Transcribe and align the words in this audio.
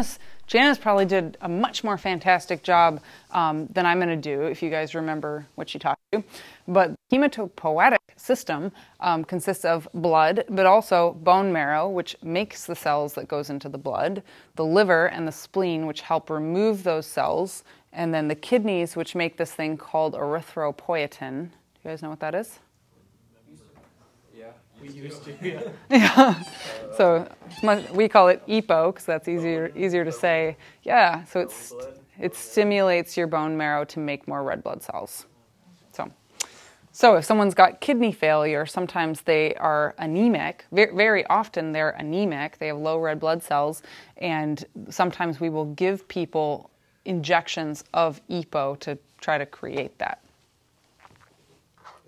Janice, 0.00 0.18
Janice 0.46 0.78
probably 0.78 1.04
did 1.04 1.36
a 1.42 1.48
much 1.48 1.84
more 1.84 1.98
fantastic 1.98 2.62
job 2.62 3.02
um, 3.32 3.66
than 3.66 3.84
I'm 3.84 3.98
going 3.98 4.08
to 4.08 4.16
do 4.16 4.44
if 4.44 4.62
you 4.62 4.70
guys 4.70 4.94
remember 4.94 5.46
what 5.56 5.68
she 5.68 5.78
talked 5.78 6.00
to. 6.12 6.24
But 6.66 6.94
the 7.10 7.18
hematopoietic 7.18 7.98
system 8.16 8.72
um, 9.00 9.24
consists 9.24 9.66
of 9.66 9.86
blood, 9.92 10.44
but 10.48 10.64
also 10.64 11.12
bone 11.20 11.52
marrow, 11.52 11.86
which 11.86 12.16
makes 12.22 12.64
the 12.64 12.74
cells 12.74 13.12
that 13.14 13.28
goes 13.28 13.50
into 13.50 13.68
the 13.68 13.76
blood, 13.76 14.22
the 14.56 14.64
liver 14.64 15.08
and 15.10 15.28
the 15.28 15.32
spleen, 15.32 15.84
which 15.84 16.00
help 16.00 16.30
remove 16.30 16.82
those 16.82 17.04
cells, 17.04 17.62
and 17.92 18.14
then 18.14 18.26
the 18.26 18.34
kidneys, 18.34 18.96
which 18.96 19.14
make 19.14 19.36
this 19.36 19.52
thing 19.52 19.76
called 19.76 20.14
erythropoietin. 20.14 21.50
Do 21.50 21.50
you 21.84 21.90
guys 21.90 22.00
know 22.00 22.08
what 22.08 22.20
that 22.20 22.34
is? 22.34 22.58
We 24.80 24.88
used 24.90 25.24
to, 25.24 25.34
yeah. 25.42 25.60
Yeah. 25.90 26.42
So 26.96 27.28
much, 27.62 27.88
we 27.90 28.08
call 28.08 28.28
it 28.28 28.46
EPO 28.46 28.92
because 28.92 29.04
that's 29.06 29.28
easier 29.28 29.70
easier 29.76 30.04
to 30.04 30.12
say. 30.12 30.56
Yeah. 30.82 31.24
So 31.24 31.40
it's 31.40 31.74
it 32.18 32.34
stimulates 32.34 33.16
your 33.16 33.26
bone 33.26 33.56
marrow 33.56 33.84
to 33.86 33.98
make 33.98 34.28
more 34.28 34.42
red 34.42 34.62
blood 34.62 34.82
cells. 34.82 35.26
So. 35.92 36.10
So 36.92 37.16
if 37.16 37.24
someone's 37.24 37.54
got 37.54 37.80
kidney 37.80 38.12
failure, 38.12 38.66
sometimes 38.66 39.20
they 39.22 39.54
are 39.54 39.94
anemic. 39.98 40.66
Very, 40.72 40.94
very 40.94 41.26
often 41.26 41.72
they're 41.72 41.90
anemic. 41.90 42.58
They 42.58 42.66
have 42.66 42.78
low 42.78 42.98
red 42.98 43.20
blood 43.20 43.42
cells, 43.42 43.82
and 44.16 44.64
sometimes 44.88 45.40
we 45.40 45.50
will 45.50 45.66
give 45.66 46.06
people 46.08 46.68
injections 47.04 47.84
of 47.94 48.20
EPO 48.28 48.80
to 48.80 48.98
try 49.20 49.38
to 49.38 49.46
create 49.46 49.96
that. 49.98 50.22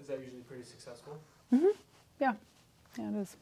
Is 0.00 0.08
that 0.08 0.18
usually 0.18 0.42
pretty 0.42 0.64
successful? 0.64 1.18
Mm-hmm. 1.54 1.66
Yeah, 2.20 2.32
yeah, 2.98 3.08
it 3.10 3.16
is. 3.16 3.36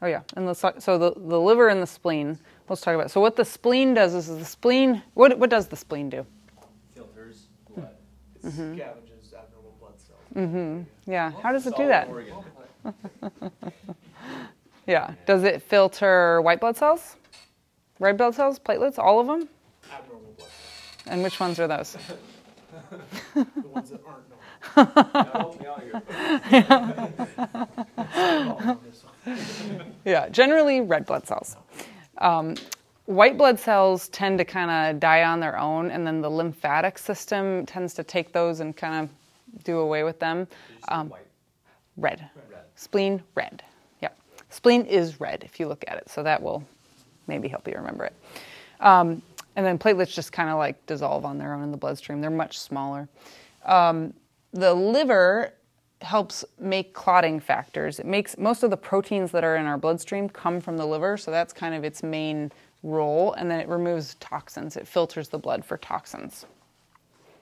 Oh 0.00 0.06
yeah, 0.06 0.22
and 0.36 0.46
let's 0.46 0.60
talk, 0.60 0.80
so 0.80 0.96
the, 0.96 1.12
the 1.16 1.40
liver 1.40 1.68
and 1.68 1.82
the 1.82 1.86
spleen. 1.86 2.38
Let's 2.68 2.82
talk 2.82 2.94
about. 2.94 3.10
So 3.10 3.20
what 3.20 3.34
the 3.36 3.44
spleen 3.44 3.94
does 3.94 4.14
is 4.14 4.28
the 4.28 4.44
spleen. 4.44 5.02
What 5.14 5.38
what 5.38 5.50
does 5.50 5.66
the 5.68 5.76
spleen 5.76 6.08
do? 6.08 6.24
filters 6.94 7.48
blood. 7.68 7.90
It 8.42 8.46
scavenges 8.46 9.34
abnormal 9.34 9.76
blood 9.80 9.98
cells. 9.98 10.20
Mm-hmm. 10.36 11.10
Yeah. 11.10 11.32
How 11.42 11.52
does 11.52 11.66
it 11.66 11.76
do 11.76 11.86
that? 11.88 12.08
Yeah. 14.86 15.12
Does 15.26 15.44
it 15.44 15.60
filter 15.60 16.40
white 16.40 16.60
blood 16.60 16.76
cells, 16.78 17.16
red 18.00 18.16
blood 18.16 18.34
cells, 18.34 18.58
platelets, 18.58 18.98
all 18.98 19.20
of 19.20 19.26
them? 19.26 19.46
Abnormal 19.92 20.32
blood 20.32 20.48
cells. 20.48 21.02
And 21.08 21.22
which 21.22 21.38
ones 21.38 21.60
are 21.60 21.68
those? 21.68 21.96
The 23.34 23.68
ones 23.68 23.90
that 23.90 24.00
aren't 24.06 24.28
Yeah, 30.04 30.28
generally 30.30 30.80
red 30.80 31.04
blood 31.04 31.26
cells. 31.26 31.56
Um, 32.18 32.54
white 33.04 33.36
blood 33.36 33.60
cells 33.60 34.08
tend 34.08 34.38
to 34.38 34.44
kind 34.44 34.70
of 34.70 35.00
die 35.00 35.24
on 35.24 35.40
their 35.40 35.58
own, 35.58 35.90
and 35.90 36.06
then 36.06 36.22
the 36.22 36.30
lymphatic 36.30 36.98
system 36.98 37.66
tends 37.66 37.92
to 37.94 38.04
take 38.04 38.32
those 38.32 38.60
and 38.60 38.76
kind 38.76 39.04
of 39.04 39.64
do 39.64 39.78
away 39.78 40.04
with 40.04 40.18
them. 40.18 40.46
Um. 40.88 41.12
Red. 41.96 42.30
Red. 42.50 42.62
Spleen, 42.76 43.22
red. 43.34 43.62
Yeah. 44.00 44.10
Spleen 44.50 44.86
is 44.86 45.20
red 45.20 45.42
if 45.44 45.58
you 45.58 45.66
look 45.66 45.84
at 45.88 45.98
it, 45.98 46.08
so 46.08 46.22
that 46.22 46.40
will 46.42 46.62
maybe 47.26 47.48
help 47.48 47.66
you 47.66 47.74
remember 47.74 48.04
it. 48.04 48.14
Um, 48.80 49.20
and 49.56 49.66
then 49.66 49.78
platelets 49.78 50.14
just 50.14 50.32
kind 50.32 50.48
of 50.48 50.58
like 50.58 50.84
dissolve 50.86 51.24
on 51.24 51.38
their 51.38 51.54
own 51.54 51.62
in 51.64 51.72
the 51.72 51.76
bloodstream. 51.76 52.20
They're 52.20 52.30
much 52.30 52.58
smaller. 52.58 53.08
Um, 53.64 54.14
the 54.52 54.74
liver 54.74 55.52
helps 56.00 56.44
make 56.58 56.94
clotting 56.94 57.40
factors. 57.40 57.98
It 57.98 58.06
makes 58.06 58.38
most 58.38 58.62
of 58.62 58.70
the 58.70 58.76
proteins 58.76 59.32
that 59.32 59.44
are 59.44 59.56
in 59.56 59.66
our 59.66 59.78
bloodstream 59.78 60.28
come 60.28 60.60
from 60.60 60.76
the 60.76 60.86
liver, 60.86 61.16
so 61.16 61.30
that's 61.30 61.52
kind 61.52 61.74
of 61.74 61.84
its 61.84 62.02
main 62.02 62.52
role. 62.82 63.32
And 63.32 63.50
then 63.50 63.60
it 63.60 63.68
removes 63.68 64.14
toxins. 64.20 64.76
It 64.76 64.86
filters 64.86 65.28
the 65.28 65.38
blood 65.38 65.64
for 65.64 65.76
toxins. 65.76 66.46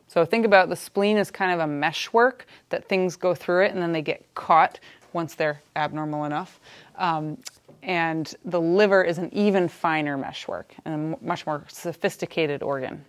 So 0.09 0.25
think 0.25 0.47
about 0.47 0.69
the 0.69 0.77
spleen 0.77 1.17
as 1.17 1.31
kind 1.31 1.53
of 1.53 1.61
a 1.61 1.67
meshwork 1.67 2.47
that 2.71 2.89
things 2.89 3.17
go 3.17 3.35
through 3.35 3.65
it 3.65 3.73
and 3.73 3.83
then 3.83 3.93
they 3.93 4.03
get 4.03 4.25
caught 4.35 4.79
once 5.13 5.35
they're 5.35 5.61
abnormal 5.75 6.25
enough. 6.25 6.61
Um, 6.97 7.39
and 7.83 8.35
the 8.45 8.61
liver 8.61 9.03
is 9.03 9.19
an 9.19 9.33
even 9.33 9.69
finer 9.69 10.17
meshwork 10.17 10.75
and 10.85 11.15
a 11.15 11.25
much 11.25 11.47
more 11.47 11.65
sophisticated 11.69 12.63
organ. 12.63 13.05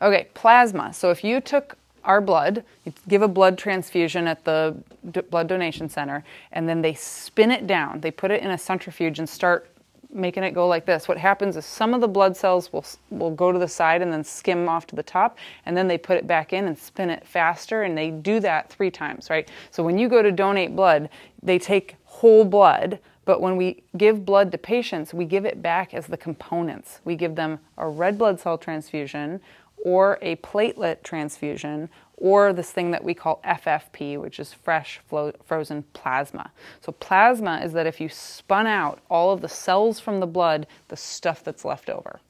Okay, 0.00 0.28
plasma. 0.34 0.92
So 0.92 1.10
if 1.10 1.24
you 1.24 1.40
took 1.40 1.76
our 2.08 2.22
blood, 2.22 2.64
you 2.84 2.92
give 3.06 3.22
a 3.22 3.28
blood 3.28 3.58
transfusion 3.58 4.26
at 4.26 4.44
the 4.44 4.74
d- 5.10 5.20
blood 5.20 5.46
donation 5.46 5.88
center, 5.88 6.24
and 6.52 6.66
then 6.66 6.80
they 6.80 6.94
spin 6.94 7.50
it 7.50 7.66
down. 7.66 8.00
They 8.00 8.10
put 8.10 8.30
it 8.30 8.42
in 8.42 8.50
a 8.50 8.58
centrifuge 8.58 9.18
and 9.18 9.28
start 9.28 9.70
making 10.10 10.42
it 10.42 10.52
go 10.52 10.66
like 10.66 10.86
this. 10.86 11.06
What 11.06 11.18
happens 11.18 11.54
is 11.58 11.66
some 11.66 11.92
of 11.92 12.00
the 12.00 12.08
blood 12.08 12.34
cells 12.34 12.72
will 12.72 12.84
will 13.10 13.30
go 13.30 13.52
to 13.52 13.58
the 13.58 13.68
side 13.68 14.00
and 14.00 14.10
then 14.10 14.24
skim 14.24 14.66
off 14.66 14.86
to 14.88 14.96
the 14.96 15.02
top, 15.02 15.36
and 15.66 15.76
then 15.76 15.86
they 15.86 15.98
put 15.98 16.16
it 16.16 16.26
back 16.26 16.54
in 16.54 16.66
and 16.66 16.78
spin 16.78 17.10
it 17.10 17.26
faster, 17.26 17.82
and 17.82 17.96
they 17.96 18.10
do 18.10 18.40
that 18.40 18.70
three 18.70 18.90
times, 18.90 19.28
right? 19.28 19.48
So 19.70 19.82
when 19.82 19.98
you 19.98 20.08
go 20.08 20.22
to 20.22 20.32
donate 20.32 20.74
blood, 20.74 21.10
they 21.42 21.58
take 21.58 21.96
whole 22.04 22.46
blood, 22.46 22.98
but 23.26 23.42
when 23.42 23.58
we 23.58 23.82
give 23.98 24.24
blood 24.24 24.50
to 24.52 24.56
patients, 24.56 25.12
we 25.12 25.26
give 25.26 25.44
it 25.44 25.60
back 25.60 25.92
as 25.92 26.06
the 26.06 26.16
components. 26.16 27.00
We 27.04 27.14
give 27.14 27.34
them 27.34 27.60
a 27.76 27.86
red 27.86 28.16
blood 28.16 28.40
cell 28.40 28.56
transfusion 28.56 29.42
or 29.84 30.18
a 30.22 30.36
platelet 30.36 31.02
transfusion 31.02 31.88
or 32.16 32.52
this 32.52 32.72
thing 32.72 32.90
that 32.90 33.04
we 33.04 33.14
call 33.14 33.40
FFP, 33.44 34.20
which 34.20 34.40
is 34.40 34.52
fresh 34.52 35.00
flo- 35.08 35.32
frozen 35.44 35.84
plasma. 35.92 36.50
So, 36.80 36.92
plasma 36.92 37.60
is 37.62 37.72
that 37.72 37.86
if 37.86 38.00
you 38.00 38.08
spun 38.08 38.66
out 38.66 39.00
all 39.08 39.32
of 39.32 39.40
the 39.40 39.48
cells 39.48 40.00
from 40.00 40.20
the 40.20 40.26
blood, 40.26 40.66
the 40.88 40.96
stuff 40.96 41.44
that's 41.44 41.64
left 41.64 41.88
over. 41.88 42.20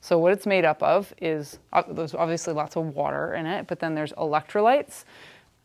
So, 0.00 0.18
what 0.18 0.32
it's 0.32 0.46
made 0.46 0.64
up 0.64 0.82
of 0.82 1.14
is 1.20 1.58
uh, 1.72 1.82
there's 1.88 2.14
obviously 2.14 2.52
lots 2.52 2.76
of 2.76 2.94
water 2.94 3.34
in 3.34 3.46
it, 3.46 3.66
but 3.66 3.80
then 3.80 3.94
there's 3.94 4.12
electrolytes. 4.12 5.04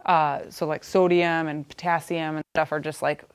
Uh, 0.05 0.41
so, 0.49 0.65
like 0.65 0.83
sodium 0.83 1.47
and 1.47 1.67
potassium 1.67 2.37
and 2.37 2.45
stuff 2.53 2.71
are 2.71 2.79
just 2.79 3.01
like 3.01 3.25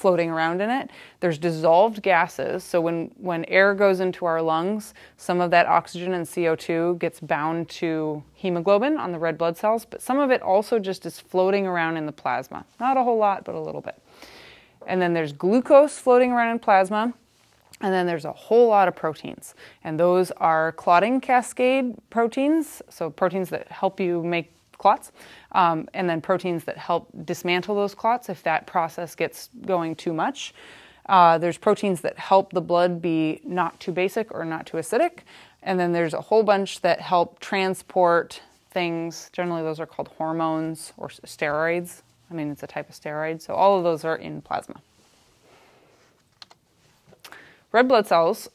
floating 0.00 0.30
around 0.30 0.62
in 0.62 0.70
it. 0.70 0.90
There's 1.20 1.36
dissolved 1.36 2.00
gases. 2.00 2.64
So 2.64 2.80
when, 2.80 3.10
when 3.18 3.44
air 3.44 3.74
goes 3.74 4.00
into 4.00 4.24
our 4.24 4.40
lungs, 4.40 4.94
some 5.18 5.42
of 5.42 5.50
that 5.50 5.66
oxygen 5.66 6.14
and 6.14 6.26
CO2 6.26 6.98
gets 6.98 7.20
bound 7.20 7.68
to 7.68 8.22
hemoglobin 8.32 8.96
on 8.96 9.12
the 9.12 9.18
red 9.18 9.36
blood 9.36 9.58
cells, 9.58 9.84
but 9.84 10.00
some 10.00 10.18
of 10.18 10.30
it 10.30 10.40
also 10.40 10.78
just 10.78 11.04
is 11.04 11.20
floating 11.20 11.66
around 11.66 11.98
in 11.98 12.06
the 12.06 12.12
plasma. 12.12 12.64
Not 12.80 12.96
a 12.96 13.02
whole 13.02 13.18
lot, 13.18 13.44
but 13.44 13.54
a 13.54 13.60
little 13.60 13.82
bit. 13.82 14.00
And 14.86 15.02
then 15.02 15.12
there's 15.12 15.34
glucose 15.34 15.98
floating 15.98 16.32
around 16.32 16.52
in 16.52 16.58
plasma. 16.58 17.12
And 17.82 17.92
then 17.92 18.06
there's 18.06 18.24
a 18.24 18.32
whole 18.32 18.68
lot 18.68 18.88
of 18.88 18.96
proteins. 18.96 19.54
And 19.84 20.00
those 20.00 20.30
are 20.32 20.72
clotting 20.72 21.20
cascade 21.20 21.94
proteins, 22.08 22.80
so 22.88 23.10
proteins 23.10 23.50
that 23.50 23.68
help 23.68 24.00
you 24.00 24.22
make 24.22 24.52
clots, 24.80 25.12
um, 25.52 25.88
and 25.94 26.08
then 26.10 26.20
proteins 26.20 26.64
that 26.64 26.76
help 26.76 27.08
dismantle 27.24 27.76
those 27.76 27.94
clots 27.94 28.28
if 28.28 28.42
that 28.42 28.66
process 28.66 29.14
gets 29.14 29.48
going 29.64 29.94
too 29.94 30.12
much. 30.12 30.52
Uh, 31.06 31.38
there's 31.38 31.58
proteins 31.58 32.00
that 32.00 32.18
help 32.18 32.52
the 32.52 32.60
blood 32.60 33.00
be 33.00 33.40
not 33.44 33.78
too 33.80 33.92
basic 33.92 34.32
or 34.32 34.44
not 34.44 34.66
too 34.66 34.76
acidic. 34.76 35.20
And 35.62 35.78
then 35.78 35.92
there's 35.92 36.14
a 36.14 36.20
whole 36.20 36.42
bunch 36.42 36.80
that 36.80 37.00
help 37.00 37.40
transport 37.40 38.40
things. 38.70 39.30
Generally, 39.32 39.62
those 39.62 39.80
are 39.80 39.86
called 39.86 40.08
hormones 40.16 40.92
or 40.96 41.08
steroids. 41.08 42.02
I 42.30 42.34
mean, 42.34 42.50
it's 42.50 42.62
a 42.62 42.66
type 42.66 42.88
of 42.88 42.94
steroid. 42.94 43.42
So 43.42 43.54
all 43.54 43.76
of 43.76 43.84
those 43.84 44.04
are 44.04 44.16
in 44.16 44.40
plasma. 44.40 44.80
Red 47.72 47.88
blood 47.88 48.06
cells 48.06 48.48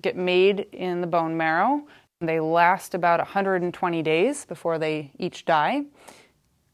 get 0.00 0.16
made 0.16 0.66
in 0.72 1.00
the 1.00 1.06
bone 1.06 1.36
marrow. 1.36 1.82
They 2.20 2.40
last 2.40 2.94
about 2.94 3.20
120 3.20 4.02
days 4.02 4.44
before 4.44 4.76
they 4.76 5.12
each 5.20 5.44
die. 5.44 5.84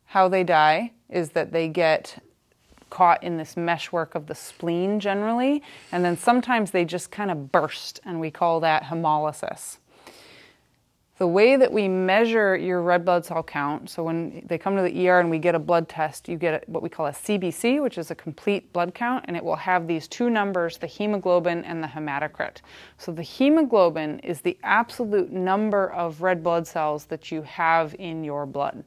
How 0.07 0.27
they 0.27 0.43
die 0.43 0.93
is 1.11 1.31
that 1.31 1.53
they 1.53 1.69
get 1.69 2.23
caught 2.89 3.23
in 3.23 3.37
this 3.37 3.55
meshwork 3.55 4.15
of 4.15 4.27
the 4.27 4.35
spleen 4.35 5.01
generally, 5.01 5.63
and 5.93 6.03
then 6.03 6.17
sometimes 6.17 6.71
they 6.71 6.87
just 6.87 7.11
kind 7.11 7.31
of 7.31 7.53
burst, 7.53 8.01
and 8.07 8.21
we 8.21 8.31
call 8.31 8.61
that 8.61 8.85
hemolysis. 8.85 9.77
The 11.17 11.27
way 11.29 11.55
that 11.55 11.73
we 11.73 11.87
measure 11.87 12.57
your 12.57 12.83
red 12.83 13.05
blood 13.05 13.25
cell 13.25 13.45
count, 13.45 13.89
so 13.89 14.03
when 14.03 14.45
they 14.47 14.59
come 14.59 14.75
to 14.75 14.83
the 14.83 15.09
ER 15.09 15.21
and 15.21 15.31
we 15.31 15.39
get 15.39 15.55
a 15.55 15.61
blood 15.61 15.89
test, 15.89 16.29
you 16.29 16.37
get 16.37 16.69
what 16.69 16.83
we 16.83 16.89
call 16.89 17.07
a 17.07 17.13
CBC, 17.13 17.81
which 17.81 17.99
is 17.99 18.11
a 18.11 18.17
complete 18.17 18.73
blood 18.73 18.95
count, 18.95 19.25
and 19.29 19.37
it 19.37 19.45
will 19.45 19.55
have 19.55 19.87
these 19.87 20.09
two 20.09 20.29
numbers, 20.29 20.77
the 20.77 20.89
hemoglobin 20.89 21.65
and 21.65 21.81
the 21.81 21.87
hematocrit. 21.87 22.63
So 22.99 23.13
the 23.13 23.23
hemoglobin 23.23 24.19
is 24.21 24.41
the 24.41 24.59
absolute 24.65 25.31
number 25.31 25.93
of 25.93 26.21
red 26.21 26.43
blood 26.43 26.67
cells 26.67 27.05
that 27.05 27.31
you 27.31 27.43
have 27.43 27.95
in 28.01 28.25
your 28.25 28.45
blood. 28.45 28.83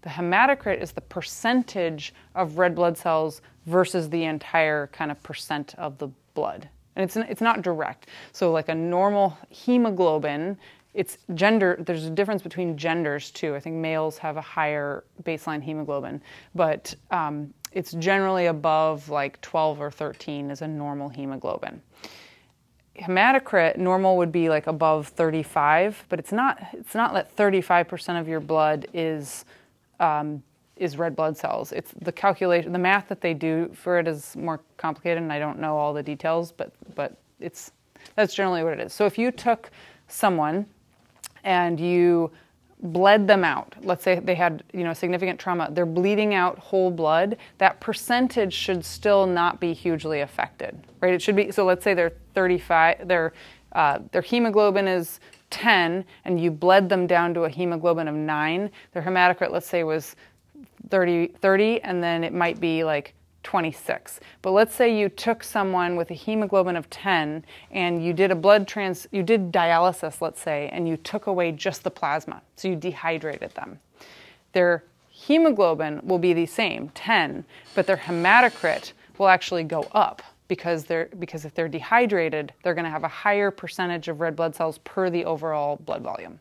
The 0.00 0.08
hematocrit 0.08 0.80
is 0.80 0.92
the 0.92 1.02
percentage 1.02 2.14
of 2.34 2.56
red 2.56 2.74
blood 2.74 2.96
cells 2.96 3.42
versus 3.66 4.08
the 4.08 4.24
entire 4.24 4.86
kind 4.86 5.10
of 5.10 5.22
percent 5.22 5.74
of 5.76 5.98
the 5.98 6.08
blood. 6.32 6.70
And 6.96 7.04
it's, 7.04 7.16
it's 7.16 7.42
not 7.42 7.60
direct. 7.60 8.06
So, 8.32 8.50
like 8.50 8.70
a 8.70 8.74
normal 8.74 9.36
hemoglobin, 9.50 10.56
it's 10.96 11.18
gender, 11.34 11.76
there's 11.78 12.06
a 12.06 12.10
difference 12.10 12.40
between 12.40 12.76
genders 12.76 13.30
too. 13.30 13.54
I 13.54 13.60
think 13.60 13.76
males 13.76 14.16
have 14.16 14.38
a 14.38 14.40
higher 14.40 15.04
baseline 15.24 15.62
hemoglobin, 15.62 16.22
but 16.54 16.94
um, 17.10 17.52
it's 17.72 17.92
generally 17.92 18.46
above 18.46 19.10
like 19.10 19.38
12 19.42 19.78
or 19.78 19.90
13 19.90 20.50
is 20.50 20.62
a 20.62 20.66
normal 20.66 21.10
hemoglobin. 21.10 21.82
hematocrit 22.98 23.76
normal 23.76 24.16
would 24.16 24.32
be 24.32 24.48
like 24.48 24.66
above 24.66 25.08
35, 25.08 26.06
but 26.08 26.18
it's 26.18 26.32
not. 26.32 26.66
It's 26.72 26.94
not 26.94 27.12
that 27.12 27.36
35% 27.36 28.18
of 28.18 28.26
your 28.26 28.40
blood 28.40 28.86
is 28.94 29.44
um, 30.00 30.42
is 30.76 30.96
red 30.96 31.14
blood 31.14 31.36
cells. 31.36 31.72
It's 31.72 31.92
the 32.00 32.12
calculation, 32.12 32.72
the 32.72 32.78
math 32.78 33.08
that 33.08 33.20
they 33.20 33.34
do 33.34 33.70
for 33.74 33.98
it 33.98 34.08
is 34.08 34.34
more 34.34 34.62
complicated, 34.78 35.22
and 35.22 35.30
I 35.30 35.38
don't 35.38 35.58
know 35.58 35.76
all 35.76 35.92
the 35.92 36.02
details, 36.02 36.52
but 36.52 36.72
but 36.94 37.18
it's 37.38 37.70
that's 38.14 38.34
generally 38.34 38.64
what 38.64 38.72
it 38.72 38.80
is. 38.80 38.94
So 38.94 39.04
if 39.04 39.18
you 39.18 39.30
took 39.30 39.70
someone 40.08 40.64
and 41.46 41.80
you 41.80 42.30
bled 42.82 43.26
them 43.26 43.42
out, 43.42 43.74
let's 43.80 44.04
say 44.04 44.20
they 44.20 44.34
had 44.34 44.62
you 44.74 44.84
know 44.84 44.92
significant 44.92 45.40
trauma, 45.40 45.68
they're 45.72 45.86
bleeding 45.86 46.34
out 46.34 46.58
whole 46.58 46.90
blood. 46.90 47.38
That 47.56 47.80
percentage 47.80 48.52
should 48.52 48.84
still 48.84 49.26
not 49.26 49.60
be 49.60 49.72
hugely 49.72 50.20
affected, 50.20 50.78
right? 51.00 51.14
It 51.14 51.22
should 51.22 51.36
be 51.36 51.50
so. 51.50 51.64
Let's 51.64 51.82
say 51.82 51.94
they're 51.94 52.12
35, 52.34 53.08
their 53.08 53.32
uh, 53.72 54.00
their 54.12 54.22
hemoglobin 54.22 54.86
is 54.86 55.20
10, 55.50 56.04
and 56.26 56.40
you 56.40 56.50
bled 56.50 56.88
them 56.88 57.06
down 57.06 57.32
to 57.34 57.44
a 57.44 57.48
hemoglobin 57.48 58.08
of 58.08 58.14
9. 58.14 58.70
Their 58.92 59.02
hematocrit, 59.02 59.50
let's 59.50 59.68
say, 59.68 59.84
was 59.84 60.16
30, 60.90 61.28
30 61.28 61.80
and 61.82 62.02
then 62.02 62.24
it 62.24 62.32
might 62.32 62.60
be 62.60 62.84
like 62.84 63.14
26. 63.46 64.18
But 64.42 64.50
let's 64.50 64.74
say 64.74 64.98
you 64.98 65.08
took 65.08 65.44
someone 65.44 65.94
with 65.94 66.10
a 66.10 66.14
hemoglobin 66.14 66.74
of 66.74 66.90
10 66.90 67.44
and 67.70 68.04
you 68.04 68.12
did 68.12 68.32
a 68.32 68.34
blood 68.34 68.66
trans, 68.66 69.06
you 69.12 69.22
did 69.22 69.52
dialysis, 69.52 70.20
let's 70.20 70.40
say, 70.40 70.68
and 70.72 70.88
you 70.88 70.96
took 70.96 71.28
away 71.28 71.52
just 71.52 71.84
the 71.84 71.90
plasma. 71.90 72.42
So 72.56 72.66
you 72.66 72.74
dehydrated 72.74 73.52
them. 73.52 73.78
Their 74.52 74.82
hemoglobin 75.10 76.00
will 76.02 76.18
be 76.18 76.32
the 76.32 76.46
same, 76.46 76.88
10, 76.88 77.44
but 77.76 77.86
their 77.86 77.96
hematocrit 77.96 78.92
will 79.16 79.28
actually 79.28 79.62
go 79.62 79.86
up 79.92 80.22
because 80.48 80.84
they're 80.84 81.08
because 81.20 81.44
if 81.44 81.54
they're 81.54 81.68
dehydrated, 81.68 82.52
they're 82.64 82.74
going 82.74 82.84
to 82.84 82.90
have 82.90 83.04
a 83.04 83.08
higher 83.08 83.52
percentage 83.52 84.08
of 84.08 84.20
red 84.20 84.34
blood 84.34 84.56
cells 84.56 84.78
per 84.78 85.08
the 85.08 85.24
overall 85.24 85.76
blood 85.76 86.02
volume 86.02 86.40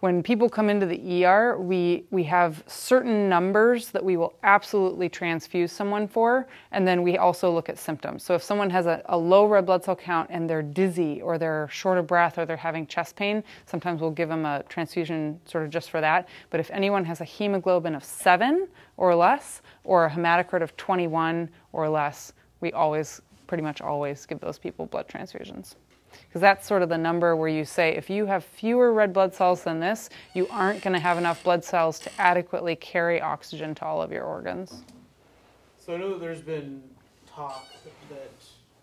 when 0.00 0.22
people 0.22 0.50
come 0.50 0.68
into 0.68 0.84
the 0.84 1.24
ER, 1.24 1.56
we, 1.58 2.04
we 2.10 2.22
have 2.24 2.62
certain 2.66 3.30
numbers 3.30 3.90
that 3.90 4.04
we 4.04 4.18
will 4.18 4.34
absolutely 4.42 5.08
transfuse 5.08 5.72
someone 5.72 6.06
for, 6.06 6.46
and 6.70 6.86
then 6.86 7.02
we 7.02 7.16
also 7.16 7.50
look 7.50 7.70
at 7.70 7.78
symptoms. 7.78 8.22
So 8.22 8.34
if 8.34 8.42
someone 8.42 8.68
has 8.68 8.84
a, 8.84 9.02
a, 9.06 9.16
low 9.16 9.46
red 9.46 9.64
blood 9.64 9.82
cell 9.82 9.96
count 9.96 10.28
and 10.30 10.50
they're 10.50 10.62
dizzy 10.62 11.22
or 11.22 11.38
they're 11.38 11.66
short 11.70 11.96
of 11.96 12.06
breath 12.06 12.36
or 12.36 12.44
they're 12.44 12.58
having 12.58 12.86
chest 12.86 13.16
pain, 13.16 13.42
sometimes 13.64 14.02
we'll 14.02 14.10
give 14.10 14.28
them 14.28 14.44
a 14.44 14.62
transfusion 14.68 15.40
sort 15.46 15.64
of 15.64 15.70
just 15.70 15.90
for 15.90 16.02
that. 16.02 16.28
But 16.50 16.60
if 16.60 16.70
anyone 16.72 17.04
has 17.06 17.22
a 17.22 17.24
hemoglobin 17.24 17.94
of 17.94 18.04
7 18.04 18.68
or 18.98 19.14
less 19.14 19.62
or 19.82 20.04
a 20.04 20.10
hematocrit 20.10 20.62
of 20.62 20.76
21 20.76 21.48
or 21.72 21.88
less, 21.88 22.34
we 22.60 22.70
always, 22.72 23.22
pretty 23.46 23.62
much 23.62 23.80
always, 23.80 24.26
give 24.26 24.40
those 24.40 24.58
people 24.58 24.84
blood 24.84 25.08
transfusions 25.08 25.76
because 26.28 26.40
that's 26.40 26.66
sort 26.66 26.82
of 26.82 26.88
the 26.88 26.98
number 26.98 27.36
where 27.36 27.48
you 27.48 27.64
say 27.64 27.96
if 27.96 28.10
you 28.10 28.26
have 28.26 28.44
fewer 28.44 28.92
red 28.92 29.12
blood 29.12 29.34
cells 29.34 29.62
than 29.62 29.80
this, 29.80 30.10
you 30.34 30.46
aren't 30.50 30.82
going 30.82 30.94
to 30.94 31.00
have 31.00 31.18
enough 31.18 31.42
blood 31.44 31.64
cells 31.64 31.98
to 32.00 32.10
adequately 32.18 32.76
carry 32.76 33.20
oxygen 33.20 33.74
to 33.74 33.84
all 33.84 34.02
of 34.02 34.12
your 34.12 34.24
organs. 34.24 34.82
So 35.78 35.94
I 35.94 35.98
know 35.98 36.10
that 36.10 36.20
there's 36.20 36.40
been 36.40 36.82
talk 37.26 37.66
that 38.10 38.32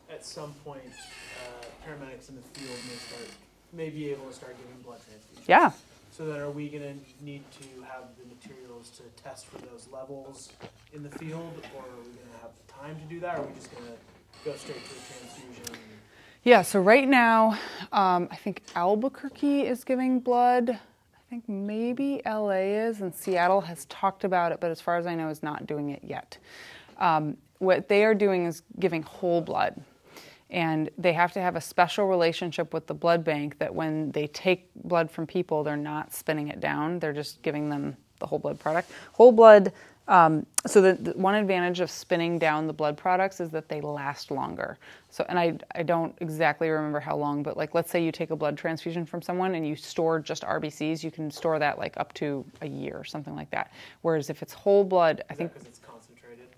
at 0.10 0.26
some 0.26 0.54
point 0.64 0.82
uh, 0.86 1.66
paramedics 1.86 2.30
in 2.30 2.36
the 2.36 2.42
field 2.42 2.78
may 2.88 2.96
start 2.96 3.30
may 3.74 3.90
be 3.90 4.10
able 4.10 4.28
to 4.28 4.34
start 4.34 4.56
giving 4.58 4.82
blood 4.84 5.00
transfusions. 5.00 5.48
Yeah. 5.48 5.72
So 6.12 6.28
then, 6.28 6.40
are 6.40 6.52
we 6.52 6.70
going 6.70 6.84
to 6.84 7.26
need 7.26 7.42
to 7.60 7.82
have 7.82 8.04
the 8.20 8.26
materials 8.30 8.92
to 8.98 9.24
test 9.24 9.48
for 9.48 9.58
those 9.66 9.88
levels 9.92 10.54
in 10.94 11.02
the 11.02 11.10
field, 11.10 11.54
or 11.76 11.82
are 11.82 11.98
we 12.06 12.14
going 12.14 12.30
to 12.36 12.42
have 12.42 12.52
time 12.68 12.96
to 13.02 13.06
do 13.12 13.20
that, 13.22 13.40
or 13.40 13.42
are 13.42 13.48
we 13.48 13.56
just 13.56 13.72
going 13.72 13.88
to 13.88 13.98
go 14.46 14.56
straight 14.56 14.78
to 14.78 14.92
a 14.92 15.02
transfusion? 15.10 15.76
Yeah, 16.46 16.62
so 16.62 16.82
right 16.82 17.08
now, 17.08 17.58
um, 17.94 18.28
I 18.30 18.36
think 18.36 18.64
Albuquerque 18.76 19.62
is 19.62 19.86
giving 19.86 20.20
blood. 20.20 20.72
I 20.72 21.30
think 21.30 21.48
maybe 21.48 22.22
LA 22.26 22.50
is, 22.86 23.00
and 23.00 23.16
Seattle 23.16 23.62
has 23.62 23.86
talked 23.86 24.26
about 24.26 24.52
it, 24.52 24.60
but 24.60 24.70
as 24.70 24.82
far 24.82 24.98
as 24.98 25.06
I 25.06 25.16
know, 25.16 25.30
is 25.30 25.42
not 25.42 25.66
doing 25.68 25.92
it 25.92 26.04
yet. 26.04 26.38
Um, 26.98 27.38
what 27.60 27.88
they 27.88 28.04
are 28.04 28.14
doing 28.14 28.46
is 28.46 28.62
giving 28.78 29.04
whole 29.04 29.40
blood. 29.40 29.82
And 30.50 30.90
they 30.98 31.14
have 31.14 31.32
to 31.32 31.40
have 31.40 31.56
a 31.56 31.62
special 31.62 32.08
relationship 32.08 32.74
with 32.74 32.88
the 32.88 32.94
blood 32.94 33.24
bank 33.24 33.58
that 33.60 33.74
when 33.74 34.12
they 34.12 34.28
take 34.28 34.70
blood 34.76 35.10
from 35.10 35.26
people, 35.26 35.64
they're 35.64 35.78
not 35.78 36.14
spinning 36.14 36.50
it 36.50 36.60
down, 36.60 37.00
they're 37.00 37.14
just 37.14 37.42
giving 37.42 37.70
them 37.70 37.96
the 38.20 38.28
whole 38.28 38.40
blood 38.40 38.60
product. 38.60 38.92
Whole 39.14 39.32
blood 39.32 39.72
um, 40.08 40.46
so 40.66 40.82
the, 40.82 40.94
the, 40.94 41.12
one 41.14 41.36
advantage 41.36 41.80
of 41.80 41.90
spinning 41.90 42.38
down 42.38 42.68
the 42.68 42.74
blood 42.74 42.98
products 42.98 43.40
is 43.40 43.50
that 43.52 43.70
they 43.70 43.80
last 43.80 44.32
longer. 44.32 44.78
So, 45.10 45.26
and 45.30 45.40
I, 45.40 45.58
I 45.76 45.84
don't 45.84 46.14
exactly 46.20 46.70
remember 46.70 47.00
how 47.00 47.16
long, 47.16 47.42
but 47.42 47.56
like 47.56 47.74
let's 47.74 47.90
say 47.90 48.04
you 48.04 48.12
take 48.12 48.32
a 48.32 48.36
blood 48.36 48.58
transfusion 48.58 49.06
from 49.06 49.22
someone 49.22 49.56
and 49.56 49.66
you 49.66 49.76
store 49.76 50.20
just 50.20 50.44
RBCs, 50.44 51.04
you 51.04 51.12
can 51.12 51.32
store 51.32 51.58
that 51.60 51.78
like 51.78 51.96
up 51.98 52.14
to 52.16 52.44
a 52.62 52.68
year 52.68 52.98
or 52.98 53.06
something 53.06 53.36
like 53.36 53.50
that. 53.52 53.72
Whereas 54.02 54.30
if 54.30 54.42
it's 54.42 54.52
whole 54.52 54.84
blood, 54.84 55.24
I 55.30 55.36
think 55.36 55.54
because 55.54 55.68
it's 55.68 55.80
concentrated. 55.80 56.50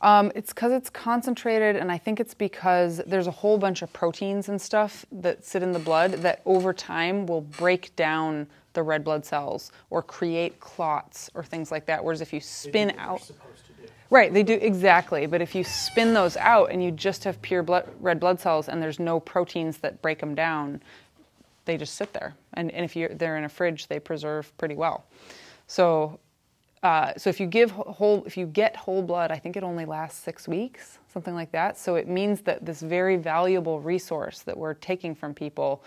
Um, 0.00 0.30
it's 0.36 0.52
because 0.52 0.70
it's 0.72 0.90
concentrated, 0.90 1.76
and 1.76 1.90
I 1.90 1.98
think 1.98 2.20
it's 2.20 2.34
because 2.34 3.00
there's 3.06 3.26
a 3.26 3.32
whole 3.32 3.58
bunch 3.58 3.82
of 3.82 3.92
proteins 3.92 4.48
and 4.48 4.60
stuff 4.60 5.04
that 5.10 5.44
sit 5.44 5.62
in 5.62 5.72
the 5.72 5.78
blood 5.78 6.12
that 6.12 6.40
over 6.44 6.72
time 6.72 7.26
will 7.26 7.40
break 7.40 7.96
down 7.96 8.46
the 8.74 8.82
red 8.82 9.02
blood 9.02 9.24
cells 9.24 9.72
or 9.90 10.02
create 10.02 10.60
clots 10.60 11.30
or 11.34 11.42
things 11.42 11.72
like 11.72 11.86
that. 11.86 12.04
Whereas 12.04 12.20
if 12.20 12.32
you 12.32 12.40
spin 12.40 12.94
out, 12.98 13.28
right, 14.10 14.32
they 14.32 14.42
do 14.42 14.54
exactly. 14.54 15.26
But 15.26 15.40
if 15.40 15.54
you 15.54 15.64
spin 15.64 16.12
those 16.12 16.36
out 16.36 16.70
and 16.70 16.82
you 16.82 16.90
just 16.90 17.24
have 17.24 17.40
pure 17.40 17.62
blood, 17.62 17.88
red 18.00 18.20
blood 18.20 18.40
cells 18.40 18.68
and 18.68 18.82
there's 18.82 19.00
no 19.00 19.18
proteins 19.18 19.78
that 19.78 20.02
break 20.02 20.18
them 20.20 20.34
down, 20.34 20.82
they 21.64 21.76
just 21.76 21.94
sit 21.94 22.12
there. 22.12 22.34
And, 22.52 22.70
and 22.72 22.84
if 22.84 22.94
you're, 22.94 23.08
they're 23.08 23.36
in 23.36 23.44
a 23.44 23.48
fridge, 23.48 23.86
they 23.86 23.98
preserve 23.98 24.56
pretty 24.58 24.74
well. 24.74 25.06
So, 25.66 26.20
uh, 26.82 27.14
so 27.16 27.30
if 27.30 27.40
you 27.40 27.46
give 27.46 27.70
whole, 27.70 28.22
if 28.26 28.36
you 28.36 28.46
get 28.46 28.76
whole 28.76 29.00
blood, 29.00 29.30
I 29.30 29.38
think 29.38 29.56
it 29.56 29.62
only 29.62 29.86
lasts 29.86 30.22
six 30.22 30.46
weeks, 30.46 30.98
something 31.10 31.34
like 31.34 31.50
that. 31.52 31.78
So 31.78 31.94
it 31.94 32.06
means 32.06 32.42
that 32.42 32.66
this 32.66 32.82
very 32.82 33.16
valuable 33.16 33.80
resource 33.80 34.40
that 34.40 34.56
we're 34.56 34.74
taking 34.74 35.14
from 35.14 35.32
people 35.32 35.82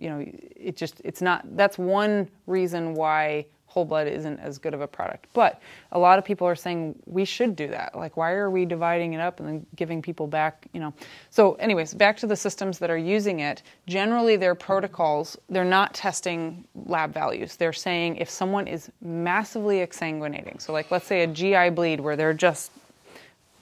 you 0.00 0.08
know, 0.08 0.24
it 0.56 0.76
just, 0.76 1.00
it's 1.04 1.22
not, 1.22 1.44
that's 1.56 1.78
one 1.78 2.28
reason 2.46 2.94
why 2.94 3.44
whole 3.70 3.84
blood 3.84 4.08
isn't 4.08 4.40
as 4.40 4.58
good 4.58 4.74
of 4.74 4.80
a 4.80 4.86
product. 4.86 5.28
But 5.32 5.62
a 5.92 5.98
lot 5.98 6.18
of 6.18 6.24
people 6.24 6.44
are 6.46 6.56
saying 6.56 6.96
we 7.06 7.24
should 7.24 7.54
do 7.54 7.68
that. 7.68 7.96
Like, 7.96 8.16
why 8.16 8.32
are 8.32 8.50
we 8.50 8.64
dividing 8.64 9.12
it 9.12 9.20
up 9.20 9.38
and 9.38 9.48
then 9.48 9.66
giving 9.76 10.02
people 10.02 10.26
back, 10.26 10.66
you 10.72 10.80
know? 10.80 10.92
So, 11.30 11.52
anyways, 11.54 11.94
back 11.94 12.16
to 12.18 12.26
the 12.26 12.34
systems 12.34 12.80
that 12.80 12.90
are 12.90 12.98
using 12.98 13.40
it. 13.40 13.62
Generally, 13.86 14.38
their 14.38 14.56
protocols, 14.56 15.38
they're 15.48 15.64
not 15.64 15.94
testing 15.94 16.64
lab 16.86 17.14
values. 17.14 17.54
They're 17.54 17.72
saying 17.72 18.16
if 18.16 18.28
someone 18.28 18.66
is 18.66 18.90
massively 19.00 19.76
exsanguinating, 19.76 20.60
so 20.60 20.72
like 20.72 20.90
let's 20.90 21.06
say 21.06 21.22
a 21.22 21.28
GI 21.28 21.70
bleed 21.70 22.00
where 22.00 22.16
they're 22.16 22.34
just 22.34 22.72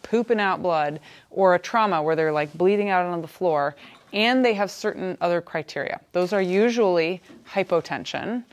pooping 0.03 0.41
out 0.41 0.63
blood, 0.63 1.01
or 1.31 1.55
a 1.55 1.59
trauma 1.59 2.03
where 2.03 2.17
they're 2.17 2.33
like 2.33 2.51
bleeding 2.55 2.89
out 2.89 3.05
on 3.05 3.21
the 3.21 3.29
floor, 3.29 3.77
and 4.13 4.45
they 4.45 4.55
have 4.55 4.71
certain 4.71 5.17
other 5.21 5.41
criteria. 5.41 6.01
Those 6.13 6.33
are 6.33 6.43
usually 6.43 7.23
hypotension 7.51 8.45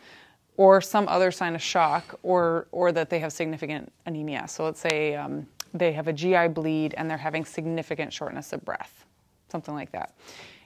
or 0.58 0.82
some 0.82 1.08
other 1.08 1.32
sign 1.32 1.56
of 1.56 1.62
shock 1.62 2.18
or, 2.24 2.68
or 2.72 2.92
that 2.92 3.10
they 3.10 3.20
have 3.20 3.34
significant 3.34 3.92
anemia. 4.06 4.48
So 4.48 4.64
let's 4.64 4.80
say 4.80 5.16
um, 5.16 5.46
they 5.74 5.92
have 5.92 6.08
a 6.08 6.14
GI 6.14 6.50
bleed 6.50 6.94
and 6.98 7.10
they're 7.10 7.18
having 7.18 7.46
significant 7.46 8.14
shortness 8.14 8.54
of 8.54 8.64
breath, 8.64 9.06
something 9.50 9.74
like 9.74 9.92
that. 9.92 10.16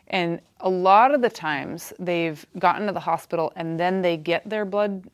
And 0.08 0.42
a 0.60 0.70
lot 0.70 1.14
of 1.14 1.22
the 1.22 1.30
times 1.30 1.94
they've 2.00 2.44
gotten 2.58 2.88
to 2.88 2.94
the 2.94 3.00
hospital 3.00 3.52
and 3.56 3.80
then 3.80 4.02
they 4.02 4.18
get 4.18 4.48
their 4.50 4.66
blood 4.66 5.10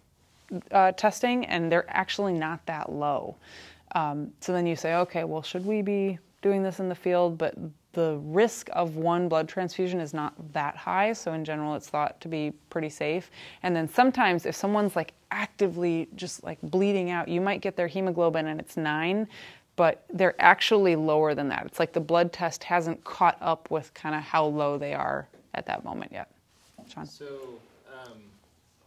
uh, 0.72 0.92
testing 0.94 1.46
and 1.46 1.72
they're 1.72 1.90
actually 1.90 2.34
not 2.34 2.66
that 2.66 2.92
low. 2.92 3.36
Um, 3.94 4.32
so 4.42 4.52
then 4.52 4.66
you 4.66 4.76
say, 4.76 4.96
okay, 4.96 5.24
well, 5.24 5.42
should 5.42 5.66
we 5.66 5.82
be 5.82 6.20
doing 6.42 6.64
this 6.64 6.80
in 6.80 6.90
the 6.90 6.96
field? 6.96 7.38
But 7.38 7.56
the 7.96 8.20
risk 8.24 8.70
of 8.74 8.98
one 8.98 9.30
blood 9.30 9.48
transfusion 9.48 10.02
is 10.02 10.14
not 10.14 10.34
that 10.54 10.76
high, 10.76 11.14
so 11.14 11.32
in 11.32 11.46
general 11.46 11.76
it's 11.76 11.88
thought 11.88 12.20
to 12.22 12.28
be 12.28 12.52
pretty 12.70 12.90
safe. 12.90 13.32
And 13.64 13.74
then 13.74 13.90
sometimes 13.90 14.46
if 14.46 14.54
someone's 14.54 14.98
like 14.98 15.14
actively 15.32 16.10
just 16.16 16.44
like 16.44 16.60
bleeding 16.62 17.10
out, 17.10 17.30
you 17.30 17.40
might 17.40 17.62
get 17.62 17.78
their 17.78 17.88
hemoglobin 17.88 18.48
and 18.48 18.60
it's 18.60 18.76
9, 18.76 19.28
but 19.78 20.04
they're 20.14 20.36
actually 20.40 20.98
lower 20.98 21.34
than 21.34 21.48
that. 21.48 21.66
It's 21.66 21.80
like 21.80 21.94
the 21.94 22.02
blood 22.02 22.34
test 22.34 22.66
hasn't 22.66 23.02
caught 23.06 23.38
up 23.40 23.72
with 23.72 23.94
kind 23.94 24.14
of 24.14 24.22
how 24.22 24.46
low 24.46 24.78
they 24.78 24.94
are 24.94 25.28
at 25.54 25.66
that 25.66 25.86
moment 25.86 26.12
yet. 26.12 26.30
Sean. 26.94 27.06
So, 27.06 27.26
um, 27.92 28.20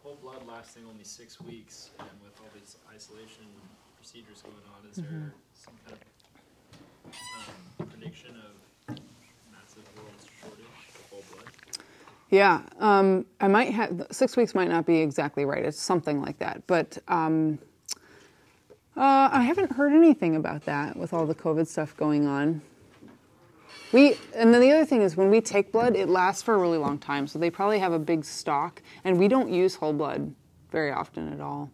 whole 0.02 0.18
blood 0.22 0.46
lasting 0.46 0.84
only 0.86 1.04
6 1.04 1.40
weeks 1.40 1.90
and 1.98 2.08
with 2.22 2.38
all 2.40 2.50
these 2.54 2.76
isolation 2.94 3.46
procedures 3.96 4.42
going 4.42 4.54
on, 4.76 4.90
is 4.90 4.98
mm-hmm. 4.98 5.18
there 5.18 5.32
some 5.54 5.74
kind 5.86 5.96
of 5.96 6.08
um, 7.80 7.86
prediction 7.88 8.34
of 8.36 8.47
Yeah, 12.30 12.62
um, 12.78 13.24
I 13.40 13.48
might 13.48 13.72
have 13.72 14.06
six 14.10 14.36
weeks 14.36 14.54
might 14.54 14.68
not 14.68 14.84
be 14.84 14.98
exactly 14.98 15.44
right. 15.46 15.64
It's 15.64 15.80
something 15.80 16.20
like 16.20 16.38
that, 16.40 16.66
but 16.66 16.98
um, 17.08 17.58
uh, 18.96 19.30
I 19.32 19.42
haven't 19.42 19.72
heard 19.72 19.92
anything 19.92 20.36
about 20.36 20.66
that 20.66 20.96
with 20.96 21.14
all 21.14 21.24
the 21.24 21.34
COVID 21.34 21.66
stuff 21.66 21.96
going 21.96 22.26
on. 22.26 22.60
We 23.92 24.16
and 24.34 24.52
then 24.52 24.60
the 24.60 24.70
other 24.72 24.84
thing 24.84 25.00
is 25.00 25.16
when 25.16 25.30
we 25.30 25.40
take 25.40 25.72
blood, 25.72 25.96
it 25.96 26.10
lasts 26.10 26.42
for 26.42 26.54
a 26.54 26.58
really 26.58 26.76
long 26.76 26.98
time. 26.98 27.26
So 27.26 27.38
they 27.38 27.48
probably 27.48 27.78
have 27.78 27.92
a 27.92 27.98
big 27.98 28.24
stock, 28.26 28.82
and 29.04 29.18
we 29.18 29.28
don't 29.28 29.50
use 29.50 29.76
whole 29.76 29.94
blood 29.94 30.34
very 30.70 30.92
often 30.92 31.32
at 31.32 31.40
all. 31.40 31.70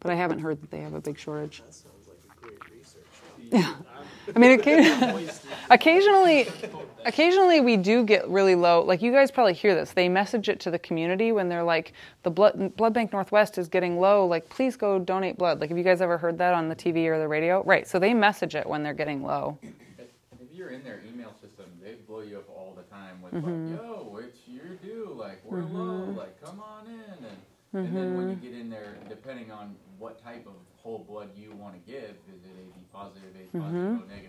But 0.00 0.10
I 0.10 0.16
haven't 0.16 0.40
heard 0.40 0.60
that 0.60 0.70
they 0.70 0.80
have 0.80 0.92
a 0.92 1.00
big 1.00 1.18
shortage. 1.18 1.62
That 1.64 1.72
sounds 1.72 2.08
like 2.08 2.36
a 2.36 2.40
great 2.40 2.70
research. 2.76 3.06
Yeah. 3.50 3.74
I 4.34 4.38
mean, 4.38 4.52
occasionally, 4.52 5.28
occasionally, 5.70 6.48
occasionally 7.04 7.60
we 7.60 7.76
do 7.76 8.04
get 8.04 8.28
really 8.28 8.54
low. 8.54 8.82
Like 8.82 9.02
you 9.02 9.12
guys 9.12 9.30
probably 9.30 9.54
hear 9.54 9.74
this. 9.74 9.92
They 9.92 10.08
message 10.08 10.48
it 10.48 10.60
to 10.60 10.70
the 10.70 10.78
community 10.78 11.32
when 11.32 11.48
they're 11.48 11.62
like, 11.64 11.92
the 12.22 12.30
blood 12.30 12.76
blood 12.76 12.92
bank 12.94 13.12
Northwest 13.12 13.58
is 13.58 13.68
getting 13.68 13.98
low. 13.98 14.26
Like, 14.26 14.48
please 14.48 14.76
go 14.76 14.98
donate 14.98 15.36
blood. 15.38 15.60
Like, 15.60 15.70
have 15.70 15.78
you 15.78 15.84
guys 15.84 16.00
ever 16.00 16.18
heard 16.18 16.38
that 16.38 16.54
on 16.54 16.68
the 16.68 16.76
TV 16.76 17.06
or 17.06 17.18
the 17.18 17.28
radio? 17.28 17.62
Right. 17.64 17.86
So 17.88 17.98
they 17.98 18.14
message 18.14 18.54
it 18.54 18.66
when 18.66 18.82
they're 18.82 18.94
getting 18.94 19.22
low. 19.22 19.58
If 19.62 19.68
you're 20.52 20.70
in 20.70 20.84
their 20.84 21.00
email 21.08 21.32
system, 21.40 21.66
they 21.82 21.94
blow 22.06 22.20
you 22.20 22.38
up 22.38 22.48
all 22.50 22.74
the 22.76 22.82
time 22.94 23.20
with 23.22 23.32
Mm-hmm. 23.34 23.72
like, 23.72 23.82
"Yo, 23.82 24.16
it's 24.22 24.38
your 24.46 24.76
due. 24.82 25.14
Like, 25.18 25.40
we're 25.44 25.64
low. 25.64 26.12
Like, 26.16 26.40
come 26.44 26.60
on 26.60 26.86
in." 26.86 27.24
And, 27.24 27.86
and 27.86 27.96
then 27.96 28.14
when 28.16 28.28
you 28.28 28.36
Mm-hmm. 28.36 28.46
get 28.46 28.54
in 28.60 28.70
there, 28.70 28.96
depending 29.08 29.50
on 29.50 29.74
what 29.98 30.22
type 30.22 30.46
of 30.46 30.52
whole 30.76 30.98
blood 31.08 31.30
you 31.36 31.52
want 31.52 31.74
to 31.74 31.90
give, 31.90 32.10
is 32.10 32.10
it 32.10 32.31
AB 32.31 32.31
positive, 32.92 33.22
A 33.34 33.56
positive, 33.58 33.62
Mm-hmm. 33.62 33.96
O 34.02 34.06
negative? 34.08 34.28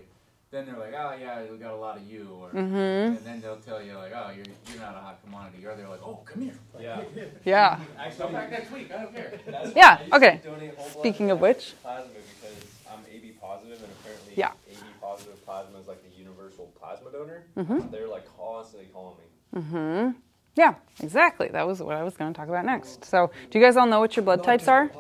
Then 0.51 0.67
they're 0.67 0.77
like, 0.77 0.93
"Oh 0.96 1.15
yeah, 1.20 1.41
we 1.51 1.58
got 1.58 1.74
a 1.74 1.75
lot 1.75 1.98
of 1.98 2.03
you," 2.03 2.27
or 2.39 2.50
Mm-hmm. 2.50 3.17
and 3.17 3.25
then 3.25 3.41
they'll 3.41 3.58
tell 3.58 3.82
you 3.82 3.93
like, 3.98 4.12
"Oh, 4.15 4.29
you're 4.36 4.46
you're 4.70 4.79
not 4.79 4.96
a 4.96 5.00
hot 5.00 5.20
commodity," 5.24 5.65
or 5.65 5.75
they're 5.75 5.88
like, 5.89 6.01
"Oh, 6.05 6.20
come 6.25 6.43
here, 6.43 6.53
like, 6.75 6.84
Yeah. 6.84 6.98
here, 6.98 7.08
here. 7.15 7.32
Yeah. 7.43 7.79
come 8.17 8.32
back 8.34 8.51
next 8.51 8.72
week. 8.72 8.91
I 8.93 9.01
don't 9.01 9.15
care." 9.15 9.34
that's- 9.48 9.74
Yeah, 9.75 10.00
okay. 10.13 10.38
to 10.43 10.50
donate 10.50 10.75
whole 10.75 10.86
blood 10.89 11.00
Speaking 11.00 11.32
of 11.32 11.41
which. 11.41 11.74
plasma 11.82 12.12
because 12.13 12.65
I'm 12.91 13.00
AB 13.12 13.32
positive, 13.41 13.82
and 13.82 13.91
apparently 14.00 14.34
Yeah. 14.36 14.51
AB 14.70 14.77
positive 15.01 15.43
plasma 15.43 15.79
is 15.79 15.88
like 15.88 16.03
the 16.03 16.15
universal 16.20 16.72
plasma 16.79 17.10
donor. 17.12 17.43
Mm-hmm. 17.58 17.89
They're 17.89 18.08
like 18.08 18.27
constantly 18.38 18.89
calling 18.93 19.15
me. 19.17 19.60
Mm-hmm. 19.62 20.12
Yeah, 20.55 20.75
exactly. 21.01 21.48
That 21.48 21.65
was 21.65 21.82
what 21.82 21.96
I 21.96 22.03
was 22.03 22.15
going 22.15 22.32
to 22.32 22.38
talk 22.38 22.48
about 22.48 22.63
next. 22.63 23.05
So, 23.05 23.32
do 23.50 23.58
you 23.58 23.65
guys 23.65 23.75
all 23.75 23.88
know 23.88 24.00
what 24.00 24.15
your 24.15 24.24
blood 24.24 24.43
types 24.43 24.67
are? 24.67 24.91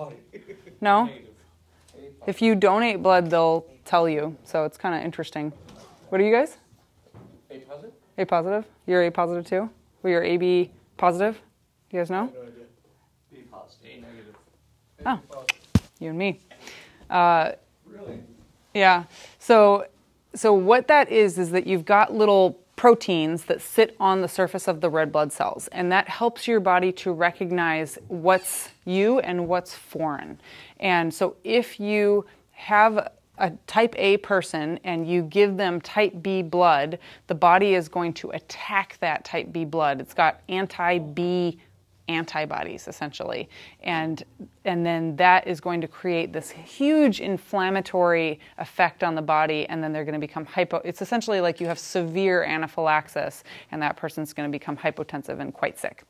No? 0.81 1.09
If 2.25 2.41
you 2.41 2.55
donate 2.55 3.01
blood, 3.03 3.29
they'll 3.29 3.65
tell 3.85 4.07
you. 4.07 4.35
So, 4.43 4.63
it's 4.65 4.77
kind 4.77 4.95
of 4.95 5.03
interesting. 5.03 5.51
What 6.09 6.21
are 6.21 6.23
you 6.23 6.33
guys? 6.33 6.57
A 7.49 7.59
positive. 7.59 7.93
A 8.17 8.25
positive? 8.25 8.65
You're 8.85 9.03
A 9.03 9.11
positive 9.11 9.45
too? 9.45 9.69
Well, 10.01 10.11
you're 10.11 10.23
AB 10.23 10.71
positive? 10.97 11.39
You 11.91 11.99
guys 11.99 12.09
know? 12.09 12.25
No 12.25 12.41
idea. 12.41 12.51
B 13.31 13.37
positive. 13.51 13.85
A 13.85 14.01
negative. 14.01 14.35
Oh, 15.05 15.19
you 15.99 16.09
and 16.09 16.17
me. 16.17 16.39
Uh, 17.09 17.51
Really? 17.85 18.19
Yeah. 18.73 19.03
So 19.39 19.85
so 20.35 20.53
what 20.53 20.87
that 20.87 21.11
is 21.11 21.37
is 21.37 21.51
that 21.51 21.67
you've 21.67 21.85
got 21.85 22.13
little 22.13 22.59
proteins 22.75 23.45
that 23.45 23.61
sit 23.61 23.95
on 23.99 24.21
the 24.21 24.27
surface 24.27 24.67
of 24.67 24.81
the 24.81 24.89
red 24.89 25.11
blood 25.11 25.31
cells 25.31 25.67
and 25.69 25.91
that 25.91 26.09
helps 26.09 26.47
your 26.47 26.59
body 26.59 26.91
to 26.91 27.11
recognize 27.11 27.97
what's 28.07 28.69
you 28.85 29.19
and 29.19 29.47
what's 29.47 29.73
foreign. 29.73 30.39
And 30.79 31.13
so 31.13 31.35
if 31.43 31.79
you 31.79 32.25
have 32.51 33.11
a 33.37 33.51
type 33.67 33.95
A 33.97 34.17
person 34.17 34.79
and 34.83 35.07
you 35.07 35.23
give 35.23 35.57
them 35.57 35.81
type 35.81 36.21
B 36.21 36.41
blood, 36.41 36.99
the 37.27 37.35
body 37.35 37.75
is 37.75 37.89
going 37.89 38.13
to 38.13 38.31
attack 38.31 38.97
that 38.99 39.23
type 39.25 39.51
B 39.51 39.65
blood. 39.65 39.99
It's 39.99 40.13
got 40.13 40.41
anti 40.49 40.99
B 40.99 41.59
antibodies 42.07 42.87
essentially. 42.87 43.49
And 43.81 44.23
and 44.65 44.85
then 44.85 45.15
that 45.17 45.47
is 45.47 45.59
going 45.61 45.81
to 45.81 45.87
create 45.87 46.33
this 46.33 46.49
huge 46.49 47.21
inflammatory 47.21 48.39
effect 48.57 49.03
on 49.03 49.15
the 49.15 49.21
body 49.21 49.67
and 49.67 49.83
then 49.83 49.93
they're 49.93 50.05
going 50.05 50.13
to 50.13 50.19
become 50.19 50.45
hypo 50.45 50.77
it's 50.83 51.01
essentially 51.01 51.41
like 51.41 51.59
you 51.59 51.67
have 51.67 51.79
severe 51.79 52.43
anaphylaxis 52.43 53.43
and 53.71 53.81
that 53.81 53.95
person's 53.95 54.33
going 54.33 54.49
to 54.49 54.51
become 54.51 54.75
hypotensive 54.75 55.39
and 55.39 55.53
quite 55.53 55.79
sick. 55.79 56.03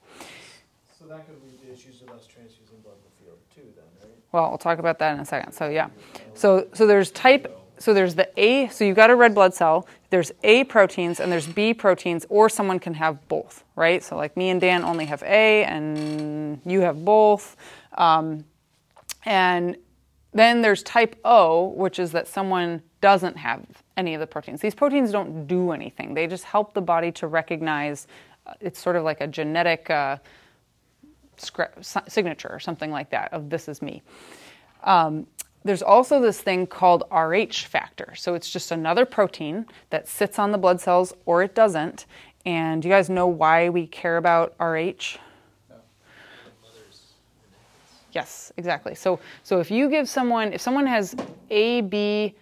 So 0.98 1.06
that 1.06 1.28
could 1.28 1.36
lead 1.44 1.62
to 1.62 1.74
issues 1.74 2.02
with 2.02 2.10
us 2.12 2.26
transfusing 2.26 2.80
blood 2.84 2.96
in 2.96 3.04
the 3.04 3.26
field 3.26 3.38
too, 3.54 3.62
then, 3.76 3.86
right? 4.02 4.18
well 4.32 4.50
we'll 4.50 4.58
talk 4.58 4.80
about 4.80 5.00
that 5.00 5.14
in 5.14 5.20
a 5.20 5.26
second. 5.26 5.52
So 5.54 5.70
yeah. 5.70 5.90
So 6.34 6.68
so 6.74 6.88
there's 6.88 7.12
type 7.12 7.60
so 7.84 7.94
there's 7.94 8.16
the 8.16 8.28
a 8.40 8.68
so 8.70 8.84
you've 8.84 8.96
got 8.96 9.10
a 9.10 9.16
red 9.16 9.36
blood 9.36 9.54
cell 9.54 9.88
there's 10.10 10.32
a 10.44 10.64
proteins 10.66 11.20
and 11.20 11.32
there's 11.32 11.48
b 11.48 11.74
proteins 11.74 12.26
or 12.30 12.50
someone 12.50 12.80
can 12.80 12.94
have 12.94 13.28
both 13.28 13.64
right 13.76 14.04
so 14.04 14.16
like 14.16 14.36
me 14.38 14.50
and 14.50 14.62
dan 14.62 14.84
only 14.84 15.06
have 15.06 15.22
a 15.24 15.64
and 15.66 16.62
you 16.66 16.82
have 16.82 17.04
both 17.04 17.58
um, 17.98 18.44
and 19.26 19.78
then 20.34 20.62
there's 20.62 20.84
type 20.84 21.16
O, 21.24 21.68
which 21.70 22.00
is 22.00 22.12
that 22.12 22.28
someone 22.28 22.82
doesn't 23.02 23.38
have 23.38 23.64
any 23.98 24.14
of 24.16 24.20
the 24.20 24.28
proteins. 24.28 24.62
These 24.62 24.76
proteins 24.76 25.12
don't 25.12 25.48
do 25.48 25.72
anything, 25.72 26.14
they 26.14 26.28
just 26.28 26.44
help 26.44 26.74
the 26.74 26.82
body 26.82 27.12
to 27.14 27.28
recognize 27.28 28.08
uh, 28.46 28.54
it's 28.60 28.80
sort 28.80 28.96
of 28.96 29.04
like 29.04 29.22
a 29.22 29.28
genetic 29.28 29.90
uh, 29.90 30.18
signature 31.38 32.50
or 32.50 32.60
something 32.60 32.92
like 32.92 33.10
that 33.12 33.32
of 33.32 33.50
this 33.50 33.68
is 33.68 33.82
me. 33.82 34.02
Um, 34.84 35.28
there's 35.64 35.82
also 35.82 36.22
this 36.22 36.42
thing 36.42 36.68
called 36.68 37.04
RH 37.12 37.66
factor. 37.68 38.14
So 38.16 38.34
it's 38.34 38.50
just 38.50 38.72
another 38.72 39.06
protein 39.06 39.66
that 39.90 40.08
sits 40.08 40.38
on 40.38 40.52
the 40.52 40.58
blood 40.58 40.82
cells 40.82 41.14
or 41.26 41.42
it 41.44 41.56
doesn't. 41.56 42.06
And 42.46 42.82
do 42.82 42.88
you 42.90 42.94
guys 42.94 43.10
know 43.10 43.28
why 43.28 43.70
we 43.70 43.88
care 43.88 44.18
about 44.18 44.54
RH? 44.60 45.18
Yes, 48.12 48.54
exactly. 48.58 48.94
So, 48.94 49.20
so 49.44 49.60
if 49.60 49.72
you 49.72 49.90
give 49.90 50.08
someone, 50.08 50.54
if 50.54 50.62
someone 50.62 50.86
has 50.86 51.16
A, 51.50 51.82
B, 51.82 52.36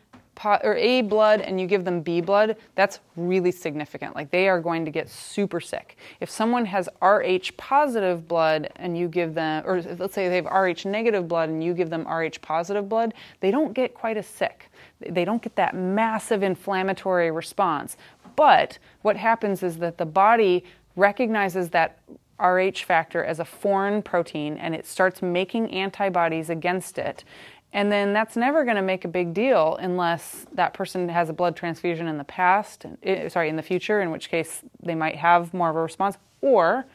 or 0.45 0.75
A 0.75 1.01
blood 1.01 1.41
and 1.41 1.59
you 1.59 1.67
give 1.67 1.85
them 1.85 2.01
B 2.01 2.21
blood, 2.21 2.57
that's 2.75 2.99
really 3.15 3.51
significant. 3.51 4.15
Like 4.15 4.31
they 4.31 4.47
are 4.49 4.59
going 4.59 4.85
to 4.85 4.91
get 4.91 5.09
super 5.09 5.59
sick. 5.59 5.97
If 6.19 6.29
someone 6.29 6.65
has 6.65 6.89
RH 7.01 7.51
positive 7.57 8.27
blood 8.27 8.71
and 8.77 8.97
you 8.97 9.07
give 9.07 9.33
them, 9.33 9.63
or 9.65 9.81
let's 9.81 10.13
say 10.13 10.29
they 10.29 10.35
have 10.35 10.45
RH 10.45 10.87
negative 10.87 11.27
blood 11.27 11.49
and 11.49 11.63
you 11.63 11.73
give 11.73 11.89
them 11.89 12.07
RH 12.07 12.41
positive 12.41 12.89
blood, 12.89 13.13
they 13.39 13.51
don't 13.51 13.73
get 13.73 13.93
quite 13.93 14.17
as 14.17 14.27
sick. 14.27 14.71
They 14.99 15.25
don't 15.25 15.41
get 15.41 15.55
that 15.55 15.75
massive 15.75 16.43
inflammatory 16.43 17.31
response. 17.31 17.97
But 18.35 18.77
what 19.01 19.17
happens 19.17 19.63
is 19.63 19.77
that 19.77 19.97
the 19.97 20.05
body 20.05 20.63
recognizes 20.95 21.69
that 21.69 21.99
RH 22.39 22.83
factor 22.85 23.23
as 23.23 23.39
a 23.39 23.45
foreign 23.45 24.01
protein 24.01 24.57
and 24.57 24.73
it 24.73 24.85
starts 24.85 25.21
making 25.21 25.71
antibodies 25.71 26.49
against 26.49 26.97
it. 26.97 27.23
And 27.73 27.91
then 27.91 28.11
that's 28.13 28.35
never 28.35 28.65
going 28.65 28.75
to 28.75 28.81
make 28.81 29.05
a 29.05 29.07
big 29.07 29.33
deal 29.33 29.77
unless 29.79 30.45
that 30.53 30.73
person 30.73 31.07
has 31.07 31.29
a 31.29 31.33
blood 31.33 31.55
transfusion 31.55 32.07
in 32.07 32.17
the 32.17 32.25
past, 32.25 32.85
eh, 33.03 33.29
sorry, 33.29 33.47
in 33.47 33.55
the 33.55 33.63
future, 33.63 34.01
in 34.01 34.11
which 34.11 34.29
case 34.29 34.61
they 34.83 34.95
might 34.95 35.15
have 35.15 35.53
more 35.53 35.69
of 35.69 35.75
a 35.75 35.81
response, 35.81 36.17
or 36.41 36.85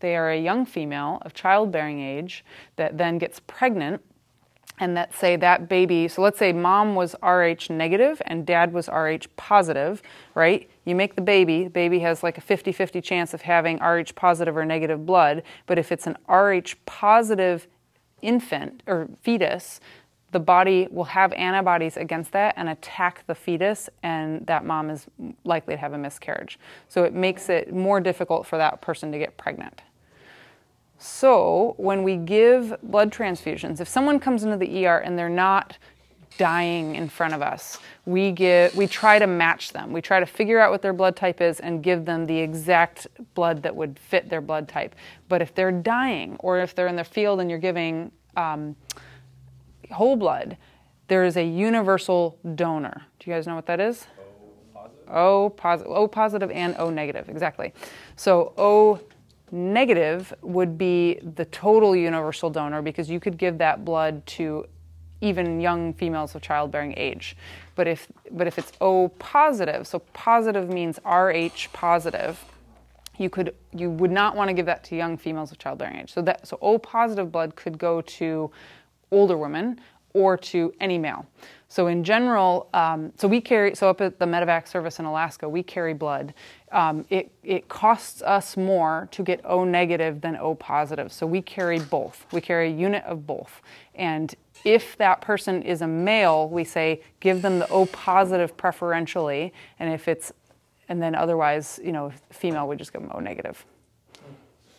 they 0.00 0.16
are 0.16 0.30
a 0.30 0.40
young 0.40 0.66
female 0.66 1.18
of 1.22 1.34
childbearing 1.34 2.00
age 2.00 2.44
that 2.76 2.98
then 2.98 3.18
gets 3.18 3.40
pregnant 3.46 4.02
and 4.80 4.96
that 4.96 5.14
say 5.14 5.36
that 5.36 5.68
baby 5.68 6.08
so 6.08 6.20
let's 6.20 6.38
say 6.38 6.52
mom 6.52 6.94
was 6.94 7.14
rh 7.22 7.70
negative 7.70 8.20
and 8.26 8.44
dad 8.44 8.72
was 8.72 8.88
rh 8.88 9.24
positive 9.36 10.02
right? 10.34 10.68
You 10.84 10.94
make 10.94 11.14
the 11.14 11.22
baby 11.22 11.64
the 11.64 11.70
baby 11.70 12.00
has 12.00 12.22
like 12.22 12.38
a 12.38 12.40
50-50 12.40 13.02
chance 13.02 13.34
of 13.34 13.42
having 13.42 13.78
rh 13.78 14.14
positive 14.14 14.56
or 14.56 14.64
negative 14.64 15.06
blood 15.06 15.42
but 15.66 15.78
if 15.78 15.92
it's 15.92 16.06
an 16.06 16.16
rh 16.28 16.74
positive 16.86 17.68
infant 18.20 18.82
or 18.86 19.08
fetus 19.22 19.80
the 20.34 20.40
body 20.40 20.86
will 20.90 21.04
have 21.04 21.32
antibodies 21.32 21.96
against 21.96 22.32
that 22.32 22.52
and 22.58 22.68
attack 22.68 23.24
the 23.26 23.34
fetus 23.34 23.88
and 24.02 24.46
that 24.46 24.64
mom 24.66 24.90
is 24.90 25.06
likely 25.44 25.74
to 25.74 25.78
have 25.78 25.94
a 25.94 25.98
miscarriage 25.98 26.58
so 26.88 27.04
it 27.04 27.14
makes 27.14 27.48
it 27.48 27.72
more 27.72 28.00
difficult 28.00 28.46
for 28.46 28.58
that 28.58 28.82
person 28.82 29.10
to 29.10 29.18
get 29.18 29.36
pregnant 29.38 29.80
so, 30.96 31.74
when 31.76 32.02
we 32.02 32.16
give 32.16 32.74
blood 32.82 33.12
transfusions, 33.12 33.80
if 33.80 33.88
someone 33.88 34.18
comes 34.18 34.42
into 34.42 34.56
the 34.56 34.86
ER 34.86 34.98
and 34.98 35.18
they're 35.18 35.28
not 35.28 35.76
dying 36.38 36.94
in 36.96 37.08
front 37.08 37.34
of 37.34 37.42
us, 37.42 37.78
we 38.06 38.32
give 38.32 38.74
we 38.74 38.86
try 38.86 39.18
to 39.18 39.26
match 39.26 39.72
them. 39.72 39.92
We 39.92 40.00
try 40.00 40.20
to 40.20 40.26
figure 40.26 40.58
out 40.58 40.70
what 40.70 40.82
their 40.82 40.92
blood 40.92 41.14
type 41.14 41.40
is 41.40 41.60
and 41.60 41.82
give 41.82 42.04
them 42.04 42.26
the 42.26 42.38
exact 42.38 43.06
blood 43.34 43.62
that 43.62 43.76
would 43.76 43.98
fit 43.98 44.28
their 44.28 44.40
blood 44.40 44.66
type. 44.66 44.94
But 45.28 45.42
if 45.42 45.54
they're 45.54 45.72
dying 45.72 46.36
or 46.40 46.60
if 46.60 46.74
they're 46.74 46.88
in 46.88 46.96
the 46.96 47.04
field 47.04 47.40
and 47.40 47.50
you're 47.50 47.58
giving 47.58 48.10
um, 48.36 48.74
whole 49.90 50.16
blood, 50.16 50.56
there 51.08 51.24
is 51.24 51.36
a 51.36 51.44
universal 51.44 52.38
donor. 52.54 53.02
Do 53.18 53.30
you 53.30 53.36
guys 53.36 53.46
know 53.46 53.54
what 53.54 53.66
that 53.66 53.80
is? 53.80 54.06
O 55.08 55.50
positive, 55.50 55.92
O 55.92 56.08
positive 56.08 56.50
and 56.50 56.74
O 56.78 56.90
negative, 56.90 57.28
exactly. 57.28 57.72
So 58.16 58.52
O 58.56 59.00
negative 59.52 60.32
would 60.42 60.78
be 60.78 61.20
the 61.34 61.44
total 61.46 61.94
universal 61.94 62.50
donor 62.50 62.82
because 62.82 63.10
you 63.10 63.20
could 63.20 63.36
give 63.36 63.58
that 63.58 63.84
blood 63.84 64.24
to 64.26 64.66
even 65.20 65.60
young 65.60 65.94
females 65.94 66.34
of 66.34 66.42
childbearing 66.42 66.94
age. 66.96 67.36
But 67.74 67.86
if 67.86 68.08
but 68.30 68.46
if 68.46 68.58
it's 68.58 68.72
O 68.80 69.08
positive, 69.18 69.86
so 69.86 70.00
positive 70.12 70.68
means 70.68 70.98
Rh 71.04 71.68
positive, 71.72 72.44
you 73.18 73.30
could 73.30 73.54
you 73.72 73.90
would 73.90 74.10
not 74.10 74.36
want 74.36 74.48
to 74.48 74.54
give 74.54 74.66
that 74.66 74.84
to 74.84 74.96
young 74.96 75.16
females 75.16 75.52
of 75.52 75.58
childbearing 75.58 75.96
age. 75.96 76.12
So 76.12 76.22
that 76.22 76.46
so 76.46 76.58
O 76.60 76.78
positive 76.78 77.30
blood 77.30 77.56
could 77.56 77.78
go 77.78 78.00
to 78.00 78.50
older 79.10 79.36
women 79.36 79.80
or 80.12 80.36
to 80.36 80.72
any 80.80 80.96
male. 80.96 81.26
So 81.68 81.88
in 81.88 82.04
general, 82.04 82.68
um, 82.72 83.12
so 83.16 83.26
we 83.26 83.40
carry 83.40 83.74
so 83.74 83.90
up 83.90 84.00
at 84.00 84.20
the 84.20 84.26
medevac 84.26 84.68
service 84.68 85.00
in 85.00 85.06
Alaska, 85.06 85.48
we 85.48 85.62
carry 85.62 85.92
blood. 85.92 86.32
Um, 86.70 87.04
it 87.10 87.32
it 87.42 87.68
costs 87.68 88.22
us 88.22 88.56
more 88.56 89.08
to 89.10 89.24
get 89.24 89.40
O 89.44 89.64
negative 89.64 90.20
than 90.20 90.36
O 90.36 90.54
positive. 90.54 91.12
So 91.12 91.26
we 91.26 91.42
carry 91.42 91.80
both. 91.80 92.26
We 92.32 92.40
carry 92.40 92.68
a 92.68 92.74
unit 92.74 93.02
of 93.04 93.26
both. 93.26 93.60
And 93.96 94.32
if 94.64 94.96
that 94.98 95.20
person 95.20 95.62
is 95.62 95.82
a 95.82 95.86
male, 95.88 96.48
we 96.48 96.62
say 96.62 97.02
give 97.18 97.42
them 97.42 97.58
the 97.58 97.68
O 97.70 97.86
positive 97.86 98.56
preferentially, 98.56 99.52
and 99.80 99.92
if 99.92 100.06
it's 100.06 100.32
and 100.88 101.02
then 101.02 101.14
otherwise, 101.14 101.80
you 101.82 101.92
know, 101.92 102.12
female, 102.30 102.68
we 102.68 102.76
just 102.76 102.92
give 102.92 103.02
them 103.02 103.10
O 103.14 103.18
negative. 103.18 103.64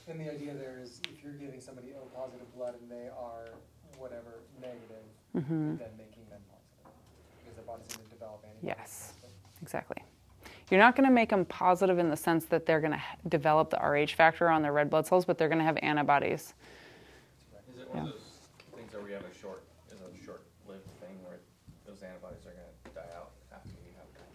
And 0.07 0.19
the 0.19 0.31
idea 0.31 0.53
there 0.53 0.79
is 0.81 1.01
if 1.09 1.23
you're 1.23 1.33
giving 1.33 1.59
somebody 1.59 1.89
O 1.93 2.05
positive 2.15 2.55
blood 2.55 2.75
and 2.79 2.89
they 2.89 3.09
are 3.09 3.49
whatever 3.97 4.39
negative, 4.61 5.03
Mm-hmm. 5.35 5.77
then 5.77 5.89
making 5.97 6.23
them 6.29 6.39
positive 6.49 6.93
because 7.39 7.55
their 7.55 7.65
body's 7.65 7.87
going 7.87 8.07
to 8.07 8.13
develop 8.13 8.43
antibodies. 8.45 8.63
Yes. 8.63 9.13
Exactly. 9.61 9.97
You're 10.71 10.79
not 10.79 10.95
going 10.95 11.07
to 11.07 11.13
make 11.13 11.29
them 11.29 11.45
positive 11.45 11.99
in 11.99 12.09
the 12.09 12.17
sense 12.17 12.45
that 12.45 12.65
they're 12.65 12.79
going 12.79 12.93
to 12.93 13.01
develop 13.29 13.69
the 13.69 13.77
Rh 13.77 14.09
factor 14.15 14.49
on 14.49 14.61
their 14.61 14.73
red 14.73 14.89
blood 14.89 15.05
cells, 15.05 15.25
but 15.25 15.37
they're 15.37 15.49
going 15.49 15.59
to 15.59 15.65
have 15.65 15.77
antibodies. 15.81 16.53
Is 17.73 17.81
it 17.81 17.89
one 17.93 18.05
of 18.07 18.11
those 18.13 18.21
things 18.75 18.93
where 18.93 19.03
we 19.03 19.11
have 19.11 19.21
a 19.21 19.37
short, 19.39 19.63
is 19.91 19.99
a 19.99 20.25
short-lived 20.25 20.83
thing 20.99 21.17
where 21.23 21.39
those 21.85 22.01
antibodies 22.01 22.45
are 22.45 22.51
gonna 22.51 22.95
die 22.95 23.15
out 23.15 23.31
after 23.53 23.69
you 23.69 23.91
have 23.97 24.07
them? 24.13 24.25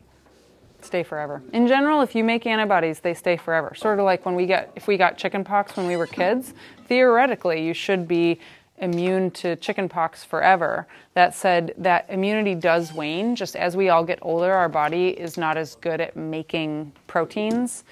Stay 0.83 1.02
forever. 1.02 1.42
In 1.52 1.66
general, 1.66 2.02
if 2.02 2.14
you 2.14 2.23
make 2.23 2.47
antibodies, 2.47 3.00
they 3.00 3.14
stay 3.14 3.37
forever. 3.37 3.75
Sort 3.75 3.99
of 3.99 4.04
like 4.04 4.25
when 4.25 4.35
we 4.35 4.47
get 4.47 4.71
if 4.76 4.87
we 4.87 4.97
got 4.97 5.16
chickenpox 5.16 5.76
when 5.76 5.87
we 5.87 5.97
were 5.97 6.07
kids, 6.07 6.54
theoretically 6.87 7.64
you 7.64 7.75
should 7.75 8.07
be 8.07 8.38
immune 8.80 9.30
to 9.30 9.56
chickenpox 9.56 10.25
forever. 10.25 10.87
That 11.14 11.34
said, 11.34 11.75
that 11.78 12.06
immunity 12.08 12.54
does 12.54 12.92
wane. 12.92 13.37
Just 13.37 13.56
as 13.56 13.76
we 13.76 13.88
all 13.88 14.04
get 14.04 14.18
older, 14.22 14.52
our 14.52 14.68
body 14.68 15.08
is 15.08 15.37
not 15.37 15.56
as 15.56 15.75
good 15.76 16.00
at 16.00 16.16
making 16.16 16.92
proteins. 17.06 17.84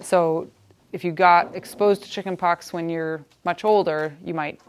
So 0.00 0.48
if 0.92 1.04
you 1.04 1.12
got 1.12 1.54
exposed 1.54 2.02
to 2.04 2.10
chickenpox 2.10 2.72
when 2.72 2.88
you're 2.88 3.24
much 3.44 3.64
older, 3.64 4.16
you 4.24 4.34
might 4.34 4.60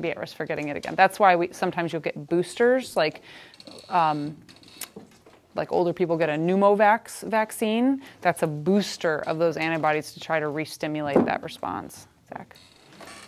be 0.00 0.10
at 0.10 0.18
risk 0.18 0.36
for 0.36 0.46
getting 0.46 0.68
it 0.68 0.76
again. 0.76 0.94
That's 0.94 1.20
why 1.20 1.36
we 1.36 1.52
sometimes 1.52 1.92
you'll 1.92 2.02
get 2.02 2.28
boosters, 2.28 2.96
like 2.96 3.22
um, 3.88 4.36
like 5.54 5.72
older 5.72 5.92
people 5.92 6.16
get 6.16 6.28
a 6.28 6.32
pneumovax 6.32 7.28
vaccine. 7.28 8.02
That's 8.20 8.42
a 8.42 8.46
booster 8.46 9.18
of 9.20 9.38
those 9.38 9.56
antibodies 9.56 10.12
to 10.12 10.20
try 10.20 10.40
to 10.40 10.48
re-stimulate 10.48 11.24
that 11.24 11.42
response. 11.42 12.08
Zach. 12.28 12.56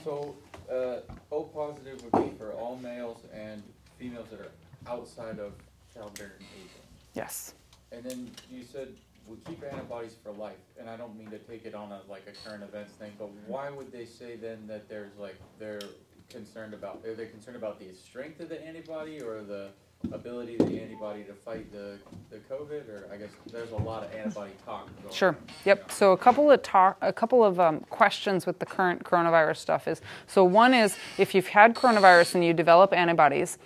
So, 0.03 0.35
uh, 0.71 1.01
O 1.33 1.45
positive 1.45 2.03
would 2.03 2.25
be 2.25 2.37
for 2.37 2.53
all 2.53 2.77
males 2.77 3.23
and 3.33 3.63
females 3.99 4.29
that 4.31 4.41
are 4.41 4.53
outside 4.87 5.39
of 5.39 5.53
childbearing 5.93 6.33
age. 6.41 6.71
Yes. 7.15 7.55
And 7.93 8.05
then 8.05 8.31
you 8.51 8.63
said 8.63 8.89
we 9.27 9.37
keep 9.47 9.63
antibodies 9.65 10.15
for 10.23 10.33
life, 10.33 10.55
and 10.79 10.89
I 10.89 10.97
don't 10.97 11.17
mean 11.17 11.31
to 11.31 11.39
take 11.39 11.65
it 11.65 11.75
on 11.75 11.93
a 11.93 12.01
like 12.09 12.27
a 12.29 12.49
current 12.49 12.63
events 12.63 12.93
thing, 12.93 13.13
but 13.19 13.31
why 13.47 13.71
would 13.71 13.91
they 13.91 14.05
say 14.05 14.37
then 14.37 14.67
that 14.67 14.89
there's 14.89 15.17
like 15.19 15.37
they're 15.59 15.81
concerned 16.29 16.75
about 16.75 17.05
are 17.07 17.15
they 17.15 17.27
concerned 17.27 17.57
about 17.57 17.79
the 17.79 17.93
strength 17.95 18.41
of 18.41 18.49
the 18.49 18.65
antibody 18.65 19.21
or 19.21 19.43
the 19.43 19.69
ability 20.13 20.57
of 20.59 20.69
the 20.69 20.81
antibody 20.81 21.25
to 21.25 21.33
fight 21.33 21.71
the 21.73 21.99
the 22.31 22.37
COVID 22.53 22.89
or 22.89 23.09
I 23.13 23.17
guess 23.17 23.31
there's 23.51 23.71
a 23.73 23.77
lot 23.77 24.05
of 24.05 24.15
antibody 24.15 24.53
talk 24.65 24.87
going 25.03 25.15
Sure. 25.15 25.31
on. 25.31 25.37
Yep. 25.65 25.91
So 25.91 26.13
a 26.13 26.17
couple 26.17 26.51
of 26.51 26.63
talk, 26.63 26.97
a 27.01 27.13
couple 27.13 27.43
of 27.45 27.59
um, 27.59 27.81
questions 27.91 28.47
with 28.47 28.59
the 28.59 28.67
current 28.67 29.03
coronavirus 29.05 29.57
stuff 29.57 29.89
is 29.89 30.01
so 30.27 30.45
one 30.45 30.75
is 30.75 30.97
if 31.19 31.35
you've 31.35 31.49
had 31.49 31.75
coronavirus 31.75 32.37
and 32.37 32.45
you 32.45 32.53
develop 32.53 32.93
antibodies, 32.93 33.59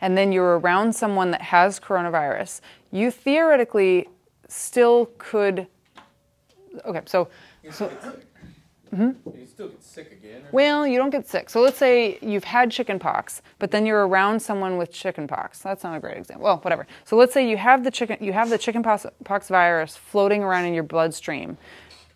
and 0.00 0.16
then 0.16 0.32
you're 0.32 0.58
around 0.58 0.94
someone 0.94 1.30
that 1.30 1.42
has 1.42 1.80
coronavirus, 1.80 2.60
you 2.90 3.10
theoretically 3.10 4.08
still 4.48 5.06
could. 5.18 5.66
Okay, 6.84 7.00
so 7.06 7.28
You 7.62 7.68
can 7.70 7.72
still 7.74 7.88
get 7.88 8.02
sick. 8.02 8.26
Mm-hmm. 8.94 9.38
You 9.38 9.46
still 9.46 9.68
get 9.68 9.82
sick 9.82 10.12
again. 10.12 10.42
Well, 10.52 10.86
you 10.86 10.98
don't 10.98 11.10
get 11.10 11.26
sick. 11.26 11.48
So 11.48 11.62
let's 11.62 11.78
say 11.78 12.18
you've 12.20 12.44
had 12.44 12.70
chickenpox, 12.70 13.40
but 13.58 13.70
then 13.70 13.86
you're 13.86 14.06
around 14.06 14.40
someone 14.40 14.76
with 14.76 14.92
chickenpox. 14.92 15.60
That's 15.60 15.82
not 15.82 15.96
a 15.96 16.00
great 16.00 16.18
example. 16.18 16.44
Well, 16.44 16.58
whatever. 16.58 16.86
So 17.04 17.16
let's 17.16 17.32
say 17.32 17.48
you 17.48 17.56
have 17.56 17.84
the 17.84 17.90
chicken, 17.90 18.18
you 18.20 18.32
have 18.34 18.50
the 18.50 18.58
chickenpox 18.58 19.06
pox 19.24 19.48
virus 19.48 19.96
floating 19.96 20.42
around 20.42 20.66
in 20.66 20.74
your 20.74 20.82
bloodstream. 20.82 21.56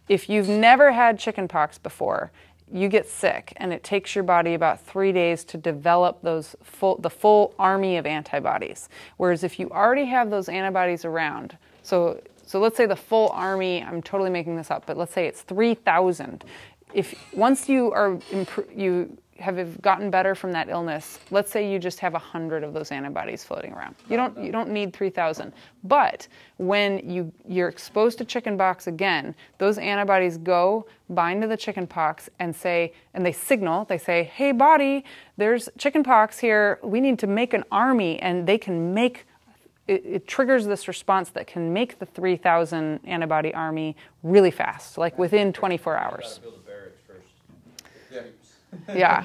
If 0.09 0.29
you've 0.29 0.49
never 0.49 0.93
had 0.93 1.19
chickenpox 1.19 1.79
before, 1.79 2.31
you 2.71 2.89
get 2.89 3.09
sick, 3.09 3.53
and 3.57 3.73
it 3.73 3.85
takes 3.85 4.15
your 4.15 4.25
body 4.25 4.55
about 4.55 4.81
three 4.81 5.13
days 5.13 5.45
to 5.45 5.57
develop 5.57 6.21
those 6.23 6.57
full, 6.63 6.97
the 6.99 7.11
full 7.11 7.55
army 7.59 7.97
of 7.97 8.07
antibodies. 8.07 8.89
Whereas 9.17 9.45
if 9.45 9.59
you 9.59 9.71
already 9.71 10.05
have 10.07 10.31
those 10.31 10.49
antibodies 10.49 11.05
around, 11.05 11.57
so 11.83 12.21
so 12.47 12.61
let's 12.61 12.77
say 12.77 12.87
the 12.87 12.97
full 12.97 13.29
army, 13.31 13.83
I'm 13.83 14.01
totally 14.01 14.31
making 14.31 14.57
this 14.57 14.71
up, 14.71 14.87
but 14.87 14.97
let's 14.97 15.13
say 15.13 15.27
it's 15.27 15.43
3,000. 15.43 16.45
If 16.95 17.15
once 17.35 17.69
you 17.69 17.93
are 17.93 18.19
you 18.75 19.19
have 19.39 19.83
gotten 19.83 20.11
better 20.11 20.35
from 20.35 20.53
that 20.53 20.69
illness, 20.69 21.19
let's 21.31 21.51
say 21.51 21.71
you 21.71 21.79
just 21.79 21.99
have 22.01 22.15
100 22.15 22.65
of 22.65 22.73
those 22.73 22.91
antibodies 22.91 23.45
floating 23.45 23.73
around. 23.73 23.97
You 24.09 24.17
don't 24.17 24.39
you 24.39 24.53
don't 24.53 24.71
need 24.71 24.93
3,000. 24.93 25.53
But 25.85 26.29
when 26.59 26.99
you 27.11 27.33
you're 27.47 27.69
exposed 27.69 28.19
to 28.19 28.25
chickenpox 28.25 28.87
again, 28.87 29.35
those 29.59 29.77
antibodies 29.79 30.39
go 30.39 30.87
bind 31.11 31.43
to 31.43 31.49
the 31.49 31.57
chickenpox 31.57 32.31
and 32.39 32.55
say 32.55 32.93
and 33.13 33.27
they 33.27 33.33
signal, 33.33 33.85
they 33.87 33.99
say, 33.99 34.23
"Hey 34.23 34.53
body, 34.53 35.05
there's 35.37 35.69
chickenpox 35.77 36.39
here. 36.39 36.79
We 36.83 37.01
need 37.01 37.19
to 37.19 37.27
make 37.27 37.53
an 37.53 37.65
army." 37.73 38.21
And 38.21 38.47
they 38.47 38.59
can 38.59 38.95
make 38.95 39.27
it, 39.89 40.05
it 40.05 40.27
triggers 40.27 40.67
this 40.67 40.89
response 40.89 41.31
that 41.31 41.47
can 41.47 41.73
make 41.73 41.99
the 41.99 42.07
3,000 42.07 43.01
antibody 43.05 43.55
army 43.55 43.97
really 44.23 44.51
fast, 44.51 44.99
like 44.99 45.19
within 45.19 45.53
24 45.53 45.97
hours. 45.97 46.41
build 46.43 46.55
a 46.55 46.59
barracks 46.67 47.01
first. 47.07 47.29
Yeah. 48.13 48.23
Yeah. 48.95 49.25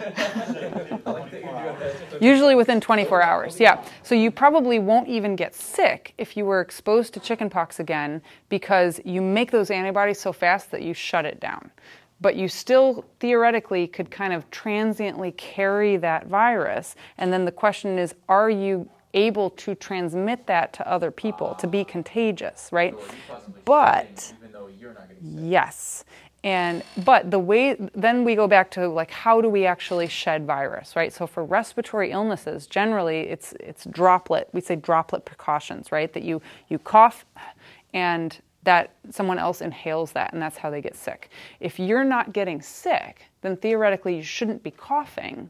Usually 2.22 2.56
within 2.56 2.80
24 2.80 3.22
hours. 3.22 3.60
Yeah. 3.60 3.84
So 4.02 4.16
you 4.16 4.32
probably 4.32 4.80
won't 4.80 5.10
even 5.10 5.36
get 5.36 5.54
sick 5.54 6.14
if 6.18 6.38
you 6.38 6.46
were 6.46 6.62
exposed 6.62 7.14
to 7.16 7.20
chickenpox 7.20 7.80
again 7.80 8.22
because 8.48 9.02
you 9.04 9.22
make 9.22 9.52
those 9.52 9.70
antibodies 9.70 10.20
so 10.22 10.32
fast 10.32 10.72
that 10.72 10.84
you 10.84 10.94
shut 10.94 11.26
it 11.26 11.42
down. 11.42 11.70
But 12.22 12.36
you 12.36 12.48
still 12.48 13.04
theoretically 13.20 13.88
could 13.88 14.10
kind 14.10 14.32
of 14.32 14.50
transiently 14.52 15.32
carry 15.34 15.98
that 15.98 16.28
virus. 16.28 16.96
And 17.18 17.34
then 17.34 17.44
the 17.44 17.52
question 17.52 18.00
is 18.00 18.16
are 18.30 18.50
you 18.50 18.90
able 19.14 19.50
to 19.52 19.76
transmit 19.76 20.48
that 20.48 20.74
to 20.74 20.88
other 20.88 21.12
people 21.12 21.56
to 21.56 21.68
be 21.68 21.84
contagious, 21.84 22.70
right? 22.72 22.96
So 23.28 23.54
But-. 23.66 24.34
Yes. 25.22 26.06
And 26.44 26.84
but 27.06 27.30
the 27.30 27.38
way 27.38 27.76
then 27.94 28.24
we 28.24 28.36
go 28.36 28.48
back 28.48 28.72
to 28.72 28.88
like 28.88 29.12
how 29.12 29.42
do 29.42 29.50
we 29.50 29.66
actually 29.66 30.08
shed 30.08 30.46
virus, 30.48 30.96
right? 30.96 31.14
So 31.14 31.28
for 31.28 31.46
respiratory 31.46 32.12
illnesses, 32.12 32.66
generally 32.66 33.22
it's 33.22 33.54
it's 33.60 33.86
droplet. 33.86 34.50
We 34.52 34.62
say 34.62 34.76
droplet 34.76 35.24
precautions, 35.24 35.92
right? 35.92 36.12
That 36.14 36.24
you 36.24 36.42
you 36.68 36.80
cough 36.80 37.26
and 37.94 38.42
that 38.64 38.94
someone 39.12 39.38
else 39.38 39.62
inhales 39.62 40.14
that 40.14 40.34
and 40.34 40.42
that's 40.42 40.58
how 40.58 40.72
they 40.72 40.82
get 40.82 40.96
sick. 40.96 41.30
If 41.60 41.80
you're 41.80 42.04
not 42.04 42.34
getting 42.34 42.62
sick, 42.62 43.28
then 43.42 43.56
theoretically 43.58 44.16
you 44.16 44.24
shouldn't 44.24 44.64
be 44.64 44.72
coughing 44.72 45.50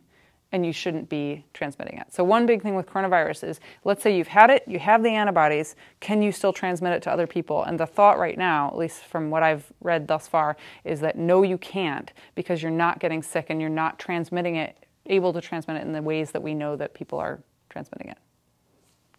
and 0.52 0.66
you 0.66 0.74
shouldn't 0.74 1.08
be 1.08 1.46
transmitting 1.54 1.98
it. 1.98 2.14
So 2.14 2.24
one 2.24 2.46
big 2.46 2.62
thing 2.62 2.76
with 2.76 2.86
coronavirus 2.86 3.48
is 3.48 3.60
let's 3.84 4.04
say 4.04 4.16
you've 4.16 4.28
had 4.28 4.50
it, 4.50 4.64
you 4.68 4.80
have 4.80 5.04
the 5.04 5.10
antibodies, 5.10 5.76
can 6.00 6.22
you 6.22 6.32
still 6.32 6.52
transmit 6.52 6.94
it 6.94 7.02
to 7.04 7.12
other 7.12 7.28
people? 7.28 7.64
And 7.64 7.80
the 7.80 7.86
thought 7.86 8.20
right 8.20 8.38
now, 8.38 8.68
at 8.68 8.78
least 8.78 9.04
from 9.06 9.30
what 9.30 9.44
I've 9.44 9.72
read 9.82 10.08
thus 10.08 10.28
far, 10.28 10.58
is 10.84 11.00
that 11.00 11.18
no 11.18 11.44
you 11.44 11.58
can't 11.58 12.12
because 12.36 12.62
you're 12.62 12.72
not 12.72 13.00
getting 13.00 13.24
sick 13.24 13.48
and 13.50 13.62
you're 13.62 13.70
not 13.70 13.98
transmitting 13.98 14.56
it 14.56 14.78
able 15.08 15.34
to 15.34 15.42
transmit 15.42 15.78
it 15.78 15.82
in 15.82 15.94
the 15.94 16.02
ways 16.02 16.32
that 16.32 16.44
we 16.44 16.54
know 16.54 16.76
that 16.76 16.94
people 16.94 17.20
are 17.20 17.42
transmitting 17.70 18.10
it 18.10 18.18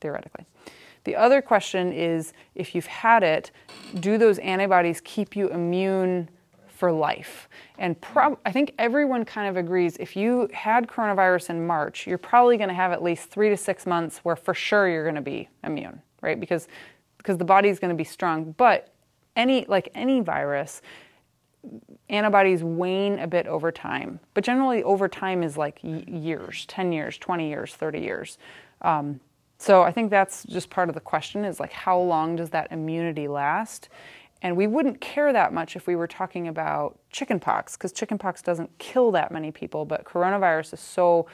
theoretically. 0.01 0.45
The 1.05 1.17
other 1.17 1.43
question 1.43 1.93
is 1.93 2.33
if 2.55 2.75
you've 2.75 2.87
had 2.87 3.23
it, 3.23 3.51
do 3.99 4.19
those 4.19 4.39
antibodies 4.39 5.01
keep 5.03 5.35
you 5.35 5.49
immune 5.49 6.29
for 6.83 6.91
life? 6.91 7.49
And 7.79 8.01
prob- 8.01 8.41
I 8.45 8.51
think 8.51 8.75
everyone 8.77 9.25
kind 9.25 9.49
of 9.49 9.57
agrees 9.57 9.97
if 10.01 10.17
you 10.17 10.49
had 10.53 10.89
coronavirus 10.89 11.51
in 11.51 11.65
March, 11.65 12.09
you're 12.09 12.19
probably 12.19 12.57
going 12.57 12.71
to 12.71 12.75
have 12.75 12.91
at 12.91 13.05
least 13.05 13.31
three 13.31 13.51
to 13.51 13.57
six 13.57 13.87
months 13.87 14.19
where 14.25 14.35
for 14.35 14.53
sure 14.53 14.89
you're 14.89 15.05
going 15.05 15.15
to 15.15 15.21
be 15.21 15.49
immune, 15.63 16.03
right? 16.23 16.41
Because 16.41 16.67
because 17.19 17.39
the 17.39 17.45
body's 17.45 17.79
going 17.79 17.91
to 17.91 17.97
be 17.97 18.03
strong. 18.03 18.51
But 18.59 18.93
any 19.37 19.65
like 19.67 19.91
any 19.95 20.19
virus, 20.23 20.83
antibodies 22.11 22.65
wane 22.65 23.21
a 23.21 23.29
bit 23.29 23.47
over 23.47 23.71
time, 23.71 24.19
but 24.35 24.43
generally 24.43 24.83
over 24.83 25.07
time 25.07 25.45
is 25.45 25.57
like 25.57 25.79
years 25.85 26.67
10 26.67 26.91
years, 26.91 27.17
20 27.17 27.49
years, 27.49 27.77
30 27.77 28.01
years. 28.01 28.39
Um, 28.81 29.21
so 29.59 29.83
I 29.83 29.93
think 29.93 30.11
that's 30.11 30.43
just 30.43 30.69
part 30.69 30.89
of 30.89 30.97
the 30.97 31.01
question 31.01 31.45
is 31.45 31.61
like 31.61 31.71
how 31.71 31.97
long 31.97 32.35
does 32.35 32.51
that 32.51 32.73
immunity 32.73 33.29
last? 33.29 33.89
And 34.43 34.57
we 34.57 34.67
wouldn't 34.67 35.01
care 35.01 35.33
that 35.33 35.53
much 35.53 35.77
if 35.77 35.87
we 35.87 35.95
were 35.95 36.09
talking 36.09 36.49
about 36.49 36.99
chickenpox 37.11 37.77
because 37.77 37.93
chickenpox 37.93 38.43
doesn't 38.43 38.77
kill 38.79 39.13
that 39.13 39.31
many 39.31 39.53
people, 39.53 39.85
but 39.85 40.05
coronavirus 40.05 40.75
is 40.75 40.81
so 40.81 41.27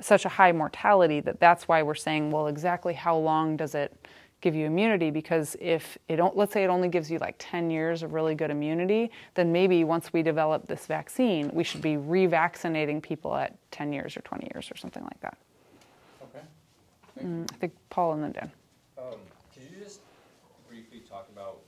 such 0.00 0.24
a 0.24 0.28
high 0.28 0.52
mortality 0.52 1.20
that 1.20 1.38
that's 1.38 1.68
why 1.68 1.82
we're 1.82 1.94
saying, 1.94 2.30
well, 2.30 2.48
exactly 2.48 2.94
how 2.94 3.16
long 3.16 3.56
does 3.56 3.74
it 3.74 3.94
give 4.40 4.54
you 4.54 4.66
immunity? 4.66 5.10
Because 5.10 5.56
if 5.60 5.96
it 6.08 6.16
don't, 6.16 6.36
let's 6.36 6.52
say 6.52 6.64
it 6.64 6.68
only 6.68 6.88
gives 6.88 7.10
you 7.10 7.18
like 7.18 7.36
10 7.38 7.70
years 7.70 8.02
of 8.02 8.12
really 8.12 8.34
good 8.34 8.50
immunity, 8.50 9.10
then 9.34 9.52
maybe 9.52 9.84
once 9.84 10.12
we 10.12 10.22
develop 10.22 10.66
this 10.66 10.86
vaccine, 10.86 11.50
we 11.52 11.62
should 11.62 11.82
be 11.82 11.94
revaccinating 11.94 13.00
people 13.00 13.36
at 13.36 13.54
10 13.70 13.92
years 13.92 14.16
or 14.16 14.22
20 14.22 14.50
years 14.54 14.70
or 14.70 14.76
something 14.76 15.04
like 15.04 15.20
that. 15.20 15.38
Okay. 16.22 16.44
Mm, 17.24 17.48
I 17.52 17.56
think 17.56 17.72
Paul 17.90 18.14
and 18.14 18.24
then 18.24 18.32
Dan. 18.32 18.50
Um, 18.98 19.14
could 19.54 19.62
you 19.62 19.84
just 19.84 20.00
briefly 20.68 21.02
talk 21.08 21.28
about 21.32 21.60
antigens 21.60 21.60
versus 21.60 21.60
antibodies 21.60 21.61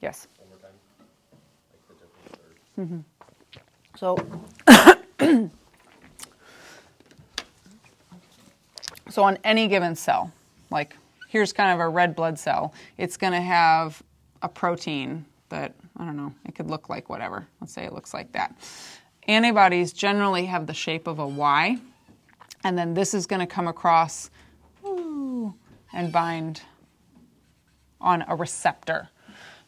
Yes. 0.00 0.28
one 0.38 0.48
more 0.48 0.58
time? 0.58 0.70
Like 1.72 1.82
the 1.88 1.94
difference 1.94 2.38
or 2.38 2.84
mm-hmm. 2.84 3.00
So, 3.98 4.16
so 9.10 9.22
on 9.24 9.38
any 9.42 9.66
given 9.66 9.96
cell, 9.96 10.32
like 10.70 10.96
here's 11.28 11.52
kind 11.52 11.72
of 11.72 11.80
a 11.80 11.88
red 11.88 12.14
blood 12.14 12.38
cell, 12.38 12.72
it's 12.96 13.16
going 13.16 13.32
to 13.32 13.40
have 13.40 14.02
a 14.42 14.48
protein 14.48 15.24
that 15.48 15.74
I 15.96 16.04
don't 16.04 16.16
know. 16.16 16.32
It 16.46 16.54
could 16.54 16.70
look 16.70 16.88
like 16.88 17.08
whatever. 17.08 17.46
Let's 17.60 17.72
say 17.72 17.84
it 17.84 17.92
looks 17.92 18.14
like 18.14 18.32
that. 18.32 18.54
Antibodies 19.26 19.92
generally 19.92 20.46
have 20.46 20.66
the 20.66 20.74
shape 20.74 21.06
of 21.06 21.18
a 21.18 21.26
Y, 21.26 21.78
and 22.64 22.78
then 22.78 22.94
this 22.94 23.14
is 23.14 23.26
going 23.26 23.40
to 23.40 23.46
come 23.46 23.68
across 23.68 24.30
ooh, 24.84 25.54
and 25.92 26.12
bind 26.12 26.62
on 28.00 28.24
a 28.28 28.36
receptor. 28.36 29.08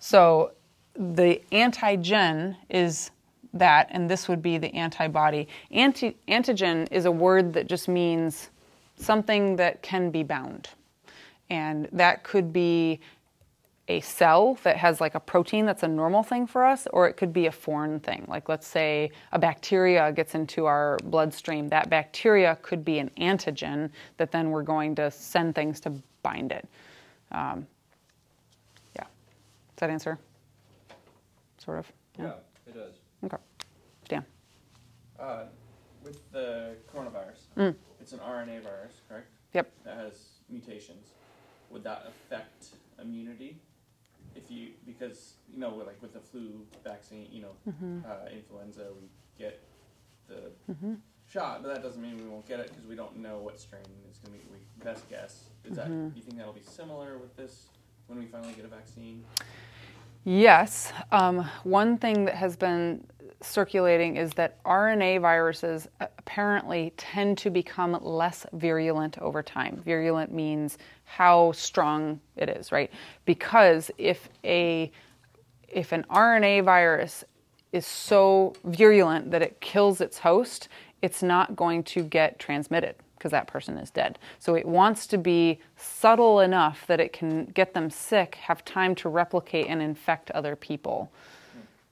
So 0.01 0.53
the 0.95 1.41
antigen 1.53 2.57
is 2.69 3.11
that, 3.53 3.89
and 3.91 4.11
this 4.11 4.29
would 4.29 4.43
be 4.43 4.59
the 4.59 4.75
antibody. 4.75 5.47
Anti- 5.71 6.17
antigen 6.27 6.89
is 6.91 7.05
a 7.05 7.11
word 7.11 7.53
that 7.53 7.69
just 7.69 7.87
means 7.87 8.51
something 8.97 9.57
that 9.57 9.83
can 9.83 10.11
be 10.11 10.23
bound. 10.23 10.71
And 11.49 11.89
that 11.93 12.23
could 12.23 12.53
be 12.53 13.01
a 13.89 14.01
cell 14.01 14.57
that 14.63 14.77
has 14.77 15.01
like 15.01 15.17
a 15.17 15.21
protein 15.21 15.67
that's 15.67 15.83
a 15.83 15.89
normal 15.89 16.23
thing 16.23 16.47
for 16.47 16.65
us, 16.65 16.87
or 16.93 17.09
it 17.09 17.15
could 17.15 17.33
be 17.33 17.47
a 17.47 17.53
foreign 17.53 17.99
thing. 17.99 18.25
Like, 18.29 18.49
let's 18.49 18.67
say 18.67 19.11
a 19.33 19.39
bacteria 19.39 20.13
gets 20.13 20.35
into 20.35 20.67
our 20.67 20.97
bloodstream. 21.05 21.69
That 21.69 21.91
bacteria 21.91 22.57
could 22.63 22.85
be 22.85 23.01
an 23.01 23.11
antigen 23.19 23.91
that 24.17 24.31
then 24.31 24.51
we're 24.51 24.63
going 24.63 24.95
to 24.95 25.11
send 25.11 25.55
things 25.55 25.81
to 25.81 25.93
bind 26.23 26.53
it. 26.53 26.67
Um. 27.33 27.67
Does 29.81 29.87
that 29.89 29.93
answer? 29.95 30.19
Sort 31.57 31.79
of? 31.79 31.91
Yeah, 32.19 32.33
it 32.67 32.75
does. 32.75 32.97
Okay. 33.25 33.39
Dan. 34.11 34.27
Uh, 35.19 35.45
with 36.05 36.31
the 36.33 36.77
coronavirus, 36.95 37.47
Mm. 37.57 37.75
it's 37.99 38.13
an 38.13 38.19
RNA 38.21 38.61
virus, 38.61 39.01
correct? 39.09 39.29
Yep. 39.55 39.73
That 39.85 39.97
has 39.97 40.41
mutations. 40.51 41.13
Would 41.71 41.83
that 41.85 42.05
affect 42.07 42.67
immunity? 43.01 43.59
If 44.37 44.51
you, 44.51 44.73
because, 44.85 45.37
you 45.51 45.59
know, 45.59 45.71
with, 45.71 45.87
like 45.87 46.03
with 46.03 46.13
the 46.13 46.21
flu 46.21 46.67
vaccine, 46.85 47.29
you 47.33 47.41
know, 47.41 47.53
Mm-hmm. 47.67 48.01
uh, 48.05 48.29
influenza, 48.31 48.89
we 49.01 49.09
get 49.39 49.63
the 50.29 50.53
shot, 51.27 51.63
but 51.63 51.73
that 51.73 51.83
doesn't 51.83 52.03
mean 52.03 52.19
we 52.19 52.29
won't 52.29 52.47
get 52.47 52.61
it 52.61 52.69
because 52.69 52.85
we 52.85 52.97
don't 52.97 53.17
know 53.17 53.39
what 53.39 53.59
strain 53.59 53.81
is 54.11 54.19
going 54.19 54.39
to 54.39 54.45
be. 54.47 54.53
We 54.53 54.85
best 54.85 55.09
guess. 55.09 55.45
Is 55.65 55.77
that, 55.77 55.87
Mm-hmm. 55.87 56.15
you 56.15 56.23
think 56.23 56.37
that'll 56.37 56.53
be 56.53 56.61
similar 56.63 57.17
with 57.17 57.35
this 57.35 57.69
when 58.09 58.19
we 58.19 58.27
finally 58.27 58.53
get 58.53 58.65
a 58.65 58.69
vaccine? 58.69 59.25
Yes. 60.25 60.93
Um, 61.13 61.49
one 61.65 61.97
thing 61.97 62.27
that 62.27 62.35
has 62.35 62.57
been 62.57 63.07
circulating 63.43 64.17
is 64.17 64.33
that 64.35 64.63
RNA 64.65 65.23
viruses 65.23 65.89
apparently 65.99 66.93
tend 66.99 67.39
to 67.39 67.51
become 67.51 67.99
less 68.03 68.45
virulent 68.53 69.19
over 69.19 69.43
time. 69.43 69.81
Virulent 69.83 70.31
means 70.31 70.77
how 71.05 71.53
strong 71.53 72.21
it 72.37 72.51
is, 72.51 72.71
right? 72.71 72.91
Because 73.25 73.91
if 73.97 74.29
a 74.45 74.93
if 75.69 75.93
an 75.93 76.05
RNA 76.11 76.65
virus 76.65 77.25
is 77.73 77.87
so 77.87 78.53
virulent 78.65 79.31
that 79.31 79.41
it 79.41 79.61
kills 79.61 80.01
its 80.01 80.19
host, 80.19 80.69
it's 81.01 81.23
not 81.23 81.57
going 81.57 81.83
to 81.85 82.03
get 82.03 82.39
transmitted 82.39 82.97
because 83.21 83.31
that 83.33 83.47
person 83.47 83.77
is 83.77 83.91
dead. 83.91 84.19
So 84.39 84.55
it 84.55 84.65
wants 84.65 85.07
to 85.09 85.19
be 85.19 85.61
subtle 85.77 86.41
enough 86.41 86.87
that 86.87 87.01
it 87.01 87.13
can 87.13 87.45
get 87.45 87.75
them 87.75 87.91
sick, 87.91 88.37
have 88.37 88.65
time 88.65 88.95
to 88.97 89.11
replicate 89.11 89.67
and 89.67 89.83
infect 89.83 90.31
other 90.31 90.57
people. 90.57 91.13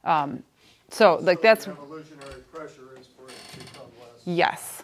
Um, 0.05 0.43
so, 0.91 1.19
like 1.21 1.43
that's 1.43 1.69
evolutionary 1.69 2.41
pressure 2.51 2.97
is 2.99 3.09
for 3.09 3.29
it 3.29 3.37
to 3.53 3.59
become 3.59 3.83
less. 4.01 4.23
yes, 4.25 4.83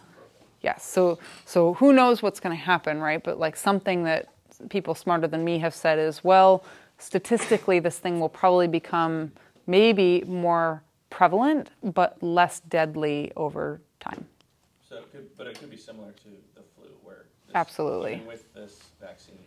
yes. 0.61 0.85
So, 0.85 1.19
so 1.47 1.73
who 1.75 1.95
knows 1.95 2.23
what's 2.23 2.41
going 2.41 2.55
to 2.55 2.63
happen, 2.63 3.01
right? 3.01 3.25
But 3.25 3.39
like 3.39 3.57
something 3.57 4.05
that 4.05 4.29
people 4.69 4.95
smarter 4.95 5.27
than 5.27 5.45
me 5.45 5.59
have 5.61 5.75
said 5.75 5.99
is, 5.99 6.23
well, 6.23 6.63
statistically, 6.99 7.79
this 7.79 7.99
thing 7.99 8.21
will 8.21 8.29
probably 8.29 8.69
become 8.69 9.33
maybe 9.67 10.23
more 10.27 10.83
prevalent, 11.09 11.71
but 11.83 12.23
less 12.23 12.61
deadly 12.61 13.33
over 13.35 13.81
time. 13.99 14.27
Could, 15.15 15.37
but 15.37 15.47
it 15.47 15.59
could 15.61 15.71
be 15.71 15.77
similar 15.77 16.11
to 16.11 16.29
the 16.57 16.63
flu, 16.75 16.89
where 17.05 17.27
this, 17.47 17.55
Absolutely. 17.55 18.21
with 18.27 18.53
this 18.53 18.81
vaccine, 19.01 19.39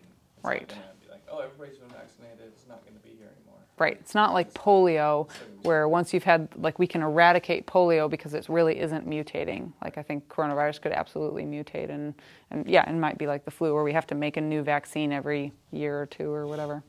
Right. 0.42 0.62
not 0.62 0.70
gonna 0.70 0.94
be 1.04 1.10
like, 1.12 1.24
oh, 1.30 1.40
everybody's 1.40 1.78
been 1.78 1.90
vaccinated, 1.90 2.40
it's 2.48 2.68
not 2.70 2.86
going 2.86 2.96
to 2.96 3.04
be 3.04 3.10
here 3.10 3.28
anymore. 3.36 3.60
Right. 3.78 3.98
It's 4.00 4.16
not 4.16 4.34
like 4.34 4.54
polio, 4.54 5.30
where 5.64 5.90
once 5.90 6.14
you've 6.14 6.24
had, 6.24 6.48
like, 6.56 6.80
we 6.80 6.88
can 6.88 7.02
eradicate 7.02 7.68
polio 7.68 8.10
because 8.10 8.34
it 8.34 8.48
really 8.48 8.80
isn't 8.80 9.08
mutating. 9.08 9.74
Like, 9.84 9.98
I 9.98 10.04
think 10.04 10.30
coronavirus 10.30 10.82
could 10.82 10.94
absolutely 10.94 11.44
mutate, 11.44 11.90
and, 11.90 12.14
and 12.50 12.66
yeah, 12.68 12.90
it 12.90 12.94
might 12.96 13.18
be 13.18 13.28
like 13.28 13.44
the 13.44 13.52
flu, 13.52 13.74
where 13.74 13.84
we 13.84 13.92
have 13.92 14.08
to 14.08 14.16
make 14.16 14.38
a 14.38 14.42
new 14.42 14.64
vaccine 14.64 15.12
every 15.12 15.52
year 15.72 16.02
or 16.02 16.06
two 16.06 16.32
or 16.32 16.48
whatever. 16.48 16.82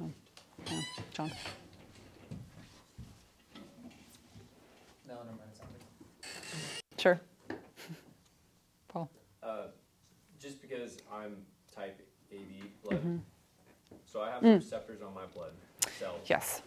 Yeah. 0.00 0.80
John. 1.12 1.30
No, 5.08 5.14
never 5.14 5.24
mind. 5.26 5.40
it's 5.50 5.60
not 5.60 5.68
me. 5.72 5.78
Sure. 6.98 7.20
Paul. 8.88 9.10
Uh, 9.42 9.68
just 10.42 10.60
because 10.60 10.98
I'm 11.12 11.36
type 11.74 11.98
AB 12.32 12.62
blood, 12.82 12.98
Mm-hmm. 12.98 13.16
so 14.06 14.22
I 14.22 14.30
have 14.30 14.42
Mm. 14.42 14.56
receptors 14.56 15.00
on 15.02 15.14
my 15.14 15.26
blood 15.26 15.52
cells, 15.98 16.20
Yes. 16.28 16.62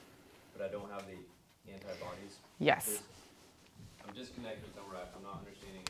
but 0.56 0.66
I 0.66 0.72
don't 0.72 0.90
have 0.92 1.06
the 1.08 1.72
antibodies. 1.72 2.38
Yes. 2.60 2.86
There's- 2.86 3.04
I'm 4.08 4.14
disconnected 4.16 4.74
somewhere. 4.76 5.02
I'm 5.16 5.24
not 5.24 5.40
understanding 5.40 5.84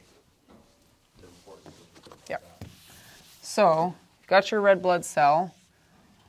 the 1.18 1.28
importance 1.28 1.76
of 2.08 2.18
Yep. 2.30 2.42
that. 2.60 2.68
So, 3.42 3.94
got 4.28 4.50
your 4.52 4.62
red 4.62 4.82
blood 4.82 5.06
cell. 5.06 5.54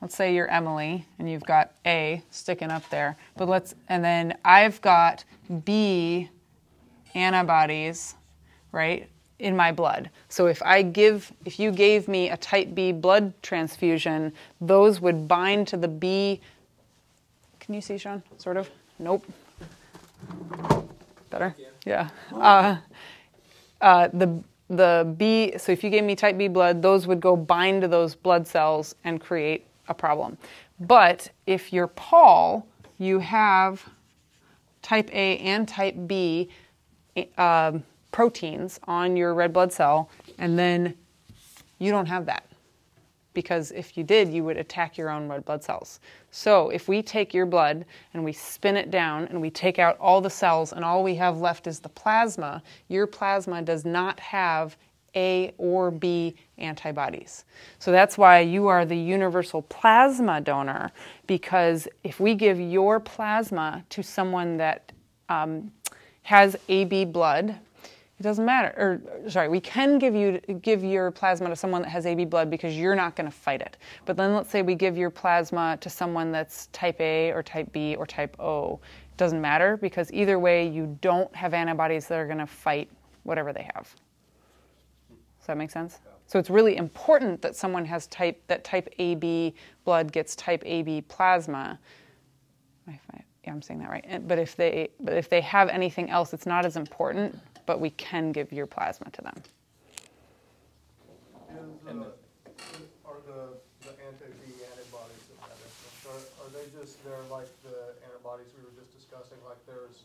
Let's 0.02 0.14
say 0.14 0.34
you're 0.34 0.48
Emily 0.48 1.06
and 1.18 1.30
you've 1.30 1.44
got 1.44 1.72
A 1.86 2.22
sticking 2.30 2.70
up 2.70 2.88
there. 2.90 3.16
But 3.36 3.48
let's 3.48 3.74
and 3.88 4.04
then 4.04 4.38
I've 4.44 4.80
got 4.82 5.24
B 5.64 6.28
antibodies, 7.14 8.14
right, 8.72 9.08
in 9.38 9.56
my 9.56 9.72
blood. 9.72 10.10
So 10.28 10.46
if 10.46 10.62
I 10.62 10.82
give 10.82 11.32
if 11.44 11.58
you 11.58 11.70
gave 11.70 12.08
me 12.08 12.30
a 12.30 12.36
type 12.36 12.74
B 12.74 12.92
blood 12.92 13.32
transfusion, 13.42 14.32
those 14.60 15.00
would 15.00 15.28
bind 15.28 15.68
to 15.68 15.76
the 15.76 15.88
B 15.88 16.40
Can 17.60 17.74
you 17.74 17.80
see, 17.80 17.98
Sean? 17.98 18.22
Sort 18.38 18.56
of? 18.56 18.70
Nope. 18.98 19.26
Better? 21.30 21.54
Yeah. 21.84 22.08
Uh, 22.32 22.76
uh, 23.80 24.08
the 24.12 24.42
the 24.70 25.14
B. 25.16 25.52
So 25.58 25.72
if 25.72 25.84
you 25.84 25.90
gave 25.90 26.04
me 26.04 26.16
type 26.16 26.38
B 26.38 26.48
blood, 26.48 26.80
those 26.80 27.06
would 27.06 27.20
go 27.20 27.36
bind 27.36 27.82
to 27.82 27.88
those 27.88 28.14
blood 28.14 28.46
cells 28.46 28.94
and 29.04 29.20
create 29.20 29.66
a 29.88 29.94
problem. 29.94 30.38
But 30.80 31.30
if 31.46 31.72
you're 31.72 31.88
Paul, 31.88 32.66
you 32.98 33.18
have 33.18 33.84
type 34.82 35.10
A 35.12 35.38
and 35.38 35.66
type 35.66 35.94
B 36.06 36.48
um, 37.36 37.82
proteins 38.16 38.80
on 38.84 39.14
your 39.14 39.34
red 39.34 39.52
blood 39.52 39.70
cell, 39.70 40.08
and 40.38 40.58
then 40.58 40.94
you 41.78 41.90
don't 41.90 42.06
have 42.06 42.24
that. 42.24 42.46
Because 43.34 43.72
if 43.72 43.94
you 43.94 44.04
did, 44.04 44.32
you 44.32 44.42
would 44.42 44.56
attack 44.56 44.96
your 44.96 45.10
own 45.10 45.28
red 45.28 45.44
blood 45.44 45.62
cells. 45.62 46.00
So 46.30 46.70
if 46.70 46.88
we 46.88 47.02
take 47.02 47.34
your 47.34 47.44
blood 47.44 47.84
and 48.14 48.24
we 48.24 48.32
spin 48.32 48.74
it 48.74 48.90
down 48.90 49.26
and 49.26 49.38
we 49.38 49.50
take 49.50 49.78
out 49.78 49.98
all 49.98 50.22
the 50.22 50.30
cells 50.30 50.72
and 50.72 50.82
all 50.82 51.04
we 51.04 51.14
have 51.16 51.42
left 51.42 51.66
is 51.66 51.78
the 51.78 51.90
plasma, 51.90 52.62
your 52.88 53.06
plasma 53.06 53.60
does 53.60 53.84
not 53.84 54.18
have 54.18 54.78
A 55.14 55.52
or 55.58 55.90
B 55.90 56.36
antibodies. 56.56 57.44
So 57.78 57.92
that's 57.92 58.16
why 58.16 58.40
you 58.40 58.66
are 58.66 58.86
the 58.86 58.96
universal 58.96 59.60
plasma 59.60 60.40
donor, 60.40 60.90
because 61.26 61.86
if 62.02 62.18
we 62.18 62.34
give 62.34 62.58
your 62.58 62.98
plasma 62.98 63.84
to 63.90 64.02
someone 64.02 64.56
that 64.56 64.90
um, 65.28 65.70
has 66.22 66.56
AB 66.70 67.04
blood, 67.04 67.58
it 68.18 68.22
doesn't 68.22 68.46
matter. 68.46 68.68
Or 68.76 69.30
sorry, 69.30 69.48
we 69.48 69.60
can 69.60 69.98
give 69.98 70.14
you 70.14 70.40
give 70.62 70.82
your 70.82 71.10
plasma 71.10 71.50
to 71.50 71.56
someone 71.56 71.82
that 71.82 71.90
has 71.90 72.06
AB 72.06 72.24
blood 72.24 72.50
because 72.50 72.76
you're 72.76 72.94
not 72.94 73.14
going 73.14 73.26
to 73.26 73.36
fight 73.36 73.60
it. 73.60 73.76
But 74.06 74.16
then 74.16 74.34
let's 74.34 74.50
say 74.50 74.62
we 74.62 74.74
give 74.74 74.96
your 74.96 75.10
plasma 75.10 75.76
to 75.80 75.90
someone 75.90 76.32
that's 76.32 76.68
type 76.68 76.98
A 77.00 77.30
or 77.32 77.42
type 77.42 77.70
B 77.72 77.94
or 77.94 78.06
type 78.06 78.40
O. 78.40 78.80
It 79.10 79.16
doesn't 79.18 79.40
matter 79.40 79.76
because 79.76 80.10
either 80.12 80.38
way 80.38 80.66
you 80.66 80.96
don't 81.02 81.34
have 81.36 81.52
antibodies 81.52 82.08
that 82.08 82.18
are 82.18 82.26
going 82.26 82.38
to 82.38 82.46
fight 82.46 82.90
whatever 83.24 83.52
they 83.52 83.68
have. 83.74 83.94
Does 85.10 85.46
that 85.48 85.58
make 85.58 85.70
sense? 85.70 85.98
So 86.26 86.38
it's 86.38 86.50
really 86.50 86.76
important 86.76 87.42
that 87.42 87.54
someone 87.54 87.84
has 87.84 88.06
type 88.06 88.42
that 88.46 88.64
type 88.64 88.88
AB 88.98 89.54
blood 89.84 90.10
gets 90.10 90.34
type 90.34 90.62
AB 90.64 91.02
plasma. 91.02 91.78
Yeah, 92.88 93.52
I'm 93.52 93.62
saying 93.62 93.78
that 93.80 93.90
right. 93.90 94.26
But 94.26 94.38
if 94.38 94.56
they 94.56 94.88
but 95.00 95.14
if 95.14 95.28
they 95.28 95.42
have 95.42 95.68
anything 95.68 96.10
else, 96.10 96.32
it's 96.32 96.46
not 96.46 96.64
as 96.64 96.76
important. 96.76 97.38
But 97.66 97.80
we 97.80 97.90
can 97.90 98.32
give 98.32 98.52
your 98.52 98.66
plasma 98.66 99.10
to 99.10 99.22
them. 99.22 99.42
Is, 101.50 101.90
And 101.90 102.00
uh, 102.02 102.06
are 103.04 103.20
the, 103.26 103.58
the 103.82 103.92
anti-B 104.06 104.42
antibodies 104.70 105.24
that 105.30 105.40
that 105.50 105.58
is, 105.66 105.74
are, 106.06 106.46
are 106.46 106.50
they 106.54 106.66
just, 106.78 107.02
they're 107.04 107.26
like 107.30 107.48
the 107.62 107.94
antibodies 108.06 108.46
we 108.56 108.62
were 108.62 108.74
just 108.78 108.94
discussing, 108.94 109.38
like 109.46 109.58
there's 109.66 110.04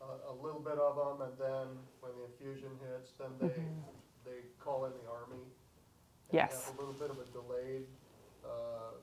a, 0.00 0.32
a 0.32 0.34
little 0.44 0.60
bit 0.60 0.76
of 0.76 0.96
them, 0.96 1.26
and 1.28 1.34
then 1.38 1.66
when 2.00 2.12
the 2.20 2.24
infusion 2.28 2.70
hits, 2.84 3.12
then 3.18 3.30
they, 3.40 4.30
they 4.30 4.38
call 4.60 4.84
in 4.84 4.92
the 4.92 5.08
army? 5.10 5.40
and 6.30 6.36
Yes. 6.38 6.64
have 6.64 6.76
a 6.76 6.80
little 6.80 6.94
bit 6.94 7.10
of 7.10 7.18
a 7.20 7.24
delayed, 7.32 7.86
uh, 8.44 8.96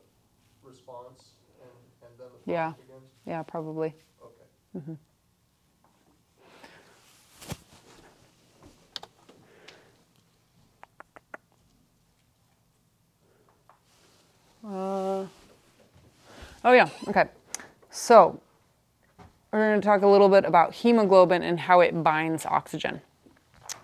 response, 0.63 1.33
and, 1.61 2.09
and 2.09 2.19
then 2.19 2.27
the 2.45 2.51
Yeah. 2.51 2.73
begins? 2.73 3.11
Yeah, 3.25 3.43
probably. 3.43 3.93
Okay. 4.21 4.97
Uh, 14.63 15.25
oh 16.63 16.73
yeah. 16.73 16.89
Okay. 17.07 17.25
So 17.89 18.39
we're 19.51 19.69
going 19.69 19.81
to 19.81 19.85
talk 19.85 20.01
a 20.01 20.07
little 20.07 20.29
bit 20.29 20.45
about 20.45 20.73
hemoglobin 20.73 21.41
and 21.43 21.59
how 21.59 21.79
it 21.79 22.03
binds 22.03 22.45
oxygen. 22.45 23.01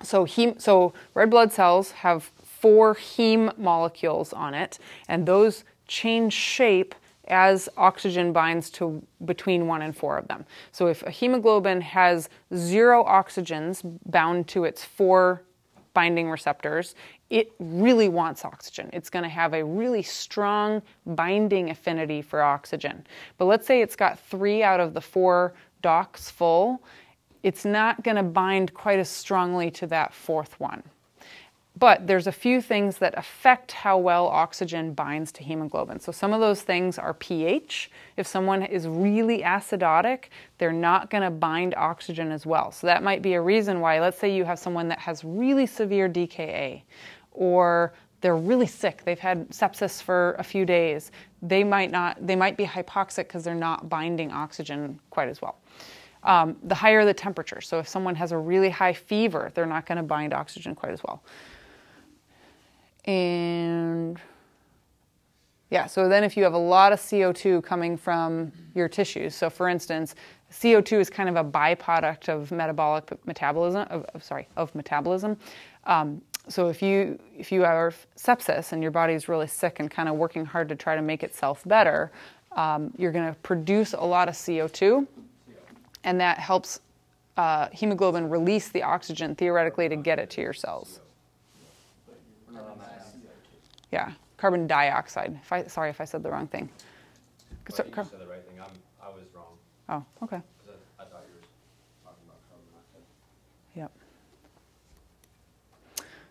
So 0.03 0.25
so 0.57 0.93
red 1.13 1.29
blood 1.29 1.51
cells 1.51 1.91
have 1.91 2.31
four 2.43 2.95
heme 2.95 3.57
molecules 3.57 4.33
on 4.33 4.53
it, 4.53 4.79
and 5.07 5.25
those 5.25 5.63
change 5.88 6.33
shape 6.33 6.95
as 7.27 7.69
oxygen 7.77 8.31
binds 8.31 8.69
to 8.69 9.01
between 9.23 9.67
one 9.67 9.81
and 9.81 9.95
four 9.95 10.17
of 10.17 10.27
them. 10.27 10.45
So 10.71 10.88
if 10.88 11.01
a 11.03 11.09
hemoglobin 11.09 11.81
has 11.81 12.29
zero 12.53 13.03
oxygens 13.03 13.81
bound 14.05 14.47
to 14.49 14.63
its 14.63 14.83
four 14.83 15.41
binding 15.93 16.29
receptors, 16.29 16.93
it 17.29 17.51
really 17.59 18.07
wants 18.07 18.45
oxygen. 18.45 18.89
It's 18.93 19.09
going 19.09 19.23
to 19.23 19.29
have 19.29 19.53
a 19.53 19.63
really 19.63 20.03
strong 20.03 20.81
binding 21.05 21.69
affinity 21.71 22.21
for 22.21 22.41
oxygen. 22.41 23.05
But 23.38 23.45
let's 23.45 23.65
say 23.65 23.81
it's 23.81 23.95
got 23.95 24.19
three 24.19 24.61
out 24.61 24.79
of 24.79 24.93
the 24.93 25.01
four 25.01 25.53
docks 25.81 26.29
full, 26.29 26.81
it's 27.43 27.65
not 27.65 28.03
going 28.03 28.17
to 28.17 28.23
bind 28.23 28.73
quite 28.73 28.99
as 28.99 29.09
strongly 29.09 29.69
to 29.71 29.88
that 29.88 30.13
fourth 30.13 30.59
one. 30.59 30.81
But 31.77 32.07
there's 32.07 32.25
a 32.25 32.31
few 32.31 32.61
things 32.61 32.97
that 32.99 33.17
affect 33.17 33.73
how 33.73 33.97
well 33.97 34.27
oxygen 34.27 34.93
binds 34.93 35.31
to 35.33 35.43
hemoglobin. 35.43 35.99
So 35.99 36.11
some 36.11 36.31
of 36.31 36.39
those 36.39 36.61
things 36.61 36.97
are 36.97 37.13
pH. 37.13 37.91
If 38.15 38.25
someone 38.25 38.63
is 38.63 38.88
really 38.88 39.41
acidotic, 39.41 40.25
they're 40.57 40.71
not 40.71 41.09
going 41.09 41.23
to 41.23 41.29
bind 41.29 41.75
oxygen 41.75 42.31
as 42.31 42.45
well. 42.45 42.71
So 42.71 42.88
that 42.88 43.03
might 43.03 43.21
be 43.21 43.33
a 43.33 43.41
reason 43.41 43.81
why, 43.81 43.99
let's 43.99 44.17
say 44.17 44.33
you 44.33 44.45
have 44.45 44.57
someone 44.57 44.88
that 44.88 44.99
has 44.99 45.25
really 45.25 45.65
severe 45.65 46.07
DKA 46.07 46.81
or 47.35 47.93
they're 48.21 48.35
really 48.35 48.65
sick, 48.65 49.03
they've 49.05 49.19
had 49.19 49.47
sepsis 49.49 50.01
for 50.01 50.35
a 50.39 50.43
few 50.43 50.65
days. 50.65 51.11
They 51.41 51.63
might 51.63 51.91
not 51.91 52.25
they 52.25 52.35
might 52.35 52.57
be 52.57 52.65
hypoxic 52.65 53.27
because 53.27 53.43
they're 53.43 53.53
not 53.53 53.87
binding 53.87 54.31
oxygen 54.31 54.99
quite 55.09 55.29
as 55.29 55.41
well. 55.41 55.57
Um, 56.23 56.55
the 56.63 56.73
higher 56.73 57.05
the 57.05 57.13
temperature. 57.13 57.61
So 57.61 57.77
if 57.77 57.87
someone 57.87 58.15
has 58.15 58.31
a 58.31 58.37
really 58.37 58.69
high 58.69 58.93
fever, 58.93 59.51
they're 59.53 59.67
not 59.67 59.85
going 59.85 59.97
to 59.97 60.03
bind 60.03 60.33
oxygen 60.33 60.73
quite 60.73 60.91
as 60.91 61.03
well. 61.03 61.21
And 63.05 64.19
yeah, 65.69 65.85
so 65.85 66.09
then 66.09 66.23
if 66.23 66.35
you 66.35 66.43
have 66.43 66.53
a 66.53 66.57
lot 66.57 66.93
of 66.93 66.99
CO2 66.99 67.63
coming 67.63 67.97
from 67.97 68.51
your 68.73 68.87
tissues, 68.87 69.35
so 69.35 69.49
for 69.49 69.69
instance, 69.69 70.15
CO2 70.51 70.99
is 70.99 71.09
kind 71.09 71.29
of 71.29 71.35
a 71.35 71.43
byproduct 71.43 72.29
of 72.29 72.51
metabolic 72.51 73.11
metabolism, 73.25 73.85
of, 73.89 74.05
of- 74.13 74.23
sorry, 74.23 74.47
of 74.55 74.73
metabolism. 74.73 75.37
Um, 75.85 76.21
so 76.47 76.67
if 76.69 76.81
you 76.81 77.19
if 77.38 77.51
you 77.51 77.62
have 77.62 78.05
sepsis 78.17 78.71
and 78.71 78.81
your 78.81 78.91
body's 78.91 79.27
really 79.27 79.47
sick 79.47 79.79
and 79.79 79.89
kind 79.89 80.08
of 80.08 80.15
working 80.15 80.45
hard 80.45 80.69
to 80.69 80.75
try 80.75 80.95
to 80.95 81.01
make 81.01 81.23
itself 81.23 81.63
better, 81.65 82.12
um, 82.53 82.93
you're 82.97 83.12
going 83.12 83.27
to 83.27 83.39
produce 83.41 83.93
a 83.93 84.03
lot 84.03 84.29
of 84.29 84.36
CO2, 84.36 85.05
and 86.03 86.19
that 86.19 86.39
helps 86.39 86.79
uh, 87.38 87.67
hemoglobin 87.71 88.29
release 88.29 88.69
the 88.69 88.84
oxygen 88.84 89.36
theoretically 89.36 89.89
to 89.89 89.95
get 89.95 90.19
it 90.19 90.29
to 90.31 90.41
your 90.41 90.53
cells. 90.53 91.01
Yeah, 93.91 94.12
carbon 94.38 94.67
dioxide. 94.67 95.39
If 95.41 95.51
I, 95.51 95.63
sorry 95.63 95.89
if 95.89 96.01
I 96.01 96.05
said 96.05 96.23
the 96.23 96.29
wrong 96.29 96.47
thing. 96.47 96.69
So- 97.69 97.84
car- 97.84 98.05
said 98.05 98.19
the 98.19 98.27
right 98.27 98.45
thing, 98.45 98.60
I'm, 98.60 98.67
I 99.01 99.10
was 99.10 99.23
wrong, 99.34 99.55
oh, 99.89 100.23
okay. 100.23 100.41
because 100.63 100.79
I, 100.99 101.03
I 101.03 101.05
thought 101.05 101.23
you 101.27 101.34
were 101.34 101.47
talking 102.03 102.23
about 102.25 102.39
carbon 102.49 102.65
monoxide. 102.71 103.01
Yep. 103.75 103.91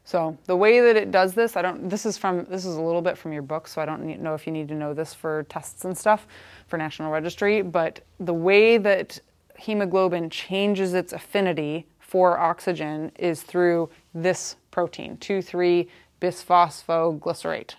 So 0.05 0.37
the 0.45 0.57
way 0.57 0.81
that 0.81 0.97
it 0.97 1.11
does 1.11 1.35
this, 1.35 1.57
I 1.57 1.63
don't. 1.63 1.89
This 1.89 2.05
is 2.05 2.19
from. 2.19 2.45
This 2.45 2.67
is 2.67 2.77
a 2.77 2.81
little 2.81 3.01
bit 3.01 3.17
from 3.17 3.33
your 3.33 3.43
book, 3.43 3.67
so 3.67 3.81
I 3.81 3.87
don't 3.87 4.05
need, 4.05 4.21
know 4.21 4.35
if 4.35 4.47
you 4.47 4.53
need 4.53 4.69
to 4.69 4.75
know 4.75 4.93
this 4.93 5.15
for 5.15 5.45
tests 5.45 5.85
and 5.85 5.97
stuff 5.97 6.27
for 6.67 6.77
National 6.77 7.11
Registry. 7.11 7.63
But 7.63 8.01
the 8.21 8.35
way 8.35 8.77
that 8.77 9.19
hemoglobin 9.57 10.29
changes 10.29 10.93
its 10.93 11.13
affinity 11.13 11.87
for 11.99 12.39
oxygen 12.39 13.13
is 13.19 13.43
through 13.43 13.89
this 14.15 14.57
protein, 14.71 15.17
2,3 15.17 15.89
bisphosphoglycerate. 16.21 17.75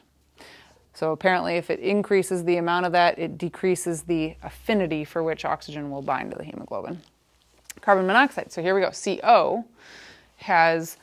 So 0.93 1.11
apparently, 1.11 1.57
if 1.57 1.69
it 1.69 1.79
increases 1.79 2.43
the 2.43 2.57
amount 2.57 2.85
of 2.85 2.91
that, 2.93 3.19
it 3.19 3.38
decreases 3.38 4.03
the 4.03 4.35
affinity 4.41 5.03
for 5.03 5.21
which 5.21 5.45
oxygen 5.45 5.91
will 5.91 6.01
bind 6.01 6.31
to 6.31 6.38
the 6.38 6.43
hemoglobin. 6.43 7.01
Carbon 7.81 8.07
monoxide. 8.07 8.51
So 8.51 8.61
here 8.61 8.73
we 8.73 8.81
go. 8.81 8.91
CO 8.91 9.65
has 10.38 10.97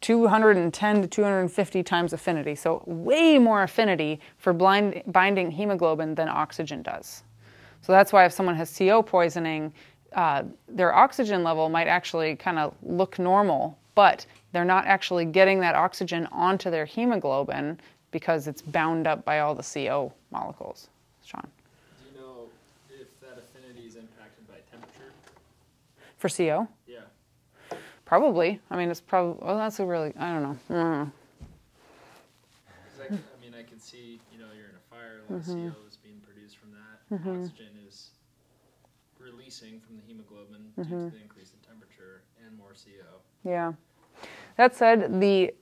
210 0.00 1.02
to 1.02 1.08
250 1.08 1.82
times 1.82 2.12
affinity, 2.12 2.54
so 2.54 2.82
way 2.86 3.38
more 3.38 3.62
affinity 3.64 4.20
for 4.36 4.52
blind, 4.52 5.02
binding 5.08 5.50
hemoglobin 5.50 6.14
than 6.14 6.28
oxygen 6.28 6.82
does. 6.82 7.24
So 7.82 7.92
that's 7.92 8.12
why 8.12 8.24
if 8.24 8.32
someone 8.32 8.54
has 8.56 8.76
CO 8.76 9.02
poisoning, 9.02 9.72
uh, 10.12 10.44
their 10.68 10.94
oxygen 10.94 11.42
level 11.42 11.68
might 11.68 11.88
actually 11.88 12.36
kind 12.36 12.58
of 12.58 12.74
look 12.82 13.18
normal, 13.18 13.76
but 13.94 14.24
they're 14.52 14.64
not 14.64 14.86
actually 14.86 15.24
getting 15.24 15.60
that 15.60 15.74
oxygen 15.74 16.26
onto 16.32 16.70
their 16.70 16.84
hemoglobin 16.84 17.78
because 18.10 18.46
it's 18.46 18.62
bound 18.62 19.06
up 19.06 19.24
by 19.24 19.40
all 19.40 19.54
the 19.54 19.62
CO 19.62 20.12
molecules. 20.30 20.88
Sean, 21.24 21.42
Do 21.42 22.14
you 22.14 22.20
know 22.20 22.48
if 22.88 23.20
that 23.20 23.38
affinity 23.38 23.86
is 23.86 23.96
impacted 23.96 24.46
by 24.48 24.54
temperature? 24.70 25.12
for 26.16 26.28
CO. 26.28 26.68
probably. 28.08 28.58
I 28.70 28.76
mean, 28.76 28.90
it's 28.90 29.00
probably. 29.00 29.38
Well, 29.46 29.58
that's 29.58 29.78
a 29.78 29.84
really. 29.86 30.12
I 30.18 30.32
don't 30.32 30.42
know. 30.42 30.58
Mm. 30.70 31.12
I, 33.00 33.04
I 33.06 33.10
mean, 33.40 33.54
I 33.56 33.62
can 33.62 33.78
see, 33.78 34.18
you 34.32 34.38
know, 34.38 34.46
you're 34.56 34.68
in 34.70 34.74
a 34.74 34.94
fire, 34.94 35.20
a 35.28 35.32
lot 35.32 35.42
Mm-hmm. 35.42 35.66
of 35.68 35.74
CO 35.74 35.80
is 35.88 35.96
being 35.98 36.20
produced 36.26 36.56
from 36.56 36.70
that. 36.72 37.14
Oxygen 37.30 37.68
is 37.86 38.08
releasing 39.20 39.78
from 39.80 39.96
the 39.96 40.02
hemoglobin 40.06 40.72
due 40.76 40.82
Mm-hmm. 40.82 41.04
to 41.10 41.16
the 41.16 41.22
increase 41.22 41.52
in 41.52 41.60
temperature 41.68 42.22
and 42.44 42.56
more 42.58 42.70
CO. 42.72 43.20
Yeah. 43.48 43.72
That 44.56 44.74
said, 44.74 45.20
the 45.20 45.54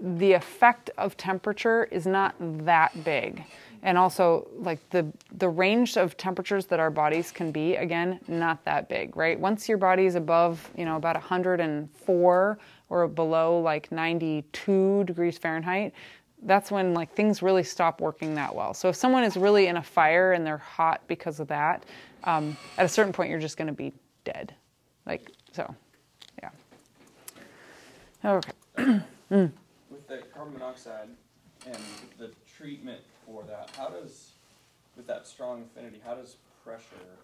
the 0.00 0.32
effect 0.32 0.90
of 0.98 1.16
temperature 1.16 1.84
is 1.92 2.04
not 2.06 2.34
that 2.40 3.04
big. 3.04 3.44
And 3.84 3.98
also 3.98 4.48
like 4.56 4.78
the 4.90 5.06
the 5.38 5.48
range 5.48 5.96
of 5.96 6.16
temperatures 6.16 6.66
that 6.66 6.78
our 6.78 6.90
bodies 6.90 7.32
can 7.32 7.50
be 7.50 7.74
again 7.76 8.20
not 8.28 8.64
that 8.64 8.88
big, 8.88 9.16
right? 9.16 9.38
Once 9.38 9.68
your 9.68 9.78
body 9.78 10.06
is 10.06 10.14
above, 10.14 10.70
you 10.76 10.84
know, 10.84 10.96
about 10.96 11.16
104 11.16 12.58
or 12.90 13.08
below 13.08 13.58
like 13.60 13.90
92 13.90 15.04
degrees 15.04 15.36
Fahrenheit, 15.36 15.94
that's 16.42 16.70
when 16.70 16.94
like 16.94 17.12
things 17.14 17.42
really 17.42 17.62
stop 17.62 18.00
working 18.00 18.34
that 18.34 18.54
well. 18.54 18.74
So 18.74 18.88
if 18.88 18.96
someone 18.96 19.24
is 19.24 19.36
really 19.36 19.66
in 19.66 19.76
a 19.76 19.82
fire 19.82 20.32
and 20.32 20.46
they're 20.46 20.58
hot 20.58 21.02
because 21.06 21.40
of 21.40 21.48
that, 21.48 21.84
um, 22.24 22.56
at 22.78 22.84
a 22.84 22.88
certain 22.88 23.12
point 23.12 23.30
you're 23.30 23.40
just 23.40 23.56
going 23.56 23.68
to 23.68 23.72
be 23.72 23.92
dead. 24.24 24.54
Like 25.06 25.30
so, 25.52 25.74
yeah. 26.42 26.50
Okay. 28.24 28.52
With 29.28 30.08
the 30.08 30.22
carbon 30.34 30.54
monoxide 30.54 31.08
and 31.66 31.78
the 32.18 32.30
treatment 32.56 33.00
for 33.26 33.42
that, 33.44 33.70
how 33.76 33.88
does, 33.88 34.32
with 34.96 35.06
that 35.06 35.26
strong 35.26 35.62
affinity, 35.62 36.00
how 36.04 36.14
does 36.14 36.36
pressure 36.64 37.16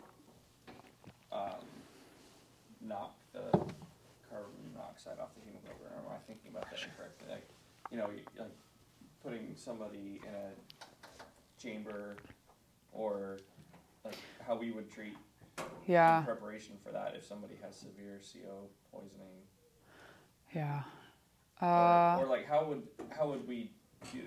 um, 1.32 1.64
knock 2.80 3.14
the 3.32 3.50
carbon 4.30 4.52
monoxide 4.74 5.18
off 5.20 5.28
the 5.34 5.40
hemoglobin? 5.44 5.86
Or 5.94 6.10
am 6.10 6.16
I 6.16 6.18
thinking 6.26 6.50
about 6.50 6.70
that 6.70 6.80
incorrectly? 6.82 7.28
Like, 7.30 7.48
you 7.90 7.98
know, 7.98 8.10
like 8.38 8.50
putting 9.22 9.54
somebody 9.56 10.20
in 10.26 10.34
a 10.34 11.62
chamber 11.62 12.16
or 12.92 13.38
like 14.04 14.16
how 14.46 14.56
we 14.56 14.70
would 14.70 14.90
treat 14.90 15.16
Yeah. 15.86 16.18
in 16.20 16.24
preparation 16.24 16.76
for 16.84 16.92
that 16.92 17.14
if 17.16 17.24
somebody 17.24 17.54
has 17.62 17.74
severe 17.76 18.20
CO 18.32 18.68
poisoning. 18.92 19.42
Yeah. 20.54 20.82
Or, 21.60 21.68
Uh, 21.68 22.18
or 22.20 22.26
like 22.26 22.46
how 22.46 22.64
would 22.66 22.86
how 23.10 23.28
would 23.28 23.46
we 23.48 23.70
do? 24.12 24.22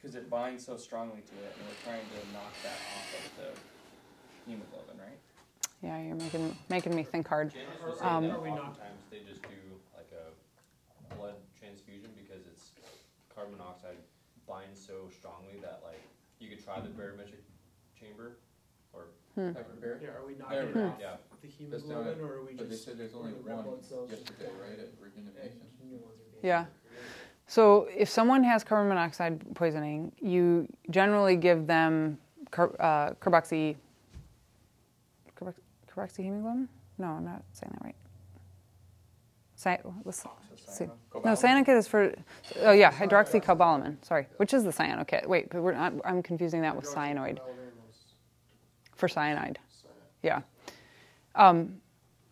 Because 0.00 0.16
it 0.16 0.30
binds 0.30 0.64
so 0.64 0.76
strongly 0.76 1.20
to 1.20 1.34
it, 1.44 1.52
and 1.58 1.68
we're 1.68 1.82
trying 1.84 2.00
to 2.08 2.32
knock 2.32 2.52
that 2.64 2.72
off 2.72 3.08
of 3.20 3.24
the 3.36 4.50
hemoglobin, 4.50 4.96
right? 4.98 5.18
yeah, 5.82 6.00
you're 6.00 6.16
making 6.16 6.56
making 6.68 6.94
me 6.94 7.02
think 7.02 7.26
hard. 7.28 7.52
Janice 7.52 8.00
Um, 8.00 8.30
Are 8.30 8.40
we 8.40 8.48
not- 8.50 8.76
oftentimes 8.76 9.00
they 9.10 9.20
just 9.20 9.42
do 9.42 9.56
like 9.96 10.08
a 10.12 11.14
blood 11.16 11.36
transfusion 11.58 12.10
because 12.16 12.46
it's 12.46 12.72
carbon 13.34 13.56
monoxide 13.56 13.96
binds 14.46 14.80
so 14.80 15.08
strongly 15.10 15.56
that 15.62 15.80
like 15.84 16.00
you 16.38 16.48
could 16.48 16.62
try 16.64 16.80
the 16.80 16.88
barometric 16.88 17.44
chamber 17.98 18.36
or 18.92 19.08
Hmm. 19.34 19.52
Hyperbaric? 19.56 20.02
Yeah, 20.02 20.16
are 20.16 20.24
we 20.26 20.34
knocking 20.34 20.56
There 20.56 20.66
getting 20.66 20.82
off 20.82 21.00
Yeah. 21.00 21.16
the 21.40 21.48
That's 21.70 21.84
down 21.84 22.04
hemoglobin, 22.04 22.24
or 22.24 22.32
are 22.34 22.42
we 22.44 22.54
But 22.54 22.64
they 22.68 22.74
just? 22.74 22.84
said 22.84 22.98
there's 22.98 23.14
only 23.14 23.32
the 23.32 23.40
red 23.40 23.56
one 23.56 23.64
blood 23.64 23.84
cells 23.84 24.10
yesterday, 24.10 24.50
right, 24.60 24.78
at 24.78 24.92
Virginia 24.98 25.30
And 25.36 25.44
Mason? 25.44 25.68
new 25.80 25.96
ones 25.98 26.20
are 26.20 26.24
being 26.32 26.44
Yeah. 26.44 26.66
So 27.50 27.88
if 27.96 28.08
someone 28.08 28.44
has 28.44 28.62
carbon 28.62 28.90
monoxide 28.90 29.56
poisoning, 29.56 30.12
you 30.20 30.68
generally 30.88 31.34
give 31.34 31.66
them 31.66 32.16
car, 32.52 32.70
uh, 32.78 33.10
carboxy, 33.14 33.74
carbox, 35.34 35.58
carboxyhemoglobin. 35.92 36.68
No, 36.98 37.06
I'm 37.08 37.24
not 37.24 37.42
saying 37.52 37.72
that 37.72 37.82
right. 37.84 37.96
Cy- 39.56 39.80
what's- 40.04 40.24
See- 40.64 40.86
No, 41.24 41.32
cyanokit 41.32 41.76
is 41.76 41.88
for, 41.88 42.14
oh 42.60 42.70
yeah, 42.70 42.92
hydroxycobalamin, 42.92 43.96
sorry, 44.04 44.28
which 44.36 44.54
is 44.54 44.62
the 44.62 44.70
cyanokit. 44.70 45.26
Wait, 45.26 45.50
but 45.50 45.60
we're 45.60 45.72
not, 45.74 45.92
I'm 46.04 46.22
confusing 46.22 46.62
that 46.62 46.76
with 46.76 46.84
cyanoid, 46.84 47.40
for 48.94 49.08
cyanide, 49.08 49.58
yeah. 50.22 50.42
Um, 51.34 51.80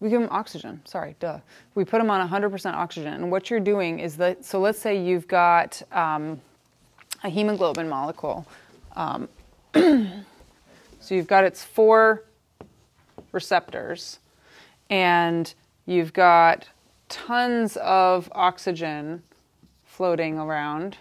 we 0.01 0.11
give 0.11 0.21
them 0.21 0.31
oxygen, 0.31 0.81
sorry, 0.85 1.17
duh. 1.19 1.41
We 1.75 1.85
put 1.85 1.99
them 1.99 2.11
on 2.11 2.27
100% 2.29 2.75
oxygen, 2.75 3.15
and 3.15 3.31
what 3.31 3.51
you're 3.51 3.61
doing 3.61 3.99
is 3.99 4.17
that, 4.19 4.45
so 4.45 4.61
let's 4.61 4.79
say 4.79 5.03
you've 5.03 5.27
got 5.27 5.83
um, 5.91 6.41
a 7.25 7.29
hemoglobin 7.29 7.89
molecule. 7.89 8.47
Um, 8.95 9.29
so 9.75 11.15
you've 11.15 11.27
got 11.27 11.45
its 11.45 11.65
four 11.65 12.25
receptors, 13.33 14.21
and 14.89 15.53
you've 15.87 16.13
got 16.13 16.69
tons 17.09 17.77
of 17.79 18.31
oxygen 18.33 19.23
floating 19.85 20.39
around. 20.39 20.97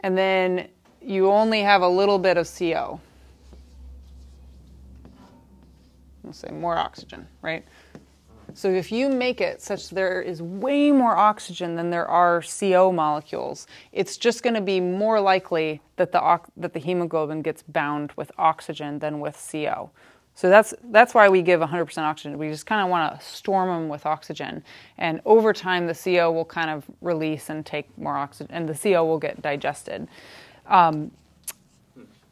And 0.00 0.18
then 0.18 0.68
you 1.00 1.30
only 1.30 1.60
have 1.60 1.82
a 1.82 1.88
little 1.88 2.18
bit 2.18 2.36
of 2.36 2.50
CO. 2.58 3.00
Let's 6.32 6.40
say 6.40 6.50
more 6.50 6.78
oxygen, 6.78 7.28
right? 7.42 7.62
So 8.54 8.70
if 8.70 8.90
you 8.90 9.10
make 9.10 9.42
it 9.42 9.60
such 9.60 9.90
there 9.90 10.22
is 10.22 10.40
way 10.40 10.90
more 10.90 11.14
oxygen 11.14 11.76
than 11.76 11.90
there 11.90 12.06
are 12.06 12.42
CO 12.42 12.90
molecules, 12.90 13.66
it's 13.92 14.16
just 14.16 14.42
going 14.42 14.54
to 14.54 14.62
be 14.62 14.80
more 14.80 15.20
likely 15.20 15.82
that 15.96 16.10
the 16.10 16.40
that 16.56 16.72
the 16.72 16.78
hemoglobin 16.78 17.42
gets 17.42 17.60
bound 17.60 18.12
with 18.16 18.32
oxygen 18.38 18.98
than 18.98 19.20
with 19.20 19.36
CO. 19.52 19.90
So 20.34 20.48
that's 20.48 20.72
that's 20.84 21.12
why 21.12 21.28
we 21.28 21.42
give 21.42 21.60
100% 21.60 21.98
oxygen. 21.98 22.38
We 22.38 22.48
just 22.48 22.64
kind 22.64 22.82
of 22.82 22.88
want 22.88 23.20
to 23.20 23.26
storm 23.26 23.68
them 23.68 23.90
with 23.90 24.06
oxygen, 24.06 24.64
and 24.96 25.20
over 25.26 25.52
time 25.52 25.86
the 25.86 25.94
CO 25.94 26.32
will 26.32 26.46
kind 26.46 26.70
of 26.70 26.86
release 27.02 27.50
and 27.50 27.66
take 27.66 27.86
more 27.98 28.16
oxygen, 28.16 28.54
and 28.54 28.66
the 28.66 28.74
CO 28.74 29.04
will 29.04 29.18
get 29.18 29.42
digested. 29.42 30.08
Um, 30.66 31.10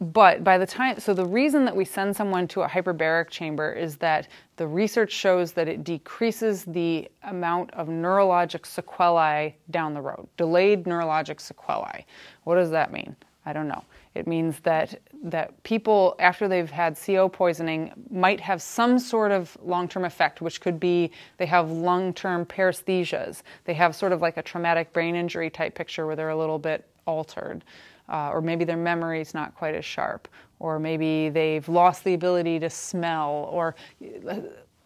but 0.01 0.43
by 0.43 0.57
the 0.57 0.65
time, 0.65 0.99
so 0.99 1.13
the 1.13 1.25
reason 1.25 1.63
that 1.65 1.75
we 1.75 1.85
send 1.85 2.15
someone 2.15 2.47
to 2.49 2.61
a 2.61 2.67
hyperbaric 2.67 3.29
chamber 3.29 3.71
is 3.71 3.97
that 3.97 4.27
the 4.55 4.65
research 4.65 5.11
shows 5.11 5.51
that 5.51 5.67
it 5.67 5.83
decreases 5.83 6.65
the 6.65 7.07
amount 7.23 7.71
of 7.75 7.87
neurologic 7.87 8.65
sequelae 8.65 9.55
down 9.69 9.93
the 9.93 10.01
road, 10.01 10.27
delayed 10.37 10.85
neurologic 10.85 11.39
sequelae. 11.39 12.03
What 12.45 12.55
does 12.55 12.71
that 12.71 12.91
mean? 12.91 13.15
I 13.45 13.53
don't 13.53 13.67
know. 13.67 13.83
It 14.15 14.27
means 14.27 14.59
that 14.61 14.99
that 15.23 15.61
people 15.61 16.15
after 16.17 16.47
they've 16.47 16.69
had 16.69 16.97
CO 16.97 17.29
poisoning 17.29 17.91
might 18.09 18.39
have 18.39 18.59
some 18.61 18.97
sort 18.97 19.31
of 19.31 19.55
long-term 19.61 20.03
effect, 20.03 20.41
which 20.41 20.61
could 20.61 20.79
be 20.79 21.11
they 21.37 21.45
have 21.45 21.69
long-term 21.69 22.45
paresthesias. 22.47 23.43
They 23.65 23.75
have 23.75 23.95
sort 23.95 24.13
of 24.13 24.21
like 24.21 24.37
a 24.37 24.41
traumatic 24.41 24.93
brain 24.93 25.15
injury 25.15 25.51
type 25.51 25.75
picture 25.75 26.07
where 26.07 26.15
they're 26.15 26.29
a 26.29 26.37
little 26.37 26.59
bit 26.59 26.87
altered 27.05 27.63
uh, 28.11 28.29
or 28.31 28.41
maybe 28.41 28.63
their 28.65 28.77
memory's 28.77 29.33
not 29.33 29.55
quite 29.55 29.73
as 29.73 29.85
sharp, 29.85 30.27
or 30.59 30.77
maybe 30.77 31.29
they've 31.29 31.67
lost 31.67 32.03
the 32.03 32.13
ability 32.13 32.59
to 32.59 32.69
smell, 32.69 33.49
or 33.51 33.75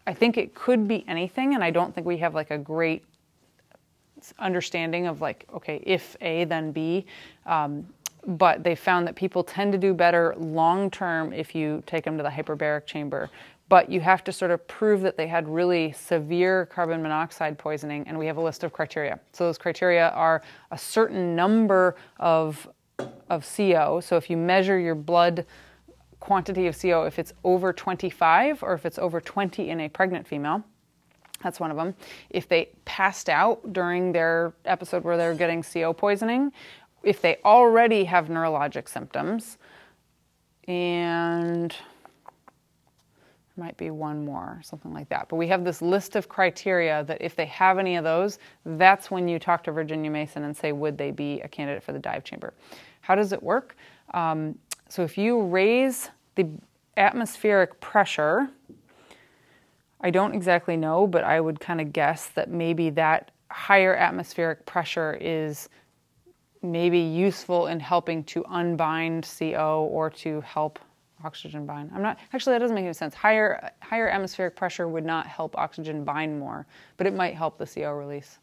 I 0.06 0.14
think 0.14 0.38
it 0.38 0.54
could 0.54 0.86
be 0.88 1.04
anything, 1.08 1.54
and 1.54 1.62
I 1.62 1.70
don't 1.70 1.94
think 1.94 2.06
we 2.06 2.16
have 2.18 2.34
like 2.34 2.50
a 2.50 2.58
great 2.58 3.04
understanding 4.38 5.06
of 5.06 5.20
like, 5.20 5.46
okay, 5.52 5.82
if 5.84 6.16
A, 6.20 6.44
then 6.44 6.72
B. 6.72 7.04
Um, 7.44 7.86
but 8.26 8.64
they 8.64 8.74
found 8.74 9.06
that 9.06 9.14
people 9.14 9.44
tend 9.44 9.72
to 9.72 9.78
do 9.78 9.94
better 9.94 10.34
long 10.36 10.90
term 10.90 11.32
if 11.32 11.54
you 11.54 11.82
take 11.86 12.04
them 12.04 12.16
to 12.16 12.22
the 12.22 12.28
hyperbaric 12.28 12.86
chamber. 12.86 13.30
But 13.68 13.90
you 13.90 14.00
have 14.00 14.22
to 14.24 14.32
sort 14.32 14.52
of 14.52 14.66
prove 14.68 15.00
that 15.02 15.16
they 15.16 15.26
had 15.26 15.48
really 15.48 15.92
severe 15.92 16.66
carbon 16.66 17.02
monoxide 17.02 17.58
poisoning, 17.58 18.06
and 18.06 18.16
we 18.16 18.26
have 18.26 18.36
a 18.36 18.40
list 18.40 18.62
of 18.64 18.72
criteria. 18.72 19.18
So 19.32 19.44
those 19.44 19.58
criteria 19.58 20.10
are 20.10 20.42
a 20.70 20.78
certain 20.78 21.34
number 21.34 21.96
of 22.18 22.68
of 23.28 23.46
CO. 23.56 24.00
So 24.00 24.16
if 24.16 24.30
you 24.30 24.36
measure 24.36 24.78
your 24.78 24.94
blood 24.94 25.46
quantity 26.20 26.66
of 26.66 26.80
CO, 26.80 27.04
if 27.04 27.18
it's 27.18 27.32
over 27.44 27.72
25 27.72 28.62
or 28.62 28.74
if 28.74 28.86
it's 28.86 28.98
over 28.98 29.20
20 29.20 29.68
in 29.68 29.80
a 29.80 29.88
pregnant 29.88 30.26
female, 30.26 30.64
that's 31.42 31.60
one 31.60 31.70
of 31.70 31.76
them. 31.76 31.94
If 32.30 32.48
they 32.48 32.70
passed 32.84 33.28
out 33.28 33.72
during 33.72 34.12
their 34.12 34.54
episode 34.64 35.04
where 35.04 35.16
they're 35.16 35.34
getting 35.34 35.62
CO 35.62 35.92
poisoning, 35.92 36.52
if 37.02 37.20
they 37.20 37.38
already 37.44 38.04
have 38.04 38.28
neurologic 38.28 38.88
symptoms, 38.88 39.58
and 40.66 41.74
might 43.56 43.76
be 43.76 43.90
one 43.90 44.24
more, 44.24 44.60
something 44.62 44.92
like 44.92 45.08
that. 45.08 45.28
But 45.28 45.36
we 45.36 45.48
have 45.48 45.64
this 45.64 45.80
list 45.80 46.16
of 46.16 46.28
criteria 46.28 47.04
that 47.04 47.20
if 47.20 47.36
they 47.36 47.46
have 47.46 47.78
any 47.78 47.96
of 47.96 48.04
those, 48.04 48.38
that's 48.64 49.10
when 49.10 49.28
you 49.28 49.38
talk 49.38 49.64
to 49.64 49.72
Virginia 49.72 50.10
Mason 50.10 50.44
and 50.44 50.56
say, 50.56 50.72
would 50.72 50.98
they 50.98 51.10
be 51.10 51.40
a 51.40 51.48
candidate 51.48 51.82
for 51.82 51.92
the 51.92 51.98
dive 51.98 52.24
chamber? 52.24 52.54
How 53.00 53.14
does 53.14 53.32
it 53.32 53.42
work? 53.42 53.76
Um, 54.14 54.58
so 54.88 55.02
if 55.02 55.16
you 55.18 55.42
raise 55.42 56.10
the 56.34 56.48
atmospheric 56.96 57.80
pressure, 57.80 58.48
I 60.00 60.10
don't 60.10 60.34
exactly 60.34 60.76
know, 60.76 61.06
but 61.06 61.24
I 61.24 61.40
would 61.40 61.60
kind 61.60 61.80
of 61.80 61.92
guess 61.92 62.28
that 62.28 62.50
maybe 62.50 62.90
that 62.90 63.30
higher 63.50 63.94
atmospheric 63.94 64.66
pressure 64.66 65.16
is 65.20 65.68
maybe 66.62 66.98
useful 66.98 67.68
in 67.68 67.80
helping 67.80 68.24
to 68.24 68.44
unbind 68.48 69.28
CO 69.38 69.88
or 69.90 70.10
to 70.10 70.40
help 70.42 70.78
oxygen 71.26 71.66
bind. 71.66 71.90
I'm 71.92 72.02
not 72.02 72.18
actually 72.32 72.54
that 72.54 72.60
doesn't 72.60 72.74
make 72.74 72.84
any 72.84 72.94
sense. 72.94 73.14
Higher 73.14 73.70
higher 73.82 74.08
atmospheric 74.08 74.54
pressure 74.54 74.86
would 74.86 75.04
not 75.04 75.26
help 75.26 75.58
oxygen 75.58 76.04
bind 76.04 76.38
more, 76.38 76.66
but 76.96 77.06
it 77.06 77.14
might 77.14 77.34
help 77.34 77.58
the 77.58 77.66
CO 77.66 77.92
release. 77.92 78.38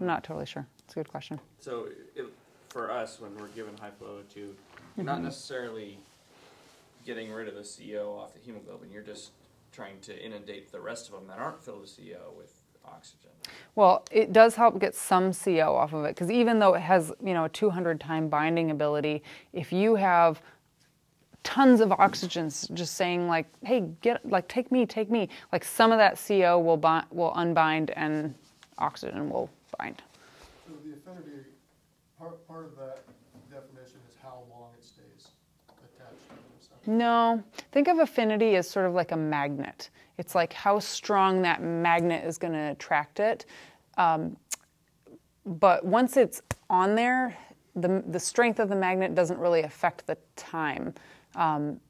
I'm 0.00 0.06
not 0.06 0.22
totally 0.22 0.46
sure. 0.46 0.66
It's 0.84 0.94
a 0.94 1.00
good 1.00 1.08
question. 1.08 1.40
So 1.58 1.88
it, 2.14 2.26
for 2.68 2.90
us, 2.90 3.20
when 3.20 3.36
we're 3.36 3.48
given 3.48 3.76
high 3.76 3.90
flow 3.90 4.20
O2, 4.20 4.36
you're 4.36 4.46
mm-hmm. 4.46 5.04
not 5.04 5.22
necessarily 5.22 5.98
getting 7.04 7.32
rid 7.32 7.48
of 7.48 7.54
the 7.54 7.66
CO 7.94 8.16
off 8.16 8.34
the 8.34 8.40
hemoglobin. 8.40 8.90
You're 8.92 9.02
just 9.02 9.32
trying 9.72 9.98
to 10.02 10.24
inundate 10.24 10.70
the 10.70 10.80
rest 10.80 11.08
of 11.08 11.14
them 11.14 11.26
that 11.28 11.38
aren't 11.38 11.62
filled 11.62 11.80
with 11.80 11.96
CO 11.96 12.32
with 12.36 12.52
oxygen. 12.84 13.30
Well, 13.74 14.04
it 14.10 14.32
does 14.32 14.54
help 14.54 14.78
get 14.78 14.94
some 14.94 15.32
CO 15.32 15.74
off 15.74 15.92
of 15.92 16.04
it 16.04 16.14
because 16.14 16.30
even 16.30 16.58
though 16.58 16.74
it 16.74 16.80
has, 16.80 17.12
you 17.22 17.34
know, 17.34 17.44
a 17.44 17.48
200 17.48 18.00
time 18.00 18.28
binding 18.28 18.70
ability, 18.70 19.22
if 19.52 19.72
you 19.72 19.94
have 19.96 20.42
tons 21.42 21.80
of 21.80 21.90
oxygens 21.90 22.72
just 22.74 22.94
saying 22.94 23.28
like, 23.28 23.46
"Hey, 23.64 23.80
get 24.00 24.24
like 24.28 24.48
take 24.48 24.70
me, 24.70 24.86
take 24.86 25.10
me," 25.10 25.28
like 25.52 25.64
some 25.64 25.92
of 25.92 25.98
that 25.98 26.18
CO 26.18 26.58
will 26.58 26.76
bind, 26.76 27.06
will 27.10 27.32
unbind 27.34 27.90
and 27.90 28.34
oxygen 28.78 29.30
will 29.30 29.50
bind. 29.78 30.02
So 30.66 30.72
the 30.84 30.94
affinity, 30.94 31.46
part, 32.18 32.46
part 32.46 32.64
of 32.66 32.76
that 32.76 33.00
definition 33.50 34.00
is 34.08 34.16
how 34.22 34.42
long 34.50 34.70
it 34.78 34.84
stays 34.84 35.28
attached 35.68 36.28
to 36.28 36.86
the. 36.86 36.90
No, 36.90 37.42
think 37.72 37.88
of 37.88 37.98
affinity 37.98 38.56
as 38.56 38.68
sort 38.68 38.86
of 38.86 38.94
like 38.94 39.12
a 39.12 39.16
magnet. 39.16 39.90
It's 40.18 40.34
like 40.34 40.52
how 40.52 40.78
strong 40.80 41.42
that 41.42 41.62
magnet 41.62 42.24
is 42.24 42.38
going 42.38 42.52
to 42.52 42.72
attract 42.72 43.20
it. 43.20 43.46
Um, 43.96 44.36
but 45.46 45.84
once 45.84 46.16
it's 46.16 46.42
on 46.68 46.94
there, 46.94 47.36
the, 47.76 48.02
the 48.08 48.20
strength 48.20 48.58
of 48.58 48.68
the 48.68 48.76
magnet 48.76 49.14
doesn't 49.14 49.38
really 49.38 49.62
affect 49.62 50.06
the 50.06 50.18
time. 50.36 50.94
Um, 51.38 51.80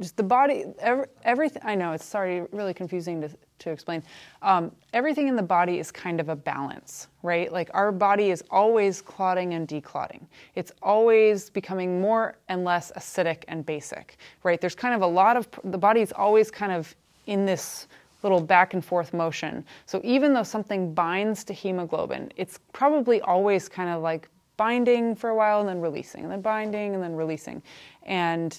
just 0.00 0.16
the 0.16 0.22
body, 0.22 0.64
every, 0.78 1.06
everything, 1.24 1.62
I 1.64 1.74
know 1.74 1.92
it's 1.92 2.04
sorry, 2.04 2.42
really 2.52 2.74
confusing 2.74 3.20
to, 3.22 3.30
to 3.60 3.70
explain. 3.70 4.02
Um, 4.42 4.70
everything 4.92 5.28
in 5.28 5.36
the 5.36 5.42
body 5.42 5.78
is 5.78 5.90
kind 5.90 6.20
of 6.20 6.28
a 6.28 6.36
balance, 6.36 7.08
right? 7.22 7.50
Like 7.50 7.70
our 7.72 7.92
body 7.92 8.30
is 8.30 8.44
always 8.50 9.00
clotting 9.00 9.54
and 9.54 9.66
declotting. 9.66 10.28
It's 10.54 10.70
always 10.82 11.48
becoming 11.48 12.00
more 12.00 12.36
and 12.48 12.62
less 12.62 12.92
acidic 12.94 13.44
and 13.48 13.64
basic, 13.64 14.18
right? 14.42 14.60
There's 14.60 14.74
kind 14.74 14.94
of 14.94 15.00
a 15.00 15.06
lot 15.06 15.36
of, 15.36 15.48
the 15.64 15.78
body 15.78 16.02
is 16.02 16.12
always 16.12 16.50
kind 16.50 16.72
of 16.72 16.94
in 17.26 17.46
this 17.46 17.88
little 18.22 18.40
back 18.40 18.74
and 18.74 18.84
forth 18.84 19.14
motion. 19.14 19.64
So 19.86 20.02
even 20.04 20.34
though 20.34 20.42
something 20.42 20.92
binds 20.92 21.42
to 21.44 21.54
hemoglobin, 21.54 22.32
it's 22.36 22.60
probably 22.74 23.22
always 23.22 23.66
kind 23.66 23.88
of 23.88 24.02
like 24.02 24.28
binding 24.56 25.14
for 25.14 25.30
a 25.30 25.34
while 25.34 25.60
and 25.60 25.68
then 25.68 25.80
releasing, 25.80 26.22
and 26.22 26.32
then 26.32 26.40
binding 26.40 26.94
and 26.94 27.02
then 27.02 27.14
releasing. 27.14 27.62
And 28.04 28.56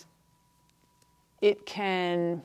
it 1.42 1.66
can 1.66 2.42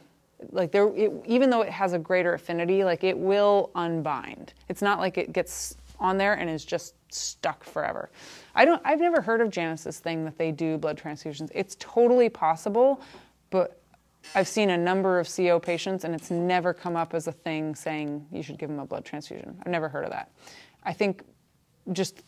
like 0.50 0.72
there 0.72 0.88
it, 0.96 1.12
even 1.26 1.50
though 1.50 1.62
it 1.62 1.70
has 1.70 1.92
a 1.92 1.98
greater 1.98 2.34
affinity 2.34 2.84
like 2.84 3.04
it 3.04 3.16
will 3.16 3.70
unbind. 3.74 4.54
It's 4.68 4.82
not 4.82 4.98
like 4.98 5.18
it 5.18 5.32
gets 5.32 5.76
on 6.00 6.18
there 6.18 6.34
and 6.34 6.50
is 6.50 6.64
just 6.64 6.94
stuck 7.10 7.62
forever. 7.62 8.10
I 8.54 8.64
don't 8.64 8.82
i've 8.84 9.00
never 9.00 9.20
heard 9.20 9.40
of 9.40 9.50
janice's 9.50 9.98
thing 9.98 10.24
that 10.24 10.38
they 10.38 10.50
do 10.50 10.78
blood 10.78 10.98
transfusions. 10.98 11.50
It's 11.54 11.76
totally 11.78 12.28
possible 12.28 13.00
but 13.50 13.80
i've 14.34 14.48
seen 14.48 14.70
a 14.70 14.78
number 14.78 15.18
of 15.18 15.28
co 15.34 15.60
patients 15.60 16.04
and 16.04 16.14
it's 16.14 16.30
never 16.30 16.72
come 16.72 16.96
up 16.96 17.14
as 17.14 17.26
a 17.26 17.32
thing 17.32 17.74
saying 17.74 18.26
you 18.32 18.42
should 18.42 18.58
give 18.58 18.68
them 18.68 18.78
a 18.78 18.86
blood 18.86 19.04
transfusion. 19.04 19.56
I've 19.60 19.70
never 19.70 19.88
heard 19.88 20.04
of 20.04 20.10
that. 20.10 20.30
I 20.84 20.92
think 20.92 21.22
just 21.92 22.22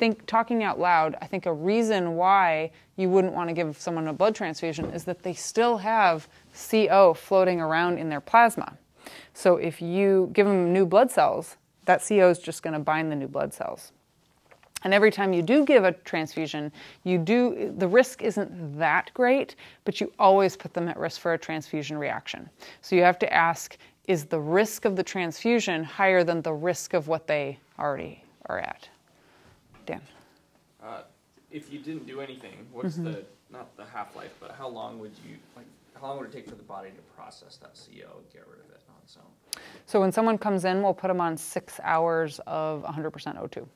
think 0.00 0.26
talking 0.26 0.64
out 0.64 0.80
loud, 0.80 1.14
I 1.20 1.26
think 1.26 1.44
a 1.44 1.52
reason 1.52 2.16
why 2.16 2.72
you 2.96 3.10
wouldn't 3.10 3.34
want 3.34 3.50
to 3.50 3.54
give 3.54 3.78
someone 3.78 4.08
a 4.08 4.12
blood 4.12 4.34
transfusion 4.34 4.86
is 4.86 5.04
that 5.04 5.22
they 5.22 5.34
still 5.34 5.76
have 5.76 6.26
CO 6.70 7.14
floating 7.14 7.60
around 7.60 7.98
in 7.98 8.08
their 8.08 8.22
plasma. 8.22 8.76
So 9.34 9.58
if 9.58 9.82
you 9.82 10.30
give 10.32 10.46
them 10.46 10.72
new 10.72 10.86
blood 10.86 11.10
cells, 11.10 11.56
that 11.84 12.02
CO 12.06 12.30
is 12.30 12.38
just 12.38 12.62
going 12.62 12.72
to 12.72 12.80
bind 12.80 13.12
the 13.12 13.16
new 13.16 13.28
blood 13.28 13.52
cells. 13.52 13.92
And 14.82 14.94
every 14.94 15.10
time 15.10 15.34
you 15.34 15.42
do 15.42 15.66
give 15.66 15.84
a 15.84 15.92
transfusion, 15.92 16.72
you 17.04 17.18
do 17.18 17.74
the 17.76 17.86
risk 17.86 18.22
isn't 18.22 18.78
that 18.78 19.10
great, 19.12 19.54
but 19.84 20.00
you 20.00 20.10
always 20.18 20.56
put 20.56 20.72
them 20.72 20.88
at 20.88 20.98
risk 20.98 21.20
for 21.20 21.34
a 21.34 21.38
transfusion 21.38 21.98
reaction. 21.98 22.48
So 22.80 22.96
you 22.96 23.02
have 23.02 23.18
to 23.18 23.32
ask 23.32 23.76
is 24.08 24.24
the 24.24 24.40
risk 24.40 24.86
of 24.86 24.96
the 24.96 25.02
transfusion 25.02 25.84
higher 25.84 26.24
than 26.24 26.40
the 26.40 26.54
risk 26.54 26.94
of 26.94 27.06
what 27.06 27.26
they 27.26 27.58
already 27.78 28.24
are 28.46 28.58
at? 28.58 28.88
Dan. 29.86 30.00
Uh, 30.82 31.02
if 31.50 31.72
you 31.72 31.78
didn't 31.80 32.06
do 32.06 32.20
anything, 32.20 32.66
what's 32.72 32.94
Mm-hmm. 32.94 33.04
the 33.04 33.24
not 33.50 33.76
the 33.76 33.84
half 33.84 34.14
life, 34.14 34.32
but 34.40 34.52
how 34.52 34.68
long 34.68 34.98
would 35.00 35.12
you 35.28 35.36
like? 35.56 35.66
How 36.00 36.06
long 36.08 36.18
would 36.18 36.28
it 36.28 36.32
take 36.32 36.48
for 36.48 36.54
the 36.54 36.62
body 36.62 36.90
to 36.90 37.02
process 37.16 37.56
that 37.56 37.74
CO 37.74 38.18
and 38.18 38.32
get 38.32 38.46
rid 38.48 38.60
of 38.60 38.70
it 38.70 38.80
on 38.88 38.94
its 39.02 39.16
own? 39.16 39.60
So 39.86 40.00
when 40.00 40.12
someone 40.12 40.38
comes 40.38 40.64
in, 40.64 40.82
we'll 40.82 40.94
put 40.94 41.08
them 41.08 41.20
on 41.20 41.36
six 41.36 41.80
hours 41.82 42.40
of 42.46 42.84
100% 42.84 43.10
O2. 43.12 43.66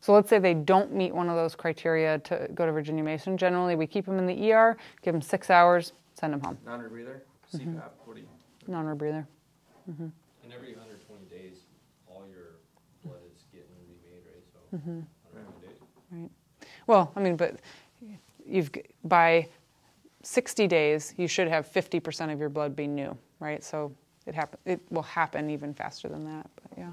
So 0.00 0.12
let's 0.12 0.28
say 0.28 0.38
they 0.40 0.54
don't 0.54 0.92
meet 0.92 1.14
one 1.14 1.28
of 1.28 1.36
those 1.36 1.54
criteria 1.54 2.18
to 2.20 2.48
go 2.54 2.66
to 2.66 2.72
Virginia 2.72 3.02
Mason. 3.04 3.36
Generally, 3.38 3.76
we 3.76 3.86
keep 3.86 4.04
them 4.04 4.18
in 4.18 4.26
the 4.26 4.52
ER, 4.52 4.76
give 5.02 5.12
them 5.14 5.22
six 5.22 5.48
hours, 5.48 5.92
send 6.14 6.32
them 6.32 6.40
home. 6.40 6.58
Non-rebreather, 6.66 7.20
CPAP. 7.54 7.60
Mm-hmm. 7.60 7.78
What 8.04 8.14
do 8.16 8.20
you? 8.20 8.28
Non-rebreather. 8.66 9.26
And 9.86 10.12
every 10.52 10.74
120 10.74 11.24
days, 11.30 11.54
all 12.08 12.24
your 12.28 12.56
blood 13.04 13.20
is 13.34 13.44
getting 13.52 13.68
remade, 13.80 14.24
right? 14.26 14.44
So 14.52 14.58
120 14.76 15.00
days. 15.02 15.08
Well, 16.88 17.12
I 17.14 17.20
mean, 17.20 17.36
but 17.36 17.56
you've 18.44 18.70
by 19.04 19.46
60 20.22 20.66
days, 20.66 21.14
you 21.16 21.28
should 21.28 21.46
have 21.46 21.70
50% 21.70 22.32
of 22.32 22.40
your 22.40 22.48
blood 22.48 22.74
be 22.74 22.86
new, 22.86 23.16
right? 23.38 23.62
So 23.62 23.92
it 24.26 24.34
happen, 24.34 24.58
it 24.64 24.80
will 24.90 25.02
happen 25.02 25.50
even 25.50 25.74
faster 25.74 26.08
than 26.08 26.24
that. 26.24 26.50
But 26.56 26.78
yeah. 26.78 26.90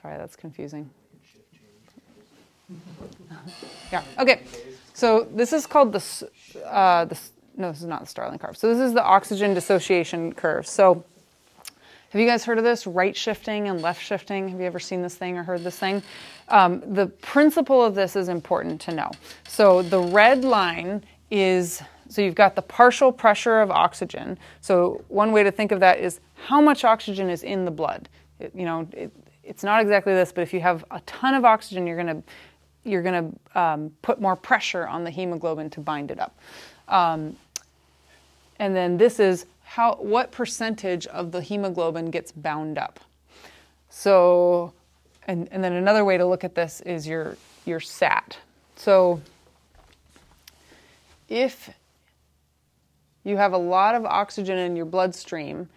Sorry, 0.00 0.16
that's 0.16 0.34
confusing. 0.34 0.90
Yeah. 3.92 4.02
Okay. 4.18 4.42
So 4.94 5.28
this 5.30 5.52
is 5.52 5.66
called 5.66 5.92
the, 5.92 6.28
uh, 6.64 7.04
the 7.04 7.20
no, 7.56 7.70
this 7.70 7.82
is 7.82 7.86
not 7.86 8.00
the 8.00 8.06
Starling 8.06 8.38
curve. 8.38 8.56
So 8.56 8.74
this 8.74 8.80
is 8.80 8.94
the 8.94 9.04
oxygen 9.04 9.54
dissociation 9.54 10.32
curve. 10.32 10.66
So 10.66 11.04
have 12.14 12.20
you 12.20 12.28
guys 12.28 12.44
heard 12.44 12.58
of 12.58 12.64
this? 12.64 12.86
Right 12.86 13.16
shifting 13.16 13.66
and 13.66 13.82
left 13.82 14.00
shifting. 14.00 14.48
Have 14.48 14.60
you 14.60 14.66
ever 14.66 14.78
seen 14.78 15.02
this 15.02 15.16
thing 15.16 15.36
or 15.36 15.42
heard 15.42 15.64
this 15.64 15.76
thing? 15.76 16.00
Um, 16.48 16.80
the 16.94 17.08
principle 17.08 17.84
of 17.84 17.96
this 17.96 18.14
is 18.14 18.28
important 18.28 18.80
to 18.82 18.92
know. 18.94 19.10
So 19.48 19.82
the 19.82 19.98
red 19.98 20.44
line 20.44 21.02
is 21.32 21.82
so 22.08 22.22
you've 22.22 22.36
got 22.36 22.54
the 22.54 22.62
partial 22.62 23.10
pressure 23.10 23.60
of 23.60 23.72
oxygen. 23.72 24.38
So 24.60 25.02
one 25.08 25.32
way 25.32 25.42
to 25.42 25.50
think 25.50 25.72
of 25.72 25.80
that 25.80 25.98
is 25.98 26.20
how 26.36 26.60
much 26.60 26.84
oxygen 26.84 27.28
is 27.28 27.42
in 27.42 27.64
the 27.64 27.72
blood. 27.72 28.08
It, 28.38 28.54
you 28.54 28.64
know, 28.64 28.86
it, 28.92 29.10
it's 29.42 29.64
not 29.64 29.82
exactly 29.82 30.12
this, 30.12 30.30
but 30.30 30.42
if 30.42 30.54
you 30.54 30.60
have 30.60 30.84
a 30.92 31.00
ton 31.06 31.34
of 31.34 31.44
oxygen, 31.44 31.84
you're 31.84 32.00
going 32.00 32.22
to 32.22 32.22
you're 32.84 33.02
going 33.02 33.36
to 33.52 33.60
um, 33.60 33.92
put 34.02 34.20
more 34.20 34.36
pressure 34.36 34.86
on 34.86 35.02
the 35.02 35.10
hemoglobin 35.10 35.68
to 35.70 35.80
bind 35.80 36.12
it 36.12 36.20
up. 36.20 36.38
Um, 36.86 37.34
and 38.60 38.76
then 38.76 38.98
this 38.98 39.18
is 39.18 39.46
how 39.74 39.96
what 39.96 40.30
percentage 40.30 41.04
of 41.08 41.32
the 41.32 41.40
hemoglobin 41.40 42.08
gets 42.08 42.30
bound 42.30 42.78
up. 42.78 43.00
So, 43.88 44.72
and, 45.26 45.48
and 45.50 45.64
then 45.64 45.72
another 45.72 46.04
way 46.04 46.16
to 46.16 46.24
look 46.24 46.44
at 46.44 46.54
this 46.54 46.80
is 46.82 47.08
your 47.08 47.36
your 47.64 47.80
SAT. 47.80 48.38
So, 48.76 49.20
if 51.28 51.70
you 53.24 53.36
have 53.36 53.52
a 53.52 53.58
lot 53.58 53.96
of 53.96 54.04
oxygen 54.04 54.58
in 54.58 54.76
your 54.76 54.86
bloodstream, 54.86 55.68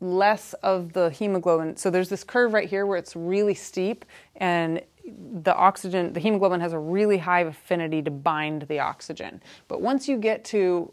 less 0.00 0.52
of 0.62 0.92
the 0.92 1.10
hemoglobin. 1.10 1.76
So 1.76 1.90
there's 1.90 2.08
this 2.08 2.22
curve 2.22 2.52
right 2.52 2.68
here 2.68 2.86
where 2.86 2.98
it's 2.98 3.16
really 3.16 3.54
steep, 3.54 4.04
and 4.36 4.80
the 5.42 5.56
oxygen, 5.56 6.12
the 6.12 6.20
hemoglobin 6.20 6.60
has 6.60 6.74
a 6.74 6.78
really 6.78 7.18
high 7.18 7.40
affinity 7.40 8.02
to 8.02 8.12
bind 8.12 8.62
the 8.62 8.78
oxygen. 8.78 9.42
But 9.66 9.82
once 9.82 10.06
you 10.06 10.16
get 10.16 10.44
to 10.46 10.92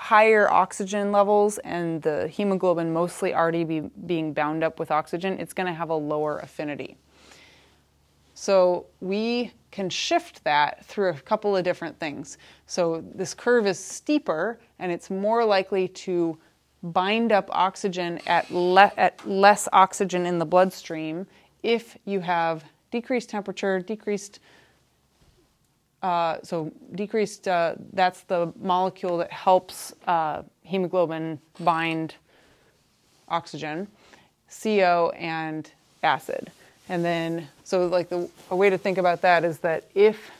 higher 0.00 0.50
oxygen 0.50 1.12
levels 1.12 1.58
and 1.58 2.00
the 2.00 2.26
hemoglobin 2.28 2.90
mostly 2.90 3.34
already 3.34 3.64
be, 3.64 3.80
being 3.80 4.32
bound 4.32 4.64
up 4.64 4.78
with 4.78 4.90
oxygen, 4.90 5.38
it's 5.38 5.52
going 5.52 5.66
to 5.66 5.74
have 5.74 5.90
a 5.90 5.94
lower 5.94 6.38
affinity. 6.38 6.96
So 8.32 8.86
we 9.02 9.52
can 9.70 9.90
shift 9.90 10.42
that 10.44 10.86
through 10.86 11.10
a 11.10 11.12
couple 11.12 11.54
of 11.54 11.64
different 11.64 12.00
things. 12.00 12.38
So 12.64 13.04
this 13.14 13.34
curve 13.34 13.66
is 13.66 13.78
steeper 13.78 14.58
and 14.78 14.90
it's 14.90 15.10
more 15.10 15.44
likely 15.44 15.86
to 15.88 16.38
bind 16.82 17.30
up 17.30 17.50
oxygen 17.52 18.20
at, 18.26 18.50
le- 18.50 18.92
at 18.96 19.28
less 19.28 19.68
oxygen 19.74 20.24
in 20.24 20.38
the 20.38 20.46
bloodstream 20.46 21.26
if 21.62 21.98
you 22.06 22.20
have 22.20 22.64
decreased 22.90 23.28
temperature, 23.28 23.80
decreased 23.80 24.40
uh, 26.02 26.38
so 26.42 26.72
decreased, 26.94 27.46
uh, 27.46 27.74
that's 27.92 28.22
the 28.22 28.52
molecule 28.60 29.18
that 29.18 29.30
helps 29.30 29.92
uh, 30.06 30.42
hemoglobin 30.62 31.38
bind 31.60 32.14
oxygen, 33.28 33.86
CO, 34.62 35.12
and 35.16 35.70
acid. 36.02 36.50
And 36.88 37.04
then, 37.04 37.48
so 37.64 37.86
like 37.86 38.08
the 38.08 38.28
a 38.50 38.56
way 38.56 38.70
to 38.70 38.78
think 38.78 38.98
about 38.98 39.20
that 39.22 39.44
is 39.44 39.58
that 39.58 39.84
if 39.94 40.30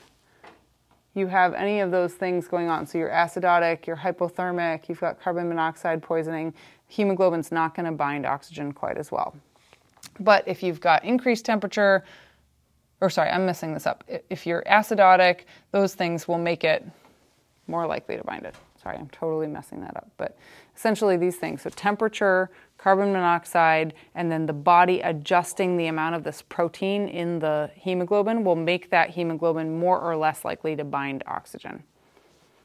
you 1.13 1.27
have 1.27 1.53
any 1.53 1.79
of 1.79 1.91
those 1.91 2.13
things 2.13 2.47
going 2.47 2.67
on, 2.67 2.87
so 2.87 2.97
you're 2.97 3.09
acidotic, 3.09 3.85
you're 3.85 3.95
hypothermic, 3.95 4.89
you've 4.89 4.99
got 4.99 5.21
carbon 5.21 5.47
monoxide 5.47 6.01
poisoning, 6.01 6.53
hemoglobin's 6.87 7.51
not 7.51 7.75
going 7.75 7.85
to 7.85 7.91
bind 7.91 8.25
oxygen 8.25 8.71
quite 8.71 8.97
as 8.97 9.11
well. 9.11 9.35
But 10.19 10.47
if 10.47 10.61
you've 10.61 10.81
got 10.81 11.05
increased 11.05 11.45
temperature, 11.45 12.03
or 13.01 13.09
sorry, 13.09 13.29
I'm 13.29 13.45
messing 13.45 13.73
this 13.73 13.87
up. 13.87 14.03
If 14.29 14.45
you're 14.45 14.63
acidotic, 14.63 15.41
those 15.71 15.95
things 15.95 16.27
will 16.27 16.37
make 16.37 16.63
it 16.63 16.85
more 17.67 17.87
likely 17.87 18.15
to 18.15 18.23
bind 18.23 18.45
it. 18.45 18.55
Sorry, 18.81 18.97
I'm 18.97 19.09
totally 19.09 19.47
messing 19.47 19.81
that 19.81 19.95
up. 19.97 20.09
But 20.17 20.37
essentially, 20.75 21.17
these 21.17 21.35
things 21.37 21.63
so 21.63 21.69
temperature, 21.71 22.49
carbon 22.77 23.11
monoxide, 23.11 23.93
and 24.15 24.31
then 24.31 24.45
the 24.45 24.53
body 24.53 25.01
adjusting 25.01 25.77
the 25.77 25.87
amount 25.87 26.15
of 26.15 26.23
this 26.23 26.43
protein 26.43 27.07
in 27.07 27.39
the 27.39 27.69
hemoglobin 27.75 28.43
will 28.43 28.55
make 28.55 28.89
that 28.89 29.11
hemoglobin 29.11 29.79
more 29.79 29.99
or 29.99 30.15
less 30.15 30.45
likely 30.45 30.75
to 30.75 30.83
bind 30.83 31.23
oxygen. 31.27 31.83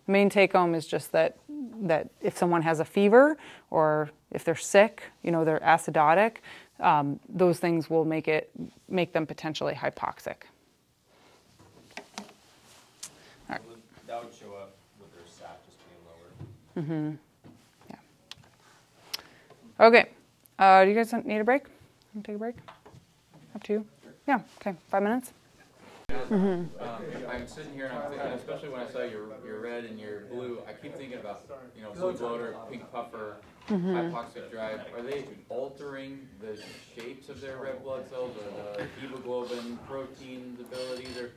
The 0.07 0.12
Main 0.12 0.30
take 0.30 0.53
home 0.53 0.74
is 0.74 0.87
just 0.87 1.12
that 1.12 1.37
that 1.82 2.09
if 2.20 2.37
someone 2.37 2.62
has 2.62 2.80
a 2.80 2.84
fever 2.84 3.37
or 3.70 4.11
if 4.30 4.45
they're 4.45 4.55
sick, 4.55 5.03
you 5.22 5.30
know, 5.30 5.45
they're 5.45 5.61
acidotic, 5.61 6.37
um, 6.80 7.20
those 7.28 7.58
things 7.58 7.88
will 7.88 8.04
make 8.04 8.28
it 8.28 8.50
make 8.88 9.12
them 9.12 9.26
potentially 9.26 9.74
hypoxic. 9.74 10.36
That 14.06 14.22
would 14.22 14.32
show 14.32 14.54
up 14.54 14.76
with 15.00 15.12
their 15.12 15.24
just 15.24 15.78
being 15.88 16.00
lower. 16.06 17.18
Okay. 19.80 20.08
Uh, 20.58 20.84
do 20.84 20.90
you 20.90 20.96
guys 20.96 21.12
need 21.24 21.40
a 21.40 21.44
break? 21.44 21.64
Take 22.22 22.36
a 22.36 22.38
break? 22.38 22.54
Up 23.54 23.62
to 23.64 23.72
you. 23.72 23.86
Yeah. 24.28 24.40
Okay. 24.60 24.76
Five 24.88 25.02
minutes. 25.02 25.32
Um, 26.30 26.70
I'm 27.28 27.48
sitting 27.48 27.72
here 27.74 27.86
and 27.86 27.98
I'm 27.98 28.10
thinking, 28.10 28.28
especially 28.28 28.68
when 28.68 28.80
I 28.80 28.88
saw 28.88 29.02
your, 29.02 29.26
your 29.44 29.60
red 29.60 29.84
and 29.84 29.98
your 29.98 30.20
blue, 30.32 30.60
I 30.68 30.72
keep 30.72 30.94
thinking 30.96 31.18
about, 31.18 31.42
you 31.76 31.82
know, 31.82 31.90
blue 31.90 32.12
bloater, 32.12 32.54
pink 32.70 32.90
puffer, 32.92 33.36
hypoxic 33.68 34.50
drive. 34.50 34.80
Are 34.94 35.02
they 35.02 35.24
altering 35.48 36.28
the 36.40 36.58
shapes 36.94 37.28
of 37.28 37.40
their 37.40 37.56
red 37.58 37.82
blood 37.82 38.08
cells 38.08 38.36
or 38.36 38.78
the 38.78 38.86
hemoglobin 39.00 39.78
protein's 39.88 40.60
abilities 40.60 41.16
or 41.16 41.30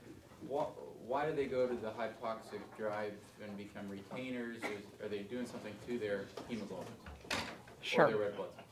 why, 0.47 0.65
why 1.07 1.25
do 1.25 1.35
they 1.35 1.45
go 1.45 1.67
to 1.67 1.75
the 1.75 1.89
hypoxic 1.89 2.61
drive 2.77 3.13
and 3.43 3.57
become 3.57 3.89
retainers? 3.89 4.57
Is, 4.57 5.03
are 5.03 5.09
they 5.09 5.19
doing 5.19 5.45
something 5.45 5.73
to 5.87 5.97
their 5.97 6.25
hemoglobin? 6.47 6.85
Sure. 7.81 8.05
Or 8.05 8.09
they're 8.09 8.17
red 8.17 8.35
blood 8.35 8.49
cells? 8.55 8.67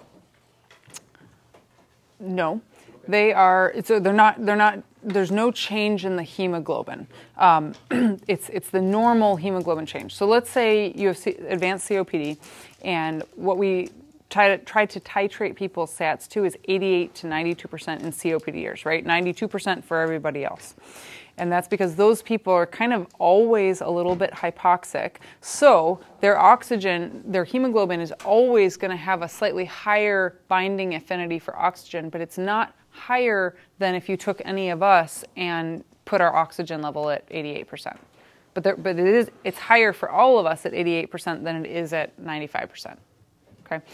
No, 2.20 2.62
they 3.08 3.32
are. 3.34 3.74
So 3.84 4.00
they're 4.00 4.14
not. 4.14 4.44
They're 4.44 4.56
not. 4.56 4.84
There's 5.04 5.32
no 5.32 5.52
change 5.52 6.04
in 6.04 6.16
the 6.16 6.24
hemoglobin. 6.24 7.08
Um, 7.38 7.74
it's 8.28 8.50
it's 8.50 8.70
the 8.70 8.82
normal 8.82 9.36
hemoglobin 9.36 9.86
change. 9.86 10.16
So 10.16 10.26
let's 10.26 10.50
say 10.50 10.92
you 10.96 11.08
have 11.10 11.18
C- 11.18 11.38
advanced 11.48 11.88
COPD, 11.90 12.38
and 12.84 13.24
what 13.36 13.58
we 13.58 13.90
try 14.30 14.50
to 14.50 14.58
try 14.64 14.86
to 14.86 15.00
titrate 15.00 15.56
people's 15.56 15.96
SATs 15.98 16.28
to 16.30 16.44
is 16.44 16.58
88 16.66 17.16
to 17.16 17.28
92 17.28 17.68
percent 17.68 18.02
in 18.02 18.12
COPDers, 18.12 18.86
right? 18.86 19.06
92 19.06 19.48
percent 19.48 19.86
for 19.86 20.00
everybody 20.02 20.44
else. 20.44 20.76
And 21.40 21.52
that's 21.52 21.68
because 21.68 21.96
those 21.96 22.24
people 22.24 22.52
are 22.52 22.66
kind 22.66 22.94
of 22.94 23.08
always 23.20 23.82
a 23.82 23.88
little 23.88 24.16
bit 24.16 24.32
hypoxic. 24.32 25.18
So 25.42 26.00
their 26.20 26.40
oxygen, 26.40 27.24
their 27.28 27.44
hemoglobin 27.44 28.02
is 28.02 28.12
always 28.26 28.76
going 28.76 28.90
to 28.92 28.98
have 28.98 29.22
a 29.22 29.30
slightly 29.30 29.66
higher 29.66 30.40
binding 30.48 30.96
affinity 30.96 31.38
for 31.38 31.56
oxygen, 31.56 32.10
but 32.10 32.22
it's 32.22 32.40
not 32.40 32.74
higher 32.90 33.56
than 33.78 33.94
if 33.94 34.10
you 34.10 34.18
took 34.18 34.42
any 34.46 34.70
of 34.70 34.82
us 34.82 35.24
and 35.36 35.84
put 36.06 36.22
our 36.22 36.36
oxygen 36.36 36.82
level 36.82 37.10
at 37.12 37.28
88%. 37.30 37.96
But, 38.58 38.64
there, 38.64 38.76
but 38.76 38.98
it 38.98 39.06
is, 39.06 39.30
it's 39.44 39.60
higher 39.60 39.94
for 39.94 40.10
all 40.10 40.40
of 40.40 40.48
us 40.48 40.66
at 40.66 40.72
88% 40.72 41.44
than 41.44 41.64
it 41.64 41.70
is 41.70 41.94
at 41.94 42.20
95%. 42.20 42.98
Okay? 43.64 43.86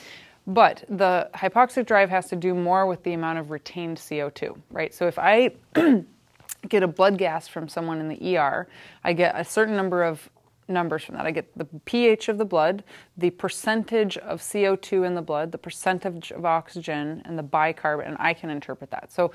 But 0.48 0.86
the 0.88 1.30
hypoxic 1.36 1.86
drive 1.86 2.10
has 2.10 2.30
to 2.30 2.38
do 2.38 2.54
more 2.54 2.86
with 2.86 3.04
the 3.04 3.12
amount 3.12 3.40
of 3.40 3.52
retained 3.52 3.98
CO2, 3.98 4.58
right? 4.72 4.94
So 4.94 5.06
if 5.08 5.20
I 5.20 5.52
get 6.70 6.82
a 6.82 6.88
blood 6.88 7.18
gas 7.18 7.46
from 7.46 7.68
someone 7.68 8.00
in 8.00 8.08
the 8.08 8.38
ER, 8.38 8.70
I 9.04 9.12
get 9.12 9.38
a 9.38 9.44
certain 9.44 9.76
number 9.76 10.02
of 10.02 10.30
numbers 10.68 11.04
from 11.04 11.16
that. 11.16 11.26
I 11.26 11.32
get 11.32 11.58
the 11.58 11.66
pH 11.86 12.30
of 12.30 12.38
the 12.38 12.46
blood, 12.46 12.84
the 13.18 13.30
percentage 13.30 14.18
of 14.18 14.42
CO2 14.42 15.06
in 15.06 15.16
the 15.16 15.22
blood, 15.22 15.52
the 15.52 15.58
percentage 15.58 16.32
of 16.32 16.46
oxygen, 16.46 17.22
and 17.26 17.38
the 17.38 17.44
bicarb, 17.44 18.06
and 18.06 18.16
I 18.20 18.34
can 18.34 18.50
interpret 18.50 18.92
that. 18.92 19.12
So 19.12 19.32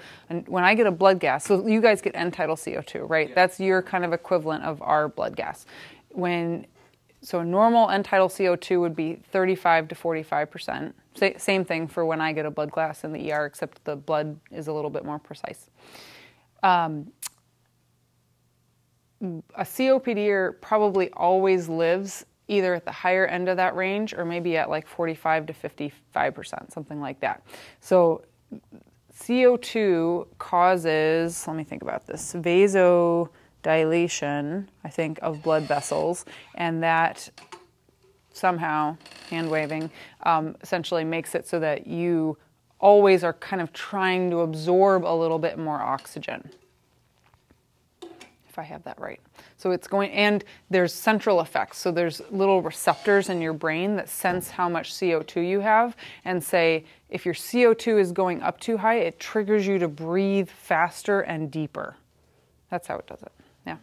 when 0.46 0.64
I 0.64 0.74
get 0.74 0.86
a 0.86 0.90
blood 0.90 1.20
gas, 1.20 1.44
so 1.44 1.66
you 1.66 1.80
guys 1.80 2.00
get 2.00 2.14
end-tidal 2.14 2.56
CO2, 2.56 3.08
right? 3.08 3.34
That's 3.34 3.60
your 3.60 3.82
kind 3.82 4.04
of 4.04 4.12
equivalent 4.12 4.64
of 4.64 4.80
our 4.82 5.08
blood 5.08 5.36
gas. 5.36 5.66
When 6.10 6.66
so 7.20 7.42
normal 7.42 7.90
end-tidal 7.90 8.28
CO2 8.28 8.80
would 8.80 8.94
be 8.94 9.20
35 9.32 9.88
to 9.88 9.94
45 9.94 10.50
percent. 10.50 10.94
Same 11.36 11.64
thing 11.64 11.88
for 11.88 12.04
when 12.06 12.20
I 12.20 12.32
get 12.32 12.46
a 12.46 12.50
blood 12.50 12.70
gas 12.72 13.02
in 13.02 13.12
the 13.12 13.32
ER, 13.32 13.44
except 13.44 13.84
the 13.84 13.96
blood 13.96 14.38
is 14.52 14.68
a 14.68 14.72
little 14.72 14.90
bit 14.90 15.04
more 15.04 15.18
precise. 15.18 15.68
Um, 16.62 17.12
a 19.20 19.62
COPDer 19.62 20.60
probably 20.60 21.10
always 21.12 21.68
lives 21.68 22.24
either 22.48 22.74
at 22.74 22.84
the 22.84 22.92
higher 22.92 23.26
end 23.26 23.48
of 23.48 23.56
that 23.56 23.74
range 23.76 24.12
or 24.14 24.24
maybe 24.24 24.56
at 24.56 24.70
like 24.70 24.86
45 24.86 25.46
to 25.46 25.52
55%, 25.52 26.72
something 26.72 27.00
like 27.00 27.18
that. 27.20 27.42
So 27.80 28.22
CO2 29.14 30.26
causes, 30.38 31.46
let 31.46 31.56
me 31.56 31.64
think 31.64 31.82
about 31.82 32.06
this, 32.06 32.32
vasodilation, 32.34 34.66
I 34.84 34.88
think, 34.88 35.18
of 35.22 35.42
blood 35.42 35.64
vessels, 35.64 36.24
and 36.54 36.82
that 36.82 37.28
somehow, 38.32 38.96
hand 39.28 39.50
waving, 39.50 39.90
um, 40.22 40.56
essentially 40.62 41.04
makes 41.04 41.34
it 41.34 41.46
so 41.46 41.60
that 41.60 41.86
you 41.86 42.38
always 42.80 43.24
are 43.24 43.32
kind 43.34 43.60
of 43.60 43.72
trying 43.72 44.30
to 44.30 44.38
absorb 44.40 45.04
a 45.04 45.14
little 45.14 45.40
bit 45.40 45.58
more 45.58 45.82
oxygen. 45.82 46.48
If 48.58 48.62
I 48.64 48.66
have 48.66 48.82
that 48.84 48.98
right. 48.98 49.20
So 49.56 49.70
it's 49.70 49.86
going, 49.86 50.10
and 50.10 50.42
there's 50.68 50.92
central 50.92 51.40
effects. 51.40 51.78
So 51.78 51.92
there's 51.92 52.20
little 52.32 52.60
receptors 52.60 53.28
in 53.28 53.40
your 53.40 53.52
brain 53.52 53.94
that 53.94 54.08
sense 54.08 54.50
how 54.50 54.68
much 54.68 54.92
CO2 54.94 55.48
you 55.48 55.60
have 55.60 55.96
and 56.24 56.42
say, 56.42 56.84
if 57.08 57.24
your 57.24 57.34
CO2 57.34 58.00
is 58.00 58.10
going 58.10 58.42
up 58.42 58.58
too 58.58 58.76
high, 58.76 58.96
it 58.96 59.20
triggers 59.20 59.64
you 59.64 59.78
to 59.78 59.86
breathe 59.86 60.48
faster 60.48 61.20
and 61.20 61.52
deeper. 61.52 61.94
That's 62.68 62.88
how 62.88 62.96
it 62.96 63.06
does 63.06 63.22
it. 63.22 63.30
Yeah. 63.64 63.76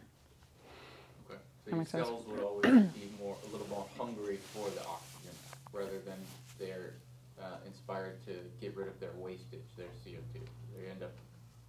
Okay. 1.30 1.40
That 1.40 1.40
So 1.64 1.70
your 1.70 1.78
makes 1.78 1.92
sense. 1.92 2.08
cells 2.08 2.26
would 2.28 2.44
always 2.44 2.66
be 2.92 3.10
more, 3.18 3.38
a 3.48 3.52
little 3.54 3.68
more 3.70 3.86
hungry 3.98 4.40
for 4.54 4.70
the 4.72 4.82
oxygen, 4.86 5.32
rather 5.72 6.00
than 6.06 6.18
they're 6.60 6.96
uh, 7.42 7.46
inspired 7.66 8.18
to 8.26 8.34
get 8.60 8.76
rid 8.76 8.90
of 8.90 9.00
their 9.00 9.14
wastage, 9.18 9.64
their 9.78 9.88
CO2. 10.06 10.42
They 10.78 10.90
end 10.92 11.02
up 11.02 11.14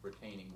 retaining 0.03 0.49
more 0.51 0.55
of 0.55 0.55
it. 0.55 0.56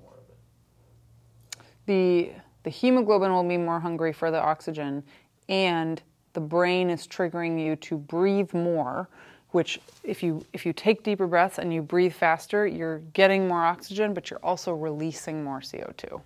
The 1.91 2.31
the 2.63 2.71
hemoglobin 2.71 3.33
will 3.33 3.43
be 3.43 3.57
more 3.57 3.81
hungry 3.81 4.13
for 4.13 4.31
the 4.31 4.41
oxygen 4.41 5.03
and 5.49 6.01
the 6.35 6.41
brain 6.41 6.89
is 6.89 7.05
triggering 7.05 7.61
you 7.61 7.75
to 7.75 7.99
breathe 7.99 8.55
more 8.55 9.09
which 9.51 9.81
if 10.05 10.23
you 10.23 10.41
if 10.53 10.65
you 10.65 10.73
take 10.73 11.03
deeper 11.03 11.27
breaths 11.27 11.59
and 11.59 11.75
you 11.75 11.83
breathe 11.83 12.13
faster 12.13 12.65
you're 12.65 12.99
getting 13.13 13.49
more 13.49 13.65
oxygen 13.65 14.15
but 14.15 14.31
you're 14.31 14.39
also 14.45 14.73
releasing 14.73 15.43
more 15.43 15.59
co2 15.59 16.21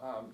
Um, 0.00 0.26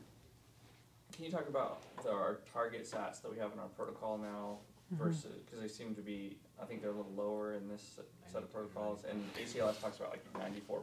can 1.15 1.25
you 1.25 1.31
talk 1.31 1.49
about 1.49 1.81
the, 2.05 2.11
our 2.13 2.41
target 2.53 2.83
sats 2.85 3.23
that 3.23 3.33
we 3.33 3.39
have 3.39 3.51
in 3.55 3.59
our 3.59 3.69
protocol 3.69 4.19
now 4.19 4.59
versus 5.03 5.25
because 5.47 5.59
they 5.59 5.69
seem 5.69 5.95
to 5.95 6.03
be 6.03 6.37
I 6.63 6.67
think 6.67 6.83
they're 6.83 6.91
a 6.91 6.95
little 6.95 7.17
lower 7.17 7.55
in 7.55 7.67
this 7.67 7.99
set 8.31 8.43
of 8.43 8.53
protocols 8.53 9.05
and 9.11 9.19
ACLS 9.43 9.81
talks 9.81 9.97
about 9.97 10.11
like 10.11 10.23
94 10.39 10.83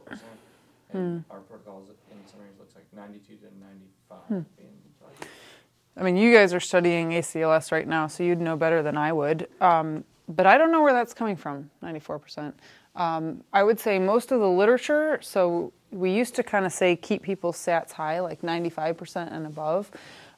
and 0.92 1.24
our 1.30 1.40
protocols 1.40 1.88
in 1.88 2.16
some 2.26 2.40
areas 2.40 2.56
looks 2.58 2.74
like 2.74 2.84
92 2.94 3.36
to 3.36 3.44
95 4.30 4.44
being 4.56 4.68
i 5.96 6.02
mean 6.02 6.16
you 6.16 6.32
guys 6.32 6.54
are 6.54 6.60
studying 6.60 7.10
acls 7.10 7.72
right 7.72 7.88
now 7.88 8.06
so 8.06 8.22
you'd 8.22 8.40
know 8.40 8.56
better 8.56 8.82
than 8.82 8.96
i 8.96 9.12
would. 9.12 9.48
Um, 9.60 10.04
but 10.28 10.46
i 10.46 10.56
don't 10.56 10.70
know 10.70 10.82
where 10.82 10.92
that's 10.92 11.14
coming 11.14 11.36
from 11.36 11.70
94% 11.82 12.52
um, 12.96 13.42
i 13.52 13.62
would 13.62 13.78
say 13.78 13.98
most 13.98 14.32
of 14.32 14.40
the 14.40 14.48
literature 14.48 15.18
so 15.22 15.72
we 15.92 16.12
used 16.12 16.34
to 16.36 16.42
kind 16.42 16.66
of 16.66 16.72
say 16.72 16.96
keep 16.96 17.22
people's 17.22 17.56
sats 17.56 17.92
high 17.92 18.20
like 18.20 18.42
95% 18.42 19.32
and 19.32 19.46
above. 19.46 19.90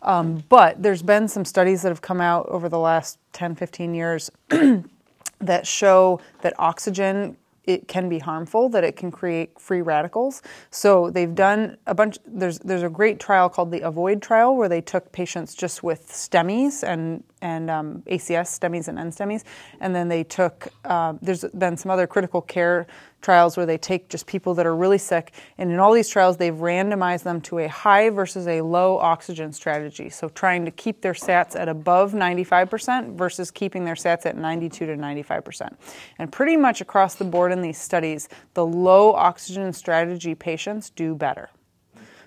Um, 0.02 0.42
but 0.48 0.82
there's 0.82 1.02
been 1.02 1.28
some 1.28 1.44
studies 1.44 1.82
that 1.82 1.88
have 1.88 2.00
come 2.00 2.20
out 2.20 2.46
over 2.48 2.68
the 2.68 2.78
last 2.78 3.18
10, 3.34 3.54
15 3.54 3.94
years 3.94 4.30
that 5.38 5.66
show 5.66 6.20
that 6.40 6.54
oxygen 6.58 7.36
it 7.64 7.88
can 7.88 8.08
be 8.08 8.18
harmful, 8.18 8.68
that 8.70 8.84
it 8.84 8.96
can 8.96 9.10
create 9.10 9.58
free 9.60 9.82
radicals. 9.82 10.42
So 10.70 11.10
they've 11.10 11.34
done 11.34 11.76
a 11.86 11.94
bunch. 11.94 12.18
There's 12.26 12.58
there's 12.60 12.82
a 12.82 12.88
great 12.88 13.20
trial 13.20 13.48
called 13.48 13.70
the 13.70 13.80
Avoid 13.80 14.20
trial 14.22 14.56
where 14.56 14.68
they 14.68 14.80
took 14.80 15.12
patients 15.12 15.54
just 15.54 15.82
with 15.82 16.10
STEMIs 16.10 16.82
and 16.82 17.22
and 17.40 17.70
um, 17.70 18.02
ACS 18.06 18.58
STEMIs 18.58 18.88
and 18.88 18.98
NSTEMIs, 18.98 19.44
and 19.80 19.94
then 19.94 20.08
they 20.08 20.24
took. 20.24 20.68
Uh, 20.84 21.14
there's 21.22 21.44
been 21.56 21.76
some 21.76 21.90
other 21.90 22.06
critical 22.06 22.40
care 22.40 22.86
trials 23.22 23.56
where 23.56 23.64
they 23.64 23.78
take 23.78 24.08
just 24.08 24.26
people 24.26 24.54
that 24.54 24.66
are 24.66 24.76
really 24.76 24.98
sick, 24.98 25.32
and 25.56 25.70
in 25.70 25.78
all 25.78 25.92
these 25.92 26.08
trials 26.08 26.36
they've 26.36 26.54
randomized 26.54 27.22
them 27.22 27.40
to 27.40 27.58
a 27.60 27.68
high 27.68 28.10
versus 28.10 28.46
a 28.46 28.60
low 28.60 28.98
oxygen 28.98 29.52
strategy. 29.52 30.10
So 30.10 30.28
trying 30.28 30.64
to 30.64 30.70
keep 30.70 31.00
their 31.00 31.14
SATs 31.14 31.58
at 31.58 31.68
above 31.68 32.12
95% 32.12 33.16
versus 33.16 33.50
keeping 33.50 33.84
their 33.84 33.94
SATs 33.94 34.26
at 34.26 34.36
92 34.36 34.86
to 34.86 34.96
95%. 34.96 35.74
And 36.18 36.30
pretty 36.30 36.56
much 36.56 36.80
across 36.80 37.14
the 37.14 37.24
board 37.24 37.52
in 37.52 37.62
these 37.62 37.78
studies, 37.78 38.28
the 38.54 38.66
low 38.66 39.12
oxygen 39.14 39.72
strategy 39.72 40.34
patients 40.34 40.90
do 40.90 41.14
better. 41.14 41.48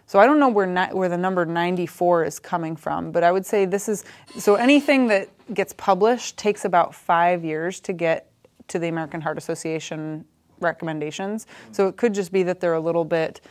So 0.08 0.20
I 0.20 0.28
don't 0.28 0.39
know 0.39 0.50
where 0.50 0.68
ni- 0.68 0.93
where 0.93 1.10
the 1.10 1.18
number 1.18 1.46
94 1.46 2.26
is 2.26 2.39
coming 2.39 2.76
from, 2.76 3.12
but 3.12 3.24
I 3.24 3.32
would 3.32 3.46
say 3.46 3.66
this 3.66 3.89
is 3.89 4.04
so 4.38 4.56
anything 4.56 5.08
that 5.08 5.30
gets 5.54 5.74
published 5.74 6.38
takes 6.38 6.64
about 6.64 6.93
5 6.93 7.43
years 7.43 7.80
to 7.82 7.93
get 7.93 8.32
to 8.68 8.80
the 8.80 8.88
American 8.88 9.22
Heart 9.22 9.38
Association 9.38 10.26
recommendations. 10.60 11.47
So 11.72 11.88
it 11.88 11.97
could 11.97 12.14
just 12.14 12.32
be 12.32 12.43
that 12.43 12.60
they're 12.60 12.74
a 12.74 12.80
little 12.80 13.06
bit 13.06 13.41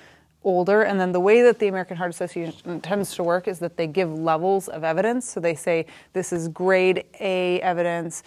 older 0.45 0.83
and 0.83 1.01
then 1.01 1.11
the 1.11 1.21
way 1.21 1.43
that 1.43 1.59
the 1.59 1.69
American 1.69 1.97
Heart 1.97 2.11
Association 2.11 2.81
tends 2.81 3.15
to 3.15 3.23
work 3.23 3.49
is 3.49 3.59
that 3.61 3.77
they 3.77 3.87
give 3.87 4.13
levels 4.13 4.69
of 4.69 4.85
evidence. 4.85 5.29
So 5.29 5.41
they 5.41 5.55
say 5.55 5.87
this 6.13 6.33
is 6.33 6.49
grade 6.49 7.05
A 7.21 7.61
evidence, 7.63 8.23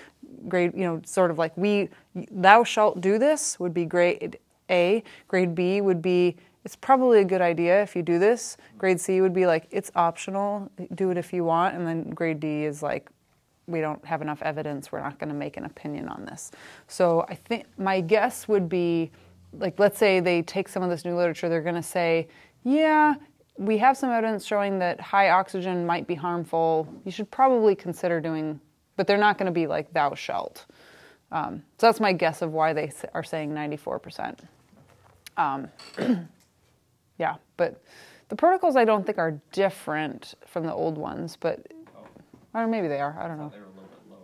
grade, 0.47 0.73
you 0.75 0.83
know, 0.83 1.01
sort 1.05 1.31
of 1.31 1.37
like 1.37 1.55
we 1.55 1.89
thou 2.31 2.63
shalt 2.63 3.01
do 3.01 3.19
this 3.19 3.59
would 3.59 3.73
be 3.73 3.85
grade 3.85 4.39
A, 4.69 5.03
grade 5.27 5.53
B 5.53 5.81
would 5.81 6.01
be 6.01 6.35
it's 6.65 6.75
probably 6.75 7.21
a 7.21 7.23
good 7.23 7.41
idea 7.41 7.81
if 7.81 7.95
you 7.95 8.01
do 8.01 8.19
this. 8.19 8.57
Grade 8.77 8.99
C 8.99 9.21
would 9.21 9.33
be 9.33 9.45
like 9.45 9.67
it's 9.71 9.89
optional, 9.95 10.69
do 10.95 11.11
it 11.11 11.17
if 11.17 11.31
you 11.31 11.45
want, 11.45 11.75
and 11.75 11.87
then 11.87 12.09
grade 12.09 12.41
D 12.41 12.65
is 12.65 12.83
like 12.83 13.09
we 13.67 13.81
don't 13.81 14.03
have 14.05 14.21
enough 14.21 14.41
evidence, 14.41 14.91
we're 14.91 15.01
not 15.01 15.19
going 15.19 15.29
to 15.29 15.35
make 15.35 15.57
an 15.57 15.65
opinion 15.65 16.07
on 16.07 16.25
this. 16.25 16.51
So 16.87 17.25
I 17.29 17.35
think 17.35 17.65
my 17.77 18.01
guess 18.01 18.47
would 18.47 18.69
be 18.69 19.11
like 19.53 19.79
let's 19.79 19.97
say 19.97 20.19
they 20.19 20.41
take 20.41 20.67
some 20.67 20.83
of 20.83 20.89
this 20.89 21.05
new 21.05 21.15
literature, 21.15 21.49
they're 21.49 21.61
going 21.61 21.75
to 21.75 21.83
say, 21.83 22.27
yeah, 22.63 23.15
we 23.57 23.77
have 23.77 23.97
some 23.97 24.09
evidence 24.09 24.45
showing 24.45 24.79
that 24.79 24.99
high 24.99 25.29
oxygen 25.29 25.85
might 25.85 26.05
be 26.07 26.15
harmful. 26.15 26.87
You 27.05 27.11
should 27.11 27.29
probably 27.31 27.75
consider 27.75 28.21
doing, 28.21 28.59
but 28.95 29.07
they're 29.07 29.17
not 29.17 29.37
going 29.37 29.47
to 29.47 29.51
be 29.51 29.67
like 29.67 29.91
thou 29.93 30.13
shalt. 30.13 30.65
Um, 31.31 31.63
so 31.77 31.87
that's 31.87 31.99
my 31.99 32.13
guess 32.13 32.41
of 32.41 32.53
why 32.53 32.73
they 32.73 32.91
are 33.13 33.23
saying 33.23 33.51
94%. 33.51 34.39
Um, 35.35 35.67
yeah, 37.17 37.35
but 37.57 37.81
the 38.29 38.35
protocols 38.35 38.75
I 38.75 38.85
don't 38.85 39.05
think 39.05 39.17
are 39.17 39.39
different 39.51 40.35
from 40.45 40.65
the 40.65 40.73
old 40.73 40.97
ones, 40.97 41.37
but 41.39 41.71
Oh, 42.57 42.61
or 42.61 42.67
maybe 42.67 42.87
they 42.87 42.99
are. 42.99 43.15
I 43.19 43.27
don't 43.27 43.39
I 43.39 43.43
know. 43.43 43.49
they 43.49 43.59
were 43.59 43.65
a 43.65 43.69
little 43.69 43.83
bit 43.83 44.09
lower. 44.09 44.19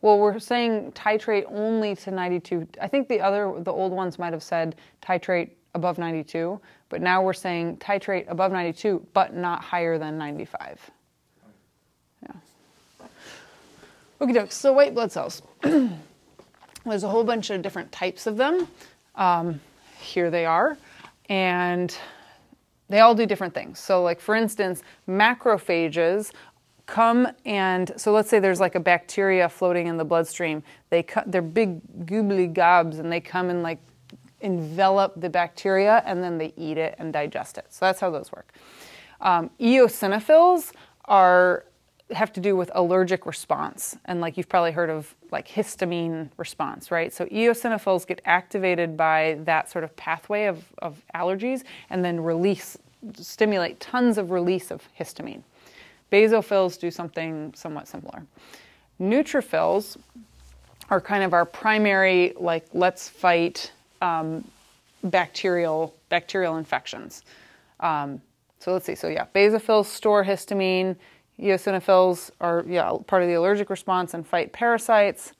Well, 0.00 0.18
we're 0.20 0.38
saying 0.38 0.92
titrate 0.92 1.44
only 1.48 1.96
to 1.96 2.10
92. 2.12 2.68
I 2.80 2.86
think 2.86 3.08
the 3.08 3.20
other, 3.20 3.52
the 3.58 3.72
old 3.72 3.92
ones 3.92 4.16
might 4.16 4.32
have 4.32 4.44
said 4.44 4.76
titrate 5.02 5.50
above 5.74 5.98
92, 5.98 6.60
but 6.88 7.02
now 7.02 7.20
we're 7.20 7.32
saying 7.32 7.78
titrate 7.78 8.30
above 8.30 8.52
92, 8.52 9.04
but 9.12 9.34
not 9.34 9.60
higher 9.60 9.98
than 9.98 10.16
95. 10.16 10.88
Yeah. 12.22 13.06
Okay, 14.20 14.32
doke. 14.32 14.52
So 14.52 14.72
white 14.72 14.94
blood 14.94 15.10
cells. 15.10 15.42
There's 15.62 17.02
a 17.02 17.08
whole 17.08 17.24
bunch 17.24 17.50
of 17.50 17.60
different 17.60 17.90
types 17.90 18.28
of 18.28 18.36
them. 18.36 18.68
Um, 19.16 19.60
here 19.98 20.30
they 20.30 20.46
are, 20.46 20.78
and 21.28 21.96
they 22.88 23.00
all 23.00 23.14
do 23.16 23.26
different 23.26 23.54
things. 23.54 23.80
So, 23.80 24.02
like 24.02 24.20
for 24.20 24.36
instance, 24.36 24.82
macrophages 25.08 26.30
come 26.86 27.28
and 27.44 27.92
so 27.96 28.12
let's 28.12 28.28
say 28.28 28.38
there's 28.38 28.60
like 28.60 28.74
a 28.74 28.80
bacteria 28.80 29.48
floating 29.48 29.86
in 29.86 29.96
the 29.96 30.04
bloodstream. 30.04 30.62
They 30.90 31.02
cut 31.02 31.30
they're 31.30 31.42
big 31.42 31.80
goobly 32.06 32.52
gobs 32.52 32.98
and 32.98 33.10
they 33.10 33.20
come 33.20 33.50
and 33.50 33.62
like 33.62 33.78
envelop 34.40 35.18
the 35.20 35.30
bacteria 35.30 36.02
and 36.04 36.22
then 36.22 36.38
they 36.38 36.52
eat 36.56 36.76
it 36.76 36.94
and 36.98 37.12
digest 37.12 37.58
it. 37.58 37.66
So 37.70 37.86
that's 37.86 38.00
how 38.00 38.10
those 38.10 38.30
work. 38.30 38.52
Um, 39.20 39.50
eosinophils 39.58 40.72
are 41.06 41.64
have 42.12 42.32
to 42.34 42.40
do 42.40 42.54
with 42.54 42.70
allergic 42.74 43.24
response 43.24 43.96
and 44.04 44.20
like 44.20 44.36
you've 44.36 44.48
probably 44.48 44.72
heard 44.72 44.90
of 44.90 45.14
like 45.30 45.48
histamine 45.48 46.28
response 46.36 46.90
right 46.90 47.14
so 47.14 47.24
eosinophils 47.26 48.06
get 48.06 48.20
activated 48.26 48.94
by 48.94 49.38
that 49.44 49.70
sort 49.70 49.84
of 49.84 49.96
pathway 49.96 50.44
of, 50.44 50.62
of 50.78 51.02
allergies 51.14 51.62
and 51.88 52.04
then 52.04 52.20
release 52.20 52.76
stimulate 53.14 53.80
tons 53.80 54.18
of 54.18 54.30
release 54.30 54.70
of 54.70 54.86
histamine 55.00 55.42
basophils 56.14 56.78
do 56.78 56.90
something 56.90 57.52
somewhat 57.54 57.88
similar 57.88 58.24
neutrophils 59.00 59.96
are 60.90 61.00
kind 61.00 61.24
of 61.24 61.32
our 61.32 61.44
primary 61.44 62.32
like 62.36 62.66
let's 62.72 63.08
fight 63.08 63.72
um, 64.02 64.44
bacterial 65.04 65.94
bacterial 66.08 66.56
infections 66.56 67.22
um, 67.80 68.20
so 68.58 68.72
let's 68.72 68.86
see 68.86 68.94
so 68.94 69.08
yeah 69.08 69.26
basophils 69.34 69.86
store 69.86 70.24
histamine 70.24 70.96
Eosinophils 71.40 72.30
are 72.40 72.64
yeah, 72.68 72.92
part 73.06 73.22
of 73.22 73.28
the 73.28 73.34
allergic 73.34 73.70
response 73.70 74.14
and 74.14 74.26
fight 74.26 74.52
parasites. 74.52 75.32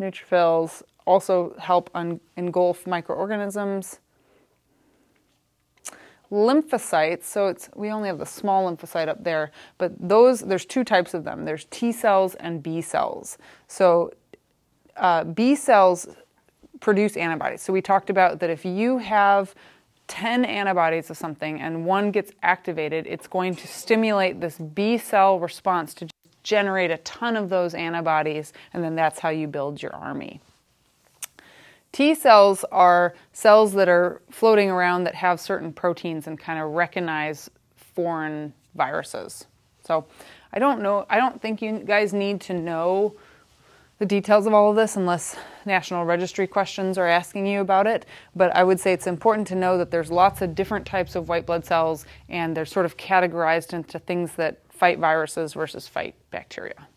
Neutrophils 0.00 0.82
also 1.06 1.54
help 1.58 1.90
un- 1.94 2.20
engulf 2.36 2.86
microorganisms. 2.86 3.98
Lymphocytes, 6.30 7.24
so 7.24 7.46
it's 7.46 7.70
we 7.74 7.90
only 7.90 8.08
have 8.08 8.18
the 8.18 8.26
small 8.26 8.70
lymphocyte 8.70 9.08
up 9.08 9.24
there, 9.24 9.50
but 9.78 9.92
those 9.98 10.40
there's 10.40 10.66
two 10.66 10.84
types 10.84 11.14
of 11.14 11.24
them. 11.24 11.44
There's 11.44 11.66
T 11.70 11.90
cells 11.90 12.34
and 12.34 12.62
B 12.62 12.82
cells. 12.82 13.38
So 13.66 14.12
uh, 14.96 15.24
B 15.24 15.54
cells 15.54 16.06
produce 16.80 17.16
antibodies. 17.16 17.62
So 17.62 17.72
we 17.72 17.80
talked 17.80 18.10
about 18.10 18.40
that 18.40 18.50
if 18.50 18.64
you 18.64 18.98
have 18.98 19.54
10 20.08 20.44
antibodies 20.44 21.10
of 21.10 21.16
something 21.16 21.60
and 21.60 21.84
one 21.84 22.10
gets 22.10 22.32
activated, 22.42 23.06
it's 23.06 23.26
going 23.26 23.54
to 23.56 23.66
stimulate 23.66 24.40
this 24.40 24.58
B 24.58 24.98
cell 24.98 25.38
response 25.38 25.94
to 25.94 26.08
generate 26.42 26.90
a 26.90 26.98
ton 26.98 27.36
of 27.36 27.48
those 27.50 27.74
antibodies, 27.74 28.52
and 28.72 28.82
then 28.82 28.94
that's 28.94 29.18
how 29.18 29.28
you 29.28 29.46
build 29.46 29.82
your 29.82 29.94
army. 29.94 30.40
T 31.92 32.14
cells 32.14 32.64
are 32.70 33.14
cells 33.32 33.72
that 33.72 33.88
are 33.88 34.22
floating 34.30 34.70
around 34.70 35.04
that 35.04 35.14
have 35.14 35.40
certain 35.40 35.72
proteins 35.72 36.26
and 36.26 36.38
kind 36.38 36.60
of 36.60 36.70
recognize 36.70 37.50
foreign 37.76 38.52
viruses. 38.74 39.46
So 39.84 40.06
I 40.52 40.58
don't 40.58 40.82
know, 40.82 41.06
I 41.08 41.18
don't 41.18 41.40
think 41.40 41.62
you 41.62 41.78
guys 41.78 42.12
need 42.12 42.40
to 42.42 42.54
know 42.54 43.14
the 43.98 44.06
details 44.06 44.46
of 44.46 44.54
all 44.54 44.70
of 44.70 44.76
this 44.76 44.96
unless 44.96 45.36
National 45.64 46.04
Registry 46.04 46.46
questions 46.46 46.98
are 46.98 47.06
asking 47.06 47.46
you 47.46 47.60
about 47.60 47.86
it. 47.86 48.06
But 48.36 48.54
I 48.54 48.62
would 48.64 48.78
say 48.78 48.92
it's 48.92 49.06
important 49.06 49.48
to 49.48 49.54
know 49.54 49.76
that 49.78 49.90
there's 49.90 50.10
lots 50.10 50.40
of 50.40 50.54
different 50.54 50.86
types 50.86 51.16
of 51.16 51.28
white 51.28 51.46
blood 51.46 51.64
cells 51.64 52.06
and 52.28 52.56
they're 52.56 52.64
sort 52.64 52.86
of 52.86 52.96
categorized 52.96 53.72
into 53.72 53.98
things 53.98 54.32
that 54.32 54.58
fight 54.70 54.98
viruses 54.98 55.54
versus 55.54 55.88
fight 55.88 56.14
bacteria. 56.30 56.87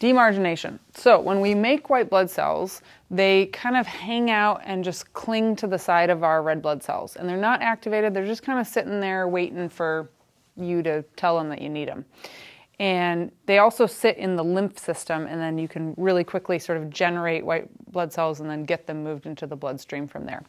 Demargination. 0.00 0.78
So 0.94 1.20
when 1.20 1.40
we 1.40 1.54
make 1.54 1.90
white 1.90 2.08
blood 2.08 2.30
cells, 2.30 2.80
they 3.10 3.46
kind 3.46 3.76
of 3.76 3.86
hang 3.86 4.30
out 4.30 4.62
and 4.64 4.82
just 4.82 5.12
cling 5.12 5.54
to 5.56 5.66
the 5.66 5.78
side 5.78 6.08
of 6.08 6.24
our 6.24 6.42
red 6.42 6.62
blood 6.62 6.82
cells. 6.82 7.16
And 7.16 7.28
they're 7.28 7.36
not 7.36 7.60
activated, 7.60 8.14
they're 8.14 8.26
just 8.26 8.42
kind 8.42 8.58
of 8.58 8.66
sitting 8.66 8.98
there 8.98 9.28
waiting 9.28 9.68
for 9.68 10.10
you 10.56 10.82
to 10.82 11.02
tell 11.16 11.36
them 11.36 11.50
that 11.50 11.60
you 11.60 11.68
need 11.68 11.88
them. 11.88 12.06
And 12.78 13.30
they 13.44 13.58
also 13.58 13.84
sit 13.86 14.16
in 14.16 14.36
the 14.36 14.42
lymph 14.42 14.78
system, 14.78 15.26
and 15.26 15.38
then 15.38 15.58
you 15.58 15.68
can 15.68 15.92
really 15.98 16.24
quickly 16.24 16.58
sort 16.58 16.78
of 16.78 16.88
generate 16.88 17.44
white 17.44 17.68
blood 17.92 18.10
cells 18.10 18.40
and 18.40 18.48
then 18.48 18.64
get 18.64 18.86
them 18.86 19.04
moved 19.04 19.26
into 19.26 19.46
the 19.46 19.54
bloodstream 19.54 20.08
from 20.08 20.24
there. 20.24 20.42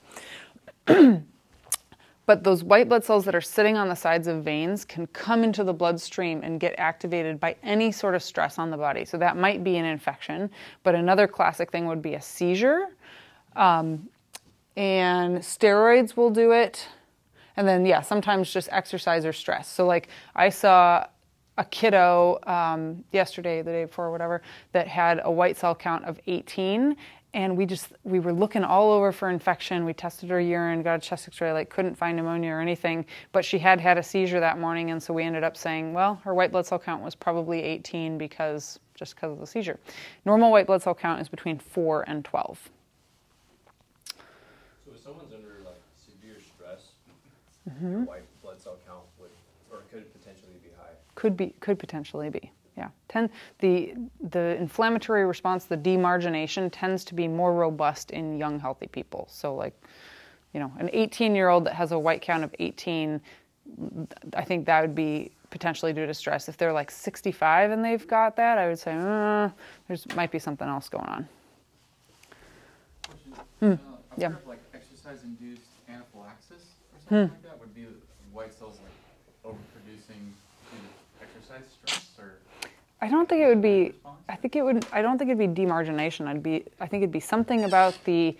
but 2.25 2.43
those 2.43 2.63
white 2.63 2.87
blood 2.87 3.03
cells 3.03 3.25
that 3.25 3.35
are 3.35 3.41
sitting 3.41 3.77
on 3.77 3.89
the 3.89 3.95
sides 3.95 4.27
of 4.27 4.43
veins 4.43 4.85
can 4.85 5.07
come 5.07 5.43
into 5.43 5.63
the 5.63 5.73
bloodstream 5.73 6.41
and 6.43 6.59
get 6.59 6.75
activated 6.77 7.39
by 7.39 7.55
any 7.63 7.91
sort 7.91 8.15
of 8.15 8.23
stress 8.23 8.59
on 8.59 8.69
the 8.69 8.77
body. 8.77 9.05
So 9.05 9.17
that 9.17 9.37
might 9.37 9.63
be 9.63 9.77
an 9.77 9.85
infection, 9.85 10.49
but 10.83 10.95
another 10.95 11.27
classic 11.27 11.71
thing 11.71 11.87
would 11.87 12.01
be 12.01 12.13
a 12.13 12.21
seizure. 12.21 12.87
Um, 13.55 14.07
and 14.77 15.39
steroids 15.39 16.15
will 16.15 16.29
do 16.29 16.51
it. 16.51 16.87
And 17.57 17.67
then, 17.67 17.85
yeah, 17.85 18.01
sometimes 18.01 18.51
just 18.51 18.69
exercise 18.71 19.25
or 19.25 19.33
stress. 19.33 19.67
So, 19.67 19.85
like, 19.85 20.07
I 20.35 20.49
saw 20.49 21.05
a 21.57 21.65
kiddo 21.65 22.39
um, 22.47 23.03
yesterday, 23.11 23.61
the 23.61 23.71
day 23.71 23.85
before, 23.85 24.09
whatever, 24.09 24.41
that 24.71 24.87
had 24.87 25.19
a 25.23 25.31
white 25.31 25.57
cell 25.57 25.75
count 25.75 26.05
of 26.05 26.19
18, 26.27 26.95
and 27.33 27.55
we 27.55 27.65
just 27.65 27.93
we 28.03 28.19
were 28.19 28.33
looking 28.33 28.63
all 28.63 28.91
over 28.91 29.11
for 29.11 29.29
infection. 29.29 29.85
We 29.85 29.93
tested 29.93 30.29
her 30.29 30.39
urine, 30.39 30.83
got 30.83 30.95
a 30.95 30.99
chest 30.99 31.27
X-ray, 31.27 31.51
like 31.53 31.69
couldn't 31.69 31.95
find 31.95 32.17
pneumonia 32.17 32.51
or 32.51 32.61
anything, 32.61 33.05
but 33.31 33.45
she 33.45 33.57
had 33.57 33.79
had 33.79 33.97
a 33.97 34.03
seizure 34.03 34.39
that 34.39 34.59
morning, 34.59 34.91
and 34.91 35.01
so 35.01 35.13
we 35.13 35.23
ended 35.23 35.43
up 35.43 35.55
saying, 35.55 35.93
well, 35.93 36.15
her 36.23 36.33
white 36.33 36.51
blood 36.51 36.65
cell 36.65 36.79
count 36.79 37.03
was 37.03 37.15
probably 37.15 37.61
18 37.61 38.17
because 38.17 38.79
just 38.95 39.15
because 39.15 39.31
of 39.31 39.39
the 39.39 39.47
seizure. 39.47 39.79
Normal 40.25 40.51
white 40.51 40.67
blood 40.67 40.81
cell 40.81 40.93
count 40.93 41.21
is 41.21 41.29
between 41.29 41.57
four 41.57 42.03
and 42.07 42.23
12. 42.23 42.69
So 44.05 44.91
if 44.93 45.01
someone's 45.01 45.33
under 45.33 45.55
like 45.65 45.81
severe 45.97 46.37
stress, 46.39 46.91
mm-hmm. 47.69 48.03
white 48.03 48.23
blood 48.43 48.61
cell 48.61 48.77
count 48.85 49.03
would 49.19 49.31
or 49.71 49.83
could 49.91 50.11
potentially 50.13 50.53
be 50.61 50.69
high? 50.77 50.93
could 51.15 51.37
be 51.37 51.53
could 51.59 51.79
potentially 51.79 52.29
be. 52.29 52.51
Yeah. 52.77 52.89
Ten, 53.09 53.29
the 53.59 53.93
the 54.29 54.55
inflammatory 54.57 55.25
response, 55.25 55.65
the 55.65 55.77
demargination 55.77 56.69
tends 56.71 57.03
to 57.05 57.13
be 57.13 57.27
more 57.27 57.53
robust 57.53 58.11
in 58.11 58.37
young 58.37 58.59
healthy 58.59 58.87
people. 58.87 59.27
So 59.29 59.55
like, 59.55 59.79
you 60.53 60.59
know, 60.59 60.71
an 60.79 60.89
18 60.93 61.35
year 61.35 61.49
old 61.49 61.65
that 61.65 61.73
has 61.73 61.91
a 61.91 61.99
white 61.99 62.21
count 62.21 62.43
of 62.43 62.55
18, 62.59 63.21
I 64.33 64.43
think 64.43 64.65
that 64.65 64.81
would 64.81 64.95
be 64.95 65.31
potentially 65.49 65.91
due 65.93 66.07
to 66.07 66.13
stress. 66.13 66.49
If 66.49 66.57
they're 66.57 66.73
like 66.73 66.89
65 66.89 67.71
and 67.71 67.83
they've 67.83 68.07
got 68.07 68.35
that, 68.37 68.57
I 68.57 68.67
would 68.67 68.79
say 68.79 68.95
uh, 68.97 69.49
there's 69.87 70.07
might 70.15 70.31
be 70.31 70.39
something 70.39 70.67
else 70.67 70.89
going 70.89 71.05
on. 71.05 71.27
Hmm. 73.59 73.71
Uh, 73.71 73.75
yeah. 74.17 74.33
Like 74.47 74.59
exercise-induced 74.73 75.61
anaphylaxis 75.87 76.63
or 76.93 76.99
something 76.99 77.27
hmm. 77.27 77.33
like 77.33 77.43
that 77.43 77.59
would 77.59 77.75
be 77.75 77.85
white 78.31 78.53
cells 78.53 78.79
like 78.81 79.53
overproducing 79.53 80.31
exercise 81.21 81.63
stress 81.83 82.09
or? 82.17 82.40
I 83.01 83.09
don't 83.09 83.27
think 83.27 83.41
it 83.41 83.47
would 83.47 83.61
be. 83.61 83.93
I 84.29 84.35
think 84.35 84.55
it 84.55 84.63
would. 84.63 84.85
I 84.91 85.01
don't 85.01 85.17
think 85.17 85.29
it'd 85.29 85.55
be 85.55 85.61
demargination. 85.61 86.27
I'd 86.27 86.43
be. 86.43 86.65
I 86.79 86.87
think 86.87 87.01
it'd 87.01 87.11
be 87.11 87.19
something 87.19 87.63
about 87.63 87.97
the 88.05 88.37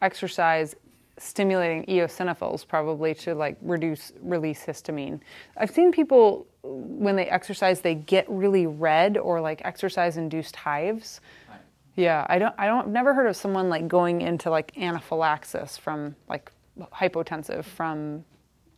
exercise 0.00 0.74
stimulating 1.18 1.84
eosinophils 1.86 2.66
probably 2.66 3.12
to 3.12 3.34
like 3.34 3.56
reduce 3.60 4.12
release 4.22 4.64
histamine. 4.64 5.20
I've 5.56 5.70
seen 5.70 5.92
people 5.92 6.46
when 6.62 7.16
they 7.16 7.26
exercise 7.26 7.80
they 7.80 7.96
get 7.96 8.24
really 8.28 8.66
red 8.66 9.16
or 9.16 9.40
like 9.40 9.60
exercise 9.64 10.16
induced 10.16 10.56
hives. 10.56 11.20
Right. 11.48 11.58
Yeah, 11.96 12.26
I 12.28 12.38
don't 12.38 12.54
I 12.58 12.66
don't 12.66 12.86
I've 12.86 12.92
never 12.92 13.14
heard 13.14 13.26
of 13.26 13.36
someone 13.36 13.68
like 13.68 13.88
going 13.88 14.20
into 14.20 14.50
like 14.50 14.76
anaphylaxis 14.78 15.76
from 15.76 16.14
like 16.28 16.52
hypotensive 16.78 17.64
from 17.64 18.24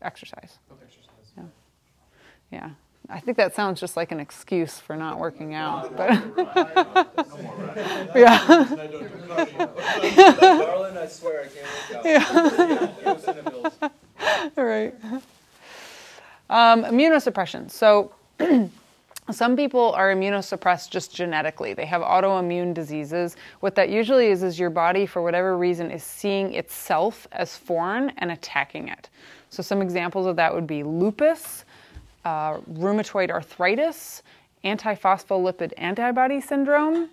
exercise. 0.02 0.58
exercise. 0.82 1.32
Yeah. 1.36 1.44
Yeah. 2.50 2.70
I 3.10 3.18
think 3.18 3.36
that 3.38 3.56
sounds 3.56 3.80
just 3.80 3.96
like 3.96 4.12
an 4.12 4.20
excuse 4.20 4.78
for 4.78 4.94
not 4.96 5.18
working 5.18 5.54
out, 5.54 5.96
but 5.96 6.10
yeah. 8.14 8.64
Darling, 10.38 10.96
I 10.96 11.08
swear 11.08 11.44
I 11.44 11.48
can't 11.48 12.04
work 12.04 13.06
out. 13.06 13.12
Yeah. 13.84 13.88
right. 14.56 14.94
Um, 16.48 16.84
immunosuppression. 16.84 17.68
So. 17.70 18.12
Some 19.30 19.54
people 19.54 19.92
are 19.92 20.12
immunosuppressed 20.12 20.90
just 20.90 21.14
genetically. 21.14 21.72
They 21.72 21.86
have 21.86 22.02
autoimmune 22.02 22.74
diseases. 22.74 23.36
What 23.60 23.76
that 23.76 23.88
usually 23.88 24.26
is 24.26 24.42
is 24.42 24.58
your 24.58 24.70
body, 24.70 25.06
for 25.06 25.22
whatever 25.22 25.56
reason, 25.56 25.92
is 25.92 26.02
seeing 26.02 26.54
itself 26.54 27.28
as 27.30 27.56
foreign 27.56 28.10
and 28.18 28.32
attacking 28.32 28.88
it. 28.88 29.08
So, 29.50 29.62
some 29.62 29.82
examples 29.82 30.26
of 30.26 30.34
that 30.34 30.52
would 30.52 30.66
be 30.66 30.82
lupus, 30.82 31.64
uh, 32.24 32.58
rheumatoid 32.72 33.30
arthritis, 33.30 34.22
antiphospholipid 34.64 35.72
antibody 35.76 36.40
syndrome. 36.40 37.08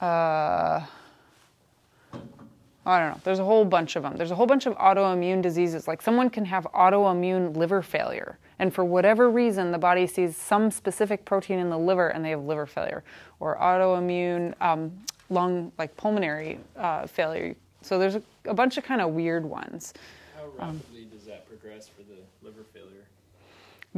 Uh, 0.00 0.84
I 2.86 3.00
don't 3.00 3.10
know. 3.10 3.20
There's 3.22 3.38
a 3.38 3.44
whole 3.44 3.66
bunch 3.66 3.96
of 3.96 4.02
them. 4.02 4.16
There's 4.16 4.30
a 4.30 4.34
whole 4.34 4.46
bunch 4.46 4.64
of 4.64 4.74
autoimmune 4.78 5.42
diseases. 5.42 5.86
Like 5.86 6.00
someone 6.00 6.30
can 6.30 6.46
have 6.46 6.66
autoimmune 6.74 7.54
liver 7.54 7.82
failure, 7.82 8.38
and 8.58 8.72
for 8.72 8.82
whatever 8.82 9.28
reason, 9.28 9.72
the 9.72 9.78
body 9.78 10.06
sees 10.06 10.36
some 10.36 10.70
specific 10.70 11.24
protein 11.26 11.58
in 11.58 11.68
the 11.68 11.76
liver 11.76 12.08
and 12.08 12.24
they 12.24 12.30
have 12.30 12.42
liver 12.42 12.64
failure, 12.66 13.04
or 13.40 13.56
autoimmune 13.58 14.54
um, 14.62 14.90
lung, 15.28 15.70
like 15.76 15.94
pulmonary 15.98 16.58
uh, 16.76 17.06
failure. 17.06 17.54
So 17.82 17.98
there's 17.98 18.14
a, 18.14 18.22
a 18.46 18.54
bunch 18.54 18.78
of 18.78 18.84
kind 18.84 19.00
of 19.02 19.10
weird 19.10 19.44
ones. 19.44 19.92
How 20.34 20.46
rapidly 20.56 21.06
does 21.12 21.24
that 21.26 21.46
progress 21.46 21.88
for 21.88 22.02
the? 22.04 22.16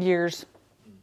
Years. 0.02 0.46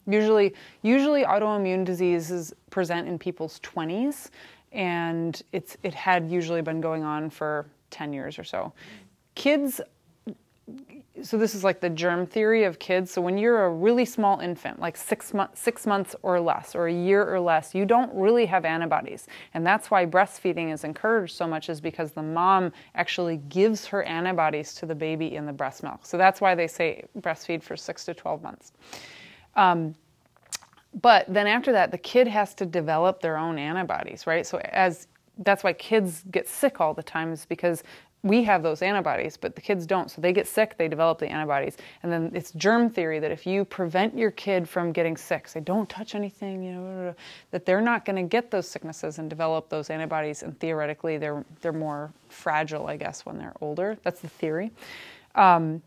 Usually, 0.08 0.54
usually 0.84 1.24
autoimmune 1.24 1.84
diseases 1.84 2.54
present 2.70 3.08
in 3.08 3.20
people's 3.20 3.60
20s, 3.60 4.30
and 4.72 5.41
it's 5.52 5.78
it 5.84 5.93
had 5.93 6.30
usually 6.30 6.62
been 6.62 6.80
going 6.82 7.04
on 7.04 7.30
for 7.30 7.66
10 7.89 8.14
years 8.14 8.39
or 8.39 8.43
so. 8.43 8.72
Kids 9.36 9.82
so 11.22 11.38
this 11.38 11.55
is 11.55 11.63
like 11.63 11.80
the 11.80 11.89
germ 11.89 12.26
theory 12.26 12.63
of 12.63 12.80
kids. 12.80 13.11
So 13.11 13.22
when 13.22 13.38
you're 13.38 13.65
a 13.65 13.70
really 13.70 14.05
small 14.05 14.39
infant, 14.39 14.80
like 14.80 14.97
six 14.97 15.34
months, 15.34 15.59
six 15.59 15.86
months 15.86 16.15
or 16.22 16.39
less, 16.39 16.76
or 16.76 16.88
a 16.88 16.93
year 16.93 17.24
or 17.24 17.39
less, 17.39 17.74
you 17.74 17.86
don't 17.86 18.13
really 18.13 18.45
have 18.45 18.65
antibodies, 18.65 19.28
and 19.53 19.65
that's 19.65 19.89
why 19.91 20.05
breastfeeding 20.05 20.74
is 20.74 20.84
encouraged 20.84 21.36
so 21.36 21.47
much. 21.47 21.70
Is 21.70 21.82
because 21.82 22.11
the 22.11 22.24
mom 22.24 22.72
actually 22.95 23.38
gives 23.49 23.86
her 23.88 24.03
antibodies 24.03 24.74
to 24.76 24.86
the 24.86 24.95
baby 24.95 25.36
in 25.36 25.45
the 25.45 25.53
breast 25.53 25.84
milk. 25.84 26.05
So 26.05 26.18
that's 26.18 26.41
why 26.41 26.55
they 26.55 26.68
say 26.68 27.03
breastfeed 27.20 27.63
for 27.63 27.76
six 27.76 28.05
to 28.05 28.13
12 28.13 28.41
months. 28.41 28.74
Um, 29.55 29.95
but 31.01 31.26
then 31.28 31.47
after 31.47 31.72
that, 31.74 31.91
the 31.91 31.97
kid 31.97 32.28
has 32.28 32.53
to 32.55 32.65
develop 32.65 33.22
their 33.22 33.38
own 33.38 33.57
antibodies, 33.57 34.26
right? 34.26 34.45
So 34.45 34.59
as 34.59 35.07
that's 35.39 35.63
why 35.63 35.74
kids 35.74 36.24
get 36.32 36.47
sick 36.47 36.82
all 36.82 36.93
the 36.93 37.03
time 37.03 37.32
is 37.32 37.45
because 37.45 37.84
we 38.28 38.44
have 38.44 38.64
those 38.64 38.82
antibodies, 38.82 39.38
but 39.38 39.56
the 39.56 39.62
kids 39.62 39.86
don't. 39.86 40.10
So 40.12 40.22
they 40.22 40.34
get 40.34 40.48
sick, 40.48 40.78
they 40.78 40.88
develop 40.88 41.20
the 41.20 41.28
antibodies. 41.28 41.78
And 42.04 42.12
then 42.12 42.32
it's 42.34 42.52
germ 42.52 42.90
theory 42.90 43.20
that 43.20 43.32
if 43.32 43.46
you 43.46 43.66
prevent 43.66 44.18
your 44.18 44.32
kid 44.32 44.68
from 44.68 44.92
getting 44.92 45.18
sick, 45.18 45.48
say 45.48 45.60
don't 45.60 45.90
touch 45.90 46.16
anything, 46.16 46.64
you 46.64 46.72
know, 46.74 47.16
that 47.52 47.66
they're 47.66 47.82
not 47.82 48.06
going 48.06 48.16
to 48.18 48.24
get 48.24 48.52
those 48.52 48.68
sicknesses 48.68 49.20
and 49.20 49.30
develop 49.30 49.70
those 49.70 49.90
antibodies. 49.90 50.44
And 50.44 50.60
theoretically, 50.60 51.18
they're 51.18 51.46
they're 51.62 51.74
more 51.74 52.12
fragile, 52.30 52.88
I 52.88 52.98
guess, 52.98 53.26
when 53.26 53.38
they're 53.38 53.56
older. 53.62 53.98
That's 54.04 54.22
the 54.22 54.30
theory. 54.30 54.72
Um, 55.36 55.82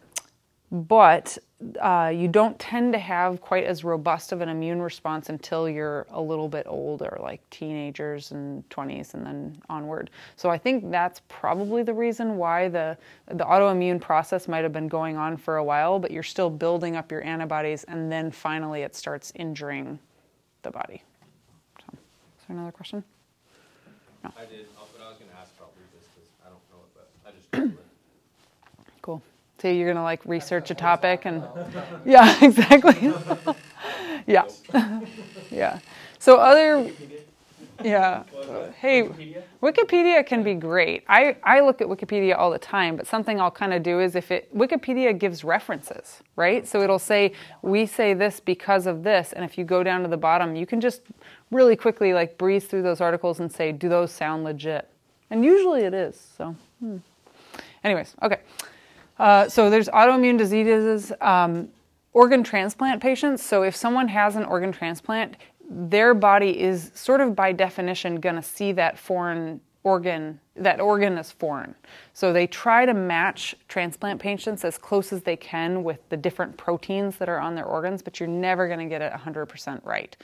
but 0.71 1.37
uh, 1.81 2.11
you 2.15 2.27
don't 2.27 2.59
tend 2.59 2.93
to 2.95 2.99
have 2.99 3.41
quite 3.41 3.65
as 3.65 3.85
robust 3.85 4.33
of 4.33 4.41
an 4.41 4.49
immune 4.49 4.81
response 4.81 5.29
until 5.29 5.69
you're 5.69 6.07
a 6.11 6.21
little 6.21 6.49
bit 6.49 6.67
older, 6.67 7.19
like 7.21 7.49
teenagers 7.51 8.31
and 8.31 8.67
20s 8.71 9.13
and 9.13 9.27
then 9.27 9.61
onward. 9.69 10.11
So 10.37 10.49
I 10.49 10.57
think 10.57 10.91
that's 10.91 11.21
probably 11.29 11.83
the 11.83 11.93
reason 11.93 12.37
why 12.37 12.69
the 12.69 12.97
the 13.27 13.45
autoimmune 13.45 14.01
process 14.01 14.49
might 14.49 14.63
have 14.63 14.73
been 14.73 14.89
going 14.89 15.17
on 15.17 15.37
for 15.37 15.59
a 15.59 15.65
while, 15.65 15.99
but 15.99 16.11
you're 16.11 16.23
still 16.23 16.49
building 16.49 16.97
up 16.97 17.13
your 17.13 17.23
antibodies, 17.25 17.85
and 17.85 18.11
then 18.11 18.31
finally 18.31 18.83
it 18.83 18.95
starts 18.95 19.33
injuring 19.35 19.99
the 20.63 20.71
body. 20.71 21.03
So, 21.79 21.87
is 21.93 22.47
there 22.49 22.57
another 22.57 22.73
question? 22.73 23.05
I 24.25 24.45
did, 24.45 24.67
uh, 24.77 24.85
but 24.93 25.03
I 25.05 25.09
was 25.09 25.19
gonna 25.19 25.31
ask 25.41 25.53
about 25.57 25.73
lupus, 25.77 26.09
because 26.15 26.29
I 26.45 26.49
don't 26.49 26.61
know 26.71 26.85
it, 26.85 26.93
but 26.95 27.09
I 27.27 27.33
just 27.33 27.51
Googled 27.53 27.79
it. 27.79 29.03
Cool. 29.03 29.23
So 29.61 29.69
you're 29.69 29.93
gonna 29.93 30.03
like 30.03 30.21
research 30.25 30.71
a 30.71 30.75
topic 30.75 31.27
and 31.27 31.43
yeah, 32.05 32.37
exactly. 32.45 33.13
yeah, 34.27 34.47
yeah. 35.51 35.79
So 36.19 36.37
other 36.37 36.91
yeah. 37.83 38.25
Hey, 38.79 39.05
Wikipedia? 39.05 39.43
Wikipedia 39.63 40.27
can 40.27 40.43
be 40.43 40.55
great. 40.55 41.05
I, 41.09 41.37
I 41.43 41.61
look 41.61 41.81
at 41.81 41.89
Wikipedia 41.89 42.37
all 42.37 42.51
the 42.51 42.59
time, 42.59 42.97
but 42.97 43.07
something 43.07 43.41
I'll 43.41 43.51
kind 43.51 43.73
of 43.73 43.83
do 43.83 44.01
is 44.01 44.15
if 44.15 44.31
it 44.31 44.55
Wikipedia 44.57 45.19
gives 45.19 45.45
references, 45.45 46.21
right? 46.37 46.67
So 46.67 46.83
it'll 46.83 46.99
say 46.99 47.33
we 47.63 47.87
say 47.87 48.15
this 48.15 48.41
because 48.41 48.87
of 48.87 49.03
this, 49.03 49.33
and 49.33 49.45
if 49.45 49.57
you 49.57 49.65
go 49.65 49.83
down 49.83 50.03
to 50.03 50.09
the 50.09 50.17
bottom, 50.17 50.57
you 50.57 50.67
can 50.67 50.81
just 50.81 51.03
really 51.51 51.77
quickly 51.77 52.13
like 52.13 52.37
breeze 52.39 52.65
through 52.67 52.83
those 52.83 53.01
articles 53.01 53.41
and 53.41 53.51
say, 53.51 53.73
do 53.73 53.89
those 53.89 54.13
sound 54.13 54.45
legit? 54.45 54.89
And 55.31 55.45
usually 55.45 55.83
it 55.83 55.95
is. 55.95 56.21
So, 56.37 56.57
hmm. 56.81 56.99
anyways, 57.83 58.15
okay. 58.23 58.41
Uh, 59.21 59.49
so 59.49 59.71
there's 59.71 59.89
autoimmune 59.89 60.39
diseases, 60.39 61.13
um, 61.21 61.69
organ 62.13 62.43
transplant 62.43 63.03
patients. 63.03 63.45
So 63.45 63.63
if 63.63 63.77
someone 63.77 64.09
has 64.09 64.37
an 64.37 64.45
organ 64.45 64.73
transplant, 64.73 65.37
their 65.71 66.15
body 66.15 66.61
is 66.61 66.91
sort 66.95 67.21
of 67.21 67.37
by 67.37 67.53
definition 67.53 68.21
going 68.21 68.37
to 68.37 68.43
see 68.43 68.73
that 68.73 68.99
foreign 68.99 69.61
organ 69.83 70.41
that 70.57 70.81
organ 70.81 71.17
is 71.17 71.33
foreign. 71.33 71.75
So 72.13 72.33
they 72.35 72.47
try 72.47 72.85
to 72.85 72.93
match 72.93 73.55
transplant 73.69 74.21
patients 74.21 74.65
as 74.65 74.77
close 74.77 75.13
as 75.13 75.23
they 75.23 75.37
can 75.37 75.85
with 75.85 76.07
the 76.11 76.19
different 76.19 76.57
proteins 76.59 77.17
that 77.17 77.31
are 77.31 77.41
on 77.41 77.55
their 77.55 77.65
organs 77.65 78.03
but 78.03 78.21
you're 78.21 78.29
never 78.29 78.67
going 78.69 78.81
to 78.81 78.87
get 78.87 79.01
it 79.01 79.13
100% 79.13 79.85
right. 79.85 80.17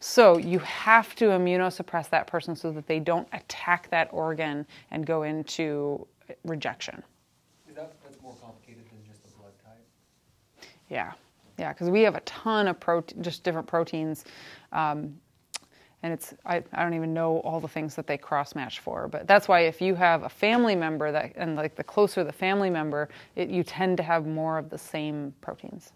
So 0.00 0.38
you 0.38 0.58
have 0.60 1.14
to 1.16 1.26
immunosuppress 1.26 2.08
that 2.10 2.26
person 2.26 2.56
so 2.56 2.72
that 2.72 2.86
they 2.86 3.00
don't 3.00 3.28
attack 3.32 3.90
that 3.90 4.08
organ 4.12 4.66
and 4.90 5.06
go 5.06 5.24
into 5.24 6.06
rejection 6.44 7.02
Is 7.68 7.76
that, 7.76 7.94
that's 8.02 8.20
more 8.22 8.36
complicated 8.42 8.84
than 8.90 8.98
just 9.06 9.22
the 9.24 9.30
blood 9.38 9.52
type? 9.62 9.84
Yeah, 10.92 11.12
yeah, 11.58 11.72
because 11.72 11.88
we 11.88 12.02
have 12.02 12.14
a 12.16 12.20
ton 12.20 12.68
of 12.68 12.78
protein, 12.78 13.22
just 13.22 13.44
different 13.44 13.66
proteins, 13.66 14.26
um, 14.72 15.18
and 16.02 16.12
it's 16.12 16.34
I, 16.44 16.62
I 16.74 16.82
don't 16.82 16.92
even 16.92 17.14
know 17.14 17.38
all 17.38 17.60
the 17.60 17.68
things 17.68 17.94
that 17.94 18.06
they 18.06 18.18
cross 18.18 18.54
match 18.54 18.80
for. 18.80 19.08
But 19.08 19.26
that's 19.26 19.48
why 19.48 19.60
if 19.60 19.80
you 19.80 19.94
have 19.94 20.24
a 20.24 20.28
family 20.28 20.74
member 20.74 21.10
that 21.10 21.32
and 21.36 21.56
like 21.56 21.76
the 21.76 21.84
closer 21.84 22.24
the 22.24 22.32
family 22.32 22.68
member, 22.68 23.08
it, 23.36 23.48
you 23.48 23.62
tend 23.62 23.96
to 23.96 24.02
have 24.02 24.26
more 24.26 24.58
of 24.58 24.68
the 24.68 24.76
same 24.76 25.32
proteins. 25.40 25.92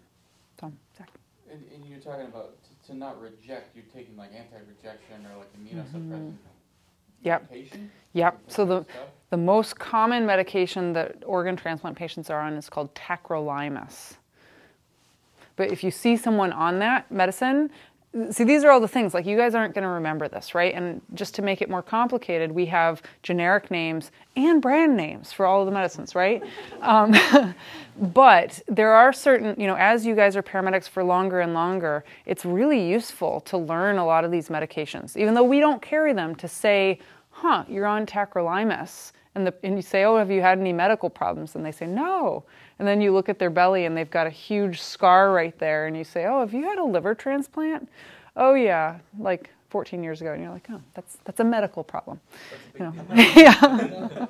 So, 0.59 0.71
Zach. 0.97 1.09
And, 1.51 1.63
and 1.75 1.85
you're 1.85 1.99
talking 1.99 2.25
about 2.25 2.55
to, 2.63 2.87
to 2.87 2.97
not 2.97 3.21
reject, 3.21 3.75
you're 3.75 3.85
taking 3.93 4.17
like 4.17 4.31
anti-rejection 4.33 5.27
or 5.31 5.37
like 5.37 5.53
immunosuppressant 5.59 6.33
Yep. 7.21 7.51
medication? 7.51 7.91
Yep. 8.13 8.39
So 8.47 8.65
the 8.65 8.85
the 9.29 9.37
most 9.37 9.77
common 9.77 10.25
medication 10.25 10.93
that 10.93 11.17
organ 11.25 11.55
transplant 11.55 11.97
patients 11.97 12.29
are 12.29 12.39
on 12.39 12.53
is 12.53 12.69
called 12.69 12.95
tacrolimus. 12.95 14.15
But 15.57 15.71
if 15.71 15.83
you 15.83 15.91
see 15.91 16.15
someone 16.15 16.53
on 16.53 16.79
that 16.79 17.11
medicine, 17.11 17.69
see 18.31 18.43
these 18.43 18.63
are 18.63 18.71
all 18.71 18.79
the 18.79 18.87
things 18.87 19.13
like 19.13 19.25
you 19.25 19.37
guys 19.37 19.53
aren't 19.53 19.73
going 19.73 19.83
to 19.83 19.89
remember 19.89 20.27
this, 20.27 20.55
right? 20.55 20.73
And 20.73 21.01
just 21.13 21.35
to 21.35 21.41
make 21.41 21.61
it 21.61 21.69
more 21.69 21.81
complicated, 21.81 22.51
we 22.51 22.65
have 22.67 23.01
generic 23.21 23.69
names 23.69 24.11
and 24.35 24.61
brand 24.61 24.95
names 24.95 25.33
for 25.33 25.45
all 25.45 25.61
of 25.61 25.65
the 25.65 25.71
medicines, 25.71 26.15
right? 26.15 26.41
Um, 26.81 27.15
but 27.97 28.61
there 28.67 28.93
are 28.93 29.11
certain, 29.11 29.59
you 29.59 29.67
know, 29.67 29.75
as 29.75 30.05
you 30.05 30.15
guys 30.15 30.35
are 30.35 30.43
paramedics 30.43 30.87
for 30.87 31.03
longer 31.03 31.41
and 31.41 31.53
longer, 31.53 32.05
it's 32.25 32.45
really 32.45 32.87
useful 32.87 33.41
to 33.41 33.57
learn 33.57 33.97
a 33.97 34.05
lot 34.05 34.23
of 34.23 34.31
these 34.31 34.47
medications, 34.47 35.17
even 35.17 35.33
though 35.33 35.43
we 35.43 35.59
don't 35.59 35.81
carry 35.81 36.13
them 36.13 36.35
to 36.35 36.47
say, 36.47 36.99
huh, 37.31 37.65
you're 37.67 37.87
on 37.87 38.05
tacrolimus. 38.05 39.11
And, 39.35 39.47
the, 39.47 39.53
and 39.63 39.75
you 39.75 39.81
say, 39.81 40.05
oh, 40.05 40.17
have 40.17 40.31
you 40.31 40.41
had 40.41 40.59
any 40.59 40.71
medical 40.71 41.09
problems? 41.09 41.55
And 41.55 41.65
they 41.65 41.71
say, 41.71 41.87
no. 41.87 42.43
And 42.79 42.87
then 42.87 43.01
you 43.01 43.11
look 43.11 43.29
at 43.29 43.39
their 43.39 43.49
belly 43.49 43.85
and 43.85 43.97
they've 43.97 44.09
got 44.09 44.27
a 44.27 44.31
huge 44.31 44.81
scar 44.81 45.31
right 45.31 45.57
there. 45.57 45.87
And 45.87 45.97
you 45.97 46.03
say, 46.03 46.25
oh, 46.25 46.41
have 46.41 46.53
you 46.53 46.63
had 46.63 46.77
a 46.77 46.83
liver 46.83 47.15
transplant? 47.15 47.89
Oh, 48.35 48.53
yeah, 48.53 48.99
like 49.17 49.49
14 49.69 50.03
years 50.03 50.21
ago. 50.21 50.33
And 50.33 50.41
you're 50.41 50.51
like, 50.51 50.67
oh, 50.69 50.81
that's, 50.93 51.17
that's 51.23 51.39
a 51.39 51.43
medical 51.43 51.83
problem. 51.83 52.19
You 52.77 52.85
know? 52.85 52.93
yeah. 53.15 54.27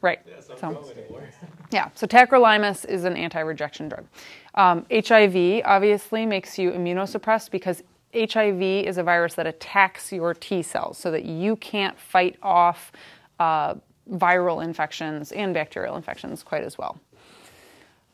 right. 0.00 0.20
So, 0.58 0.92
yeah, 1.70 1.90
so 1.94 2.06
tacrolimus 2.06 2.84
is 2.86 3.04
an 3.04 3.16
anti-rejection 3.16 3.88
drug. 3.88 4.06
Um, 4.54 4.86
HIV 4.90 5.62
obviously 5.64 6.24
makes 6.24 6.58
you 6.58 6.70
immunosuppressed 6.70 7.50
because 7.50 7.82
HIV 8.14 8.62
is 8.62 8.96
a 8.96 9.02
virus 9.02 9.34
that 9.34 9.46
attacks 9.46 10.12
your 10.12 10.34
T 10.34 10.62
cells 10.62 10.98
so 10.98 11.10
that 11.10 11.24
you 11.24 11.56
can't 11.56 11.98
fight 11.98 12.36
off 12.42 12.92
uh, 13.40 13.74
viral 14.10 14.62
infections 14.62 15.32
and 15.32 15.52
bacterial 15.52 15.96
infections 15.96 16.42
quite 16.42 16.62
as 16.62 16.78
well. 16.78 16.98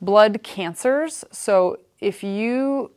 Blood 0.00 0.42
cancers. 0.42 1.24
So 1.30 1.78
if 2.00 2.22
you 2.22 2.90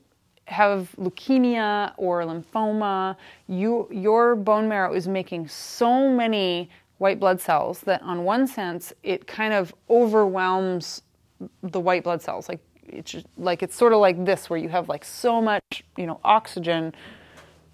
have 0.46 0.94
leukemia 0.98 1.94
or 1.98 2.24
lymphoma, 2.24 3.16
you, 3.48 3.88
your 3.92 4.36
bone 4.36 4.68
marrow 4.68 4.94
is 4.94 5.08
making 5.08 5.48
so 5.48 6.10
many 6.10 6.70
white 6.98 7.20
blood 7.20 7.42
cells 7.42 7.82
that, 7.82 8.02
on 8.02 8.24
one 8.24 8.48
sense, 8.48 8.94
it 9.04 9.28
kind 9.28 9.54
of 9.54 9.74
overwhelms 9.90 11.02
the 11.62 11.80
white 11.80 12.04
blood 12.04 12.22
cells. 12.22 12.48
Like 12.48 12.60
it's 12.88 13.12
just, 13.12 13.26
like 13.38 13.64
it's 13.64 13.76
sort 13.76 13.94
of 13.94 14.00
like 14.00 14.24
this, 14.24 14.50
where 14.50 14.60
you 14.60 14.70
have 14.70 14.88
like 14.88 15.04
so 15.04 15.42
much, 15.42 15.84
you 15.98 16.06
know, 16.06 16.20
oxygen 16.24 16.94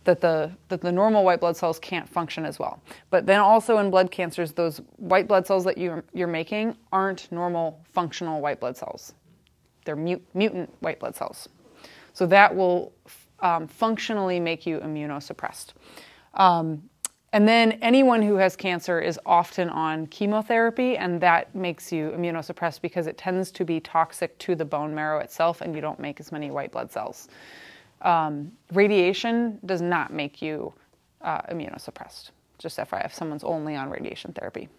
that 0.05 0.21
the 0.21 0.49
that 0.69 0.81
the 0.81 0.91
normal 0.91 1.23
white 1.23 1.39
blood 1.39 1.57
cells 1.57 1.77
can't 1.77 2.07
function 2.07 2.45
as 2.45 2.57
well. 2.57 2.81
But 3.09 3.25
then 3.25 3.39
also 3.39 3.77
in 3.79 3.91
blood 3.91 4.09
cancers, 4.09 4.53
those 4.53 4.81
white 4.95 5.27
blood 5.27 5.45
cells 5.45 5.63
that 5.65 5.77
you 5.77 6.01
you're 6.13 6.27
making 6.27 6.75
aren't 6.91 7.31
normal 7.31 7.79
functional 7.83 8.41
white 8.41 8.59
blood 8.59 8.77
cells. 8.77 9.13
They're 9.89 9.95
mut, 9.95 10.21
mutant 10.35 10.71
white 10.81 10.99
blood 10.99 11.15
cells. 11.15 11.49
So 12.13 12.27
that 12.27 12.55
will 12.55 12.93
um, 13.39 13.67
functionally 13.67 14.39
make 14.39 14.67
you 14.67 14.77
immunosuppressed. 14.77 15.69
Um, 16.35 16.83
and 17.33 17.47
then 17.47 17.71
anyone 17.81 18.21
who 18.21 18.35
has 18.35 18.55
cancer 18.55 18.99
is 18.99 19.19
often 19.25 19.67
on 19.67 20.05
chemotherapy, 20.05 20.95
and 20.95 21.19
that 21.21 21.55
makes 21.55 21.91
you 21.91 22.11
immunosuppressed 22.15 22.81
because 22.81 23.07
it 23.07 23.17
tends 23.17 23.49
to 23.53 23.65
be 23.65 23.79
toxic 23.79 24.37
to 24.37 24.53
the 24.53 24.63
bone 24.63 24.93
marrow 24.93 25.21
itself, 25.21 25.61
and 25.61 25.73
you 25.73 25.81
don't 25.81 25.99
make 25.99 26.19
as 26.19 26.31
many 26.31 26.51
white 26.51 26.71
blood 26.71 26.91
cells. 26.91 27.27
Um, 28.03 28.51
radiation 28.73 29.57
does 29.65 29.81
not 29.81 30.13
make 30.13 30.39
you 30.39 30.71
uh, 31.23 31.41
immunosuppressed. 31.51 32.29
Just 32.59 32.77
FYI, 32.77 33.05
if 33.05 33.15
someone's 33.15 33.43
only 33.43 33.75
on 33.75 33.89
radiation 33.89 34.33
therapy. 34.33 34.69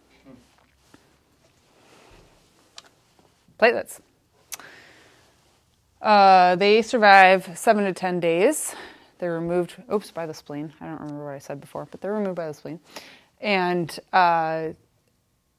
Platelets. 3.59 3.99
Uh, 6.01 6.57
they 6.57 6.83
survive 6.83 7.51
seven 7.59 7.85
to 7.85 7.93
ten 7.93 8.21
days. 8.21 8.75
They're 9.19 9.35
removed, 9.35 9.75
oops, 9.93 10.11
by 10.11 10.27
the 10.27 10.33
spleen. 10.33 10.73
I 10.81 10.87
don't 10.87 11.01
remember 11.01 11.27
what 11.27 11.35
I 11.35 11.39
said 11.39 11.61
before, 11.61 11.87
but 11.91 12.01
they're 12.01 12.15
removed 12.15 12.37
by 12.37 12.49
the 12.49 12.55
spleen. 12.55 12.81
And 13.41 13.99
uh, 14.13 14.71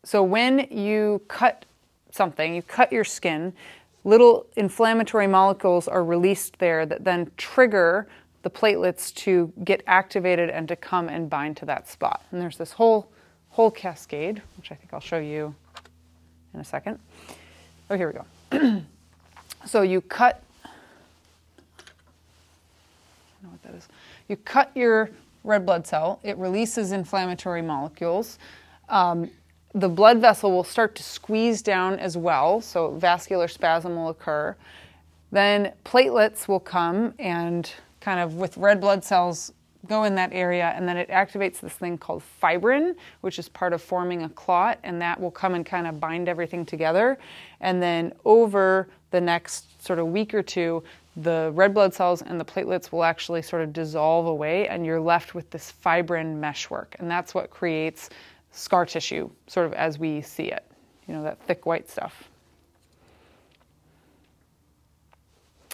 so 0.03 0.23
when 0.23 0.67
you 0.71 1.21
cut 1.27 1.65
something, 2.09 2.55
you 2.55 2.63
cut 2.63 2.91
your 2.91 3.03
skin, 3.03 3.53
little 4.03 4.47
inflammatory 4.55 5.27
molecules 5.27 5.87
are 5.87 6.03
released 6.03 6.57
there 6.57 6.85
that 6.87 7.03
then 7.03 7.31
trigger 7.37 8.07
the 8.41 8.49
platelets 8.49 9.13
to 9.13 9.53
get 9.63 9.83
activated 9.85 10.49
and 10.49 10.67
to 10.67 10.75
come 10.75 11.07
and 11.07 11.29
bind 11.29 11.55
to 11.57 11.65
that 11.65 11.87
spot. 11.87 12.25
And 12.31 12.41
there's 12.41 12.57
this 12.57 12.73
whole 12.73 13.11
whole 13.49 13.69
cascade, 13.69 14.41
which 14.57 14.71
I 14.71 14.75
think 14.75 14.93
I'll 14.93 15.01
show 15.01 15.19
you 15.19 15.53
in 16.53 16.59
a 16.61 16.63
second. 16.63 16.99
Oh, 17.89 17.97
here 17.97 18.25
we 18.51 18.59
go. 18.59 18.81
so 19.65 19.81
you 19.81 20.01
cut 20.01 20.43
I 23.41 23.47
know 23.47 23.51
what 23.51 23.63
that 23.63 23.75
is. 23.75 23.87
You 24.27 24.37
cut 24.37 24.71
your 24.75 25.09
red 25.43 25.65
blood 25.65 25.87
cell, 25.87 26.19
it 26.23 26.37
releases 26.37 26.91
inflammatory 26.91 27.61
molecules. 27.61 28.37
Um, 28.89 29.31
the 29.73 29.89
blood 29.89 30.19
vessel 30.19 30.51
will 30.51 30.63
start 30.63 30.95
to 30.95 31.03
squeeze 31.03 31.61
down 31.61 31.97
as 31.97 32.17
well, 32.17 32.61
so 32.61 32.91
vascular 32.91 33.47
spasm 33.47 33.95
will 33.95 34.09
occur. 34.09 34.55
Then 35.31 35.71
platelets 35.85 36.47
will 36.47 36.59
come 36.59 37.13
and 37.17 37.71
kind 38.01 38.19
of 38.19 38.35
with 38.35 38.57
red 38.57 38.81
blood 38.81 39.03
cells 39.03 39.53
go 39.87 40.03
in 40.03 40.13
that 40.15 40.29
area, 40.33 40.73
and 40.75 40.87
then 40.87 40.97
it 40.97 41.09
activates 41.09 41.59
this 41.59 41.73
thing 41.73 41.97
called 41.97 42.21
fibrin, 42.21 42.95
which 43.21 43.39
is 43.39 43.49
part 43.49 43.73
of 43.73 43.81
forming 43.81 44.23
a 44.23 44.29
clot, 44.29 44.77
and 44.83 45.01
that 45.01 45.19
will 45.19 45.31
come 45.31 45.55
and 45.55 45.65
kind 45.65 45.87
of 45.87 45.99
bind 45.99 46.29
everything 46.29 46.65
together. 46.65 47.17
And 47.61 47.81
then 47.81 48.13
over 48.23 48.89
the 49.11 49.21
next 49.21 49.85
sort 49.85 49.99
of 49.99 50.07
week 50.07 50.33
or 50.33 50.41
two, 50.41 50.83
the 51.17 51.51
red 51.53 51.73
blood 51.73 51.93
cells 51.93 52.21
and 52.21 52.39
the 52.39 52.45
platelets 52.45 52.91
will 52.91 53.03
actually 53.03 53.41
sort 53.41 53.61
of 53.61 53.73
dissolve 53.73 54.25
away, 54.25 54.67
and 54.67 54.85
you're 54.85 54.99
left 54.99 55.35
with 55.35 55.49
this 55.51 55.71
fibrin 55.71 56.39
meshwork. 56.39 56.95
And 56.99 57.11
that's 57.11 57.33
what 57.35 57.49
creates 57.49 58.09
scar 58.51 58.85
tissue, 58.85 59.29
sort 59.47 59.65
of 59.65 59.73
as 59.73 59.99
we 59.99 60.21
see 60.21 60.45
it, 60.45 60.65
you 61.07 61.13
know, 61.13 61.23
that 61.23 61.41
thick 61.43 61.65
white 61.65 61.89
stuff. 61.89 62.29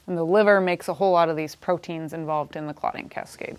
And 0.07 0.17
the 0.17 0.23
liver 0.23 0.61
makes 0.61 0.87
a 0.87 0.93
whole 0.93 1.11
lot 1.11 1.29
of 1.29 1.35
these 1.35 1.53
proteins 1.53 2.13
involved 2.13 2.55
in 2.55 2.65
the 2.65 2.73
clotting 2.73 3.09
cascade. 3.09 3.57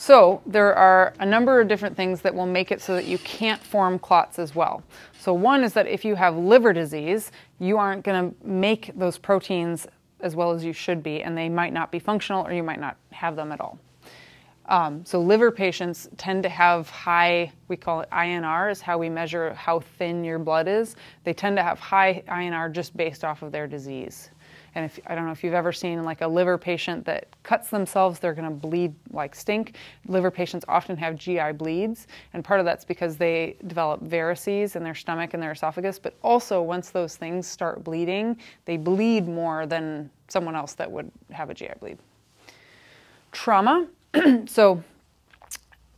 So, 0.00 0.42
there 0.46 0.72
are 0.76 1.12
a 1.18 1.26
number 1.26 1.60
of 1.60 1.66
different 1.66 1.96
things 1.96 2.20
that 2.20 2.32
will 2.32 2.46
make 2.46 2.70
it 2.70 2.80
so 2.80 2.94
that 2.94 3.06
you 3.06 3.18
can't 3.18 3.60
form 3.60 3.98
clots 3.98 4.38
as 4.38 4.54
well. 4.54 4.84
So, 5.18 5.34
one 5.34 5.64
is 5.64 5.72
that 5.72 5.88
if 5.88 6.04
you 6.04 6.14
have 6.14 6.36
liver 6.36 6.72
disease, 6.72 7.32
you 7.58 7.78
aren't 7.78 8.04
going 8.04 8.30
to 8.30 8.46
make 8.46 8.92
those 8.94 9.18
proteins 9.18 9.88
as 10.20 10.36
well 10.36 10.52
as 10.52 10.64
you 10.64 10.72
should 10.72 11.02
be, 11.02 11.24
and 11.24 11.36
they 11.36 11.48
might 11.48 11.72
not 11.72 11.90
be 11.90 11.98
functional 11.98 12.46
or 12.46 12.52
you 12.52 12.62
might 12.62 12.78
not 12.78 12.96
have 13.10 13.34
them 13.34 13.50
at 13.50 13.60
all. 13.60 13.76
Um, 14.66 15.04
so, 15.04 15.20
liver 15.20 15.50
patients 15.50 16.08
tend 16.16 16.44
to 16.44 16.48
have 16.48 16.88
high, 16.88 17.50
we 17.66 17.76
call 17.76 18.00
it 18.02 18.08
INR, 18.12 18.70
is 18.70 18.80
how 18.80 18.98
we 18.98 19.08
measure 19.08 19.52
how 19.54 19.80
thin 19.80 20.22
your 20.22 20.38
blood 20.38 20.68
is. 20.68 20.94
They 21.24 21.32
tend 21.32 21.56
to 21.56 21.64
have 21.64 21.80
high 21.80 22.22
INR 22.28 22.70
just 22.70 22.96
based 22.96 23.24
off 23.24 23.42
of 23.42 23.50
their 23.50 23.66
disease. 23.66 24.30
And 24.78 24.84
if 24.84 25.00
I 25.08 25.16
don't 25.16 25.26
know 25.26 25.32
if 25.32 25.42
you've 25.42 25.54
ever 25.54 25.72
seen 25.72 26.04
like 26.04 26.20
a 26.20 26.28
liver 26.28 26.56
patient 26.56 27.04
that 27.06 27.26
cuts 27.42 27.68
themselves, 27.68 28.20
they're 28.20 28.32
going 28.32 28.48
to 28.48 28.54
bleed 28.54 28.94
like 29.10 29.34
stink. 29.34 29.74
Liver 30.06 30.30
patients 30.30 30.64
often 30.68 30.96
have 30.96 31.16
GI 31.16 31.50
bleeds, 31.54 32.06
and 32.32 32.44
part 32.44 32.60
of 32.60 32.66
that's 32.66 32.84
because 32.84 33.16
they 33.16 33.56
develop 33.66 34.04
varices 34.04 34.76
in 34.76 34.84
their 34.84 34.94
stomach 34.94 35.34
and 35.34 35.42
their 35.42 35.50
esophagus. 35.50 35.98
But 35.98 36.14
also, 36.22 36.62
once 36.62 36.90
those 36.90 37.16
things 37.16 37.44
start 37.44 37.82
bleeding, 37.82 38.36
they 38.66 38.76
bleed 38.76 39.26
more 39.26 39.66
than 39.66 40.10
someone 40.28 40.54
else 40.54 40.74
that 40.74 40.88
would 40.88 41.10
have 41.32 41.50
a 41.50 41.54
GI 41.54 41.72
bleed. 41.80 41.98
Trauma. 43.32 43.88
so 44.46 44.80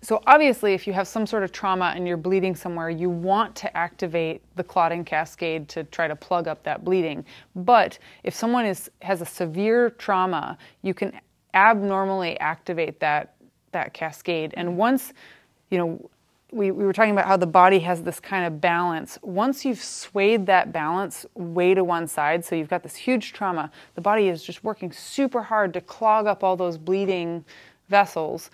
so 0.02 0.22
obviously 0.26 0.72
if 0.72 0.86
you 0.86 0.92
have 0.92 1.06
some 1.06 1.26
sort 1.26 1.42
of 1.42 1.52
trauma 1.52 1.92
and 1.94 2.06
you're 2.06 2.16
bleeding 2.16 2.54
somewhere 2.54 2.90
you 2.90 3.10
want 3.10 3.54
to 3.56 3.76
activate 3.76 4.42
the 4.56 4.64
clotting 4.64 5.04
cascade 5.04 5.68
to 5.68 5.84
try 5.84 6.08
to 6.08 6.16
plug 6.16 6.48
up 6.48 6.62
that 6.62 6.84
bleeding. 6.84 7.24
But 7.54 7.98
if 8.24 8.34
someone 8.34 8.64
is 8.64 8.90
has 9.02 9.20
a 9.20 9.26
severe 9.26 9.90
trauma 9.90 10.56
you 10.82 10.94
can 10.94 11.12
abnormally 11.54 12.38
activate 12.40 13.00
that 13.00 13.34
that 13.72 13.92
cascade. 13.92 14.54
And 14.56 14.76
once 14.76 15.12
you 15.70 15.78
know 15.78 16.10
we, 16.52 16.70
we 16.70 16.84
were 16.84 16.92
talking 16.92 17.12
about 17.12 17.26
how 17.26 17.36
the 17.36 17.46
body 17.46 17.78
has 17.80 18.02
this 18.02 18.18
kind 18.18 18.44
of 18.44 18.60
balance. 18.60 19.18
Once 19.22 19.64
you've 19.64 19.80
swayed 19.80 20.46
that 20.46 20.72
balance 20.72 21.24
way 21.34 21.74
to 21.74 21.84
one 21.84 22.08
side, 22.08 22.44
so 22.44 22.56
you've 22.56 22.68
got 22.68 22.82
this 22.82 22.96
huge 22.96 23.32
trauma, 23.32 23.70
the 23.94 24.00
body 24.00 24.28
is 24.28 24.42
just 24.42 24.64
working 24.64 24.90
super 24.90 25.42
hard 25.42 25.72
to 25.74 25.80
clog 25.80 26.26
up 26.26 26.42
all 26.42 26.56
those 26.56 26.76
bleeding 26.76 27.44
vessels 27.88 28.50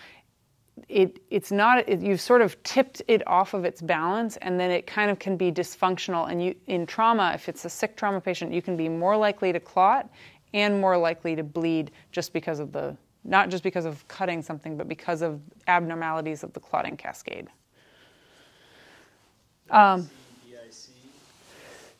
it 0.88 1.20
it's 1.30 1.50
not 1.50 1.88
it, 1.88 2.00
you've 2.00 2.20
sort 2.20 2.42
of 2.42 2.62
tipped 2.62 3.02
it 3.08 3.26
off 3.26 3.54
of 3.54 3.64
its 3.64 3.80
balance 3.80 4.36
and 4.38 4.60
then 4.60 4.70
it 4.70 4.86
kind 4.86 5.10
of 5.10 5.18
can 5.18 5.36
be 5.36 5.50
dysfunctional. 5.50 6.30
And 6.30 6.42
you 6.42 6.54
in 6.66 6.86
trauma 6.86 7.32
if 7.34 7.48
it's 7.48 7.64
a 7.64 7.70
sick 7.70 7.96
trauma 7.96 8.20
patient 8.20 8.52
you 8.52 8.62
can 8.62 8.76
be 8.76 8.88
more 8.88 9.16
likely 9.16 9.52
to 9.52 9.60
clot 9.60 10.08
and 10.54 10.80
more 10.80 10.96
likely 10.96 11.34
to 11.36 11.42
bleed 11.42 11.90
just 12.12 12.32
because 12.32 12.60
of 12.60 12.72
the 12.72 12.96
not 13.24 13.48
just 13.48 13.62
because 13.62 13.84
of 13.84 14.06
cutting 14.08 14.42
something 14.42 14.76
but 14.76 14.88
because 14.88 15.22
of 15.22 15.40
abnormalities 15.66 16.42
of 16.44 16.52
the 16.52 16.60
clotting 16.60 16.96
cascade. 16.96 17.48
Um, 19.70 20.08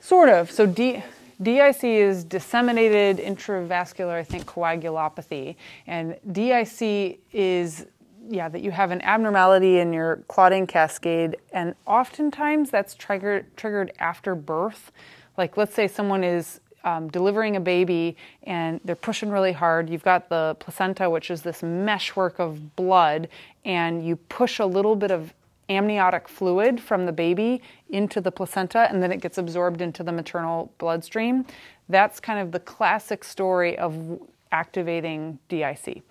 sort 0.07 0.29
of. 0.29 0.51
So 0.51 0.67
D, 0.67 1.03
DIC 1.43 1.83
is 1.83 2.25
disseminated 2.25 3.19
intravascular, 3.19 4.15
I 4.15 4.23
think, 4.23 4.47
coagulopathy. 4.47 5.57
And 5.87 6.17
DIC 6.31 7.21
is 7.33 7.87
yeah, 8.29 8.49
that 8.49 8.63
you 8.63 8.71
have 8.71 8.91
an 8.91 9.03
abnormality 9.03 9.79
in 9.79 9.93
your 9.93 10.17
clotting 10.29 10.67
cascade, 10.67 11.37
and 11.53 11.75
oftentimes 11.87 12.71
that's 12.71 12.95
triggered 12.95 13.57
triggered 13.57 13.93
after 13.99 14.35
birth. 14.35 14.93
Like, 15.37 15.57
let's 15.57 15.75
say 15.75 15.87
someone 15.87 16.25
is 16.25 16.61
um, 16.87 17.09
delivering 17.09 17.57
a 17.57 17.61
baby 17.61 18.17
and 18.45 18.81
they're 18.85 18.95
pushing 18.95 19.29
really 19.29 19.53
hard. 19.53 19.91
You've 19.91 20.05
got 20.05 20.29
the 20.29 20.57
placenta, 20.61 21.11
which 21.11 21.31
is 21.31 21.43
this 21.43 21.63
meshwork 21.63 22.39
of 22.39 22.77
blood, 22.77 23.29
and 23.65 24.07
you 24.07 24.17
push 24.17 24.61
a 24.61 24.67
little 24.67 24.97
bit 24.97 25.11
of 25.11 25.35
amniotic 25.69 26.29
fluid 26.29 26.81
from 26.81 27.05
the 27.07 27.13
baby 27.13 27.61
into 27.91 28.21
the 28.21 28.31
placenta, 28.31 28.89
and 28.89 29.03
then 29.03 29.11
it 29.11 29.21
gets 29.21 29.37
absorbed 29.37 29.81
into 29.81 30.05
the 30.05 30.13
maternal 30.13 30.73
bloodstream. 30.79 31.45
That's 31.89 32.21
kind 32.21 32.39
of 32.39 32.53
the 32.53 32.61
classic 32.61 33.25
story 33.25 33.77
of 33.77 34.21
activating 34.53 35.41
DIC. 35.49 36.03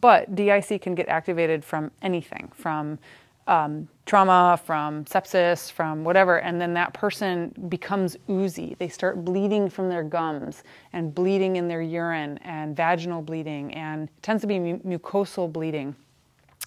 But 0.00 0.34
DIC 0.34 0.82
can 0.82 0.94
get 0.94 1.08
activated 1.08 1.64
from 1.64 1.90
anything, 2.02 2.50
from 2.54 2.98
um, 3.46 3.88
trauma, 4.06 4.60
from 4.64 5.04
sepsis, 5.04 5.70
from 5.70 6.04
whatever, 6.04 6.38
and 6.38 6.60
then 6.60 6.74
that 6.74 6.92
person 6.92 7.54
becomes 7.68 8.16
oozy. 8.28 8.76
They 8.78 8.88
start 8.88 9.24
bleeding 9.24 9.68
from 9.70 9.88
their 9.88 10.02
gums 10.02 10.64
and 10.92 11.14
bleeding 11.14 11.56
in 11.56 11.68
their 11.68 11.82
urine 11.82 12.38
and 12.38 12.76
vaginal 12.76 13.22
bleeding, 13.22 13.72
and 13.74 14.08
it 14.08 14.22
tends 14.22 14.40
to 14.42 14.46
be 14.46 14.58
mu- 14.58 14.78
mucosal 14.80 15.52
bleeding. 15.52 15.94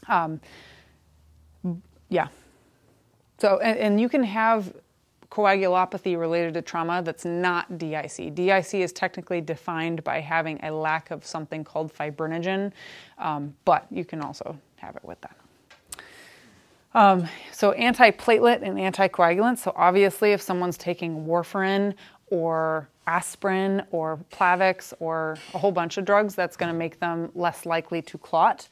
Um, 0.07 0.39
yeah. 2.07 2.27
So, 3.37 3.59
and, 3.59 3.77
and 3.77 4.01
you 4.01 4.09
can 4.09 4.23
have 4.23 4.73
coagulopathy 5.31 6.17
related 6.17 6.53
to 6.55 6.61
trauma 6.61 7.01
that's 7.03 7.25
not 7.25 7.77
DIC. 7.77 8.33
DIC 8.33 8.73
is 8.75 8.91
technically 8.91 9.41
defined 9.41 10.03
by 10.03 10.19
having 10.19 10.59
a 10.63 10.71
lack 10.71 11.11
of 11.11 11.25
something 11.25 11.63
called 11.63 11.93
fibrinogen, 11.93 12.71
um, 13.17 13.53
but 13.65 13.85
you 13.91 14.03
can 14.03 14.21
also 14.21 14.57
have 14.77 14.95
it 14.95 15.03
with 15.03 15.19
that. 15.21 15.35
Um, 16.95 17.27
so 17.51 17.73
antiplatelet 17.73 18.63
and 18.63 18.77
anticoagulants. 18.77 19.59
So 19.59 19.73
obviously, 19.75 20.31
if 20.31 20.41
someone's 20.41 20.77
taking 20.77 21.25
warfarin 21.25 21.93
or 22.31 22.89
aspirin 23.05 23.83
or 23.91 24.19
Plavix 24.31 24.93
or 24.99 25.37
a 25.53 25.57
whole 25.57 25.71
bunch 25.71 25.97
of 25.97 26.05
drugs, 26.05 26.33
that's 26.33 26.55
going 26.57 26.71
to 26.71 26.77
make 26.77 26.99
them 26.99 27.31
less 27.35 27.65
likely 27.65 28.01
to 28.03 28.17
clot. 28.17 28.67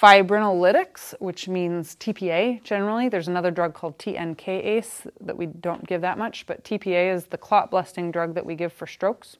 Fibrinolytics, 0.00 1.14
which 1.20 1.46
means 1.46 1.94
TPA 1.96 2.62
generally. 2.62 3.08
There's 3.08 3.28
another 3.28 3.50
drug 3.50 3.74
called 3.74 3.98
TNKase 3.98 5.10
that 5.20 5.36
we 5.36 5.46
don't 5.46 5.86
give 5.86 6.00
that 6.00 6.16
much, 6.16 6.46
but 6.46 6.64
TPA 6.64 7.14
is 7.14 7.26
the 7.26 7.36
clot 7.36 7.70
busting 7.70 8.10
drug 8.10 8.34
that 8.34 8.46
we 8.46 8.54
give 8.54 8.72
for 8.72 8.86
strokes. 8.86 9.36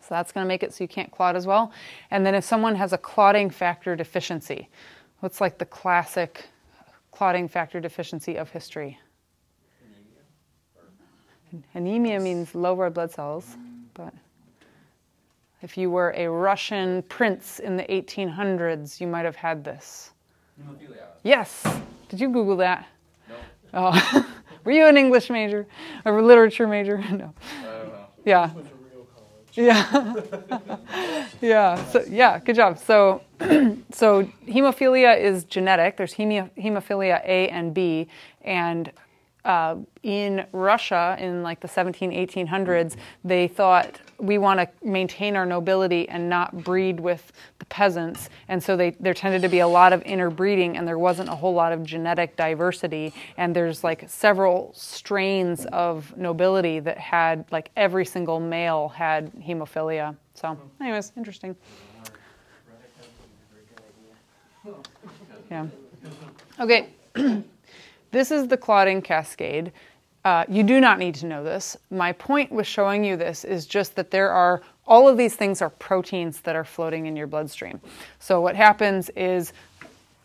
So 0.00 0.08
that's 0.10 0.32
going 0.32 0.44
to 0.44 0.48
make 0.48 0.64
it 0.64 0.74
so 0.74 0.82
you 0.82 0.88
can't 0.88 1.12
clot 1.12 1.36
as 1.36 1.46
well. 1.46 1.70
And 2.10 2.26
then 2.26 2.34
if 2.34 2.44
someone 2.44 2.74
has 2.74 2.92
a 2.92 2.98
clotting 2.98 3.50
factor 3.50 3.94
deficiency, 3.94 4.68
what's 5.20 5.40
like 5.40 5.58
the 5.58 5.66
classic 5.66 6.46
clotting 7.12 7.46
factor 7.46 7.78
deficiency 7.78 8.36
of 8.36 8.50
history? 8.50 8.98
Anemia 11.74 12.18
means 12.18 12.54
low 12.54 12.74
red 12.74 12.94
blood 12.94 13.12
cells, 13.12 13.56
but 13.94 14.12
if 15.62 15.78
you 15.78 15.90
were 15.90 16.12
a 16.16 16.28
Russian 16.28 17.02
prince 17.04 17.60
in 17.60 17.76
the 17.76 17.84
1800s, 17.84 19.00
you 19.00 19.06
might 19.06 19.24
have 19.24 19.36
had 19.36 19.64
this. 19.64 20.10
Hemophilia. 20.60 21.06
Yes. 21.22 21.62
Did 22.08 22.20
you 22.20 22.28
Google 22.28 22.56
that? 22.56 22.86
No. 23.28 23.34
Oh, 23.74 24.26
were 24.64 24.72
you 24.72 24.86
an 24.86 24.96
English 24.96 25.30
major 25.30 25.66
or 26.04 26.18
a 26.18 26.22
literature 26.22 26.66
major? 26.66 26.98
No. 27.10 27.32
I 27.60 27.62
don't 27.62 27.88
know. 27.88 28.06
Yeah. 28.24 28.52
Went 28.52 28.68
to 28.68 28.74
Rio 28.74 29.06
College. 29.14 30.58
Yeah. 30.68 31.16
yeah. 31.40 31.84
So 31.90 32.04
yeah, 32.08 32.38
good 32.40 32.56
job. 32.56 32.78
So 32.78 33.22
so 33.92 34.24
hemophilia 34.46 35.18
is 35.18 35.44
genetic. 35.44 35.96
There's 35.96 36.14
heme- 36.14 36.50
hemophilia 36.58 37.22
A 37.24 37.48
and 37.48 37.72
B, 37.72 38.08
and 38.42 38.92
uh, 39.44 39.76
in 40.02 40.46
Russia 40.52 41.16
in 41.18 41.42
like 41.42 41.60
the 41.60 41.68
17, 41.68 42.12
1800s, 42.12 42.96
they 43.24 43.48
thought 43.48 44.00
we 44.22 44.38
want 44.38 44.60
to 44.60 44.68
maintain 44.86 45.34
our 45.34 45.44
nobility 45.44 46.08
and 46.08 46.28
not 46.28 46.62
breed 46.62 47.00
with 47.00 47.32
the 47.58 47.64
peasants, 47.66 48.30
and 48.48 48.62
so 48.62 48.76
they, 48.76 48.90
there 49.00 49.14
tended 49.14 49.42
to 49.42 49.48
be 49.48 49.58
a 49.58 49.66
lot 49.66 49.92
of 49.92 50.00
interbreeding, 50.02 50.76
and 50.76 50.86
there 50.86 50.98
wasn't 50.98 51.28
a 51.28 51.34
whole 51.34 51.52
lot 51.52 51.72
of 51.72 51.82
genetic 51.82 52.36
diversity. 52.36 53.12
And 53.36 53.54
there's 53.54 53.82
like 53.82 54.08
several 54.08 54.72
strains 54.74 55.66
of 55.66 56.16
nobility 56.16 56.78
that 56.80 56.98
had 56.98 57.44
like 57.50 57.72
every 57.76 58.06
single 58.06 58.38
male 58.38 58.88
had 58.90 59.32
hemophilia. 59.34 60.16
So, 60.34 60.56
anyways, 60.80 61.12
interesting. 61.16 61.56
Yeah. 65.50 65.66
Okay. 66.60 66.90
this 68.12 68.30
is 68.30 68.46
the 68.46 68.56
clotting 68.56 69.02
cascade. 69.02 69.72
Uh, 70.24 70.44
you 70.48 70.62
do 70.62 70.80
not 70.80 70.98
need 70.98 71.14
to 71.16 71.26
know 71.26 71.42
this. 71.42 71.76
My 71.90 72.12
point 72.12 72.52
with 72.52 72.66
showing 72.66 73.04
you 73.04 73.16
this 73.16 73.44
is 73.44 73.66
just 73.66 73.96
that 73.96 74.10
there 74.10 74.30
are 74.30 74.62
all 74.86 75.08
of 75.08 75.16
these 75.16 75.34
things 75.34 75.62
are 75.62 75.70
proteins 75.70 76.40
that 76.42 76.56
are 76.56 76.64
floating 76.64 77.06
in 77.06 77.16
your 77.16 77.26
bloodstream. 77.26 77.80
So 78.18 78.40
what 78.40 78.54
happens 78.54 79.10
is, 79.10 79.52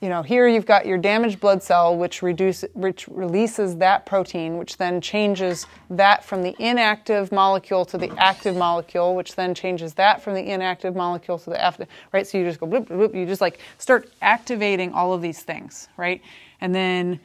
you 0.01 0.09
know, 0.09 0.21
here 0.21 0.47
you've 0.47 0.65
got 0.65 0.85
your 0.85 0.97
damaged 0.97 1.39
blood 1.39 1.63
cell, 1.63 1.95
which 1.95 2.21
reduce, 2.21 2.63
which 2.73 3.07
releases 3.07 3.77
that 3.77 4.05
protein, 4.05 4.57
which 4.57 4.77
then 4.77 5.01
changes 5.01 5.65
that 5.89 6.23
from 6.23 6.43
the 6.43 6.55
inactive 6.59 7.31
molecule 7.31 7.85
to 7.85 7.97
the 7.97 8.11
active 8.17 8.55
molecule, 8.55 9.15
which 9.15 9.35
then 9.35 9.55
changes 9.55 9.93
that 9.95 10.21
from 10.21 10.35
the 10.35 10.43
inactive 10.43 10.95
molecule 10.95 11.39
to 11.39 11.49
the 11.49 11.59
active. 11.59 11.87
Right. 12.11 12.27
So 12.27 12.37
you 12.37 12.43
just 12.43 12.59
go 12.59 12.67
bloop 12.67 12.87
bloop. 12.87 13.15
You 13.15 13.25
just 13.25 13.41
like 13.41 13.59
start 13.79 14.11
activating 14.21 14.91
all 14.93 15.13
of 15.13 15.21
these 15.23 15.41
things, 15.41 15.87
right? 15.97 16.21
And 16.61 16.73
then 16.73 17.19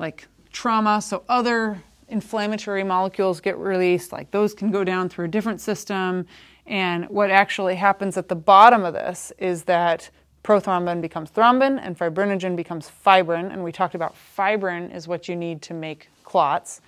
like 0.00 0.26
trauma, 0.52 1.00
so 1.00 1.22
other 1.28 1.80
inflammatory 2.10 2.84
molecules 2.84 3.40
get 3.40 3.56
released, 3.56 4.12
like 4.12 4.30
those 4.30 4.54
can 4.54 4.70
go 4.70 4.84
down 4.84 5.08
through 5.08 5.26
a 5.26 5.28
different 5.28 5.60
system. 5.60 6.26
And 6.66 7.08
what 7.08 7.30
actually 7.30 7.76
happens 7.76 8.16
at 8.16 8.28
the 8.28 8.36
bottom 8.36 8.84
of 8.84 8.94
this 8.94 9.32
is 9.38 9.64
that 9.64 10.10
prothrombin 10.44 11.00
becomes 11.00 11.30
thrombin 11.30 11.78
and 11.82 11.98
fibrinogen 11.98 12.56
becomes 12.56 12.88
fibrin. 12.88 13.52
And 13.52 13.64
we 13.64 13.72
talked 13.72 13.94
about 13.94 14.14
fibrin 14.16 14.90
is 14.94 15.08
what 15.08 15.28
you 15.28 15.36
need 15.36 15.62
to 15.62 15.74
make 15.74 16.08
clots. 16.24 16.80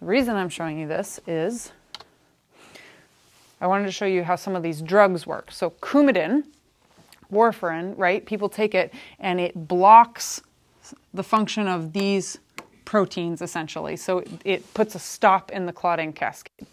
The 0.00 0.06
reason 0.06 0.36
I'm 0.36 0.48
showing 0.48 0.78
you 0.78 0.86
this 0.86 1.20
is 1.26 1.72
I 3.60 3.66
wanted 3.66 3.86
to 3.86 3.92
show 3.92 4.06
you 4.06 4.22
how 4.22 4.36
some 4.36 4.54
of 4.54 4.62
these 4.62 4.82
drugs 4.82 5.26
work. 5.26 5.50
So, 5.50 5.70
Coumadin, 5.70 6.44
warfarin, 7.32 7.94
right? 7.96 8.24
People 8.24 8.48
take 8.48 8.74
it 8.74 8.92
and 9.18 9.40
it 9.40 9.66
blocks 9.68 10.42
the 11.14 11.22
function 11.22 11.66
of 11.66 11.92
these 11.92 12.38
proteins 12.86 13.42
essentially. 13.42 13.96
So 13.96 14.24
it 14.44 14.72
puts 14.72 14.94
a 14.94 14.98
stop 14.98 15.52
in 15.52 15.66
the 15.66 15.72
clotting 15.72 16.14
cascade. 16.14 16.66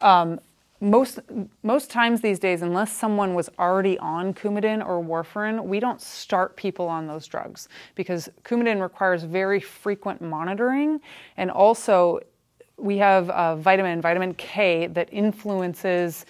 Um, 0.00 0.40
most 0.80 1.20
most 1.62 1.90
times 1.90 2.20
these 2.20 2.38
days, 2.38 2.60
unless 2.62 2.92
someone 2.92 3.34
was 3.34 3.48
already 3.58 3.96
on 3.98 4.34
Coumadin 4.34 4.84
or 4.84 5.02
warfarin, 5.02 5.64
we 5.64 5.78
don't 5.78 6.00
start 6.00 6.56
people 6.56 6.88
on 6.88 7.06
those 7.06 7.26
drugs 7.26 7.68
because 7.94 8.28
Coumadin 8.42 8.82
requires 8.82 9.22
very 9.22 9.60
frequent 9.60 10.20
monitoring, 10.20 11.00
and 11.36 11.50
also 11.50 12.20
we 12.76 12.98
have 12.98 13.30
a 13.30 13.56
vitamin, 13.56 14.00
vitamin 14.00 14.34
K, 14.34 14.88
that 14.88 15.08
influences 15.12 16.26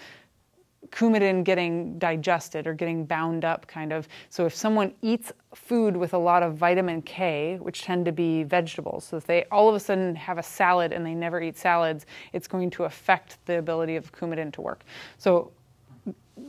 coumadin 0.91 1.43
getting 1.43 1.97
digested 1.99 2.67
or 2.67 2.73
getting 2.73 3.05
bound 3.05 3.45
up, 3.45 3.67
kind 3.67 3.93
of. 3.93 4.07
So 4.29 4.45
if 4.45 4.55
someone 4.55 4.93
eats 5.01 5.31
food 5.53 5.95
with 5.95 6.13
a 6.13 6.17
lot 6.17 6.43
of 6.43 6.55
vitamin 6.55 7.01
K, 7.01 7.57
which 7.61 7.83
tend 7.83 8.05
to 8.05 8.11
be 8.11 8.43
vegetables, 8.43 9.05
so 9.05 9.17
if 9.17 9.25
they 9.25 9.45
all 9.51 9.69
of 9.69 9.75
a 9.75 9.79
sudden 9.79 10.15
have 10.15 10.37
a 10.37 10.43
salad 10.43 10.93
and 10.93 11.05
they 11.05 11.13
never 11.13 11.41
eat 11.41 11.57
salads, 11.57 12.05
it's 12.33 12.47
going 12.47 12.69
to 12.71 12.83
affect 12.83 13.37
the 13.45 13.57
ability 13.57 13.95
of 13.95 14.11
coumadin 14.11 14.51
to 14.53 14.61
work. 14.61 14.83
So 15.17 15.51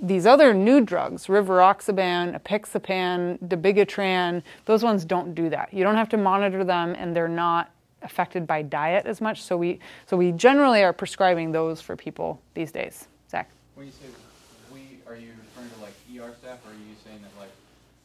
these 0.02 0.26
other 0.26 0.52
new 0.52 0.80
drugs, 0.80 1.26
rivaroxaban, 1.26 2.40
apixaban, 2.40 3.38
dabigatran, 3.38 4.42
those 4.64 4.82
ones 4.82 5.04
don't 5.04 5.34
do 5.34 5.48
that. 5.50 5.72
You 5.72 5.84
don't 5.84 5.94
have 5.94 6.08
to 6.10 6.16
monitor 6.16 6.64
them, 6.64 6.94
and 6.98 7.14
they're 7.14 7.28
not 7.28 7.70
affected 8.02 8.46
by 8.46 8.62
diet 8.62 9.06
as 9.06 9.20
much. 9.20 9.42
So 9.42 9.56
we 9.56 9.78
so 10.06 10.16
we 10.16 10.32
generally 10.32 10.82
are 10.82 10.92
prescribing 10.92 11.52
those 11.52 11.80
for 11.80 11.96
people 11.96 12.40
these 12.54 12.72
days. 12.72 13.08
Zach. 13.30 13.48
When 13.74 13.86
you 13.86 13.92
say 13.92 14.06
we, 14.72 14.95
are 15.06 15.16
you 15.16 15.30
referring 15.38 15.70
to 15.70 15.80
like 15.80 15.94
ER 16.10 16.34
staff, 16.34 16.58
or 16.66 16.70
are 16.70 16.74
you 16.74 16.96
saying 17.04 17.20
that 17.22 17.32
like, 17.38 17.54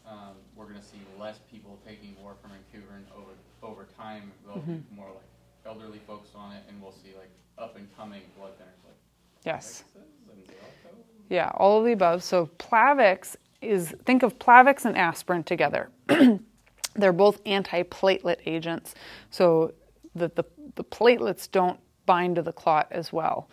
um, 0.07 0.35
we're 0.55 0.65
gonna 0.65 0.81
see 0.81 0.99
less 1.19 1.39
people 1.51 1.77
taking 1.85 2.15
warfarin 2.23 2.61
and 2.73 3.05
over, 3.17 3.33
over 3.63 3.87
time? 3.97 4.31
There'll 4.45 4.61
be 4.61 4.83
more 4.95 5.07
like 5.07 5.25
elderly 5.65 5.99
folks 6.07 6.29
on 6.35 6.53
it, 6.53 6.63
and 6.69 6.81
we'll 6.81 6.91
see 6.91 7.13
like 7.17 7.31
up 7.57 7.75
and 7.75 7.87
coming 7.97 8.21
blood 8.37 8.51
thinners 8.53 8.81
like 8.85 8.95
Yes. 9.45 9.83
Yeah, 11.29 11.51
all 11.55 11.79
of 11.79 11.85
the 11.85 11.93
above. 11.93 12.23
So 12.23 12.49
Plavix 12.59 13.35
is 13.61 13.95
think 14.05 14.23
of 14.23 14.37
Plavix 14.37 14.85
and 14.85 14.97
aspirin 14.97 15.43
together. 15.43 15.89
They're 16.95 17.13
both 17.13 17.43
antiplatelet 17.45 18.37
agents, 18.45 18.95
so 19.29 19.73
the, 20.13 20.29
the, 20.35 20.43
the 20.75 20.83
platelets 20.83 21.49
don't 21.49 21.79
bind 22.05 22.35
to 22.35 22.41
the 22.41 22.51
clot 22.51 22.87
as 22.91 23.13
well. 23.13 23.49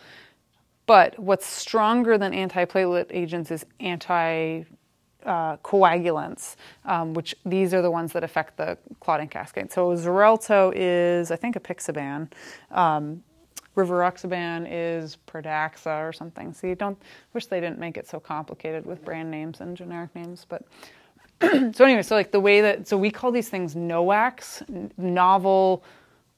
But 0.89 1.19
what's 1.19 1.45
stronger 1.45 2.17
than 2.17 2.31
antiplatelet 2.31 3.05
agents 3.11 3.51
is 3.51 3.63
anti 3.79 4.63
uh, 5.23 5.57
coagulants, 5.57 6.55
um, 6.83 7.13
which 7.13 7.35
these 7.45 7.75
are 7.75 7.83
the 7.83 7.91
ones 7.91 8.11
that 8.13 8.23
affect 8.23 8.57
the 8.57 8.75
clotting 8.99 9.27
cascade. 9.27 9.71
So 9.71 9.89
Xarelto 9.89 10.73
is, 10.75 11.29
I 11.29 11.35
think, 11.35 11.55
apixaban. 11.57 12.31
Um, 12.71 13.23
Rivaroxaban 13.75 14.67
is 14.67 15.19
Pradaxa 15.27 16.09
or 16.09 16.11
something. 16.11 16.53
So 16.53 16.65
you 16.65 16.73
don't 16.73 16.99
wish 17.33 17.45
they 17.45 17.59
didn't 17.59 17.77
make 17.77 17.95
it 17.95 18.07
so 18.07 18.19
complicated 18.19 18.83
with 18.83 19.05
brand 19.05 19.29
names 19.29 19.61
and 19.61 19.77
generic 19.77 20.15
names, 20.15 20.47
but 20.49 20.63
so 21.75 21.85
anyway, 21.85 22.01
so 22.01 22.15
like 22.15 22.31
the 22.31 22.39
way 22.39 22.61
that 22.61 22.87
so 22.87 22.97
we 22.97 23.11
call 23.11 23.31
these 23.31 23.47
things 23.49 23.75
NOACs, 23.75 24.97
novel 24.97 25.83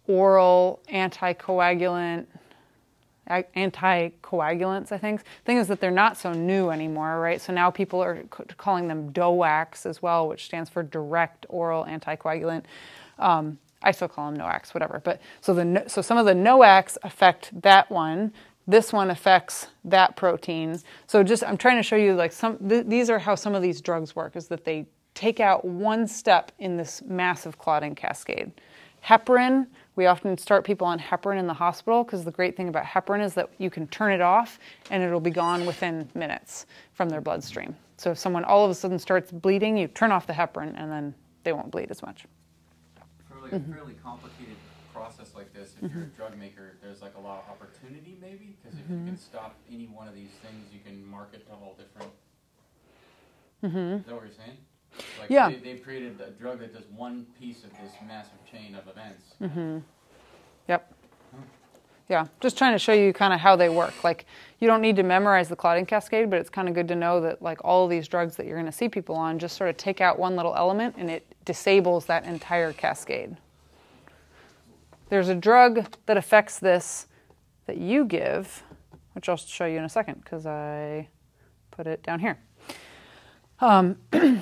oral 0.07 0.81
anticoagulant 0.91 2.25
anticoagulants, 3.29 4.91
I 4.91 4.97
think. 4.97 5.23
Thing 5.45 5.57
is 5.57 5.67
that 5.67 5.79
they're 5.79 5.91
not 5.91 6.17
so 6.17 6.33
new 6.33 6.69
anymore, 6.69 7.19
right? 7.19 7.39
So 7.39 7.53
now 7.53 7.69
people 7.71 8.01
are 8.01 8.23
calling 8.57 8.87
them 8.87 9.11
DOACs 9.11 9.85
as 9.85 10.01
well, 10.01 10.27
which 10.27 10.45
stands 10.45 10.69
for 10.69 10.83
direct 10.83 11.45
oral 11.49 11.85
anticoagulant. 11.85 12.63
Um, 13.19 13.59
I 13.83 13.91
still 13.91 14.07
call 14.07 14.31
them 14.31 14.39
NOACs, 14.39 14.73
whatever. 14.73 15.01
But 15.03 15.21
so 15.41 15.53
the 15.53 15.83
so 15.87 16.01
some 16.01 16.17
of 16.17 16.25
the 16.25 16.33
NOACs 16.33 16.97
affect 17.03 17.61
that 17.61 17.89
one. 17.89 18.33
This 18.67 18.93
one 18.93 19.09
affects 19.09 19.67
that 19.85 20.15
protein. 20.15 20.79
So 21.07 21.23
just 21.23 21.43
I'm 21.43 21.57
trying 21.57 21.77
to 21.77 21.83
show 21.83 21.95
you 21.95 22.13
like 22.13 22.31
some 22.31 22.57
th- 22.57 22.85
these 22.85 23.09
are 23.09 23.19
how 23.19 23.35
some 23.35 23.55
of 23.55 23.61
these 23.61 23.81
drugs 23.81 24.15
work 24.15 24.35
is 24.35 24.47
that 24.49 24.65
they 24.65 24.85
take 25.13 25.39
out 25.39 25.65
one 25.65 26.07
step 26.07 26.51
in 26.59 26.77
this 26.77 27.01
massive 27.05 27.57
clotting 27.57 27.95
cascade. 27.95 28.51
Heparin, 29.03 29.67
we 29.95 30.05
often 30.05 30.37
start 30.37 30.63
people 30.63 30.87
on 30.87 30.99
heparin 30.99 31.37
in 31.37 31.47
the 31.47 31.53
hospital 31.53 32.03
because 32.03 32.23
the 32.23 32.31
great 32.31 32.55
thing 32.55 32.69
about 32.69 32.85
heparin 32.85 33.23
is 33.23 33.33
that 33.33 33.49
you 33.57 33.69
can 33.69 33.87
turn 33.87 34.13
it 34.13 34.21
off 34.21 34.59
and 34.89 35.03
it'll 35.03 35.19
be 35.19 35.31
gone 35.31 35.65
within 35.65 36.07
minutes 36.13 36.65
from 36.93 37.09
their 37.09 37.21
bloodstream. 37.21 37.75
So 37.97 38.11
if 38.11 38.17
someone 38.17 38.43
all 38.45 38.63
of 38.63 38.71
a 38.71 38.75
sudden 38.75 38.97
starts 38.97 39.31
bleeding, 39.31 39.77
you 39.77 39.87
turn 39.87 40.11
off 40.11 40.27
the 40.27 40.33
heparin 40.33 40.79
and 40.81 40.91
then 40.91 41.13
they 41.43 41.53
won't 41.53 41.71
bleed 41.71 41.91
as 41.91 42.01
much. 42.01 42.25
For 43.29 43.41
like 43.41 43.53
a 43.53 43.59
fairly 43.59 43.95
complicated 44.03 44.55
process 44.93 45.35
like 45.35 45.53
this, 45.53 45.75
if 45.81 45.91
you're 45.93 46.03
a 46.03 46.05
mm-hmm. 46.05 46.15
drug 46.15 46.37
maker, 46.37 46.77
there's 46.81 47.01
like 47.01 47.15
a 47.15 47.19
lot 47.19 47.43
of 47.43 47.51
opportunity 47.51 48.17
maybe, 48.21 48.55
because 48.61 48.79
if 48.79 48.89
you 48.89 48.95
can 48.95 49.05
mm-hmm. 49.05 49.15
stop 49.15 49.55
any 49.71 49.87
one 49.87 50.07
of 50.07 50.15
these 50.15 50.31
things, 50.41 50.73
you 50.73 50.79
can 50.85 51.05
market 51.05 51.45
to 51.47 51.53
all 51.53 51.77
different. 51.77 52.11
Mm-hmm. 53.63 53.77
Is 53.99 54.05
that 54.05 54.15
what 54.15 54.23
you're 54.23 54.33
saying? 54.33 54.57
Like 55.19 55.29
Yeah. 55.29 55.49
they, 55.49 55.55
they've 55.55 55.83
created 55.83 56.19
a 56.21 56.31
drug 56.31 56.59
that 56.59 56.73
does 56.73 56.85
one 56.95 57.25
piece 57.39 57.63
of 57.63 57.69
this 57.71 57.93
massive 58.07 58.39
chain 58.49 58.75
of 58.75 58.87
events. 58.87 59.23
Mm-hmm. 59.41 59.79
Yep. 60.67 60.93
Yeah, 62.09 62.27
just 62.41 62.57
trying 62.57 62.73
to 62.73 62.79
show 62.79 62.91
you 62.91 63.13
kind 63.13 63.33
of 63.33 63.39
how 63.39 63.55
they 63.55 63.69
work. 63.69 64.03
Like, 64.03 64.25
you 64.59 64.67
don't 64.67 64.81
need 64.81 64.97
to 64.97 65.03
memorize 65.03 65.47
the 65.47 65.55
clotting 65.55 65.85
cascade, 65.85 66.29
but 66.29 66.39
it's 66.39 66.49
kind 66.49 66.67
of 66.67 66.73
good 66.75 66.89
to 66.89 66.95
know 66.95 67.21
that, 67.21 67.41
like, 67.41 67.63
all 67.63 67.85
of 67.85 67.89
these 67.89 68.05
drugs 68.05 68.35
that 68.35 68.45
you're 68.45 68.57
going 68.57 68.65
to 68.65 68.71
see 68.71 68.89
people 68.89 69.15
on 69.15 69.39
just 69.39 69.55
sort 69.55 69.69
of 69.69 69.77
take 69.77 70.01
out 70.01 70.19
one 70.19 70.35
little 70.35 70.53
element 70.53 70.95
and 70.97 71.09
it 71.09 71.25
disables 71.45 72.05
that 72.07 72.25
entire 72.25 72.73
cascade. 72.73 73.37
There's 75.07 75.29
a 75.29 75.35
drug 75.35 75.85
that 76.05 76.17
affects 76.17 76.59
this 76.59 77.07
that 77.65 77.77
you 77.77 78.03
give, 78.03 78.61
which 79.13 79.29
I'll 79.29 79.37
show 79.37 79.65
you 79.65 79.77
in 79.77 79.85
a 79.85 79.89
second 79.89 80.21
because 80.21 80.45
I 80.45 81.07
put 81.71 81.87
it 81.87 82.03
down 82.03 82.19
here. 82.19 82.37
Um, 83.61 83.97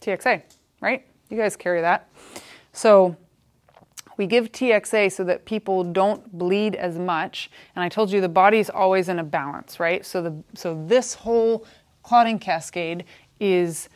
TXA, 0.00 0.42
right? 0.80 1.06
You 1.28 1.36
guys 1.36 1.56
carry 1.56 1.80
that. 1.80 2.08
So 2.72 3.16
we 4.16 4.26
give 4.26 4.50
TXA 4.52 5.12
so 5.12 5.24
that 5.24 5.44
people 5.44 5.84
don't 5.84 6.36
bleed 6.36 6.74
as 6.74 6.98
much. 6.98 7.50
And 7.74 7.82
I 7.82 7.88
told 7.88 8.10
you 8.10 8.20
the 8.20 8.28
body's 8.28 8.68
always 8.68 9.08
in 9.08 9.18
a 9.18 9.24
balance, 9.24 9.78
right? 9.78 10.04
So 10.04 10.22
the 10.22 10.34
so 10.54 10.84
this 10.86 11.14
whole 11.14 11.66
clotting 12.02 12.38
cascade 12.38 13.04
is 13.40 13.88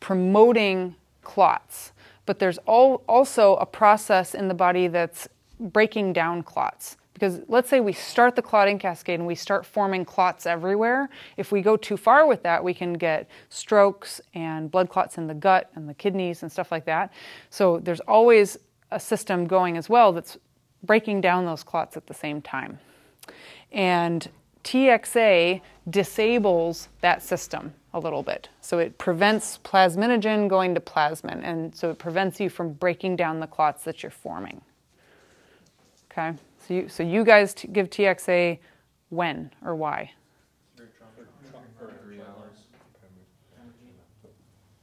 promoting 0.00 0.94
clots. 1.22 1.92
But 2.26 2.38
there's 2.38 2.58
all, 2.66 3.02
also 3.08 3.56
a 3.56 3.66
process 3.66 4.34
in 4.34 4.48
the 4.48 4.54
body 4.54 4.88
that's 4.88 5.28
breaking 5.58 6.12
down 6.12 6.42
clots. 6.42 6.96
Because 7.18 7.40
let's 7.48 7.68
say 7.68 7.80
we 7.80 7.92
start 7.92 8.36
the 8.36 8.42
clotting 8.42 8.78
cascade 8.78 9.18
and 9.18 9.26
we 9.26 9.34
start 9.34 9.66
forming 9.66 10.04
clots 10.04 10.46
everywhere. 10.46 11.08
If 11.36 11.50
we 11.50 11.62
go 11.62 11.76
too 11.76 11.96
far 11.96 12.26
with 12.26 12.44
that, 12.44 12.62
we 12.62 12.72
can 12.72 12.92
get 12.92 13.28
strokes 13.48 14.20
and 14.34 14.70
blood 14.70 14.88
clots 14.88 15.18
in 15.18 15.26
the 15.26 15.34
gut 15.34 15.68
and 15.74 15.88
the 15.88 15.94
kidneys 15.94 16.42
and 16.42 16.52
stuff 16.52 16.70
like 16.70 16.84
that. 16.84 17.12
So 17.50 17.80
there's 17.80 18.00
always 18.00 18.56
a 18.92 19.00
system 19.00 19.46
going 19.46 19.76
as 19.76 19.88
well 19.88 20.12
that's 20.12 20.38
breaking 20.84 21.20
down 21.20 21.44
those 21.44 21.64
clots 21.64 21.96
at 21.96 22.06
the 22.06 22.14
same 22.14 22.40
time. 22.40 22.78
And 23.72 24.28
TXA 24.62 25.60
disables 25.90 26.88
that 27.00 27.22
system 27.22 27.72
a 27.94 27.98
little 27.98 28.22
bit. 28.22 28.48
So 28.60 28.78
it 28.78 28.98
prevents 28.98 29.58
plasminogen 29.58 30.48
going 30.48 30.74
to 30.74 30.80
plasmin, 30.80 31.42
and 31.42 31.74
so 31.74 31.90
it 31.90 31.98
prevents 31.98 32.38
you 32.38 32.50
from 32.50 32.74
breaking 32.74 33.16
down 33.16 33.40
the 33.40 33.46
clots 33.46 33.84
that 33.84 34.02
you're 34.02 34.10
forming. 34.10 34.60
Okay, 36.12 36.36
so 36.68 36.74
you, 36.74 36.88
so 36.88 37.02
you 37.02 37.24
guys 37.24 37.54
t- 37.54 37.66
give 37.68 37.88
TXA 37.88 38.58
when 39.08 39.50
or 39.64 39.74
why? 39.74 40.12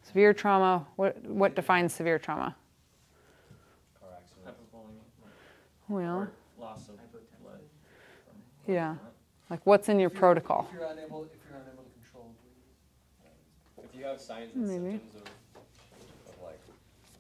Severe 0.02 0.34
trauma. 0.34 0.88
What 0.96 1.22
what 1.26 1.56
defines 1.56 1.94
severe 1.94 2.18
trauma? 2.18 2.56
Car 4.00 4.10
accident. 4.18 4.56
Well, 5.88 6.28
loss 6.58 6.90
of 6.90 6.96
blood. 7.44 7.60
yeah. 8.66 8.96
Like 9.52 9.60
what's 9.66 9.90
in 9.90 10.00
your 10.00 10.10
If 10.10 10.16
protocol? 10.16 10.68
If 10.70 10.80
you're 10.80 10.90
unable, 10.90 11.26
if 11.26 11.32
you're 11.48 11.60
unable 11.60 11.84
to 11.84 11.90
control 12.02 12.34
bleeding. 12.42 13.90
If 13.90 14.00
you 14.00 14.06
have 14.06 14.20
signs 14.20 14.56
and 14.56 14.68
Maybe. 14.68 14.98
symptoms 14.98 15.16
of, 15.16 16.34
of 16.34 16.42
like 16.42 16.62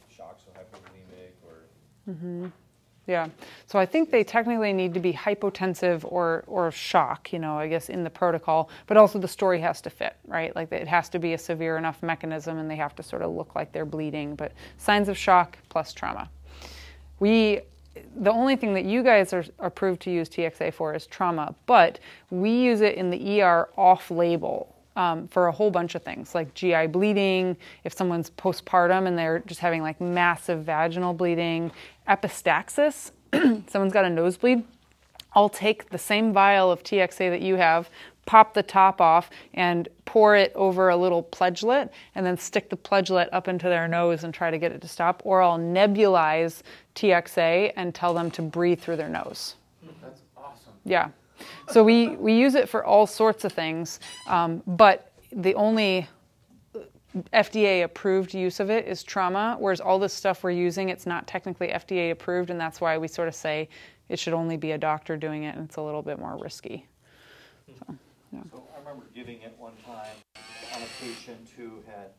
shocks 0.09 0.43
or 0.47 0.57
hypovolemic 0.57 1.33
or 1.45 2.11
mm-hmm. 2.11 2.47
Yeah. 3.07 3.29
So 3.67 3.77
I 3.77 3.85
think 3.85 4.09
they 4.09 4.23
technically 4.23 4.73
need 4.73 4.93
to 4.95 4.99
be 4.99 5.13
hypotensive 5.13 6.03
or 6.11 6.43
or 6.47 6.71
shock, 6.71 7.31
you 7.31 7.39
know, 7.39 7.57
I 7.57 7.67
guess 7.67 7.89
in 7.89 8.03
the 8.03 8.09
protocol, 8.09 8.69
but 8.87 8.97
also 8.97 9.19
the 9.19 9.27
story 9.27 9.59
has 9.61 9.79
to 9.81 9.89
fit, 9.89 10.15
right? 10.25 10.55
Like 10.55 10.71
it 10.71 10.87
has 10.87 11.09
to 11.09 11.19
be 11.19 11.33
a 11.33 11.37
severe 11.37 11.77
enough 11.77 12.01
mechanism 12.01 12.57
and 12.57 12.69
they 12.69 12.75
have 12.75 12.95
to 12.95 13.03
sort 13.03 13.21
of 13.21 13.31
look 13.31 13.53
like 13.53 13.71
they're 13.71 13.85
bleeding, 13.85 14.35
but 14.35 14.53
signs 14.77 15.07
of 15.07 15.17
shock 15.17 15.57
plus 15.69 15.93
trauma. 15.93 16.29
We 17.19 17.61
the 18.17 18.31
only 18.31 18.55
thing 18.55 18.73
that 18.73 18.85
you 18.85 19.03
guys 19.03 19.33
are 19.33 19.45
approved 19.59 20.01
to 20.01 20.11
use 20.11 20.27
TXA 20.27 20.73
for 20.73 20.93
is 20.93 21.07
trauma, 21.07 21.55
but 21.65 21.99
we 22.29 22.49
use 22.51 22.81
it 22.81 22.95
in 22.95 23.09
the 23.09 23.41
ER 23.41 23.69
off 23.77 24.11
label 24.11 24.75
um, 24.95 25.27
for 25.27 25.47
a 25.47 25.51
whole 25.51 25.71
bunch 25.71 25.95
of 25.95 26.03
things 26.03 26.33
like 26.33 26.53
GI 26.53 26.87
bleeding, 26.87 27.57
if 27.83 27.93
someone's 27.93 28.29
postpartum 28.31 29.07
and 29.07 29.17
they're 29.17 29.39
just 29.45 29.59
having 29.59 29.81
like 29.81 29.99
massive 29.99 30.63
vaginal 30.63 31.13
bleeding, 31.13 31.71
epistaxis, 32.07 33.11
someone's 33.67 33.93
got 33.93 34.05
a 34.05 34.09
nosebleed. 34.09 34.63
I'll 35.33 35.49
take 35.49 35.89
the 35.89 35.97
same 35.97 36.31
vial 36.31 36.71
of 36.71 36.83
TXA 36.83 37.29
that 37.29 37.41
you 37.41 37.55
have, 37.55 37.89
pop 38.25 38.53
the 38.53 38.63
top 38.63 39.01
off, 39.01 39.29
and 39.53 39.87
pour 40.05 40.35
it 40.35 40.53
over 40.55 40.89
a 40.89 40.95
little 40.95 41.21
pledgelet, 41.21 41.91
and 42.15 42.25
then 42.25 42.37
stick 42.37 42.69
the 42.69 42.77
pledgelet 42.77 43.27
up 43.33 43.47
into 43.47 43.67
their 43.67 43.87
nose 43.87 44.23
and 44.23 44.33
try 44.33 44.49
to 44.49 44.57
get 44.57 44.71
it 44.71 44.81
to 44.81 44.87
stop. 44.87 45.21
Or 45.25 45.41
I'll 45.41 45.59
nebulize 45.59 46.61
TXA 46.95 47.73
and 47.75 47.93
tell 47.93 48.13
them 48.13 48.31
to 48.31 48.41
breathe 48.41 48.79
through 48.79 48.95
their 48.95 49.09
nose. 49.09 49.55
That's 50.01 50.21
awesome. 50.37 50.73
Yeah. 50.85 51.09
So 51.69 51.83
we, 51.83 52.15
we 52.15 52.33
use 52.33 52.55
it 52.55 52.69
for 52.69 52.85
all 52.85 53.05
sorts 53.05 53.43
of 53.43 53.51
things, 53.51 53.99
um, 54.27 54.63
but 54.65 55.11
the 55.33 55.53
only 55.55 56.07
FDA 57.33 57.83
approved 57.83 58.33
use 58.33 58.59
of 58.59 58.69
it 58.69 58.87
is 58.87 59.03
trauma, 59.03 59.55
whereas 59.59 59.79
all 59.79 59.99
this 59.99 60.13
stuff 60.13 60.43
we're 60.43 60.51
using, 60.51 60.89
it's 60.89 61.05
not 61.05 61.27
technically 61.27 61.69
FDA 61.69 62.11
approved, 62.11 62.49
and 62.49 62.59
that's 62.59 62.81
why 62.81 62.97
we 62.97 63.07
sort 63.07 63.27
of 63.27 63.35
say 63.35 63.69
it 64.09 64.19
should 64.19 64.33
only 64.33 64.57
be 64.57 64.71
a 64.71 64.77
doctor 64.77 65.15
doing 65.15 65.43
it, 65.43 65.55
and 65.55 65.65
it's 65.65 65.77
a 65.77 65.81
little 65.81 66.01
bit 66.01 66.19
more 66.19 66.37
risky. 66.37 66.87
So, 67.67 67.95
yeah. 68.31 68.41
So 68.51 68.63
I 68.75 68.79
remember 68.79 69.05
giving 69.13 69.41
it 69.41 69.55
one 69.57 69.73
time 69.85 70.41
on 70.75 70.81
a 70.81 71.03
patient 71.03 71.49
who 71.57 71.79
had 71.87 72.09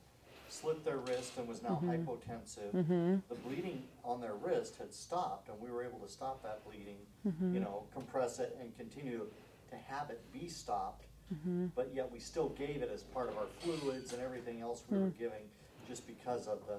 slit 0.48 0.84
their 0.84 0.98
wrist 0.98 1.36
and 1.36 1.46
was 1.46 1.62
now 1.62 1.80
mm-hmm. 1.82 1.90
hypotensive. 1.90 2.72
Mm-hmm. 2.74 3.16
The 3.28 3.34
bleeding 3.46 3.82
on 4.04 4.20
their 4.20 4.34
wrist 4.34 4.76
had 4.78 4.94
stopped, 4.94 5.48
and 5.48 5.60
we 5.60 5.70
were 5.70 5.84
able 5.84 5.98
to 5.98 6.08
stop 6.08 6.42
that 6.42 6.64
bleeding, 6.64 6.96
you 7.24 7.32
mm-hmm. 7.32 7.58
know, 7.60 7.84
compress 7.92 8.38
it 8.38 8.56
and 8.60 8.74
continue 8.76 9.26
to 9.70 9.76
have 9.88 10.10
it 10.10 10.20
be 10.32 10.48
stopped. 10.48 11.05
Mm-hmm. 11.34 11.66
But 11.74 11.90
yet 11.94 12.10
we 12.10 12.18
still 12.18 12.50
gave 12.50 12.82
it 12.82 12.90
as 12.92 13.02
part 13.02 13.28
of 13.28 13.36
our 13.36 13.46
fluids 13.60 14.12
and 14.12 14.22
everything 14.22 14.60
else 14.60 14.84
we 14.88 14.98
were 14.98 15.06
mm. 15.06 15.18
giving, 15.18 15.42
just 15.88 16.06
because 16.06 16.46
of 16.46 16.60
the, 16.66 16.78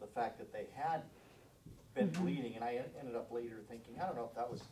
the 0.00 0.06
fact 0.06 0.38
that 0.38 0.52
they 0.52 0.66
had 0.74 1.02
been 1.94 2.08
mm-hmm. 2.08 2.22
bleeding. 2.22 2.54
And 2.54 2.64
I 2.64 2.80
ended 2.98 3.14
up 3.14 3.30
later 3.32 3.60
thinking, 3.68 3.94
I 4.00 4.06
don't 4.06 4.16
know 4.16 4.28
if 4.30 4.34
that 4.36 4.50
was 4.50 4.62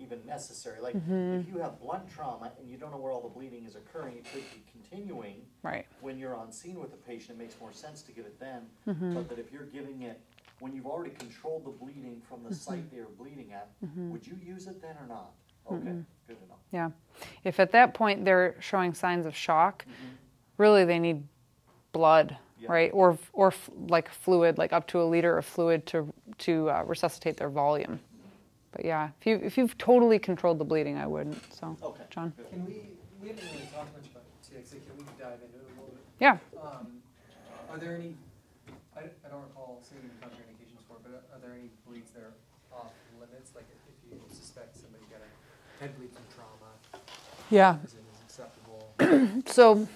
even 0.00 0.20
necessary. 0.26 0.80
Like, 0.80 0.94
mm-hmm. 0.96 1.40
if 1.40 1.48
you 1.48 1.60
have 1.60 1.80
blunt 1.80 2.08
trauma 2.12 2.52
and 2.58 2.68
you 2.68 2.76
don't 2.76 2.90
know 2.90 2.98
where 2.98 3.12
all 3.12 3.22
the 3.22 3.28
bleeding 3.28 3.64
is 3.64 3.76
occurring, 3.76 4.16
it 4.16 4.24
could 4.32 4.42
be 4.52 4.62
continuing 4.70 5.36
Right. 5.62 5.86
when 6.00 6.18
you're 6.18 6.36
on 6.36 6.52
scene 6.52 6.78
with 6.78 6.90
the 6.90 6.96
patient, 6.96 7.38
it 7.38 7.42
makes 7.42 7.60
more 7.60 7.72
sense 7.72 8.02
to 8.02 8.12
give 8.12 8.24
it 8.24 8.38
then. 8.38 8.62
Mm-hmm. 8.86 9.14
But 9.14 9.28
that 9.28 9.38
if 9.38 9.52
you're 9.52 9.66
giving 9.66 10.02
it, 10.02 10.20
when 10.60 10.72
you've 10.74 10.86
already 10.86 11.14
controlled 11.18 11.64
the 11.64 11.70
bleeding 11.70 12.22
from 12.28 12.38
Mm-hmm. 12.38 12.48
the 12.48 12.54
site 12.54 12.90
they 12.92 13.00
were 13.00 13.06
bleeding 13.18 13.52
at, 13.52 13.70
would 13.96 14.26
you 14.26 14.36
use 14.44 14.66
it 14.66 14.80
then 14.80 14.96
or 15.00 15.06
not? 15.08 15.32
Okay, 15.70 15.84
good 16.26 16.38
to 16.40 16.46
know. 16.48 16.54
Yeah. 16.72 16.90
If 17.44 17.58
at 17.60 17.72
that 17.72 17.94
point 17.94 18.24
they're 18.24 18.54
showing 18.60 18.94
signs 18.94 19.26
of 19.26 19.34
shock, 19.36 19.84
really 20.56 20.84
they 20.84 20.98
need 20.98 21.22
blood, 21.92 22.36
Yeah. 22.60 22.70
right? 22.72 22.90
Or 22.94 23.18
or 23.32 23.48
f- 23.48 23.70
like 23.88 24.08
fluid, 24.08 24.58
like 24.58 24.72
up 24.72 24.86
to 24.88 25.00
a 25.02 25.04
liter 25.04 25.36
of 25.38 25.44
fluid 25.44 25.86
to 25.86 26.12
to 26.38 26.70
uh, 26.70 26.84
resuscitate 26.86 27.36
their 27.36 27.50
volume. 27.50 27.98
But 28.72 28.84
yeah, 28.84 29.10
if 29.20 29.26
you 29.26 29.40
if 29.42 29.56
you've 29.58 29.76
totally 29.78 30.18
controlled 30.18 30.58
the 30.58 30.64
bleeding, 30.64 30.96
I 30.98 31.06
wouldn't. 31.06 31.40
So, 31.54 31.76
Okay. 31.82 32.04
John. 32.10 32.32
good. 32.36 32.50
Can 32.50 32.64
we, 32.66 32.90
we 33.20 33.28
haven't 33.28 33.44
really 33.50 33.66
talked 33.74 33.92
much 33.96 34.06
about 34.12 34.22
TXA, 34.44 34.78
can 34.86 34.94
we 34.98 35.04
dive 35.18 35.40
into 35.42 35.56
it 35.58 35.64
a 35.66 35.80
little 35.80 35.90
bit? 35.90 36.04
Yeah. 36.20 36.38
Um, 36.62 37.00
are 37.70 37.78
there 37.78 37.96
any, 37.96 38.14
I, 38.96 39.08
I 39.24 39.28
don't 39.28 39.42
recall 39.42 39.80
seeing 39.82 40.00
any 40.04 40.12
contraindications 40.22 40.84
for 40.86 40.96
it, 41.00 41.02
but 41.04 41.26
are 41.34 41.40
there 41.40 41.52
any 41.56 41.70
bleeds 41.88 42.10
that 42.12 42.22
are 42.22 42.36
off 42.72 42.92
limits? 43.18 43.50
Like 43.56 43.66
if 43.72 43.80
if 43.90 43.96
you 44.12 44.20
suspect 44.30 44.76
somebody 44.76 45.04
got 45.10 45.20
a 45.78 45.82
head 45.82 45.96
bleed 45.96 46.10
from 46.12 46.22
trauma, 46.34 47.02
Yeah. 47.50 47.76
is 47.84 47.94
it 47.94 48.04
acceptable? 48.24 49.42
So, 49.46 49.88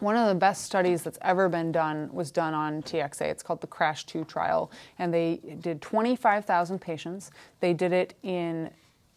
one 0.00 0.16
of 0.16 0.28
the 0.28 0.34
best 0.34 0.64
studies 0.64 1.02
that's 1.02 1.18
ever 1.22 1.48
been 1.48 1.70
done 1.72 2.10
was 2.12 2.30
done 2.30 2.52
on 2.52 2.82
TXA. 2.82 3.22
It's 3.22 3.42
called 3.42 3.60
the 3.60 3.66
CRASH 3.66 4.04
2 4.06 4.24
trial. 4.24 4.70
And 4.98 5.14
they 5.14 5.40
did 5.60 5.80
25,000 5.80 6.80
patients. 6.80 7.30
They 7.60 7.72
did 7.72 7.92
it 7.92 8.14
in 8.22 8.70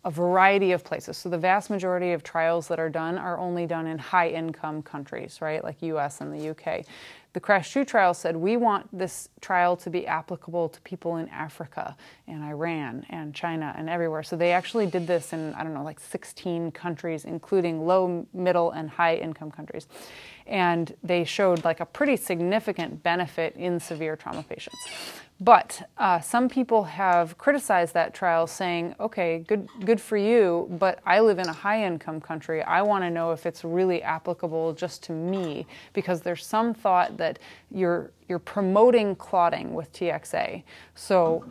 a 0.05 0.11
variety 0.11 0.71
of 0.71 0.83
places. 0.83 1.17
So, 1.17 1.29
the 1.29 1.37
vast 1.37 1.69
majority 1.69 2.11
of 2.13 2.23
trials 2.23 2.67
that 2.67 2.79
are 2.79 2.89
done 2.89 3.17
are 3.17 3.37
only 3.37 3.65
done 3.65 3.87
in 3.87 3.97
high 3.97 4.29
income 4.29 4.81
countries, 4.83 5.39
right? 5.41 5.63
Like 5.63 5.81
US 5.81 6.21
and 6.21 6.31
the 6.31 6.49
UK. 6.51 6.85
The 7.37 7.41
CRASH 7.41 7.71
2 7.71 7.85
trial 7.85 8.15
said 8.15 8.35
we 8.35 8.57
want 8.57 8.87
this 8.91 9.29
trial 9.41 9.77
to 9.77 9.91
be 9.91 10.07
applicable 10.07 10.69
to 10.69 10.81
people 10.81 11.17
in 11.17 11.29
Africa 11.29 11.95
and 12.27 12.43
Iran 12.43 13.05
and 13.11 13.31
China 13.31 13.75
and 13.77 13.87
everywhere. 13.87 14.23
So 14.23 14.35
they 14.35 14.53
actually 14.53 14.87
did 14.87 15.05
this 15.05 15.33
in, 15.33 15.53
I 15.53 15.61
don't 15.61 15.75
know, 15.75 15.83
like 15.83 15.99
16 15.99 16.71
countries, 16.71 17.25
including 17.25 17.85
low, 17.85 18.25
middle, 18.33 18.71
and 18.71 18.89
high 18.89 19.17
income 19.17 19.51
countries. 19.51 19.87
And 20.47 20.95
they 21.03 21.23
showed 21.23 21.63
like 21.63 21.79
a 21.79 21.85
pretty 21.85 22.15
significant 22.15 23.03
benefit 23.03 23.55
in 23.55 23.79
severe 23.79 24.15
trauma 24.15 24.43
patients. 24.43 24.77
But 25.39 25.87
uh, 25.99 26.19
some 26.19 26.49
people 26.49 26.83
have 26.85 27.37
criticized 27.37 27.93
that 27.93 28.15
trial, 28.15 28.47
saying, 28.47 28.95
"Okay, 28.99 29.43
good, 29.47 29.67
good 29.85 30.01
for 30.01 30.17
you, 30.17 30.67
but 30.79 30.99
I 31.05 31.19
live 31.19 31.37
in 31.37 31.47
a 31.47 31.53
high-income 31.53 32.21
country. 32.21 32.63
I 32.63 32.81
want 32.81 33.03
to 33.03 33.11
know 33.11 33.31
if 33.31 33.45
it's 33.45 33.63
really 33.63 34.01
applicable 34.01 34.73
just 34.73 35.03
to 35.03 35.11
me, 35.11 35.67
because 35.93 36.21
there's 36.21 36.43
some 36.43 36.73
thought 36.73 37.17
that 37.17 37.37
you're 37.69 38.11
you're 38.27 38.39
promoting 38.39 39.15
clotting 39.15 39.75
with 39.75 39.93
TXA. 39.93 40.63
So, 40.95 41.45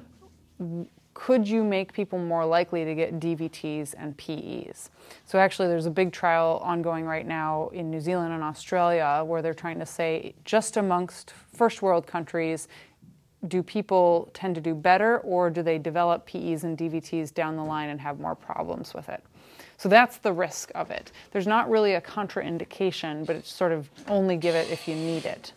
could 1.16 1.48
you 1.48 1.64
make 1.64 1.94
people 1.94 2.18
more 2.18 2.44
likely 2.44 2.84
to 2.84 2.94
get 2.94 3.18
DVTs 3.18 3.94
and 3.96 4.14
PEs? 4.18 4.90
So, 5.24 5.38
actually, 5.38 5.68
there's 5.68 5.86
a 5.86 5.90
big 5.90 6.12
trial 6.12 6.60
ongoing 6.62 7.06
right 7.06 7.26
now 7.26 7.70
in 7.72 7.90
New 7.90 8.00
Zealand 8.00 8.34
and 8.34 8.42
Australia 8.42 9.24
where 9.24 9.40
they're 9.40 9.54
trying 9.54 9.78
to 9.78 9.86
say 9.86 10.34
just 10.44 10.76
amongst 10.76 11.32
first 11.54 11.80
world 11.80 12.06
countries 12.06 12.68
do 13.48 13.62
people 13.62 14.28
tend 14.34 14.56
to 14.56 14.60
do 14.60 14.74
better 14.74 15.18
or 15.20 15.48
do 15.48 15.62
they 15.62 15.78
develop 15.78 16.26
PEs 16.26 16.64
and 16.64 16.76
DVTs 16.76 17.32
down 17.32 17.56
the 17.56 17.64
line 17.64 17.88
and 17.88 17.98
have 17.98 18.20
more 18.20 18.34
problems 18.34 18.92
with 18.92 19.08
it? 19.08 19.24
So 19.78 19.88
that's 19.88 20.18
the 20.18 20.34
risk 20.34 20.70
of 20.74 20.90
it. 20.90 21.12
There's 21.30 21.46
not 21.46 21.70
really 21.70 21.94
a 21.94 22.00
contraindication, 22.00 23.24
but 23.24 23.36
it's 23.36 23.50
sort 23.50 23.72
of 23.72 23.88
only 24.08 24.36
give 24.36 24.54
it 24.54 24.70
if 24.70 24.86
you 24.86 24.94
need 24.94 25.24
it. 25.24 25.54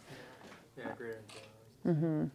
Yeah, 0.78 0.86
greater 0.96 1.20
Mm-hmm. 1.86 2.26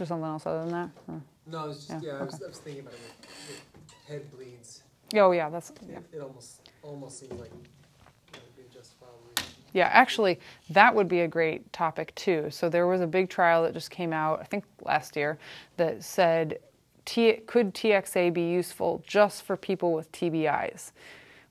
There 0.00 0.06
something 0.06 0.24
else 0.24 0.46
other 0.46 0.60
than 0.60 0.70
that? 0.70 0.88
Or- 1.08 1.20
No, 1.46 1.68
it's 1.68 1.86
just, 1.86 2.02
Yeah, 2.02 2.12
yeah, 2.14 2.20
I 2.20 2.22
was. 2.22 2.42
I 2.42 2.48
was 2.48 2.56
thinking 2.56 2.80
about 2.80 2.94
it 2.94 3.60
head 4.08 4.30
bleeds. 4.34 4.82
Oh 5.14 5.32
yeah, 5.32 5.50
that's 5.50 5.72
yeah. 5.86 5.98
It, 5.98 6.16
it 6.16 6.20
almost, 6.22 6.70
almost 6.82 7.20
seems 7.20 7.38
like 7.38 7.50
it 7.50 8.40
would 8.40 8.56
be 8.56 8.62
a 8.62 8.74
justifiable 8.74 9.18
reason. 9.36 9.52
Yeah, 9.74 9.90
actually, 9.92 10.40
that 10.70 10.94
would 10.94 11.06
be 11.06 11.20
a 11.20 11.28
great 11.28 11.70
topic 11.74 12.14
too. 12.14 12.48
So 12.48 12.70
there 12.70 12.86
was 12.86 13.02
a 13.02 13.06
big 13.06 13.28
trial 13.28 13.62
that 13.64 13.74
just 13.74 13.90
came 13.90 14.14
out, 14.14 14.40
I 14.40 14.44
think 14.44 14.64
last 14.82 15.16
year, 15.16 15.38
that 15.76 16.02
said, 16.02 16.60
T- 17.04 17.42
could 17.46 17.74
TXA 17.74 18.32
be 18.32 18.48
useful 18.50 19.02
just 19.06 19.42
for 19.42 19.54
people 19.54 19.92
with 19.92 20.10
TBIs? 20.12 20.92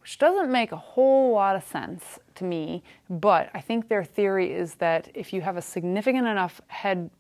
Which 0.02 0.18
doesn't 0.18 0.52
make 0.52 0.72
a 0.72 0.78
whole 0.78 1.34
lot 1.34 1.56
of 1.56 1.64
sense 1.64 2.18
to 2.36 2.44
me, 2.46 2.82
but 3.12 3.52
I 3.54 3.62
think 3.62 3.90
their 3.90 4.04
theory 4.04 4.52
is 4.52 4.74
that 4.76 5.10
if 5.14 5.34
you 5.34 5.42
have 5.42 5.56
a 5.56 5.62
significant 5.62 6.26
enough 6.26 6.62
head 6.68 7.12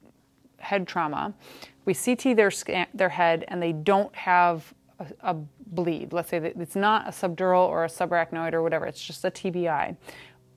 head 0.60 0.88
trauma, 0.88 1.34
we 1.86 1.94
CT 1.94 2.36
their 2.36 2.52
their 2.94 3.10
head, 3.10 3.46
and 3.48 3.62
they 3.62 3.72
don't 3.74 4.14
have 4.16 4.74
a, 5.00 5.08
a 5.22 5.34
bleed. 5.68 6.14
Let's 6.14 6.30
say 6.30 6.40
that 6.40 6.56
it's 6.58 6.76
not 6.76 7.08
a 7.08 7.12
subdural 7.12 7.68
or 7.68 7.86
a 7.86 7.88
subarachnoid 7.88 8.54
or 8.54 8.62
whatever. 8.62 8.86
It's 8.86 9.04
just 9.04 9.26
a 9.26 9.32
TBI, 9.32 9.96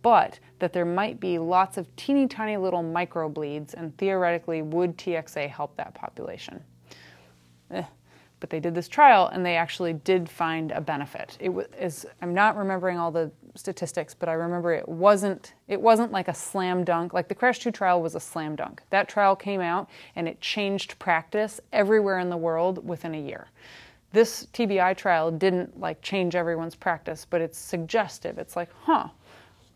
but 0.03 0.39
that 0.59 0.73
there 0.73 0.85
might 0.85 1.21
be 1.21 1.39
lots 1.39 1.79
of 1.79 1.95
teeny 1.97 2.27
tiny 2.27 2.57
little 2.57 2.83
micro 2.83 3.29
bleeds, 3.29 3.75
and 3.75 3.97
theoretically, 3.99 4.63
would 4.63 4.97
TXA 4.99 5.49
help 5.49 5.77
that 5.77 5.95
population? 5.95 6.63
Eh. 7.71 7.85
But 8.41 8.51
they 8.51 8.59
did 8.59 8.75
this 8.75 8.89
trial, 8.89 9.29
and 9.29 9.47
they 9.47 9.57
actually 9.57 9.93
did 9.93 10.29
find 10.29 10.73
a 10.73 10.81
benefit. 10.81 11.37
It 11.41 11.49
was 11.49 11.67
is 11.79 12.07
I'm 12.21 12.35
not 12.35 12.57
remembering 12.57 12.99
all 12.99 13.13
the 13.13 13.31
statistics, 13.55 14.15
but 14.15 14.29
I 14.29 14.33
remember 14.33 14.73
it 14.73 14.89
wasn't 14.89 15.55
it 15.69 15.81
wasn't 15.81 16.13
like 16.13 16.29
a 16.29 16.35
slam 16.35 16.85
dunk. 16.85 17.13
Like 17.13 17.29
the 17.29 17.35
Crash 17.35 17.59
2 17.61 17.71
trial 17.71 18.03
was 18.03 18.15
a 18.15 18.21
slam 18.21 18.57
dunk. 18.57 18.83
That 18.91 19.09
trial 19.09 19.37
came 19.37 19.61
out 19.61 19.89
and 20.17 20.29
it 20.29 20.41
changed 20.41 20.99
practice 20.99 21.61
everywhere 21.73 22.19
in 22.19 22.31
the 22.31 22.37
world 22.37 22.87
within 22.87 23.15
a 23.15 23.21
year. 23.21 23.49
This 24.13 24.47
TBI 24.53 24.97
trial 24.97 25.31
didn't 25.31 25.81
like 25.81 26.03
change 26.03 26.35
everyone's 26.35 26.75
practice, 26.75 27.27
but 27.29 27.41
it's 27.41 27.59
suggestive. 27.59 28.39
It's 28.39 28.57
like, 28.57 28.69
huh, 28.83 29.09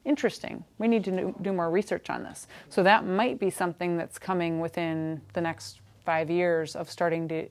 interesting. 0.05 0.62
We 0.78 0.89
need 0.89 1.05
to 1.05 1.35
do- 1.40 1.53
more 1.53 1.70
research 1.70 2.11
on 2.11 2.23
this. 2.23 2.47
So 2.69 2.82
that 2.82 3.07
might 3.07 3.39
be 3.39 3.51
something 3.51 3.97
that's 3.97 4.19
coming 4.19 4.61
within 4.61 5.23
the 5.32 5.40
next 5.40 5.81
five 6.05 6.31
years 6.31 6.77
of 6.77 6.89
starting 6.89 7.27
to, 7.28 7.48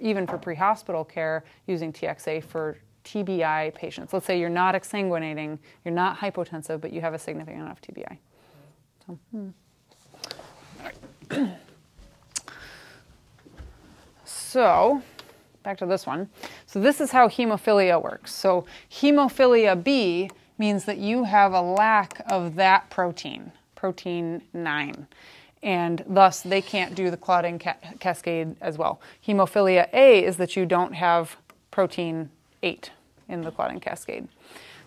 even 0.00 0.26
for 0.26 0.38
pre-hospital 0.38 1.04
care, 1.04 1.44
using 1.66 1.92
TXA 1.92 2.44
for 2.44 2.78
TBI 3.06 3.74
patients. 3.74 4.12
Let's 4.12 4.26
say 4.26 4.38
you're 4.38 4.50
not 4.50 4.74
exsanguinating, 4.74 5.58
you're 5.84 5.94
not 5.94 6.18
hypotensive, 6.18 6.80
but 6.80 6.92
you 6.92 7.00
have 7.00 7.14
a 7.14 7.18
significant 7.18 7.62
enough 7.62 7.80
TBI. 7.80 8.18
So, 9.06 9.18
hmm. 9.30 9.48
so, 14.24 15.02
back 15.62 15.78
to 15.78 15.86
this 15.86 16.04
one. 16.04 16.28
So 16.66 16.80
this 16.80 17.00
is 17.00 17.12
how 17.12 17.28
hemophilia 17.28 18.02
works. 18.02 18.34
So 18.34 18.66
hemophilia 18.90 19.82
B 19.82 20.30
means 20.58 20.84
that 20.86 20.98
you 20.98 21.24
have 21.24 21.52
a 21.52 21.60
lack 21.60 22.22
of 22.28 22.56
that 22.56 22.90
protein, 22.90 23.52
protein 23.76 24.42
9. 24.52 25.06
And 25.62 26.04
thus 26.08 26.40
they 26.40 26.60
can't 26.60 26.94
do 26.94 27.10
the 27.10 27.16
clotting 27.16 27.58
ca- 27.58 27.76
cascade 28.00 28.56
as 28.60 28.78
well. 28.78 29.00
Hemophilia 29.26 29.88
A 29.92 30.24
is 30.24 30.36
that 30.38 30.56
you 30.56 30.66
don't 30.66 30.94
have 30.94 31.36
protein 31.70 32.30
8 32.62 32.90
in 33.28 33.40
the 33.42 33.50
clotting 33.50 33.80
cascade. 33.80 34.28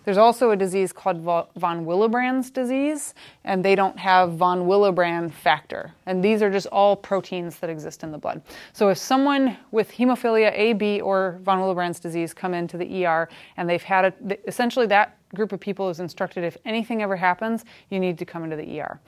There's 0.04 0.16
also 0.16 0.50
a 0.50 0.56
disease 0.56 0.92
called 0.92 1.20
von 1.20 1.84
Willebrand's 1.84 2.50
disease, 2.50 3.14
and 3.44 3.64
they 3.64 3.74
don't 3.74 3.98
have 3.98 4.32
von 4.32 4.62
Willebrand 4.62 5.30
factor. 5.32 5.92
And 6.06 6.24
these 6.24 6.42
are 6.42 6.50
just 6.50 6.66
all 6.68 6.96
proteins 6.96 7.58
that 7.58 7.68
exist 7.68 8.02
in 8.02 8.10
the 8.10 8.18
blood. 8.18 8.40
So 8.72 8.88
if 8.88 8.98
someone 8.98 9.58
with 9.72 9.90
hemophilia 9.92 10.52
A, 10.54 10.72
B, 10.72 11.00
or 11.00 11.38
von 11.42 11.58
Willebrand's 11.58 12.00
disease 12.00 12.32
come 12.32 12.54
into 12.54 12.78
the 12.78 13.04
ER 13.04 13.28
and 13.56 13.68
they've 13.68 13.82
had 13.82 14.06
a, 14.06 14.48
essentially 14.48 14.86
that 14.86 15.18
group 15.34 15.52
of 15.52 15.60
people 15.60 15.90
is 15.90 16.00
instructed 16.00 16.44
if 16.44 16.56
anything 16.64 17.02
ever 17.02 17.16
happens, 17.16 17.64
you 17.90 18.00
need 18.00 18.18
to 18.18 18.24
come 18.24 18.42
into 18.42 18.56
the 18.56 18.80
ER 18.80 18.98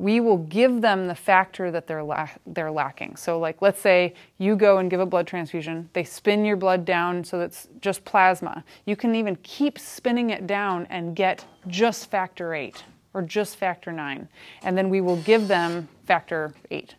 we 0.00 0.20
will 0.20 0.38
give 0.38 0.80
them 0.80 1.06
the 1.06 1.14
factor 1.14 1.70
that 1.70 1.86
they're, 1.86 2.02
la- 2.02 2.28
they're 2.46 2.70
lacking. 2.70 3.16
So, 3.16 3.38
like, 3.38 3.60
let's 3.60 3.80
say 3.80 4.14
you 4.38 4.56
go 4.56 4.78
and 4.78 4.90
give 4.90 5.00
a 5.00 5.06
blood 5.06 5.26
transfusion, 5.26 5.90
they 5.92 6.04
spin 6.04 6.44
your 6.44 6.56
blood 6.56 6.84
down 6.84 7.22
so 7.22 7.40
it's 7.40 7.68
just 7.80 8.04
plasma. 8.04 8.64
You 8.86 8.96
can 8.96 9.14
even 9.14 9.36
keep 9.42 9.78
spinning 9.78 10.30
it 10.30 10.46
down 10.46 10.86
and 10.90 11.14
get 11.14 11.44
just 11.66 12.10
factor 12.10 12.54
8 12.54 12.82
or 13.12 13.22
just 13.22 13.56
factor 13.56 13.92
9. 13.92 14.26
And 14.62 14.78
then 14.78 14.88
we 14.88 15.00
will 15.00 15.20
give 15.22 15.48
them 15.48 15.88
factor 16.06 16.54
8. 16.70 16.94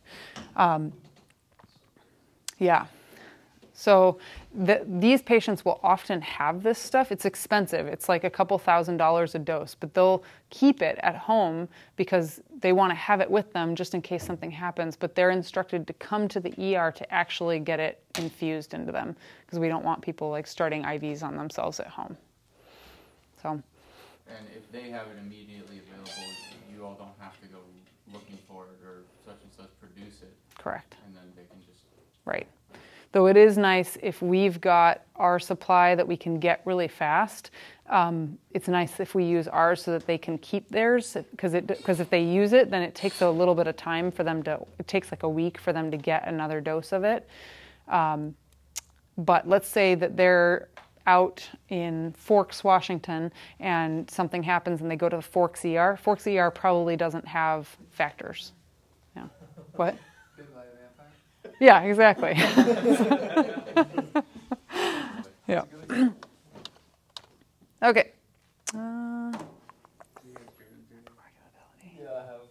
Um, 0.56 0.94
yeah. 2.60 2.86
So 3.74 4.20
the, 4.54 4.84
these 4.86 5.22
patients 5.22 5.64
will 5.64 5.80
often 5.82 6.22
have 6.22 6.62
this 6.62 6.78
stuff. 6.78 7.12
It's 7.12 7.24
expensive. 7.26 7.88
It's 7.88 8.10
like 8.10 8.26
a 8.26 8.30
couple 8.30 8.58
thousand 8.58 8.98
dollars 8.98 9.34
a 9.34 9.40
dose, 9.40 9.76
but 9.76 9.94
they'll 9.94 10.24
keep 10.50 10.82
it 10.82 11.00
at 11.04 11.16
home 11.16 11.70
because 11.96 12.42
they 12.60 12.74
want 12.74 12.92
to 12.92 12.96
have 12.96 13.22
it 13.22 13.32
with 13.32 13.52
them 13.54 13.76
just 13.76 13.94
in 13.94 14.02
case 14.02 14.26
something 14.26 14.52
happens. 14.52 14.98
But 14.98 15.16
they're 15.16 15.32
instructed 15.32 15.88
to 15.88 15.94
come 15.94 16.28
to 16.28 16.40
the 16.42 16.76
ER 16.76 16.92
to 16.92 17.14
actually 17.14 17.60
get 17.60 17.80
it 17.80 18.04
infused 18.18 18.74
into 18.74 18.92
them 18.92 19.16
because 19.46 19.58
we 19.58 19.70
don't 19.70 19.86
want 19.86 20.02
people 20.02 20.30
like 20.30 20.48
starting 20.48 20.84
IVs 20.84 21.24
on 21.24 21.38
themselves 21.38 21.80
at 21.80 21.88
home. 21.88 22.18
So 23.42 23.50
And 23.52 24.48
if 24.56 24.70
they 24.72 24.90
have 24.90 25.08
it 25.08 25.18
immediately 25.26 25.80
available, 25.80 26.30
you 26.74 26.86
all 26.86 26.96
don't 26.96 27.16
have 27.20 27.40
to 27.42 27.48
go 27.48 27.60
looking 28.12 28.38
for 28.50 28.66
it 28.66 28.86
or 28.86 29.04
such 29.26 29.38
and 29.44 29.52
such 29.56 29.70
produce 29.80 30.22
it, 30.22 30.34
correct. 30.58 30.96
and 31.06 31.16
then 31.16 31.24
they 31.38 31.44
can 31.44 31.62
just. 31.66 31.80
Right. 32.26 32.48
Though 33.12 33.28
it 33.28 33.36
is 33.36 33.58
nice 33.58 33.98
if 34.02 34.22
we've 34.22 34.62
got 34.62 35.02
our 35.18 35.38
supply 35.38 35.96
that 35.96 36.08
we 36.08 36.16
can 36.16 36.40
get 36.40 36.62
really 36.66 36.88
fast. 36.88 37.52
Um, 37.90 38.38
it's 38.52 38.70
nice 38.70 39.02
if 39.02 39.14
we 39.16 39.26
use 39.26 39.50
ours 39.50 39.84
so 39.84 39.92
that 39.92 40.08
they 40.08 40.18
can 40.18 40.38
keep 40.38 40.70
theirs 40.70 41.18
because 41.32 41.54
if 42.00 42.10
they 42.10 42.24
use 42.24 42.54
it, 42.54 42.72
then 42.72 42.82
it 42.82 42.96
takes 42.96 43.22
a 43.22 43.30
little 43.30 43.54
bit 43.54 43.68
of 43.68 43.76
time 43.76 44.12
for 44.12 44.24
them 44.24 44.42
to. 44.44 44.66
It 44.80 44.88
takes 44.88 45.12
like 45.12 45.24
a 45.24 45.30
week 45.30 45.58
for 45.58 45.74
them 45.74 45.92
to 45.92 45.98
get 45.98 46.26
another 46.28 46.62
dose 46.62 46.94
of 46.94 47.04
it. 47.04 47.28
Um, 47.90 48.34
but 49.18 49.48
let's 49.48 49.68
say 49.68 49.96
that 49.96 50.16
they're 50.16 50.70
out 51.06 51.48
in 51.70 52.14
Forks, 52.14 52.64
Washington, 52.64 53.32
and 53.60 54.10
something 54.10 54.44
happens 54.44 54.82
and 54.82 54.90
they 54.90 54.96
go 54.96 55.10
to 55.10 55.18
the 55.18 55.22
Forks 55.22 55.66
ER. 55.66 55.98
Forks 56.02 56.28
ER 56.28 56.52
probably 56.52 56.96
doesn't 56.96 57.28
have 57.28 57.76
factors. 57.90 58.54
Yeah. 59.16 59.26
What? 59.76 59.98
Bitten 60.38 60.52
by 60.54 60.62
a 60.62 60.66
vampire? 60.66 61.51
Yeah, 61.62 61.82
exactly. 61.84 62.34
yeah. 65.48 65.64
okay. 67.84 68.12
Uh, 68.74 69.32
Yeah, 72.00 72.08
I 72.18 72.26
have. 72.26 72.42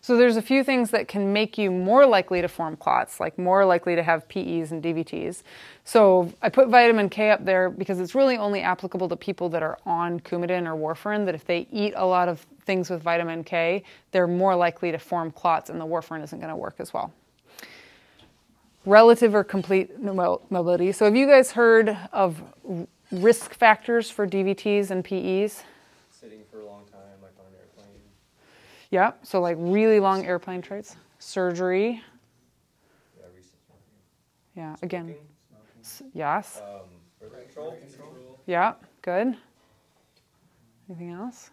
so 0.00 0.16
there's 0.16 0.36
a 0.36 0.42
few 0.42 0.64
things 0.64 0.90
that 0.90 1.06
can 1.06 1.32
make 1.32 1.56
you 1.56 1.70
more 1.70 2.04
likely 2.04 2.40
to 2.40 2.48
form 2.48 2.76
clots, 2.76 3.20
like 3.20 3.38
more 3.38 3.64
likely 3.64 3.94
to 3.94 4.02
have 4.02 4.28
PEs 4.28 4.72
and 4.72 4.82
DVTs. 4.82 5.44
So 5.84 6.32
I 6.42 6.48
put 6.48 6.66
vitamin 6.68 7.08
K 7.08 7.30
up 7.30 7.44
there 7.44 7.70
because 7.70 8.00
it's 8.00 8.16
really 8.16 8.36
only 8.36 8.60
applicable 8.60 9.08
to 9.08 9.16
people 9.16 9.48
that 9.50 9.62
are 9.62 9.78
on 9.86 10.18
Coumadin 10.18 10.66
or 10.66 10.74
warfarin. 10.74 11.26
That 11.26 11.36
if 11.36 11.44
they 11.44 11.68
eat 11.70 11.94
a 11.96 12.06
lot 12.06 12.28
of 12.28 12.44
things 12.66 12.90
with 12.90 13.02
vitamin 13.02 13.44
K, 13.44 13.82
they're 14.10 14.26
more 14.26 14.54
likely 14.56 14.90
to 14.92 14.98
form 14.98 15.30
clots, 15.30 15.70
and 15.70 15.80
the 15.80 15.86
warfarin 15.86 16.22
isn't 16.22 16.38
going 16.38 16.50
to 16.50 16.56
work 16.56 16.76
as 16.78 16.92
well. 16.92 17.12
relative 18.84 19.34
or 19.34 19.42
complete 19.42 20.00
mo- 20.00 20.40
mobility. 20.50 20.92
So 20.92 21.06
have 21.06 21.16
you 21.16 21.26
guys 21.26 21.50
heard 21.50 21.96
of 22.12 22.40
risk 23.10 23.52
factors 23.54 24.10
for 24.10 24.26
DVTs 24.28 24.90
and 24.92 25.04
PEs. 25.04 25.64
Sitting 26.10 26.42
for 26.50 26.60
a 26.60 26.66
long 26.66 26.84
time, 26.86 27.00
like 27.22 27.32
on 27.38 27.46
an 27.46 27.58
airplane. 27.58 28.00
Yeah, 28.90 29.12
so 29.24 29.40
like 29.40 29.56
really 29.58 29.98
long 30.00 30.24
airplane 30.24 30.62
trips, 30.62 30.96
surgery. 31.18 32.00
Yeah, 33.16 33.24
recent 33.34 33.54
smoking. 33.66 33.82
Yeah, 34.54 34.76
again, 34.82 35.16
Smoking, 35.16 35.80
s- 35.82 36.02
yes. 36.14 36.62
Um, 36.64 37.28
birth 37.28 37.54
control. 37.54 38.38
Yeah, 38.46 38.74
good. 39.02 39.36
Anything 40.88 41.10
else? 41.10 41.50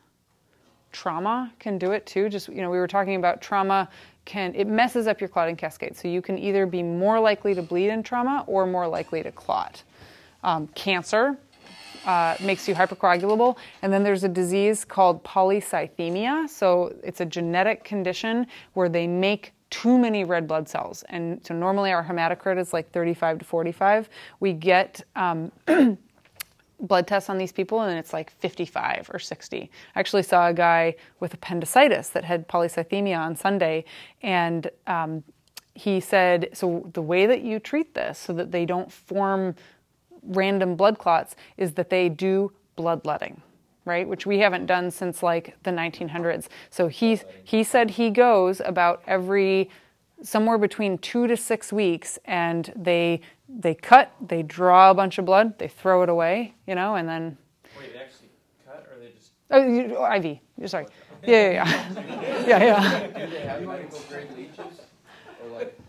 Trauma 0.94 1.52
can 1.60 1.78
do 1.78 1.92
it 1.92 2.06
too. 2.06 2.30
Just, 2.30 2.48
you 2.48 2.62
know, 2.62 2.70
we 2.70 2.78
were 2.78 2.88
talking 2.88 3.16
about 3.16 3.42
trauma 3.42 3.90
can, 4.26 4.56
it 4.56 4.68
messes 4.68 5.08
up 5.08 5.20
your 5.20 5.28
clotting 5.28 5.58
cascade. 5.58 5.98
So 5.98 6.08
you 6.08 6.22
can 6.22 6.38
either 6.38 6.66
be 6.66 6.82
more 6.82 7.20
likely 7.20 7.54
to 7.56 7.62
bleed 7.62 7.90
in 7.90 8.04
trauma 8.04 8.46
or 8.48 8.66
more 8.66 8.88
likely 8.88 9.22
to 9.24 9.32
clot. 9.32 9.84
Um, 10.44 10.68
cancer 10.76 11.38
uh, 12.06 12.36
makes 12.42 12.68
you 12.68 12.76
hypercoagulable. 12.76 13.58
And 13.82 13.92
then 13.92 14.04
there's 14.04 14.24
a 14.24 14.30
disease 14.30 14.86
called 14.86 15.24
polycythemia. 15.24 16.48
So 16.50 16.94
it's 17.04 17.22
a 17.22 17.26
genetic 17.26 17.84
condition 17.84 18.48
where 18.74 18.90
they 18.90 19.08
make 19.08 19.54
too 19.70 19.98
many 19.98 20.24
red 20.24 20.48
blood 20.48 20.70
cells. 20.70 21.04
And 21.10 21.44
so 21.46 21.54
normally 21.54 21.92
our 21.92 22.04
hematocrit 22.04 22.60
is 22.60 22.74
like 22.74 22.92
35 22.92 23.40
to 23.40 23.46
45. 23.46 24.10
We 24.40 24.54
get 24.54 25.04
um, 25.16 25.52
blood 26.84 27.08
tests 27.08 27.30
on 27.30 27.38
these 27.38 27.52
people 27.52 27.82
and 27.82 27.98
it's 27.98 28.14
like 28.14 28.32
55 28.40 29.10
or 29.14 29.18
60. 29.18 29.72
I 29.96 30.00
actually 30.00 30.24
saw 30.24 30.50
a 30.50 30.54
guy 30.54 30.96
with 31.20 31.34
appendicitis 31.34 32.10
that 32.10 32.24
had 32.24 32.48
polycythemia 32.48 33.18
on 33.18 33.36
Sunday 33.36 33.86
and 34.22 34.70
um, 34.86 35.24
he 35.74 36.00
said, 36.00 36.50
so 36.54 36.88
the 36.94 37.02
way 37.02 37.26
that 37.26 37.42
you 37.42 37.60
treat 37.60 37.96
this 37.96 38.20
so 38.20 38.34
that 38.34 38.52
they 38.52 38.66
don't 38.66 38.92
form 38.92 39.56
random 40.22 40.76
blood 40.76 41.00
clots 41.00 41.36
is 41.58 41.74
that 41.74 41.90
they 41.90 42.10
do 42.10 42.52
bloodletting 42.76 43.42
right 43.86 44.08
which 44.08 44.26
we 44.26 44.40
haven't 44.40 44.66
done 44.66 44.90
since 44.90 45.22
like 45.22 45.56
the 45.64 45.70
1900s 45.72 46.48
so 46.70 46.88
he 46.88 47.20
he 47.44 47.64
said 47.64 47.92
he 47.92 48.10
goes 48.10 48.62
about 48.62 49.04
every 49.06 49.70
somewhere 50.22 50.58
between 50.58 50.98
2 50.98 51.28
to 51.28 51.36
6 51.36 51.74
weeks 51.74 52.18
and 52.26 52.72
they 52.76 53.20
they 53.60 53.74
cut 53.76 54.12
they 54.26 54.42
draw 54.44 54.90
a 54.92 54.94
bunch 54.94 55.18
of 55.18 55.26
blood 55.26 55.58
they 55.60 55.68
throw 55.68 56.02
it 56.04 56.10
away 56.10 56.54
you 56.68 56.76
know 56.76 56.96
and 56.96 57.08
then 57.08 57.38
Wait, 57.78 57.94
they 57.94 58.00
actually 58.00 58.30
cut 58.66 58.88
or 58.92 59.00
they 59.00 59.12
just? 59.12 59.32
oh 59.52 59.66
you, 59.68 59.96
oh, 59.98 60.12
IV 60.16 60.40
you're 60.58 60.68
sorry 60.68 60.86
yeah 61.26 61.52
yeah 61.52 61.94
yeah 61.96 62.46
yeah 62.48 62.64
yeah 62.64 63.08
Do 63.08 63.28
they 63.32 63.42
have 63.42 63.62
medical 63.66 64.00
grade 64.10 64.28
leeches? 64.36 64.82
Or 65.44 65.58
like, 65.58 65.80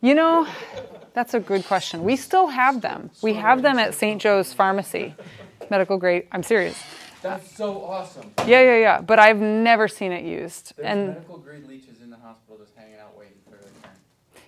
You 0.00 0.14
know, 0.14 0.46
that's 1.14 1.34
a 1.34 1.40
good 1.40 1.64
question. 1.64 2.04
We 2.04 2.16
still 2.16 2.46
have 2.48 2.80
them. 2.82 3.10
We 3.22 3.34
have 3.34 3.62
them 3.62 3.78
at 3.78 3.94
St. 3.94 4.20
Joe's 4.20 4.52
Pharmacy, 4.52 5.14
medical 5.70 5.96
grade. 5.98 6.26
I'm 6.32 6.42
serious. 6.42 6.80
that's 7.22 7.50
so 7.56 7.82
awesome. 7.82 8.30
Yeah, 8.46 8.62
yeah, 8.62 8.76
yeah. 8.76 9.00
But 9.00 9.18
I've 9.18 9.40
never 9.40 9.88
seen 9.88 10.12
it 10.12 10.24
used. 10.24 10.74
There's 10.76 10.86
And 10.86 11.08
medical 11.08 11.38
grade 11.38 11.66
leeches 11.66 12.00
in 12.02 12.10
the 12.10 12.16
hospital 12.18 12.58
just 12.58 12.76
hanging 12.76 12.98
out 13.00 13.16
waiting 13.18 13.34
for 13.44 13.50
their 13.52 13.60
turn. 13.62 13.92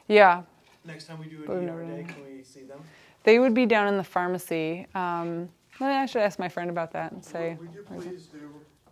yeah, 0.07 0.43
Next 0.85 1.07
time 1.07 1.19
we 1.19 1.27
do 1.27 1.43
But 1.47 1.55
a 1.55 1.59
we've 1.61 1.69
DR 1.69 1.83
day, 1.85 2.05
can 2.13 2.23
we 2.25 2.30
see 2.45 2.63
them? 2.63 2.81
they 3.25 3.39
would 3.39 3.55
be 3.55 3.67
down 3.67 3.87
in 3.89 3.97
the 3.97 4.05
pharmacy. 4.05 4.87
Um, 4.95 5.49
well, 5.81 5.91
I 6.03 6.07
should 6.07 6.23
ask 6.23 6.39
my 6.39 6.49
friend 6.49 6.71
about 6.71 6.93
that 6.93 7.13
and 7.13 7.25
say, 7.25 7.57
Would 7.61 7.73
you 7.75 7.83
please 7.83 8.27
do, 8.27 8.39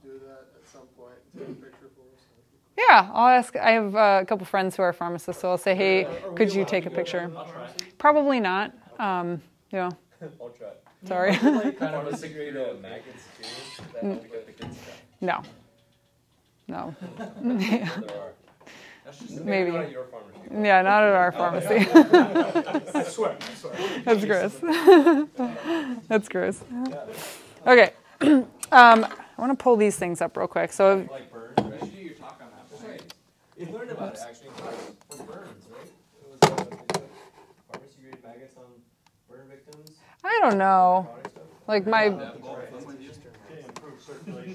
do 0.02 0.18
that 0.26 0.48
at 0.60 0.66
some 0.70 0.82
point, 0.96 1.14
take 1.36 1.48
a 1.48 1.52
picture 1.52 1.88
for 1.94 2.02
us? 2.14 2.22
yeah, 2.78 3.10
I'll 3.12 3.28
ask. 3.28 3.56
I 3.56 3.72
have 3.72 3.94
uh, 3.94 4.20
a 4.22 4.26
couple 4.26 4.46
friends 4.46 4.76
who 4.76 4.82
are 4.82 4.92
pharmacists, 4.92 5.42
so 5.42 5.50
I'll 5.50 5.58
say, 5.58 5.74
hey, 5.74 6.04
Are- 6.04 6.08
are 6.30 6.32
could 6.34 6.52
you 6.54 6.64
take 6.64 6.86
a 6.86 6.90
picture? 6.90 7.20
down 7.20 7.28
to 7.30 7.34
the 7.34 7.38
I'll 7.40 7.44
try. 7.46 7.54
pharmacy? 7.66 7.84
Probably 7.98 8.40
not. 8.40 8.72
Um, 8.98 9.42
you 9.70 9.78
know, 9.78 9.90
I'll 10.40 10.48
try. 10.50 10.68
sorry. 11.04 11.36
Kind 11.36 11.56
of 11.58 11.66
a 11.66 11.72
Pharmacy 11.72 12.28
grade 12.34 12.54
secret. 12.54 12.70
uh, 12.70 12.80
maggots 12.80 13.24
too. 13.40 13.82
That 13.94 14.04
help 14.04 14.22
to 14.22 14.28
get 14.28 14.46
the 14.46 14.52
good 14.64 14.74
stuff. 14.74 15.02
no. 15.20 15.42
No. 16.68 16.94
Maybe. 19.44 19.70
Not 19.72 19.84
at 19.84 19.90
your 19.92 20.04
pharmacy. 20.04 20.64
Yeah, 20.64 20.82
not 20.82 21.02
at 21.02 21.14
our 21.14 21.32
pharmacy. 21.32 21.74
I 22.94 23.02
swear, 23.04 23.36
I 23.40 23.54
swear. 23.54 24.02
That's 24.04 24.24
gross. 24.24 24.56
That's 26.08 26.28
gross. 26.28 26.62
Okay. 27.66 27.92
Um, 28.70 29.06
I 29.06 29.40
want 29.40 29.58
to 29.58 29.62
pull 29.62 29.76
these 29.76 29.96
things 29.96 30.20
up 30.20 30.36
real 30.36 30.46
quick. 30.46 30.72
So, 30.74 31.08
Like 31.10 31.32
burns, 31.32 31.56
right? 31.80 31.86
You 31.86 31.90
do 31.90 32.02
your 32.02 32.14
talk 32.16 32.38
on 32.42 32.50
that. 32.50 32.86
Right. 32.86 33.02
You 33.56 33.66
learned 33.72 33.90
about 33.92 34.12
it 34.14 34.20
actually 34.28 34.48
in 34.48 35.24
burns, 35.24 35.66
right? 35.72 35.90
It 36.20 36.28
was 36.28 36.42
uh, 36.42 36.64
they 36.68 36.76
put 36.76 37.10
pharmacy 37.72 37.96
grade 38.02 38.22
maggots 38.22 38.56
on 38.58 38.64
burn 39.30 39.48
victims. 39.48 39.92
I 40.22 40.38
don't 40.42 40.58
know. 40.58 41.08
Like 41.66 41.86
my 41.86 42.08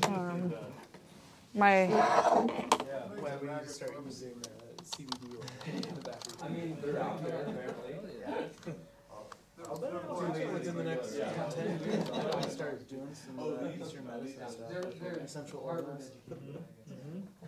Um, 0.08 0.54
my 1.56 1.88
Why 3.20 3.32
we 3.42 3.48
need 3.48 3.64
to 3.64 3.70
start 3.70 3.96
using 4.06 4.34
uh, 4.46 4.84
CBD 4.84 5.36
oil 5.36 5.44
in 5.74 5.96
the 5.96 6.02
bathroom. 6.02 6.38
I 6.44 6.50
mean, 6.50 6.78
they're 6.82 7.02
out 7.02 7.24
there 7.24 7.42
apparently. 7.42 7.96
I'll 9.70 9.80
bet 9.80 9.92
I'll 10.10 10.54
within 10.54 10.76
the 10.76 10.84
next 10.84 11.16
Yeah. 11.18 11.30
ten 11.50 11.80
years, 11.86 12.10
I'll 12.14 12.24
probably 12.24 12.50
start 12.50 12.88
doing 12.90 13.08
some 13.14 13.40
uh, 13.40 13.70
Eastern 13.70 14.06
medicine 14.08 14.50
stuff, 14.50 15.22
essential 15.24 15.64
oils. 15.66 16.12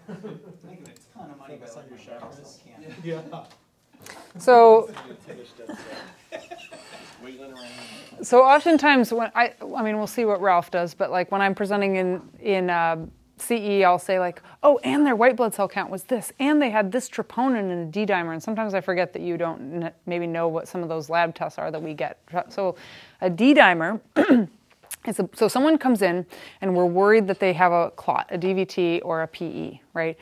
Making 0.07 0.87
a 0.87 1.17
ton 1.17 1.29
of 1.31 1.37
money 1.37 1.57
by 1.57 1.65
letting 1.67 1.89
your 1.89 1.99
chakras. 1.99 2.59
Yeah. 3.03 3.43
so 4.37 4.89
Finish 5.25 5.49
that 5.57 5.77
stuff. 5.77 6.69
Wiggling 7.23 7.53
around. 7.53 8.25
so 8.25 8.43
oftentimes 8.43 9.11
when 9.11 9.31
I 9.35 9.53
I 9.75 9.83
mean 9.83 9.97
we'll 9.97 10.07
see 10.07 10.25
what 10.25 10.41
Ralph 10.41 10.69
does, 10.71 10.93
but 10.93 11.11
like 11.11 11.31
when 11.31 11.41
I'm 11.41 11.55
presenting 11.55 11.95
in 11.95 12.21
in 12.39 12.69
uh, 12.69 13.05
CE, 13.37 13.83
I'll 13.83 13.99
say 13.99 14.19
like, 14.19 14.41
oh, 14.63 14.79
and 14.83 15.05
their 15.05 15.15
white 15.15 15.35
blood 15.35 15.53
cell 15.53 15.67
count 15.67 15.91
was 15.91 16.03
this, 16.03 16.31
and 16.39 16.61
they 16.61 16.69
had 16.69 16.91
this 16.91 17.09
troponin 17.09 17.71
and 17.71 17.87
a 17.87 17.91
D 17.91 18.05
dimer, 18.05 18.33
and 18.33 18.41
sometimes 18.41 18.73
I 18.73 18.81
forget 18.81 19.13
that 19.13 19.21
you 19.21 19.37
don't 19.37 19.91
maybe 20.05 20.27
know 20.27 20.47
what 20.47 20.67
some 20.67 20.83
of 20.83 20.89
those 20.89 21.09
lab 21.09 21.35
tests 21.35 21.59
are 21.59 21.71
that 21.71 21.81
we 21.81 21.93
get. 21.93 22.17
So 22.49 22.75
a 23.21 23.29
D 23.29 23.53
dimer. 23.53 23.99
is 25.05 25.19
a, 25.19 25.29
so 25.35 25.47
someone 25.47 25.77
comes 25.77 26.01
in 26.01 26.25
and 26.61 26.75
we're 26.75 26.85
worried 26.85 27.27
that 27.27 27.39
they 27.39 27.53
have 27.53 27.71
a 27.71 27.91
clot, 27.91 28.27
a 28.31 28.39
DVT 28.39 29.01
or 29.03 29.21
a 29.21 29.27
PE, 29.27 29.79
right? 29.93 30.17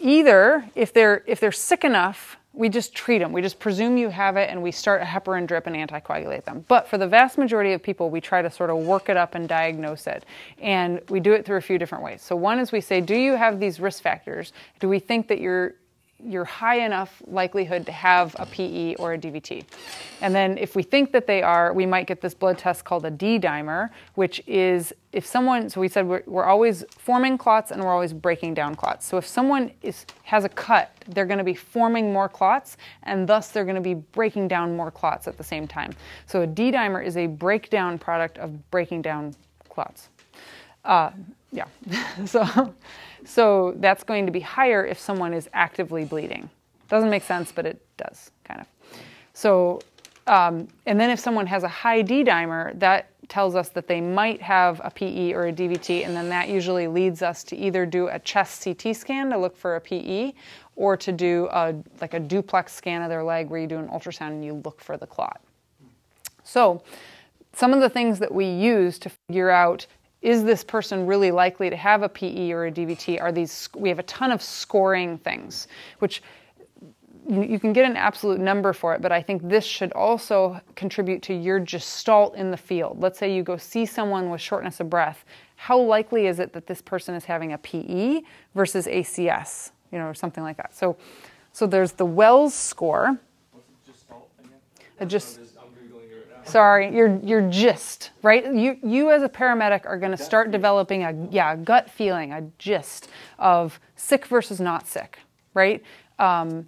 either 0.00 0.68
if 0.74 0.92
they're 0.92 1.22
if 1.26 1.40
they're 1.40 1.52
sick 1.52 1.84
enough 1.84 2.35
we 2.56 2.70
just 2.70 2.94
treat 2.94 3.18
them 3.18 3.32
we 3.32 3.42
just 3.42 3.58
presume 3.58 3.96
you 3.98 4.08
have 4.08 4.36
it 4.36 4.48
and 4.50 4.62
we 4.62 4.72
start 4.72 5.02
a 5.02 5.04
heparin 5.04 5.46
drip 5.46 5.66
and 5.66 5.76
anticoagulate 5.76 6.44
them. 6.44 6.64
But 6.68 6.88
for 6.88 6.98
the 6.98 7.06
vast 7.06 7.38
majority 7.38 7.72
of 7.72 7.82
people 7.82 8.10
we 8.10 8.20
try 8.20 8.42
to 8.42 8.50
sort 8.50 8.70
of 8.70 8.78
work 8.78 9.08
it 9.08 9.16
up 9.16 9.34
and 9.34 9.48
diagnose 9.48 10.06
it. 10.06 10.24
And 10.58 11.00
we 11.10 11.20
do 11.20 11.32
it 11.32 11.44
through 11.44 11.58
a 11.58 11.62
few 11.62 11.78
different 11.78 12.02
ways. 12.02 12.22
So 12.22 12.34
one 12.34 12.58
is 12.58 12.72
we 12.72 12.80
say 12.80 13.00
do 13.00 13.14
you 13.14 13.34
have 13.34 13.60
these 13.60 13.78
risk 13.78 14.02
factors? 14.02 14.52
Do 14.80 14.88
we 14.88 14.98
think 14.98 15.28
that 15.28 15.40
you're 15.40 15.74
you're 16.24 16.44
high 16.44 16.78
enough 16.84 17.22
likelihood 17.26 17.84
to 17.86 17.92
have 17.92 18.34
a 18.38 18.46
PE 18.46 18.94
or 18.96 19.14
a 19.14 19.18
DVT. 19.18 19.64
And 20.20 20.34
then 20.34 20.56
if 20.58 20.74
we 20.74 20.82
think 20.82 21.12
that 21.12 21.26
they 21.26 21.42
are, 21.42 21.72
we 21.72 21.84
might 21.84 22.06
get 22.06 22.20
this 22.20 22.34
blood 22.34 22.58
test 22.58 22.84
called 22.84 23.04
a 23.04 23.10
D 23.10 23.38
dimer, 23.38 23.90
which 24.14 24.42
is 24.46 24.92
if 25.12 25.26
someone, 25.26 25.68
so 25.68 25.80
we 25.80 25.88
said 25.88 26.06
we're, 26.06 26.22
we're 26.26 26.44
always 26.44 26.84
forming 26.98 27.36
clots 27.36 27.70
and 27.70 27.82
we're 27.82 27.92
always 27.92 28.12
breaking 28.12 28.54
down 28.54 28.74
clots. 28.74 29.06
So 29.06 29.18
if 29.18 29.26
someone 29.26 29.70
is, 29.82 30.06
has 30.24 30.44
a 30.44 30.48
cut, 30.48 30.92
they're 31.08 31.26
going 31.26 31.38
to 31.38 31.44
be 31.44 31.54
forming 31.54 32.12
more 32.12 32.28
clots 32.28 32.76
and 33.02 33.28
thus 33.28 33.48
they're 33.48 33.64
going 33.64 33.76
to 33.76 33.80
be 33.80 33.94
breaking 33.94 34.48
down 34.48 34.76
more 34.76 34.90
clots 34.90 35.28
at 35.28 35.36
the 35.36 35.44
same 35.44 35.66
time. 35.68 35.92
So 36.26 36.42
a 36.42 36.46
D 36.46 36.72
dimer 36.72 37.04
is 37.04 37.16
a 37.16 37.26
breakdown 37.26 37.98
product 37.98 38.38
of 38.38 38.70
breaking 38.70 39.02
down 39.02 39.34
clots. 39.68 40.08
Uh, 40.84 41.10
yeah. 41.52 41.66
so, 42.24 42.74
so 43.26 43.74
that's 43.78 44.04
going 44.04 44.24
to 44.26 44.32
be 44.32 44.40
higher 44.40 44.86
if 44.86 44.98
someone 44.98 45.34
is 45.34 45.48
actively 45.52 46.04
bleeding. 46.04 46.48
Doesn't 46.88 47.10
make 47.10 47.24
sense, 47.24 47.52
but 47.52 47.66
it 47.66 47.84
does 47.96 48.30
kind 48.44 48.60
of. 48.60 48.66
So, 49.34 49.80
um, 50.26 50.68
and 50.86 50.98
then 50.98 51.10
if 51.10 51.18
someone 51.18 51.46
has 51.46 51.64
a 51.64 51.68
high 51.68 52.02
D 52.02 52.24
dimer, 52.24 52.78
that 52.78 53.10
tells 53.28 53.56
us 53.56 53.68
that 53.70 53.88
they 53.88 54.00
might 54.00 54.40
have 54.40 54.80
a 54.84 54.90
PE 54.90 55.32
or 55.32 55.48
a 55.48 55.52
DVT, 55.52 56.06
and 56.06 56.16
then 56.16 56.28
that 56.28 56.48
usually 56.48 56.86
leads 56.86 57.22
us 57.22 57.42
to 57.44 57.56
either 57.56 57.84
do 57.84 58.06
a 58.08 58.18
chest 58.20 58.62
CT 58.62 58.94
scan 58.94 59.30
to 59.30 59.38
look 59.38 59.56
for 59.56 59.76
a 59.76 59.80
PE, 59.80 60.32
or 60.76 60.96
to 60.96 61.10
do 61.10 61.48
a 61.50 61.74
like 62.00 62.14
a 62.14 62.20
duplex 62.20 62.72
scan 62.72 63.02
of 63.02 63.08
their 63.08 63.24
leg 63.24 63.48
where 63.48 63.60
you 63.60 63.66
do 63.66 63.78
an 63.78 63.88
ultrasound 63.88 64.28
and 64.28 64.44
you 64.44 64.54
look 64.64 64.80
for 64.80 64.96
the 64.96 65.06
clot. 65.06 65.40
So, 66.44 66.82
some 67.52 67.72
of 67.72 67.80
the 67.80 67.88
things 67.88 68.20
that 68.20 68.32
we 68.32 68.46
use 68.46 68.98
to 69.00 69.10
figure 69.28 69.50
out 69.50 69.86
is 70.26 70.42
this 70.42 70.64
person 70.64 71.06
really 71.06 71.30
likely 71.30 71.70
to 71.70 71.76
have 71.76 72.02
a 72.02 72.08
PE 72.08 72.50
or 72.50 72.66
a 72.66 72.72
DVT 72.72 73.20
are 73.20 73.30
these 73.30 73.68
we 73.76 73.88
have 73.88 74.00
a 74.00 74.02
ton 74.04 74.32
of 74.32 74.42
scoring 74.42 75.18
things 75.18 75.68
which 76.00 76.20
you 77.28 77.44
you 77.44 77.60
can 77.60 77.72
get 77.72 77.84
an 77.84 77.96
absolute 77.96 78.40
number 78.40 78.72
for 78.72 78.92
it 78.92 79.00
but 79.00 79.12
I 79.12 79.22
think 79.22 79.48
this 79.48 79.64
should 79.64 79.92
also 79.92 80.60
contribute 80.74 81.22
to 81.22 81.34
your 81.34 81.60
gestalt 81.60 82.34
in 82.34 82.50
the 82.50 82.56
field. 82.56 83.00
Let's 83.00 83.18
say 83.20 83.34
you 83.34 83.44
go 83.44 83.56
see 83.56 83.86
someone 83.86 84.30
with 84.30 84.40
shortness 84.40 84.80
of 84.80 84.90
breath, 84.90 85.24
how 85.54 85.78
likely 85.78 86.26
is 86.26 86.40
it 86.40 86.52
that 86.54 86.66
this 86.66 86.82
person 86.82 87.14
is 87.14 87.24
having 87.24 87.52
a 87.52 87.58
PE 87.58 88.22
versus 88.54 88.86
ACS, 88.86 89.70
you 89.92 89.98
know, 89.98 90.06
or 90.06 90.14
something 90.14 90.42
like 90.42 90.56
that. 90.56 90.74
So 90.74 90.96
so 91.52 91.66
there's 91.66 91.92
the 91.92 92.04
Wells 92.04 92.52
score. 92.52 93.16
What's 93.52 93.70
gestalt 93.86 94.28
again? 94.40 94.58
I 95.00 95.04
just 95.04 95.38
I'm 95.38 95.44
just 95.44 95.56
I'm 95.56 95.68
googling 95.68 96.10
it 96.10 96.28
right 96.30 96.35
Sorry, 96.46 96.94
your 96.94 97.18
your 97.24 97.42
gist, 97.50 98.10
right? 98.22 98.44
You 98.54 98.78
you 98.82 99.10
as 99.10 99.22
a 99.22 99.28
paramedic 99.28 99.84
are 99.84 99.98
going 99.98 100.12
to 100.16 100.22
start 100.22 100.50
developing 100.50 101.02
a 101.04 101.28
yeah 101.30 101.52
a 101.52 101.56
gut 101.56 101.90
feeling, 101.90 102.32
a 102.32 102.42
gist 102.58 103.08
of 103.38 103.80
sick 103.96 104.26
versus 104.26 104.60
not 104.60 104.86
sick, 104.86 105.18
right? 105.54 105.82
Um, 106.18 106.66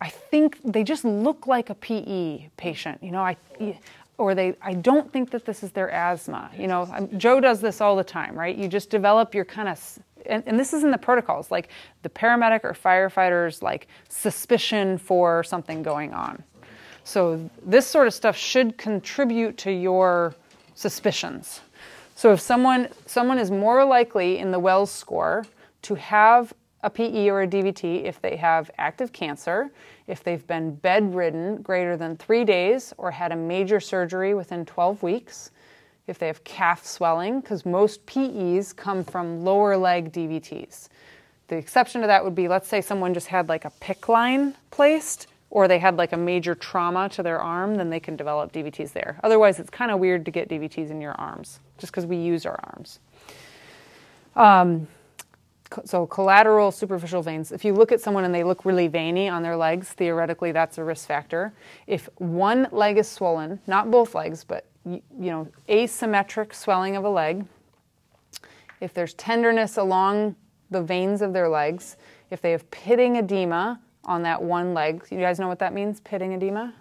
I 0.00 0.08
think 0.08 0.58
they 0.64 0.82
just 0.82 1.04
look 1.04 1.46
like 1.46 1.70
a 1.70 1.74
PE 1.74 2.48
patient, 2.56 3.02
you 3.02 3.12
know. 3.12 3.22
I 3.22 3.36
or 4.18 4.34
they 4.34 4.54
I 4.60 4.74
don't 4.74 5.12
think 5.12 5.30
that 5.30 5.44
this 5.44 5.62
is 5.62 5.70
their 5.72 5.90
asthma. 5.90 6.50
You 6.56 6.66
know, 6.66 6.88
I'm- 6.92 7.18
Joe 7.18 7.40
does 7.40 7.60
this 7.60 7.80
all 7.80 7.96
the 7.96 8.04
time, 8.04 8.38
right? 8.38 8.56
You 8.56 8.68
just 8.68 8.90
develop 8.90 9.34
your 9.34 9.44
kind 9.44 9.68
of 9.68 9.98
and, 10.26 10.42
and 10.46 10.58
this 10.58 10.72
is 10.74 10.84
in 10.84 10.90
the 10.90 10.98
protocols, 10.98 11.50
like 11.50 11.68
the 12.02 12.08
paramedic 12.10 12.60
or 12.64 12.74
firefighters 12.74 13.62
like 13.62 13.88
suspicion 14.08 14.98
for 14.98 15.42
something 15.42 15.82
going 15.82 16.12
on. 16.12 16.42
So 17.04 17.50
this 17.64 17.86
sort 17.86 18.06
of 18.06 18.14
stuff 18.14 18.36
should 18.36 18.78
contribute 18.78 19.56
to 19.58 19.72
your 19.72 20.34
suspicions. 20.74 21.60
So 22.14 22.32
if 22.32 22.40
someone 22.40 22.88
someone 23.06 23.38
is 23.38 23.50
more 23.50 23.84
likely 23.84 24.38
in 24.38 24.50
the 24.50 24.58
Wells 24.58 24.90
score 24.90 25.44
to 25.82 25.94
have 25.94 26.52
a 26.82 26.90
PE 26.90 27.28
or 27.28 27.42
a 27.42 27.46
DVT 27.46 28.04
if 28.04 28.20
they 28.22 28.36
have 28.36 28.70
active 28.78 29.12
cancer, 29.12 29.70
if 30.06 30.24
they've 30.24 30.46
been 30.46 30.74
bedridden 30.76 31.62
greater 31.62 31.96
than 31.96 32.16
3 32.16 32.44
days 32.44 32.94
or 32.96 33.10
had 33.10 33.32
a 33.32 33.36
major 33.36 33.80
surgery 33.80 34.34
within 34.34 34.64
12 34.64 35.02
weeks, 35.02 35.50
if 36.06 36.18
they 36.18 36.26
have 36.26 36.42
calf 36.44 36.84
swelling 36.84 37.40
because 37.40 37.64
most 37.64 38.04
PEs 38.06 38.72
come 38.72 39.04
from 39.04 39.44
lower 39.44 39.76
leg 39.76 40.12
DVTs. 40.12 40.88
The 41.48 41.56
exception 41.56 42.00
to 42.00 42.06
that 42.06 42.24
would 42.24 42.34
be 42.34 42.48
let's 42.48 42.68
say 42.68 42.80
someone 42.80 43.14
just 43.14 43.28
had 43.28 43.48
like 43.48 43.64
a 43.64 43.72
PICC 43.80 44.08
line 44.08 44.54
placed 44.70 45.26
or 45.50 45.66
they 45.66 45.78
had 45.78 45.96
like 45.96 46.12
a 46.12 46.16
major 46.16 46.54
trauma 46.54 47.08
to 47.10 47.22
their 47.22 47.40
arm, 47.40 47.74
then 47.74 47.90
they 47.90 48.00
can 48.00 48.16
develop 48.16 48.52
DVTs 48.52 48.92
there. 48.92 49.18
Otherwise, 49.24 49.58
it's 49.58 49.70
kind 49.70 49.90
of 49.90 49.98
weird 49.98 50.24
to 50.24 50.30
get 50.30 50.48
DVTs 50.48 50.90
in 50.90 51.00
your 51.00 51.12
arms 51.12 51.58
just 51.78 51.92
because 51.92 52.06
we 52.06 52.16
use 52.16 52.46
our 52.46 52.58
arms. 52.62 53.00
Um, 54.36 54.86
so, 55.84 56.06
collateral 56.06 56.72
superficial 56.72 57.22
veins. 57.22 57.52
If 57.52 57.64
you 57.64 57.72
look 57.72 57.92
at 57.92 58.00
someone 58.00 58.24
and 58.24 58.34
they 58.34 58.42
look 58.42 58.64
really 58.64 58.88
veiny 58.88 59.28
on 59.28 59.42
their 59.42 59.56
legs, 59.56 59.90
theoretically 59.90 60.52
that's 60.52 60.78
a 60.78 60.84
risk 60.84 61.06
factor. 61.06 61.52
If 61.86 62.08
one 62.16 62.68
leg 62.72 62.98
is 62.98 63.08
swollen, 63.08 63.60
not 63.66 63.90
both 63.90 64.14
legs, 64.14 64.44
but 64.44 64.66
you 64.84 65.02
know, 65.12 65.46
asymmetric 65.68 66.54
swelling 66.54 66.96
of 66.96 67.04
a 67.04 67.08
leg, 67.08 67.44
if 68.80 68.94
there's 68.94 69.14
tenderness 69.14 69.76
along 69.76 70.36
the 70.70 70.82
veins 70.82 71.22
of 71.22 71.32
their 71.32 71.48
legs, 71.48 71.96
if 72.30 72.40
they 72.40 72.52
have 72.52 72.68
pitting 72.70 73.16
edema 73.16 73.80
on 74.04 74.22
that 74.22 74.42
one 74.42 74.74
leg, 74.74 75.04
you 75.10 75.18
guys 75.18 75.38
know 75.38 75.48
what 75.48 75.58
that 75.58 75.72
means? 75.72 76.00
Pitting 76.00 76.32
edema? 76.32 76.74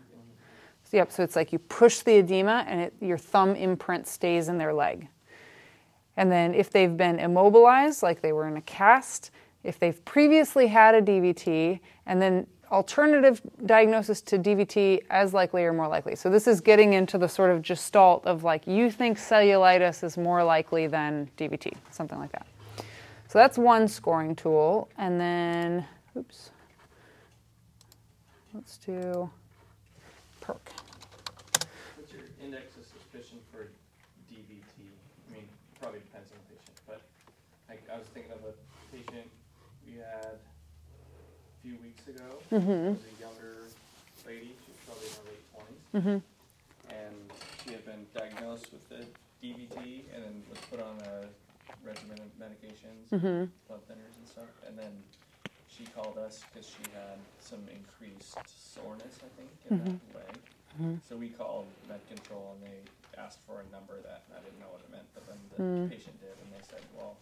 So, 0.84 0.98
yep, 0.98 1.12
so 1.12 1.22
it's 1.22 1.36
like 1.36 1.54
you 1.54 1.60
push 1.60 2.00
the 2.00 2.18
edema 2.18 2.66
and 2.68 2.82
it, 2.82 2.94
your 3.00 3.18
thumb 3.18 3.56
imprint 3.56 4.08
stays 4.08 4.50
in 4.50 4.58
their 4.58 4.74
leg. 4.74 5.08
And 6.18 6.32
then 6.32 6.54
if 6.54 6.72
they've 6.72 6.96
been 6.96 7.20
immobilized, 7.20 8.02
like 8.02 8.22
they 8.22 8.34
were 8.34 8.48
in 8.48 8.58
a 8.58 8.62
cast, 8.62 9.32
if 9.64 9.80
they've 9.80 10.04
previously 10.06 10.68
had 10.68 10.96
a 10.96 11.02
DVT, 11.02 11.80
and 12.08 12.22
then 12.22 12.48
alternative 12.72 13.42
diagnosis 13.66 14.22
to 14.22 14.38
DVT 14.38 15.02
as 15.10 15.34
likely 15.34 15.64
or 15.64 15.74
more 15.74 15.88
likely. 15.88 16.16
So 16.16 16.30
this 16.30 16.48
is 16.48 16.62
getting 16.62 16.94
into 16.94 17.18
the 17.18 17.28
sort 17.28 17.52
of 17.52 17.62
gestalt 17.62 18.26
of 18.26 18.44
like 18.44 18.68
you 18.68 18.92
think 18.92 19.18
cellulitis 19.18 20.04
is 20.04 20.18
more 20.18 20.44
likely 20.44 20.88
than 20.88 21.30
DVT, 21.38 21.74
something 21.92 22.20
like 22.20 22.32
that. 22.32 22.48
So 23.28 23.38
that's 23.38 23.58
one 23.58 23.88
scoring 23.88 24.36
tool. 24.36 24.90
And 24.98 25.20
then, 25.20 25.86
oops, 26.18 26.52
let's 28.60 28.76
do 28.78 29.30
PERC. 30.44 30.60
What's 31.96 32.12
your 32.12 32.24
index 32.44 32.76
of 32.76 32.84
suspicion 32.84 33.40
for 33.52 33.72
DVT? 34.28 34.84
I 34.84 35.34
mean, 35.34 35.48
probably 35.80 36.00
depends 36.04 36.28
on 36.36 36.38
the 36.44 36.56
patient, 36.60 36.76
but 36.86 37.02
like 37.70 37.80
I 37.88 37.98
was 37.98 38.08
thinking 38.14 38.34
of 38.34 38.44
a 38.44 38.54
patient 38.92 39.32
we 39.88 39.96
had 40.04 40.36
a 40.36 41.58
few 41.64 41.78
weeks 41.80 42.04
ago. 42.12 42.28
Mhm. 42.52 42.60
It 42.60 43.00
was 43.00 43.08
a 43.08 43.22
younger 43.24 43.56
lady, 44.28 44.52
she 44.60 44.72
was 44.76 44.80
probably 44.84 45.08
in 45.08 45.16
her 45.16 45.26
late 45.32 45.44
twenties, 45.56 45.84
Mm-hmm. 45.96 46.20
and 46.92 47.16
she 47.64 47.72
had 47.72 47.86
been 47.86 48.04
diagnosed 48.14 48.68
with 48.76 48.84
the 48.90 49.08
DVT 49.40 50.04
and 50.14 50.20
then 50.24 50.44
was 50.50 50.60
put 50.70 50.82
on 50.84 51.00
a 51.08 51.30
regimen 51.88 52.20
of 52.20 52.28
medications, 52.36 53.08
Mm-hmm. 53.16 53.46
blood 53.72 53.82
thinners 53.88 54.20
and 54.20 54.28
stuff, 54.28 54.52
and 54.68 54.78
then 54.78 54.92
she 55.80 55.88
called 55.96 56.18
us 56.20 56.44
because 56.52 56.68
she 56.68 56.84
had 56.92 57.24
some 57.40 57.64
increased 57.72 58.36
soreness, 58.44 59.16
I 59.24 59.32
think, 59.40 59.50
in 59.72 59.80
that 59.80 60.20
leg. 60.20 60.36
Mhm. 60.76 61.00
So 61.08 61.16
we 61.16 61.30
called 61.30 61.72
med 61.88 62.06
control 62.08 62.52
and 62.54 62.64
they 62.68 62.84
asked 63.18 63.40
for 63.48 63.62
a 63.62 63.68
number 63.72 64.02
that 64.02 64.26
I 64.36 64.40
didn't 64.44 64.60
know 64.60 64.68
what 64.70 64.82
it 64.84 64.92
meant, 64.92 65.08
but 65.16 65.26
then 65.26 65.40
the 65.56 65.64
Mm. 65.64 65.90
patient 65.90 66.20
did, 66.20 66.38
and 66.38 66.52
they 66.52 66.62
said, 66.62 66.84
well, 66.94 67.18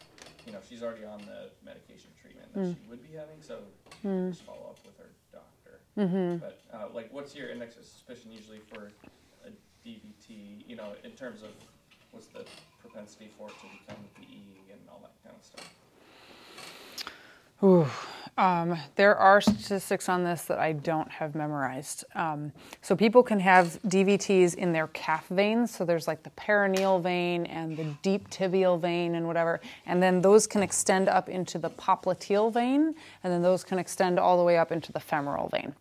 you 0.46 0.52
know, 0.52 0.62
she's 0.62 0.82
already 0.82 1.06
on 1.06 1.24
the 1.26 1.52
medication 1.62 2.12
treatment 2.16 2.52
that 2.54 2.62
Mm. 2.62 2.76
she 2.76 2.82
would 2.90 3.04
be 3.04 3.14
having, 3.14 3.42
so 3.42 3.64
Mm. 4.04 4.30
just 4.30 4.42
follow 4.44 4.70
up 4.72 4.84
with 4.86 4.98
her 4.98 5.10
doctor. 5.32 5.82
Mm-hmm. 5.96 6.38
But 6.38 6.62
uh, 6.74 6.90
like, 6.90 7.12
what's 7.14 7.36
your 7.36 7.50
index 7.50 7.78
of 7.78 7.86
suspicion 7.86 8.32
usually 8.32 8.60
for 8.60 8.92
a 9.46 9.52
DVT? 9.86 10.64
You 10.68 10.76
know, 10.76 10.96
in 11.04 11.16
terms 11.16 11.44
of 11.44 11.54
what's 12.12 12.28
the 12.28 12.46
propensity 12.80 13.30
for 13.38 13.50
it 13.50 13.58
to 13.60 13.68
become 13.68 14.08
PE 14.16 14.72
and 14.72 14.90
all 14.90 15.00
that 15.02 15.22
kind 15.24 15.36
of 15.36 15.44
stuff. 15.44 15.70
Ooh, 17.64 17.88
um, 18.38 18.78
there 18.96 19.16
are 19.16 19.42
statistics 19.42 20.10
on 20.10 20.24
this 20.24 20.44
that 20.44 20.60
I 20.60 20.74
don't 20.74 21.10
have 21.10 21.34
memorized. 21.34 22.06
Um, 22.14 22.52
so 22.84 22.96
people 22.96 23.24
can 23.24 23.40
have 23.40 23.80
DVTs 23.88 24.54
in 24.54 24.72
their 24.72 24.88
calf 24.90 25.28
veins. 25.30 25.76
So 25.76 25.84
there's 25.84 26.08
like 26.08 26.22
the 26.22 26.30
peroneal 26.32 27.02
vein 27.02 27.48
and 27.48 27.76
the 27.76 27.86
deep 28.04 28.30
tibial 28.30 28.80
vein 28.80 29.16
and 29.16 29.26
whatever, 29.26 29.60
and 29.88 30.02
then 30.02 30.22
those 30.22 30.46
can 30.46 30.62
extend 30.62 31.10
up 31.10 31.30
into 31.30 31.58
the 31.58 31.72
popliteal 31.72 32.54
vein, 32.54 32.94
and 33.24 33.34
then 33.34 33.42
those 33.42 33.64
can 33.64 33.80
extend 33.80 34.20
all 34.20 34.38
the 34.38 34.44
way 34.44 34.58
up 34.58 34.72
into 34.72 34.92
the 34.92 35.00
femoral 35.00 35.50
vein. 35.50 35.74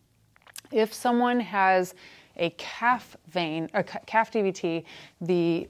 If 0.71 0.93
someone 0.93 1.39
has 1.39 1.93
a 2.37 2.49
calf 2.51 3.15
vein, 3.27 3.69
a 3.75 3.83
calf 3.83 4.31
DVT, 4.31 4.83
the 5.21 5.69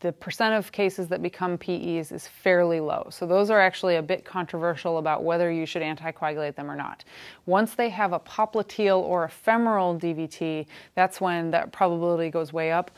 the 0.00 0.12
percent 0.12 0.54
of 0.54 0.72
cases 0.72 1.08
that 1.08 1.22
become 1.22 1.58
PEs 1.58 2.12
is 2.12 2.26
fairly 2.26 2.80
low. 2.80 3.06
So 3.10 3.26
those 3.26 3.50
are 3.50 3.60
actually 3.60 3.96
a 3.96 4.02
bit 4.02 4.24
controversial 4.24 4.98
about 4.98 5.24
whether 5.24 5.50
you 5.50 5.66
should 5.66 5.82
anticoagulate 5.82 6.54
them 6.54 6.70
or 6.70 6.76
not. 6.76 7.04
Once 7.46 7.74
they 7.74 7.88
have 7.90 8.12
a 8.12 8.20
popliteal 8.20 9.00
or 9.00 9.24
a 9.24 9.28
femoral 9.28 9.98
DVT, 9.98 10.66
that's 10.94 11.20
when 11.20 11.50
that 11.50 11.72
probability 11.72 12.30
goes 12.30 12.52
way 12.52 12.72
up. 12.72 12.90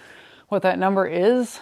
What 0.49 0.62
that 0.62 0.78
number 0.78 1.07
is, 1.07 1.61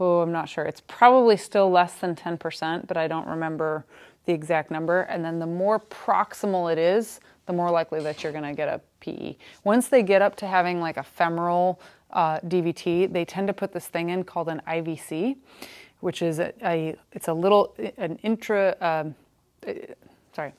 oh, 0.00 0.20
I'm 0.20 0.32
not 0.32 0.48
sure. 0.48 0.64
It's 0.64 0.82
probably 0.86 1.36
still 1.36 1.70
less 1.70 1.94
than 1.94 2.14
10%, 2.14 2.86
but 2.86 2.96
I 2.96 3.08
don't 3.08 3.26
remember 3.28 3.84
the 4.24 4.32
exact 4.32 4.70
number. 4.70 5.02
And 5.02 5.24
then 5.24 5.38
the 5.38 5.46
more 5.46 5.80
proximal 5.80 6.70
it 6.72 6.78
is, 6.78 7.20
the 7.46 7.52
more 7.52 7.70
likely 7.70 8.00
that 8.02 8.22
you're 8.22 8.32
going 8.32 8.44
to 8.44 8.52
get 8.52 8.68
a 8.68 8.80
PE. 9.00 9.36
Once 9.64 9.88
they 9.88 10.02
get 10.02 10.20
up 10.20 10.36
to 10.36 10.46
having 10.46 10.80
like 10.80 10.96
a 10.96 11.02
femoral 11.02 11.80
uh, 12.16 12.40
DVT, 12.40 13.12
they 13.12 13.24
tend 13.24 13.46
to 13.46 13.52
put 13.52 13.72
this 13.72 13.86
thing 13.86 14.08
in 14.08 14.24
called 14.24 14.48
an 14.48 14.62
IVC, 14.66 15.36
which 16.00 16.22
is 16.22 16.38
a, 16.38 16.52
a 16.64 16.96
it's 17.12 17.28
a 17.28 17.32
little 17.32 17.76
an 17.98 18.18
intra. 18.22 18.74
Um, 18.80 19.14
uh, 19.68 19.72
sorry, 20.34 20.52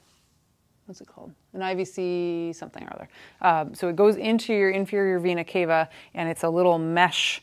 what's 0.86 1.02
it 1.02 1.08
called? 1.08 1.34
An 1.54 1.62
IVC 1.62 2.56
something 2.56 2.84
or 2.84 2.94
other. 2.94 3.10
Um, 3.42 3.74
so 3.74 3.90
it 3.90 3.96
goes 3.96 4.18
into 4.18 4.54
your 4.54 4.70
inferior 4.70 5.20
vena 5.20 5.44
cava, 5.44 5.90
and 6.14 6.30
it's 6.30 6.44
a 6.44 6.50
little 6.50 6.78
mesh 6.78 7.42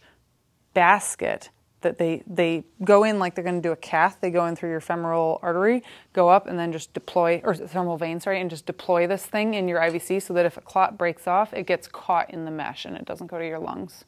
basket 0.74 1.51
that 1.85 1.97
they 1.98 2.23
they 2.27 2.65
go 2.82 3.05
in 3.05 3.19
like 3.20 3.35
they're 3.36 3.44
going 3.44 3.62
to 3.62 3.66
do 3.69 3.73
a 3.73 3.77
cath. 3.77 4.19
They 4.20 4.31
go 4.31 4.44
in 4.47 4.56
through 4.56 4.70
your 4.70 4.81
femoral 4.81 5.39
artery, 5.43 5.82
go 6.12 6.28
up, 6.28 6.47
and 6.48 6.59
then 6.59 6.73
just 6.73 6.93
deploy 6.93 7.40
or 7.44 7.55
femoral 7.55 7.97
vein, 7.97 8.19
sorry, 8.20 8.40
and 8.40 8.51
just 8.51 8.66
deploy 8.66 9.06
this 9.06 9.24
thing 9.24 9.55
in 9.55 9.69
your 9.69 9.81
IVC 9.81 10.20
so 10.20 10.35
that 10.35 10.44
if 10.44 10.56
a 10.56 10.61
clot 10.61 10.98
breaks 10.98 11.27
off, 11.28 11.55
it 11.55 11.66
gets 11.66 11.86
caught 11.86 12.28
in 12.31 12.44
the 12.44 12.51
mesh 12.51 12.85
and 12.85 12.97
it 12.97 13.05
doesn't 13.05 13.28
go 13.28 13.39
to 13.39 13.47
your 13.47 13.61
lungs. 13.61 14.05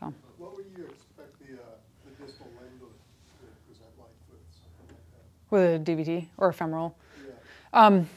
So 0.00 0.12
What 0.38 0.56
would 0.56 0.66
you 0.76 0.84
expect 0.86 1.38
the, 1.40 1.54
uh, 1.54 1.66
the 2.04 2.24
distal 2.24 2.46
limb 2.58 2.78
to, 2.80 2.86
to 2.86 3.52
present 3.68 3.90
like 3.98 4.08
with 4.30 4.40
something 4.50 4.96
like 4.96 5.06
that? 5.12 5.50
with 5.50 5.88
a 5.88 5.92
DVT 6.12 6.28
or 6.38 6.48
a 6.48 6.52
femoral, 6.54 6.96
Yeah. 7.24 7.32
um, 7.72 8.08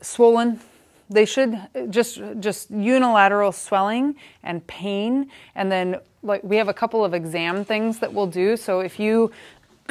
swollen. 0.00 0.60
They 1.10 1.24
should 1.24 1.58
just 1.88 2.20
just 2.38 2.70
unilateral 2.70 3.50
swelling 3.52 4.16
and 4.42 4.66
pain, 4.66 5.30
and 5.54 5.72
then 5.72 6.00
like 6.22 6.42
we 6.42 6.56
have 6.56 6.68
a 6.68 6.74
couple 6.74 7.04
of 7.04 7.14
exam 7.14 7.64
things 7.64 7.98
that 8.00 8.12
we'll 8.12 8.26
do. 8.26 8.56
So 8.56 8.80
if 8.80 8.98
you 8.98 9.32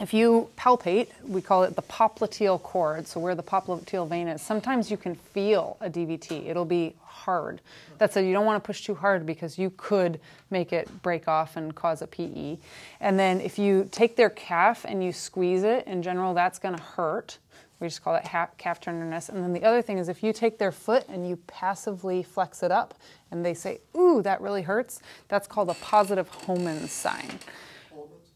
if 0.00 0.14
you 0.14 0.48
palpate, 0.56 1.08
we 1.26 1.42
call 1.42 1.62
it 1.64 1.76
the 1.76 1.82
popliteal 1.82 2.60
cord, 2.62 3.06
so 3.06 3.20
where 3.20 3.34
the 3.34 3.42
popliteal 3.42 4.08
vein 4.08 4.28
is, 4.28 4.40
sometimes 4.40 4.90
you 4.90 4.96
can 4.96 5.14
feel 5.14 5.76
a 5.80 5.90
DVT. 5.90 6.48
It'll 6.48 6.64
be 6.64 6.94
hard. 7.02 7.60
That's 7.98 8.16
it. 8.16 8.24
You 8.24 8.32
don't 8.32 8.46
want 8.46 8.62
to 8.62 8.66
push 8.66 8.82
too 8.82 8.94
hard 8.94 9.26
because 9.26 9.58
you 9.58 9.70
could 9.76 10.18
make 10.50 10.72
it 10.72 11.02
break 11.02 11.28
off 11.28 11.56
and 11.56 11.74
cause 11.74 12.00
a 12.00 12.06
PE. 12.06 12.56
And 13.00 13.18
then 13.18 13.40
if 13.40 13.58
you 13.58 13.88
take 13.92 14.16
their 14.16 14.30
calf 14.30 14.86
and 14.88 15.04
you 15.04 15.12
squeeze 15.12 15.62
it, 15.62 15.86
in 15.86 16.02
general, 16.02 16.32
that's 16.32 16.58
going 16.58 16.76
to 16.76 16.82
hurt. 16.82 17.38
We 17.80 17.86
just 17.86 18.02
call 18.02 18.14
it 18.14 18.24
calf 18.24 18.80
tenderness. 18.80 19.30
And 19.30 19.42
then 19.42 19.52
the 19.52 19.64
other 19.64 19.80
thing 19.82 19.98
is 19.98 20.08
if 20.08 20.22
you 20.22 20.32
take 20.32 20.58
their 20.58 20.72
foot 20.72 21.04
and 21.08 21.26
you 21.26 21.36
passively 21.46 22.22
flex 22.22 22.62
it 22.62 22.70
up 22.70 22.94
and 23.30 23.44
they 23.44 23.54
say, 23.54 23.80
ooh, 23.96 24.20
that 24.22 24.40
really 24.40 24.62
hurts, 24.62 25.00
that's 25.28 25.46
called 25.46 25.70
a 25.70 25.74
positive 25.74 26.30
Homans 26.30 26.88
sign. 26.88 27.38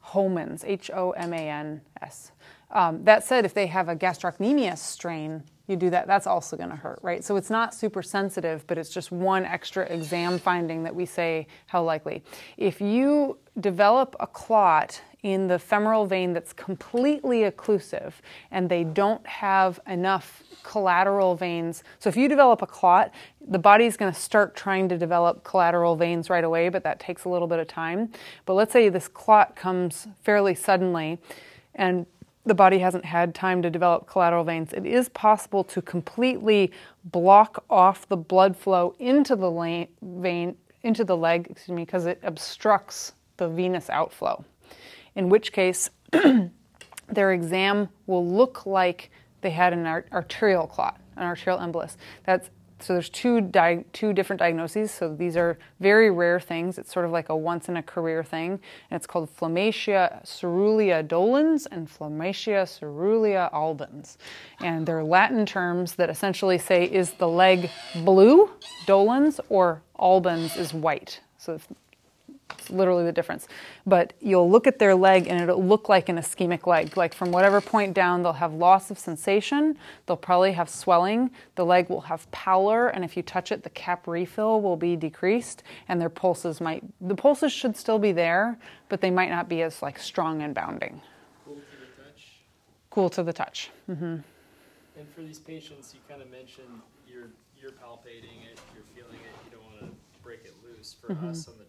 Homans, 0.06 0.64
H 0.66 0.90
O 0.94 1.10
M 1.12 1.32
A 1.32 1.48
N 1.50 1.80
S. 2.00 2.32
Um, 2.70 3.04
that 3.04 3.24
said, 3.24 3.44
if 3.44 3.54
they 3.54 3.66
have 3.66 3.88
a 3.88 3.96
gastrocnemius 3.96 4.78
strain, 4.78 5.42
you 5.66 5.76
do 5.76 5.90
that, 5.90 6.06
that's 6.06 6.26
also 6.26 6.56
going 6.56 6.70
to 6.70 6.76
hurt, 6.76 6.98
right? 7.02 7.24
So 7.24 7.36
it's 7.36 7.50
not 7.50 7.74
super 7.74 8.02
sensitive, 8.02 8.66
but 8.66 8.76
it's 8.78 8.90
just 8.90 9.10
one 9.12 9.44
extra 9.44 9.84
exam 9.86 10.38
finding 10.38 10.82
that 10.82 10.94
we 10.94 11.06
say 11.06 11.46
how 11.66 11.82
likely. 11.82 12.22
If 12.56 12.80
you 12.80 13.38
develop 13.60 14.16
a 14.20 14.26
clot 14.26 15.00
in 15.24 15.48
the 15.48 15.58
femoral 15.58 16.04
vein 16.04 16.34
that's 16.34 16.52
completely 16.52 17.50
occlusive 17.50 18.12
and 18.50 18.68
they 18.68 18.84
don't 18.84 19.26
have 19.26 19.80
enough 19.88 20.42
collateral 20.62 21.34
veins. 21.34 21.82
So 21.98 22.10
if 22.10 22.16
you 22.16 22.28
develop 22.28 22.60
a 22.60 22.66
clot, 22.66 23.10
the 23.40 23.58
body's 23.58 23.96
going 23.96 24.12
to 24.12 24.20
start 24.20 24.54
trying 24.54 24.86
to 24.90 24.98
develop 24.98 25.42
collateral 25.42 25.96
veins 25.96 26.28
right 26.28 26.44
away, 26.44 26.68
but 26.68 26.84
that 26.84 27.00
takes 27.00 27.24
a 27.24 27.30
little 27.30 27.48
bit 27.48 27.58
of 27.58 27.66
time. 27.66 28.12
But 28.44 28.52
let's 28.52 28.72
say 28.72 28.90
this 28.90 29.08
clot 29.08 29.56
comes 29.56 30.06
fairly 30.22 30.54
suddenly 30.54 31.18
and 31.74 32.04
the 32.44 32.54
body 32.54 32.78
hasn't 32.78 33.06
had 33.06 33.34
time 33.34 33.62
to 33.62 33.70
develop 33.70 34.06
collateral 34.06 34.44
veins, 34.44 34.74
it 34.74 34.84
is 34.84 35.08
possible 35.08 35.64
to 35.64 35.80
completely 35.80 36.70
block 37.06 37.64
off 37.70 38.06
the 38.08 38.16
blood 38.18 38.54
flow 38.54 38.94
into 38.98 39.34
the 39.34 39.88
vein, 40.02 40.54
into 40.82 41.02
the 41.02 41.16
leg, 41.16 41.46
excuse 41.48 41.74
me, 41.74 41.86
because 41.86 42.04
it 42.04 42.20
obstructs 42.22 43.12
the 43.38 43.48
venous 43.48 43.88
outflow. 43.88 44.44
In 45.16 45.28
which 45.28 45.52
case, 45.52 45.90
their 47.08 47.32
exam 47.32 47.88
will 48.06 48.26
look 48.26 48.66
like 48.66 49.10
they 49.40 49.50
had 49.50 49.72
an 49.72 49.86
arterial 49.86 50.66
clot, 50.66 51.00
an 51.16 51.24
arterial 51.24 51.60
embolus. 51.60 51.96
That's 52.24 52.50
so 52.80 52.92
there's 52.92 53.08
two 53.08 53.40
di- 53.40 53.84
two 53.92 54.12
different 54.12 54.40
diagnoses. 54.40 54.90
So 54.90 55.14
these 55.14 55.36
are 55.36 55.58
very 55.80 56.10
rare 56.10 56.38
things. 56.38 56.76
It's 56.76 56.92
sort 56.92 57.06
of 57.06 57.12
like 57.12 57.30
a 57.30 57.36
once 57.36 57.68
in 57.68 57.76
a 57.76 57.82
career 57.82 58.22
thing, 58.22 58.52
and 58.90 58.96
it's 58.96 59.06
called 59.06 59.34
Phlegmasia 59.34 60.22
cerulea 60.26 61.06
dolens 61.06 61.66
and 61.70 61.88
Phlegmasia 61.88 62.64
cerulea 62.64 63.50
albans, 63.52 64.18
and 64.60 64.86
they're 64.86 65.04
Latin 65.04 65.46
terms 65.46 65.94
that 65.94 66.10
essentially 66.10 66.58
say 66.58 66.84
is 66.84 67.12
the 67.12 67.28
leg 67.28 67.70
blue, 68.04 68.50
dolens, 68.86 69.40
or 69.48 69.82
albans 69.98 70.56
is 70.56 70.74
white. 70.74 71.20
So 71.38 71.58
it's 72.58 72.70
literally 72.70 73.04
the 73.04 73.12
difference. 73.12 73.48
But 73.86 74.12
you'll 74.20 74.50
look 74.50 74.66
at 74.66 74.78
their 74.78 74.94
leg 74.94 75.26
and 75.26 75.40
it'll 75.40 75.62
look 75.64 75.88
like 75.88 76.08
an 76.08 76.16
ischemic 76.16 76.66
leg. 76.66 76.96
Like 76.96 77.14
from 77.14 77.30
whatever 77.32 77.60
point 77.60 77.94
down, 77.94 78.22
they'll 78.22 78.32
have 78.34 78.52
loss 78.54 78.90
of 78.90 78.98
sensation. 78.98 79.76
They'll 80.06 80.16
probably 80.16 80.52
have 80.52 80.68
swelling. 80.68 81.30
The 81.54 81.64
leg 81.64 81.88
will 81.88 82.02
have 82.02 82.30
pallor, 82.30 82.88
and 82.88 83.04
if 83.04 83.16
you 83.16 83.22
touch 83.22 83.52
it, 83.52 83.62
the 83.62 83.70
cap 83.70 84.06
refill 84.06 84.60
will 84.60 84.76
be 84.76 84.96
decreased, 84.96 85.62
and 85.88 86.00
their 86.00 86.08
pulses 86.10 86.60
might. 86.60 86.82
The 87.00 87.14
pulses 87.14 87.52
should 87.52 87.76
still 87.76 87.98
be 87.98 88.12
there, 88.12 88.58
but 88.88 89.00
they 89.00 89.10
might 89.10 89.30
not 89.30 89.48
be 89.48 89.62
as 89.62 89.82
like 89.82 89.98
strong 89.98 90.42
and 90.42 90.54
bounding. 90.54 91.00
Cool 91.44 91.54
to 91.56 91.60
the 91.60 92.02
touch. 92.02 92.22
Cool 92.90 93.10
to 93.10 93.22
the 93.22 93.32
touch. 93.32 93.70
Mm-hmm. 93.90 94.04
And 94.96 95.08
for 95.14 95.22
these 95.22 95.38
patients, 95.40 95.92
you 95.94 96.00
kind 96.08 96.22
of 96.22 96.30
mentioned 96.30 96.68
you're 97.08 97.30
you're 97.60 97.72
palpating 97.72 98.44
it, 98.50 98.60
you're 98.74 98.84
feeling 98.94 99.18
it. 99.20 99.34
You 99.46 99.56
don't 99.56 99.64
want 99.64 99.80
to 99.80 100.22
break 100.22 100.40
it 100.44 100.54
loose. 100.62 100.94
For 101.00 101.14
Mhm. 101.14 101.30
us 101.30 101.48
on 101.48 101.54
the 101.58 101.64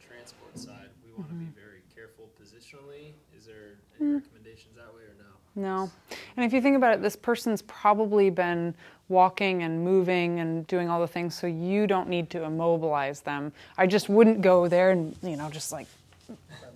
transport 0.56 0.78
side, 0.78 0.90
we 1.04 1.12
want 1.12 1.30
to 1.30 1.36
Mhm. 1.36 1.40
be 1.40 1.60
very 1.62 1.82
careful 1.94 2.30
positionally. 2.42 3.14
Is 3.38 3.46
there 3.46 3.78
any 4.00 4.12
Mm. 4.12 4.16
recommendations 4.24 4.76
that 4.76 4.94
way 4.94 5.02
or 5.04 5.16
no? 5.18 5.26
No. 5.56 5.92
And 6.36 6.46
if 6.46 6.54
you 6.54 6.62
think 6.62 6.76
about 6.76 6.94
it, 6.94 7.02
this 7.02 7.16
person's 7.16 7.62
probably 7.62 8.30
been 8.30 8.74
walking 9.08 9.64
and 9.64 9.84
moving 9.84 10.40
and 10.40 10.66
doing 10.68 10.90
all 10.90 11.00
the 11.00 11.08
things, 11.08 11.36
so 11.36 11.48
you 11.48 11.88
don't 11.88 12.10
need 12.10 12.30
to 12.32 12.44
immobilize 12.44 13.22
them. 13.22 13.54
I 13.78 13.88
just 13.88 14.10
wouldn't 14.10 14.42
go 14.42 14.68
there 14.68 14.92
and, 14.92 15.16
you 15.22 15.38
know, 15.38 15.50
just 15.50 15.72
like 15.72 15.88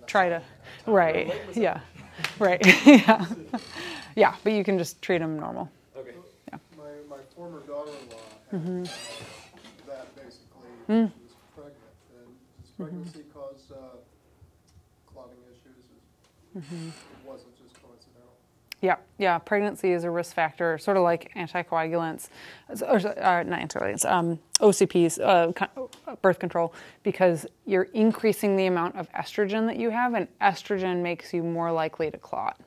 try 0.06 0.28
to. 0.28 0.42
Right. 0.86 1.32
Yeah. 1.54 1.80
Right. 2.38 2.60
yeah. 2.86 3.26
Yeah, 4.16 4.34
but 4.44 4.52
you 4.52 4.64
can 4.64 4.78
just 4.78 5.00
treat 5.02 5.18
them 5.18 5.38
normal. 5.38 5.70
Okay. 5.96 6.14
Yeah. 6.48 6.58
My, 6.76 6.84
my 7.08 7.22
former 7.34 7.60
daughter-in-law 7.60 8.18
had 8.50 8.60
Mhm. 8.60 8.86
uh, 8.86 8.90
that 9.86 10.14
basically, 10.16 10.68
Mm. 10.88 11.12
she 11.12 11.22
was 11.22 11.34
pregnant, 11.54 11.76
and 12.16 12.34
does 12.62 12.70
pregnancy 12.76 13.22
cause 13.34 13.70
uh, 13.70 13.96
clotting 15.06 15.38
issues? 15.50 15.84
Mhm. 16.56 16.88
It 16.88 16.94
wasn't 17.26 17.56
just 17.56 17.74
coincidental. 17.82 18.32
Yeah, 18.80 18.96
yeah. 19.18 19.38
Pregnancy 19.38 19.92
is 19.92 20.04
a 20.04 20.10
risk 20.10 20.34
factor, 20.34 20.78
sort 20.78 20.96
of 20.96 21.02
like 21.02 21.32
anticoagulants, 21.36 22.28
or 22.82 22.96
uh, 22.96 23.42
not 23.44 23.60
anticoagulants, 23.60 24.04
um, 24.10 24.38
OCPs, 24.60 25.18
uh, 25.20 25.52
co- 25.52 25.90
birth 26.22 26.38
control, 26.38 26.72
because 27.02 27.46
you're 27.66 27.88
increasing 27.94 28.56
the 28.56 28.66
amount 28.66 28.96
of 28.96 29.10
estrogen 29.12 29.66
that 29.66 29.76
you 29.76 29.90
have, 29.90 30.14
and 30.14 30.26
estrogen 30.40 31.02
makes 31.02 31.32
you 31.32 31.42
more 31.42 31.70
likely 31.70 32.10
to 32.10 32.18
clot. 32.18 32.58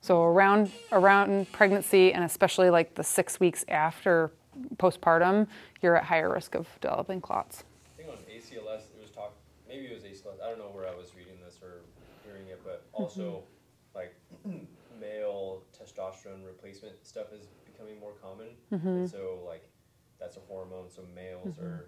So 0.00 0.22
around 0.22 0.70
around 0.92 1.50
pregnancy, 1.52 2.12
and 2.14 2.24
especially 2.24 2.70
like 2.70 2.94
the 2.94 3.04
six 3.04 3.38
weeks 3.38 3.64
after 3.68 4.30
postpartum, 4.76 5.46
you're 5.82 5.96
at 5.96 6.04
higher 6.04 6.32
risk 6.32 6.54
of 6.54 6.66
developing 6.80 7.20
clots. 7.20 7.64
I 7.98 8.02
think 8.02 8.08
on 8.08 8.16
ACLS 8.34 8.80
it 8.96 9.00
was 9.02 9.10
talk. 9.10 9.34
Maybe 9.68 9.86
it 9.86 9.94
was 9.94 10.04
ACLS. 10.04 10.40
I 10.42 10.48
don't 10.48 10.58
know 10.58 10.70
where 10.72 10.86
I 10.88 10.94
was 10.96 11.06
reading 11.06 11.08
this 11.08 11.09
or 11.09 11.09
hearing 12.96 13.08
it, 13.08 13.16
but 13.18 13.22
also 13.24 13.42
like 13.94 14.14
male 15.00 15.62
testosterone 15.78 16.44
replacement 16.46 16.94
stuff 17.06 17.32
is 17.32 17.46
becoming 17.64 17.98
more 18.00 18.12
common, 18.22 18.48
Mhm. 18.72 18.84
and 18.86 19.10
so 19.10 19.40
like 19.46 19.64
that's 20.18 20.36
a 20.36 20.40
hormone. 20.40 20.90
So 20.90 21.02
males 21.14 21.56
Mhm. 21.56 21.64
are, 21.64 21.86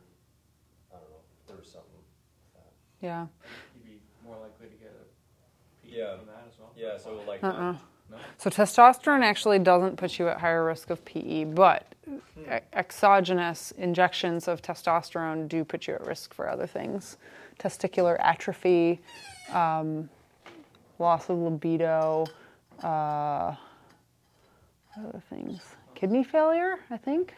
I 0.91 0.95
don't 0.99 1.11
know, 1.11 1.17
there 1.47 1.57
was 1.57 1.71
something. 1.71 1.91
with 1.93 2.55
that. 2.55 2.73
Yeah. 3.01 3.27
You'd 3.75 3.85
be 3.85 4.01
more 4.25 4.37
likely 4.39 4.69
to 4.69 4.75
get 4.77 4.91
a 4.93 5.87
PE 5.87 5.97
Yeah. 5.99 6.17
from 6.17 6.27
that 6.27 6.45
as 6.49 6.59
well. 6.59 6.73
Yeah. 6.77 6.97
So 6.99 7.21
like. 7.27 7.43
Uh-uh. 7.45 7.77
No? 8.11 8.19
So 8.37 8.51
testosterone 8.51 9.23
actually 9.23 9.59
doesn't 9.59 9.97
put 9.97 10.19
you 10.19 10.29
at 10.29 10.39
higher 10.39 10.65
risk 10.65 10.91
of 10.91 11.03
PE, 11.07 11.45
but 11.45 11.95
e- 12.37 12.59
exogenous 12.75 13.71
injections 13.73 14.49
of 14.49 14.61
testosterone 14.61 15.49
do 15.49 15.65
put 15.65 15.87
you 15.87 15.95
at 15.95 16.07
risk 16.07 16.35
for 16.35 16.47
other 16.49 16.67
things, 16.67 17.17
testicular 17.59 18.17
atrophy, 18.21 19.01
um, 19.51 20.11
loss 21.03 21.29
of 21.29 21.37
libido, 21.39 22.25
uh, 22.83 23.55
other 24.97 25.23
things, 25.29 25.61
kidney 25.95 26.23
failure. 26.25 26.79
I 26.91 26.97
think. 26.97 27.35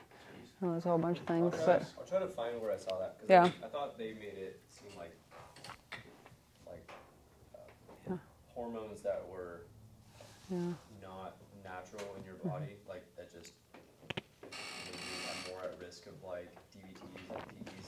Oh, 0.63 0.71
there's 0.73 0.85
a 0.85 0.89
whole 0.89 0.99
bunch 0.99 1.19
of 1.19 1.29
I'll 1.31 1.51
things, 1.51 1.55
try, 1.57 1.67
but 1.67 1.83
I'll 1.99 2.07
try 2.07 2.19
to 2.21 2.29
find 2.29 2.61
where 2.61 2.73
I 2.73 2.77
saw 2.77 2.99
that 2.99 3.19
because 3.19 3.29
Yeah. 3.29 3.67
I, 3.67 3.69
thought 3.69 3.99
they 3.99 4.15
made 4.15 4.39
it 4.39 4.61
seem 4.69 4.97
like 4.97 5.17
like 6.67 6.89
uh, 7.55 7.59
Yeah. 8.09 8.17
hormones 8.55 9.01
that 9.03 9.27
were 9.29 9.63
yeah. 10.51 10.73
not 11.03 11.37
natural 11.65 12.15
in 12.17 12.25
your 12.25 12.37
body, 12.45 12.77
like 12.89 13.05
that 13.17 13.33
just 13.33 13.53
maybe 14.43 14.99
I'm 15.29 15.51
more 15.53 15.63
at 15.65 15.79
risk 15.81 16.07
of 16.07 16.15
like 16.23 16.55
DVTs 16.77 17.31
and 17.35 17.67
PEs. 17.67 17.87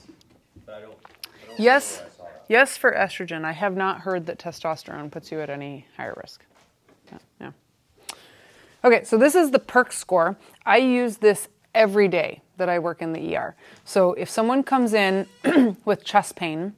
But 0.65 0.74
I 0.74 0.81
don't. 0.81 0.98
I 1.43 1.47
don't 1.47 1.61
Yes. 1.61 2.03
Yes, 2.48 2.77
for 2.77 2.93
estrogen. 2.93 3.44
I 3.44 3.52
have 3.52 3.77
not 3.77 4.01
heard 4.01 4.27
that 4.27 4.39
testosterone 4.39 5.10
puts 5.10 5.32
you 5.32 5.40
at 5.40 5.51
any 5.51 5.86
higher 5.97 6.14
risk. 6.23 6.44
Yeah, 7.10 7.18
yeah. 7.40 7.51
Okay, 8.85 9.05
so 9.05 9.18
this 9.18 9.35
is 9.35 9.51
the 9.51 9.59
PERC 9.59 9.93
score. 9.93 10.36
I 10.64 10.77
use 10.78 11.16
this 11.16 11.48
every 11.74 12.09
day 12.09 12.43
that 12.56 12.68
I 12.68 12.78
work 12.78 13.02
in 13.02 13.12
the 13.12 13.36
ER. 13.36 13.56
So 13.85 14.12
if 14.14 14.31
someone 14.31 14.62
comes 14.62 14.94
in 14.94 15.27
with 15.85 16.05
chest 16.05 16.36
pain, 16.36 16.74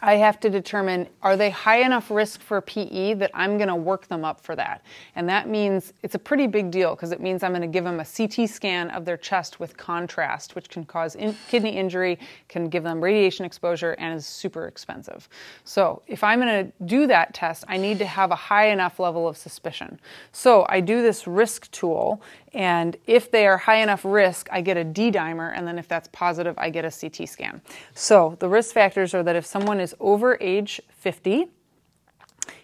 I 0.00 0.14
have 0.14 0.38
to 0.40 0.50
determine 0.50 1.08
are 1.22 1.36
they 1.36 1.50
high 1.50 1.78
enough 1.78 2.10
risk 2.10 2.40
for 2.40 2.60
PE 2.60 3.14
that 3.14 3.30
I'm 3.34 3.56
going 3.56 3.68
to 3.68 3.74
work 3.74 4.06
them 4.06 4.24
up 4.24 4.40
for 4.40 4.54
that. 4.54 4.84
And 5.16 5.28
that 5.28 5.48
means 5.48 5.92
it's 6.02 6.14
a 6.14 6.18
pretty 6.18 6.46
big 6.46 6.70
deal 6.70 6.94
because 6.94 7.10
it 7.10 7.20
means 7.20 7.42
I'm 7.42 7.50
going 7.50 7.62
to 7.62 7.66
give 7.66 7.84
them 7.84 8.00
a 8.00 8.04
CT 8.04 8.48
scan 8.48 8.90
of 8.90 9.04
their 9.04 9.16
chest 9.16 9.58
with 9.58 9.76
contrast, 9.76 10.54
which 10.54 10.68
can 10.68 10.84
cause 10.84 11.16
in- 11.16 11.36
kidney 11.48 11.76
injury, 11.76 12.18
can 12.48 12.68
give 12.68 12.84
them 12.84 13.02
radiation 13.02 13.44
exposure, 13.44 13.92
and 13.92 14.14
is 14.14 14.26
super 14.26 14.66
expensive. 14.68 15.28
So 15.64 16.02
if 16.06 16.22
I'm 16.22 16.40
going 16.40 16.66
to 16.66 16.72
do 16.84 17.06
that 17.08 17.34
test, 17.34 17.64
I 17.66 17.76
need 17.76 17.98
to 17.98 18.06
have 18.06 18.30
a 18.30 18.36
high 18.36 18.68
enough 18.68 19.00
level 19.00 19.26
of 19.26 19.36
suspicion. 19.36 19.98
So 20.32 20.64
I 20.68 20.80
do 20.80 21.02
this 21.02 21.26
risk 21.26 21.70
tool, 21.72 22.22
and 22.54 22.96
if 23.06 23.30
they 23.30 23.46
are 23.46 23.56
high 23.56 23.82
enough 23.82 24.04
risk, 24.04 24.48
I 24.50 24.60
get 24.60 24.76
a 24.76 24.84
D 24.84 25.10
dimer, 25.10 25.52
and 25.54 25.66
then 25.66 25.78
if 25.78 25.88
that's 25.88 26.08
positive, 26.12 26.54
I 26.56 26.70
get 26.70 26.84
a 26.84 26.90
CT 26.90 27.28
scan. 27.28 27.60
So 27.94 28.36
the 28.38 28.48
risk 28.48 28.74
factors 28.74 29.12
are 29.14 29.22
that 29.22 29.36
if 29.36 29.44
someone 29.44 29.80
is 29.80 29.87
over 30.00 30.38
age 30.40 30.80
50, 30.90 31.48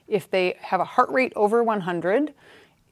if 0.06 0.30
they 0.30 0.56
have 0.60 0.80
a 0.80 0.84
heart 0.84 1.10
rate 1.10 1.32
over 1.34 1.62
100, 1.62 2.34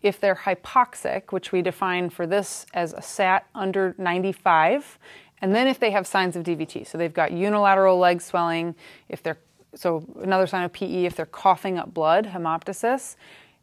if 0.03 0.21
they're 0.21 0.35
hypoxic, 0.35 1.33
which 1.33 1.53
we 1.53 1.63
define 1.63 2.11
for 2.11 2.27
this 2.27 2.67
as 2.75 2.93
a 2.93 3.03
SAT 3.03 3.47
under 3.55 3.95
95, 3.99 4.99
and 5.41 5.55
then 5.55 5.67
if 5.67 5.79
they 5.79 5.91
have 5.91 6.07
signs 6.07 6.37
of 6.37 6.45
DVT, 6.45 6.87
so 6.87 6.97
they've 6.97 7.13
got 7.13 7.33
unilateral 7.33 7.99
leg 7.99 8.21
swelling, 8.21 8.75
if 9.09 9.23
they're 9.23 9.39
so 9.75 10.05
another 10.23 10.47
sign 10.47 10.65
of 10.65 10.73
PE, 10.73 11.05
if 11.05 11.17
they're 11.17 11.27
coughing 11.27 11.79
up 11.79 11.95
blood, 11.95 12.27
hemoptysis, 12.27 13.17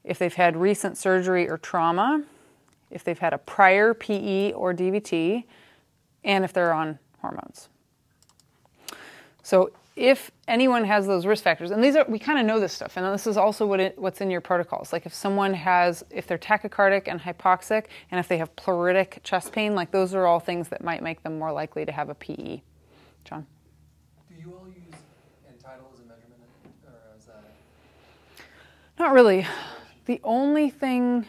if 0.04 0.18
they've 0.18 0.34
had 0.34 0.58
recent 0.58 0.98
surgery 0.98 1.48
or 1.48 1.58
trauma, 1.58 2.24
if 2.90 3.04
they've 3.04 3.20
had 3.20 3.34
a 3.34 3.38
prior 3.38 3.94
PE 3.94 4.54
or 4.54 4.74
DVT, 4.74 5.44
and 6.24 6.44
if 6.44 6.52
they're 6.52 6.74
on 6.74 6.98
hormones. 7.22 7.70
So 9.44 9.72
if 10.00 10.32
anyone 10.48 10.86
has 10.86 11.06
those 11.06 11.26
risk 11.26 11.44
factors, 11.44 11.72
and 11.72 11.84
these 11.84 11.98
are 11.98 12.06
we 12.08 12.18
kind 12.18 12.40
of 12.40 12.46
know 12.46 12.58
this 12.58 12.72
stuff, 12.72 12.96
and 12.96 13.06
this 13.14 13.28
is 13.28 13.36
also 13.36 13.66
what 13.66 13.82
it, 13.82 14.00
what's 14.00 14.22
in 14.22 14.32
your 14.32 14.40
protocols. 14.40 14.94
Like 14.94 15.06
if 15.06 15.14
someone 15.14 15.54
has, 15.54 16.06
if 16.10 16.26
they're 16.26 16.38
tachycardic 16.38 17.10
and 17.10 17.20
hypoxic, 17.20 17.88
and 18.10 18.18
if 18.18 18.30
they 18.30 18.38
have 18.38 18.56
pleuritic 18.56 19.22
chest 19.24 19.52
pain, 19.52 19.76
like 19.76 19.92
those 19.92 20.14
are 20.14 20.26
all 20.26 20.40
things 20.40 20.70
that 20.70 20.82
might 20.82 21.04
make 21.04 21.22
them 21.24 21.38
more 21.38 21.52
likely 21.52 21.86
to 21.86 21.92
have 21.92 22.08
a 22.08 22.16
PE. 22.16 22.62
John. 23.26 23.46
Do 24.30 24.36
you 24.42 24.58
all 24.58 24.68
use 24.68 25.02
end-tidal 25.50 25.92
as 25.94 26.00
a 26.00 26.04
measurement, 26.04 26.50
or 26.86 27.18
is 27.18 27.26
that? 27.26 27.44
Not 28.98 29.12
really. 29.12 29.46
The 30.06 30.22
only 30.24 30.70
thing 30.70 31.28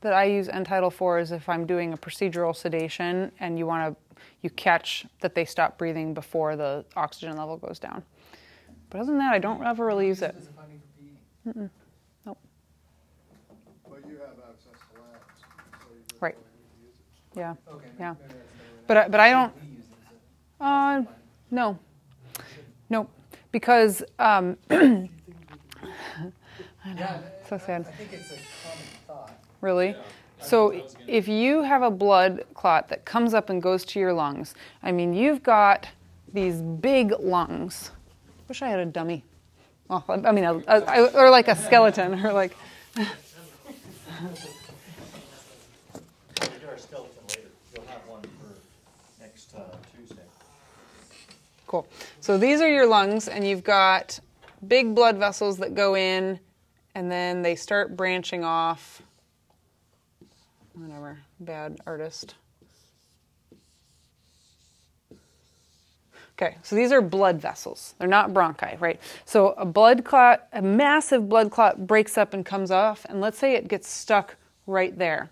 that 0.00 0.12
I 0.12 0.24
use 0.24 0.48
end-tidal 0.48 0.90
for 0.90 1.20
is 1.20 1.30
if 1.30 1.48
I'm 1.48 1.66
doing 1.66 1.92
a 1.92 1.96
procedural 1.96 2.54
sedation 2.54 3.30
and 3.38 3.56
you 3.56 3.66
want 3.66 3.94
to 3.94 4.07
you 4.42 4.50
catch 4.50 5.06
that 5.20 5.34
they 5.34 5.44
stop 5.44 5.78
breathing 5.78 6.14
before 6.14 6.56
the 6.56 6.84
oxygen 6.96 7.36
level 7.36 7.56
goes 7.56 7.78
down. 7.78 8.02
But 8.90 9.00
other 9.00 9.10
than 9.12 9.18
that, 9.18 9.32
I 9.34 9.38
don't 9.38 9.62
ever 9.64 9.84
really 9.84 10.06
use 10.06 10.22
it. 10.22 10.34
As 10.38 10.46
a 10.48 10.50
finding 10.52 10.80
for 10.80 11.52
PE? 11.52 11.60
Mm-mm. 11.60 11.70
Nope. 12.26 12.38
But 13.88 13.98
you 14.08 14.16
have 14.18 14.38
access 14.48 14.80
to 14.94 15.00
labs, 15.00 15.40
so 15.40 15.86
you 15.94 16.18
Right. 16.20 16.34
don't 16.34 16.44
need 16.52 16.92
to 17.34 17.40
use. 17.40 17.56
Yeah. 17.66 17.72
Okay. 17.74 17.86
Yeah. 17.98 18.14
maybe 18.14 18.34
that's 18.34 18.34
better. 18.34 18.84
But 18.86 18.96
I, 18.96 19.08
but 19.08 19.20
I 19.20 19.30
don't. 19.30 19.54
We 19.62 19.68
use 19.68 19.84
it 19.84 19.96
as 20.60 20.60
a- 20.60 20.64
Uh, 20.64 21.02
no. 21.50 21.78
No, 22.90 23.06
because 23.52 24.02
um, 24.18 24.56
I 24.70 24.76
know 24.76 25.08
Yeah, 26.96 27.20
so 27.48 27.56
I- 27.56 27.58
sad. 27.58 27.80
I 27.86 27.90
think 27.92 28.12
it's 28.14 28.30
a 28.30 28.34
common 28.36 28.84
thought. 29.06 29.32
Really? 29.60 29.94
So 30.40 30.82
if 31.06 31.28
you 31.28 31.62
have 31.62 31.82
a 31.82 31.90
blood 31.90 32.44
clot 32.54 32.88
that 32.88 33.04
comes 33.04 33.34
up 33.34 33.50
and 33.50 33.60
goes 33.60 33.84
to 33.86 34.00
your 34.00 34.12
lungs, 34.12 34.54
I 34.82 34.92
mean, 34.92 35.12
you've 35.12 35.42
got 35.42 35.88
these 36.32 36.62
big 36.62 37.12
lungs. 37.18 37.90
Wish 38.48 38.62
I 38.62 38.68
had 38.68 38.78
a 38.78 38.86
dummy. 38.86 39.24
Well, 39.88 40.04
I 40.08 40.32
mean, 40.32 40.44
a, 40.44 40.62
a, 40.66 41.10
or 41.14 41.30
like 41.30 41.48
a 41.48 41.56
skeleton, 41.56 42.24
or 42.24 42.32
like. 42.32 42.56
Cool. 51.66 51.86
So 52.20 52.38
these 52.38 52.60
are 52.62 52.68
your 52.68 52.86
lungs, 52.86 53.28
and 53.28 53.46
you've 53.46 53.64
got 53.64 54.18
big 54.66 54.94
blood 54.94 55.18
vessels 55.18 55.58
that 55.58 55.74
go 55.74 55.94
in, 55.94 56.40
and 56.94 57.10
then 57.10 57.42
they 57.42 57.54
start 57.54 57.96
branching 57.96 58.44
off. 58.44 59.02
Whatever. 60.78 61.18
Bad 61.40 61.78
artist. 61.86 62.36
Okay, 66.40 66.56
so 66.62 66.76
these 66.76 66.92
are 66.92 67.00
blood 67.00 67.40
vessels. 67.40 67.96
They're 67.98 68.06
not 68.06 68.32
bronchi, 68.32 68.80
right? 68.80 69.00
So 69.24 69.54
a 69.58 69.64
blood 69.64 70.04
clot, 70.04 70.46
a 70.52 70.62
massive 70.62 71.28
blood 71.28 71.50
clot 71.50 71.88
breaks 71.88 72.16
up 72.16 72.32
and 72.32 72.46
comes 72.46 72.70
off, 72.70 73.04
and 73.08 73.20
let's 73.20 73.38
say 73.38 73.54
it 73.54 73.66
gets 73.66 73.88
stuck 73.88 74.36
right 74.68 74.96
there. 74.96 75.30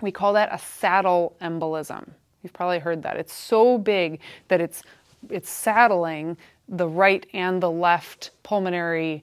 We 0.00 0.10
call 0.10 0.32
that 0.32 0.52
a 0.52 0.58
saddle 0.58 1.36
embolism. 1.40 2.08
You've 2.42 2.52
probably 2.52 2.80
heard 2.80 3.04
that. 3.04 3.16
It's 3.16 3.32
so 3.32 3.78
big 3.78 4.18
that 4.48 4.60
it's 4.60 4.82
it's 5.30 5.48
saddling 5.48 6.36
the 6.68 6.88
right 6.88 7.24
and 7.32 7.62
the 7.62 7.70
left 7.70 8.32
pulmonary 8.42 9.22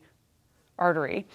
artery, 0.78 1.28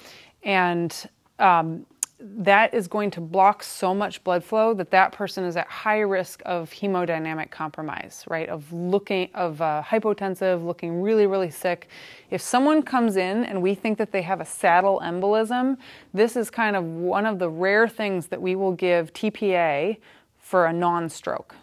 and 0.42 1.10
um, 1.38 1.84
that 2.26 2.72
is 2.72 2.88
going 2.88 3.10
to 3.10 3.20
block 3.20 3.62
so 3.62 3.94
much 3.94 4.24
blood 4.24 4.42
flow 4.42 4.72
that 4.72 4.90
that 4.90 5.12
person 5.12 5.44
is 5.44 5.58
at 5.58 5.66
high 5.68 6.00
risk 6.00 6.40
of 6.46 6.70
hemodynamic 6.70 7.50
compromise, 7.50 8.24
right? 8.28 8.48
Of 8.48 8.72
looking 8.72 9.28
of 9.34 9.60
uh, 9.60 9.82
hypotensive, 9.86 10.64
looking 10.64 11.02
really 11.02 11.26
really 11.26 11.50
sick. 11.50 11.88
If 12.30 12.40
someone 12.40 12.82
comes 12.82 13.16
in 13.16 13.44
and 13.44 13.60
we 13.60 13.74
think 13.74 13.98
that 13.98 14.10
they 14.10 14.22
have 14.22 14.40
a 14.40 14.44
saddle 14.44 15.02
embolism, 15.04 15.76
this 16.14 16.34
is 16.34 16.48
kind 16.48 16.76
of 16.76 16.84
one 16.84 17.26
of 17.26 17.38
the 17.38 17.50
rare 17.50 17.86
things 17.86 18.28
that 18.28 18.40
we 18.40 18.56
will 18.56 18.72
give 18.72 19.12
TPA 19.12 19.98
for 20.38 20.66
a 20.66 20.72
non-stroke. 20.72 21.54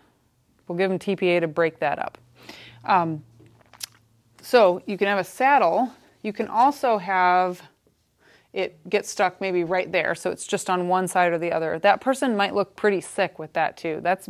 We'll 0.68 0.78
give 0.78 0.90
them 0.90 1.00
TPA 1.00 1.40
to 1.40 1.48
break 1.48 1.80
that 1.80 1.98
up. 1.98 2.20
Um, 2.86 3.24
so 4.42 4.82
you 4.86 4.98
can 4.98 5.08
have 5.08 5.20
a 5.20 5.24
saddle. 5.24 5.92
You 6.22 6.34
can 6.34 6.48
also 6.48 7.00
have 7.00 7.62
it 8.54 8.90
gets 8.90 9.10
stuck 9.10 9.40
maybe 9.40 9.64
right 9.64 9.90
there, 9.92 10.14
so 10.14 10.30
it's 10.30 10.46
just 10.46 10.70
on 10.70 10.90
one 10.90 11.08
side 11.08 11.32
or 11.32 11.38
the 11.38 11.52
other. 11.52 11.80
That 11.80 12.02
person 12.02 12.36
might 12.36 12.54
look 12.54 12.76
pretty 12.76 13.00
sick 13.00 13.40
with 13.40 13.54
that 13.54 13.78
too. 13.78 14.00
That's 14.04 14.28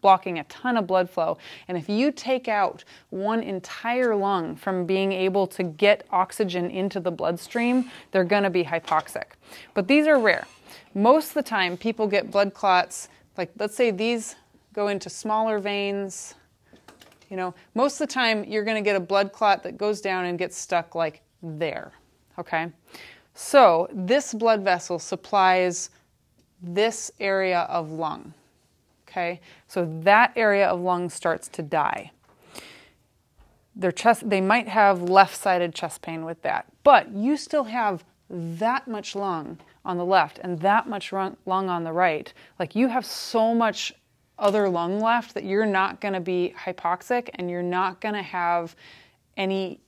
blocking 0.00 0.38
a 0.38 0.44
ton 0.44 0.76
of 0.76 0.86
blood 0.86 1.10
flow. 1.10 1.38
And 1.66 1.76
if 1.76 1.88
you 1.88 2.12
take 2.12 2.46
out 2.46 2.84
one 3.10 3.42
entire 3.42 4.14
lung 4.14 4.54
from 4.54 4.86
being 4.86 5.10
able 5.10 5.48
to 5.48 5.64
get 5.64 6.06
oxygen 6.10 6.70
into 6.70 7.00
the 7.00 7.10
bloodstream, 7.10 7.90
they're 8.12 8.24
going 8.24 8.44
to 8.44 8.50
be 8.50 8.62
hypoxic. 8.62 9.32
But 9.74 9.88
these 9.88 10.06
are 10.06 10.18
rare. 10.18 10.46
Most 10.94 11.28
of 11.28 11.34
the 11.34 11.42
time, 11.42 11.76
people 11.76 12.06
get 12.06 12.30
blood 12.30 12.54
clots, 12.54 13.08
like 13.36 13.50
let's 13.58 13.74
say 13.74 13.90
these 13.90 14.36
go 14.72 14.88
into 14.88 15.10
smaller 15.10 15.58
veins. 15.58 16.34
You 17.30 17.36
know, 17.36 17.54
most 17.74 18.00
of 18.00 18.06
the 18.06 18.14
time 18.14 18.44
you're 18.44 18.62
going 18.62 18.76
to 18.76 18.88
get 18.88 18.94
a 18.94 19.00
blood 19.00 19.32
clot 19.32 19.64
that 19.64 19.76
goes 19.76 20.00
down 20.00 20.26
and 20.26 20.38
gets 20.38 20.56
stuck 20.56 20.94
like 20.94 21.22
there. 21.42 21.92
Okay? 22.38 22.70
So, 23.38 23.86
this 23.92 24.32
blood 24.32 24.62
vessel 24.62 24.98
supplies 24.98 25.90
this 26.62 27.10
area 27.20 27.60
of 27.68 27.90
lung. 27.90 28.32
Okay? 29.06 29.40
So, 29.68 29.84
that 30.04 30.32
area 30.36 30.66
of 30.66 30.80
lung 30.80 31.10
starts 31.10 31.46
to 31.48 31.62
die. 31.62 32.12
Their 33.74 33.92
chest, 33.92 34.30
they 34.30 34.40
might 34.40 34.68
have 34.68 35.02
left 35.02 35.36
sided 35.36 35.74
chest 35.74 36.00
pain 36.00 36.24
with 36.24 36.40
that, 36.42 36.64
but 36.82 37.12
you 37.12 37.36
still 37.36 37.64
have 37.64 38.04
that 38.30 38.88
much 38.88 39.14
lung 39.14 39.58
on 39.84 39.98
the 39.98 40.04
left 40.04 40.38
and 40.38 40.58
that 40.60 40.88
much 40.88 41.12
lung 41.12 41.36
on 41.68 41.84
the 41.84 41.92
right. 41.92 42.32
Like, 42.58 42.74
you 42.74 42.88
have 42.88 43.04
so 43.04 43.54
much 43.54 43.92
other 44.38 44.66
lung 44.66 44.98
left 44.98 45.34
that 45.34 45.44
you're 45.44 45.66
not 45.66 46.00
going 46.00 46.14
to 46.14 46.20
be 46.20 46.54
hypoxic 46.58 47.28
and 47.34 47.50
you're 47.50 47.62
not 47.62 48.00
going 48.00 48.14
to 48.14 48.22
have 48.22 48.74
any 49.36 49.78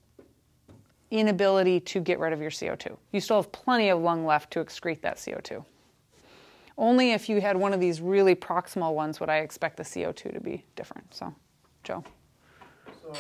inability 1.11 1.81
to 1.81 2.01
get 2.01 2.19
rid 2.19 2.33
of 2.33 2.41
your 2.41 2.51
CO2. 2.51 2.97
You 3.13 3.21
still 3.21 3.37
have 3.37 3.51
plenty 3.53 3.89
of 3.89 4.01
lung 4.01 4.27
left 4.27 4.53
to 4.53 4.65
excrete 4.65 5.01
that 5.03 5.17
CO2. 5.17 5.65
Only 6.77 7.13
if 7.13 7.29
you 7.29 7.41
had 7.41 7.57
one 7.57 7.73
of 7.73 7.81
these 7.81 8.01
really 8.01 8.35
proximal 8.35 8.95
ones 8.95 9.19
would 9.19 9.29
I 9.29 9.39
expect 9.39 9.77
the 9.77 9.83
CO2 9.83 10.35
to 10.35 10.41
be 10.41 10.65
different. 10.77 11.13
So, 11.13 11.35
Joe. 11.83 12.05
So, 13.03 13.13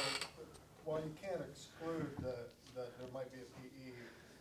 while 0.85 1.01
you 1.01 1.13
can't 1.21 1.43
exclude 1.51 2.07
that, 2.23 2.51
that 2.77 2.97
there 2.99 3.09
might 3.13 3.33
be 3.33 3.41
a 3.41 3.49
PE 3.59 3.93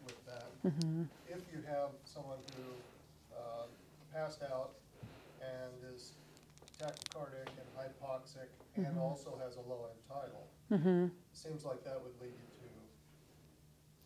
with 0.06 0.26
that, 0.28 0.46
mm-hmm. 0.66 1.04
if 1.28 1.42
you 1.52 1.64
have 1.68 1.90
someone 2.06 2.38
who, 2.56 2.64
uh, 3.36 3.64
passed 4.14 4.44
out 4.44 4.74
and 5.42 5.96
is 5.96 6.12
tachycardic 6.80 7.50
and 7.58 7.68
hypoxic 7.78 8.50
and 8.76 8.86
mm-hmm. 8.86 9.00
also 9.00 9.40
has 9.44 9.56
a 9.56 9.62
low 9.70 9.90
end 9.90 10.00
tidal, 10.08 10.48
mm-hmm. 10.72 11.08
seems 11.34 11.66
like 11.66 11.84
that 11.84 12.00
would 12.02 12.14
lead 12.22 12.34
you 12.34 12.48
to 12.54 12.66
a 12.70 12.78
differential 12.78 12.86
in 12.86 14.06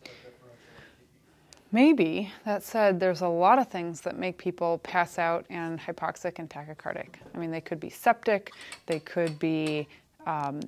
Maybe. 1.72 2.30
That 2.44 2.62
said, 2.62 3.00
there's 3.00 3.22
a 3.22 3.28
lot 3.28 3.58
of 3.58 3.68
things 3.68 4.02
that 4.02 4.18
make 4.18 4.36
people 4.36 4.78
pass 4.78 5.18
out 5.18 5.46
and 5.48 5.80
hypoxic 5.80 6.38
and 6.38 6.48
tachycardic. 6.48 7.14
I 7.34 7.38
mean, 7.38 7.50
they 7.50 7.62
could 7.62 7.80
be 7.80 7.88
septic, 7.88 8.52
they 8.86 9.00
could 9.00 9.38
be 9.38 9.88
um, 10.26 10.60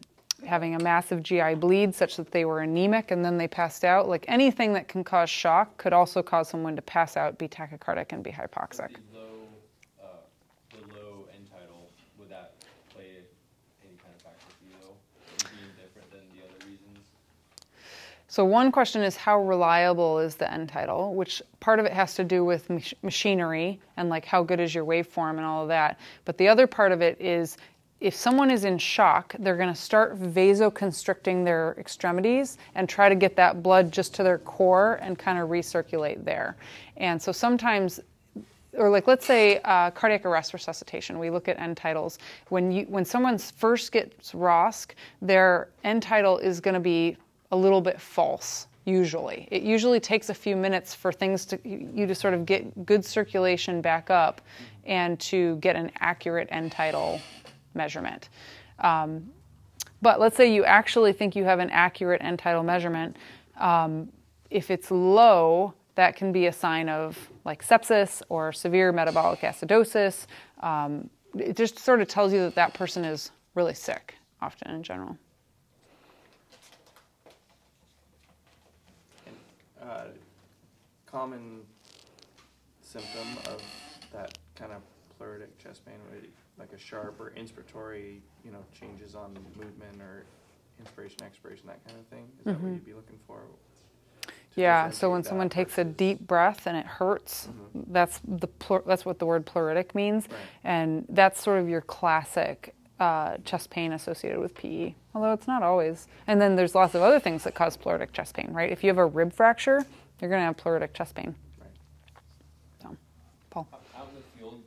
having 0.47 0.75
a 0.75 0.79
massive 0.79 1.23
GI 1.23 1.55
bleed 1.57 1.95
such 1.95 2.17
that 2.17 2.31
they 2.31 2.45
were 2.45 2.61
anemic 2.61 3.11
and 3.11 3.25
then 3.25 3.37
they 3.37 3.47
passed 3.49 3.85
out. 3.85 4.09
Like 4.09 4.25
anything 4.29 4.73
that 4.73 4.89
can 4.89 5.05
cause 5.05 5.31
shock 5.31 5.77
could 5.77 5.93
also 5.93 6.23
cause 6.23 6.49
someone 6.49 6.75
to 6.77 6.83
pass 6.83 7.17
out, 7.17 7.39
be 7.39 7.49
tachycardic, 7.49 8.13
and 8.13 8.23
be 8.23 8.31
hypoxic. 8.31 8.97
The 9.13 9.19
low, 9.19 9.49
uh, 10.03 10.07
the 10.71 10.95
low 10.95 11.27
end 11.35 11.49
tidal, 11.51 11.91
would 12.19 12.31
that 12.31 12.55
play 12.93 13.09
any 13.85 13.97
kind 14.03 14.15
of 14.17 14.23
factor 14.23 14.47
for 14.59 14.65
you 14.65 14.75
though? 14.81 14.97
It 15.37 15.51
being 15.53 15.73
different 15.77 16.11
than 16.11 16.23
the 16.35 16.45
other 16.45 16.67
reasons? 16.67 17.07
So 18.35 18.45
one 18.45 18.73
question 18.73 19.03
is 19.03 19.15
how 19.15 19.41
reliable 19.41 20.19
is 20.19 20.35
the 20.35 20.53
end 20.53 20.69
tidal, 20.69 21.15
which 21.15 21.41
part 21.61 21.79
of 21.79 21.87
it 21.87 21.93
has 21.93 22.17
to 22.17 22.25
do 22.25 22.45
with 22.45 22.69
mach- 22.69 23.01
machinery 23.05 23.79
and 23.97 24.09
like 24.09 24.25
how 24.25 24.43
good 24.43 24.59
is 24.59 24.75
your 24.75 24.85
waveform 24.85 25.37
and 25.37 25.43
all 25.43 25.63
of 25.63 25.69
that. 25.69 26.01
But 26.25 26.37
the 26.37 26.49
other 26.49 26.67
part 26.67 26.91
of 26.91 27.01
it 27.01 27.17
is 27.21 27.59
if 28.01 28.13
someone 28.13 28.51
is 28.51 28.65
in 28.65 28.77
shock, 28.77 29.37
they're 29.39 29.57
going 29.57 29.73
to 29.73 29.81
start 29.81 30.21
vasoconstricting 30.21 31.45
their 31.45 31.77
extremities 31.79 32.59
and 32.75 32.89
try 32.89 33.09
to 33.09 33.15
get 33.15 33.37
that 33.37 33.63
blood 33.63 33.93
just 33.93 34.15
to 34.15 34.25
their 34.25 34.39
core 34.39 34.99
and 35.01 35.17
kind 35.17 35.39
of 35.39 35.49
recirculate 35.51 36.25
there. 36.25 36.57
And 36.97 37.23
so 37.23 37.31
sometimes 37.31 38.01
or 38.77 38.91
like 38.91 39.07
let's 39.07 39.25
say 39.25 39.61
uh, 39.65 39.93
cardiac 39.93 40.27
arrest 40.27 40.53
resuscitation. 40.53 41.21
We 41.21 41.31
look 41.31 41.47
at 41.47 41.61
end 41.61 41.77
tidals. 41.77 42.19
When 42.49 42.73
you 42.73 42.85
when 42.87 43.05
someone 43.05 43.39
first 43.39 43.93
gets 43.93 44.33
ROSC, 44.33 44.89
their 45.23 45.69
end 45.85 46.03
tidal 46.03 46.39
is 46.39 46.59
going 46.59 46.75
to 46.75 46.81
be 46.81 47.17
a 47.51 47.57
little 47.57 47.81
bit 47.81 48.01
false. 48.01 48.67
Usually, 48.87 49.49
it 49.51 49.63
usually 49.63 49.99
takes 49.99 50.29
a 50.29 50.35
few 50.35 50.57
minutes 50.57 50.95
for 50.95 51.11
things 51.11 51.47
to 51.47 51.59
you 51.65 52.07
to 52.07 52.15
sort 52.15 52.35
of 52.35 52.45
get 52.45 52.85
good 52.85 53.03
circulation 53.03 53.81
back 53.81 54.11
up, 54.11 54.43
and 54.85 55.19
to 55.21 55.57
get 55.57 55.75
an 55.75 55.91
accurate 56.01 56.49
end 56.51 56.73
tidal 56.73 57.21
measurement. 57.73 58.29
Um, 58.81 59.31
but 60.03 60.21
let's 60.21 60.37
say 60.37 60.53
you 60.53 60.67
actually 60.67 61.15
think 61.15 61.35
you 61.35 61.45
have 61.45 61.61
an 61.61 61.71
accurate 61.71 62.21
end 62.23 62.41
tidal 62.41 62.63
measurement. 62.63 63.17
Um, 63.59 64.13
if 64.51 64.71
it's 64.71 64.91
low, 64.91 65.73
that 65.95 66.15
can 66.15 66.31
be 66.31 66.47
a 66.47 66.53
sign 66.53 66.91
of 66.91 67.17
like 67.47 67.67
sepsis 67.67 68.21
or 68.29 68.53
severe 68.53 68.93
metabolic 68.93 69.41
acidosis. 69.41 70.27
Um, 70.61 71.09
it 71.39 71.57
just 71.57 71.79
sort 71.79 72.03
of 72.03 72.09
tells 72.09 72.35
you 72.35 72.41
that 72.41 72.55
that 72.57 72.75
person 72.75 73.03
is 73.03 73.31
really 73.55 73.75
sick, 73.75 74.15
often 74.43 74.71
in 74.73 74.83
general. 74.83 75.17
uh, 79.85 80.05
common 81.19 81.61
symptom 82.83 83.29
of 83.55 83.63
that 84.13 84.37
kind 84.57 84.73
of 84.73 84.83
pleuritic 85.21 85.47
chest 85.63 85.87
pain 85.87 85.95
would 86.11 86.29
like 86.59 86.73
a 86.73 86.79
sharp 86.79 87.21
or 87.21 87.33
inspiratory, 87.39 88.19
you 88.45 88.51
know, 88.51 88.59
changes 88.79 89.15
on 89.15 89.33
movement 89.57 90.01
or 90.01 90.25
inspiration, 90.81 91.19
expiration, 91.25 91.69
that 91.69 91.85
kind 91.87 91.97
of 92.01 92.07
thing. 92.07 92.27
Is 92.41 92.45
that 92.47 92.61
what 92.61 92.73
you'd 92.73 92.85
be 92.85 92.95
looking 92.95 93.19
for? 93.29 93.43
Yeah, 94.57 94.91
so 94.91 95.11
when 95.13 95.23
someone 95.23 95.49
takes 95.49 95.79
a 95.79 95.85
deep 95.85 96.19
breath 96.27 96.67
and 96.67 96.77
it 96.77 96.87
hurts, 96.87 97.47
Mhm. 97.49 97.85
that's 97.93 98.21
the 98.27 98.49
pleur- 98.49 98.83
that's 98.85 99.05
what 99.05 99.21
the 99.21 99.27
word 99.27 99.47
pleuritic 99.47 99.95
means, 99.95 100.29
Right. 100.29 100.39
and 100.65 101.07
that's 101.09 101.41
sort 101.41 101.61
of 101.61 101.69
your 101.69 101.81
classic 101.81 102.75
uh, 103.01 103.37
chest 103.45 103.71
pain 103.71 103.93
associated 103.93 104.39
with 104.39 104.55
PE. 104.55 104.95
Although 105.17 105.33
it's 105.33 105.49
not 105.49 105.65
always. 105.65 106.07
And 106.29 106.41
then 106.41 106.55
there's 106.55 106.77
lots 106.77 106.95
of 106.95 107.03
other 107.03 107.19
things 107.19 107.43
that 107.43 107.53
cause 107.55 107.77
pleuritic 107.77 108.13
chest 108.13 108.37
pain, 108.37 108.53
right? 108.53 108.71
If 108.71 108.85
you 108.85 108.89
have 108.89 108.99
a 108.99 109.05
rib 109.07 109.33
fracture, 109.33 109.85
you're 110.25 110.31
going 110.31 110.41
to 110.41 110.47
have 110.47 110.57
pleuritic 110.57 110.95
chest 110.95 111.15
pain. 111.15 111.35
Right. 111.61 111.69
So, 112.81 112.97
Paul. 113.51 113.69
Out 113.75 113.83
out 113.95 114.09
in 114.09 114.15
the 114.15 114.39
field, 114.39 114.63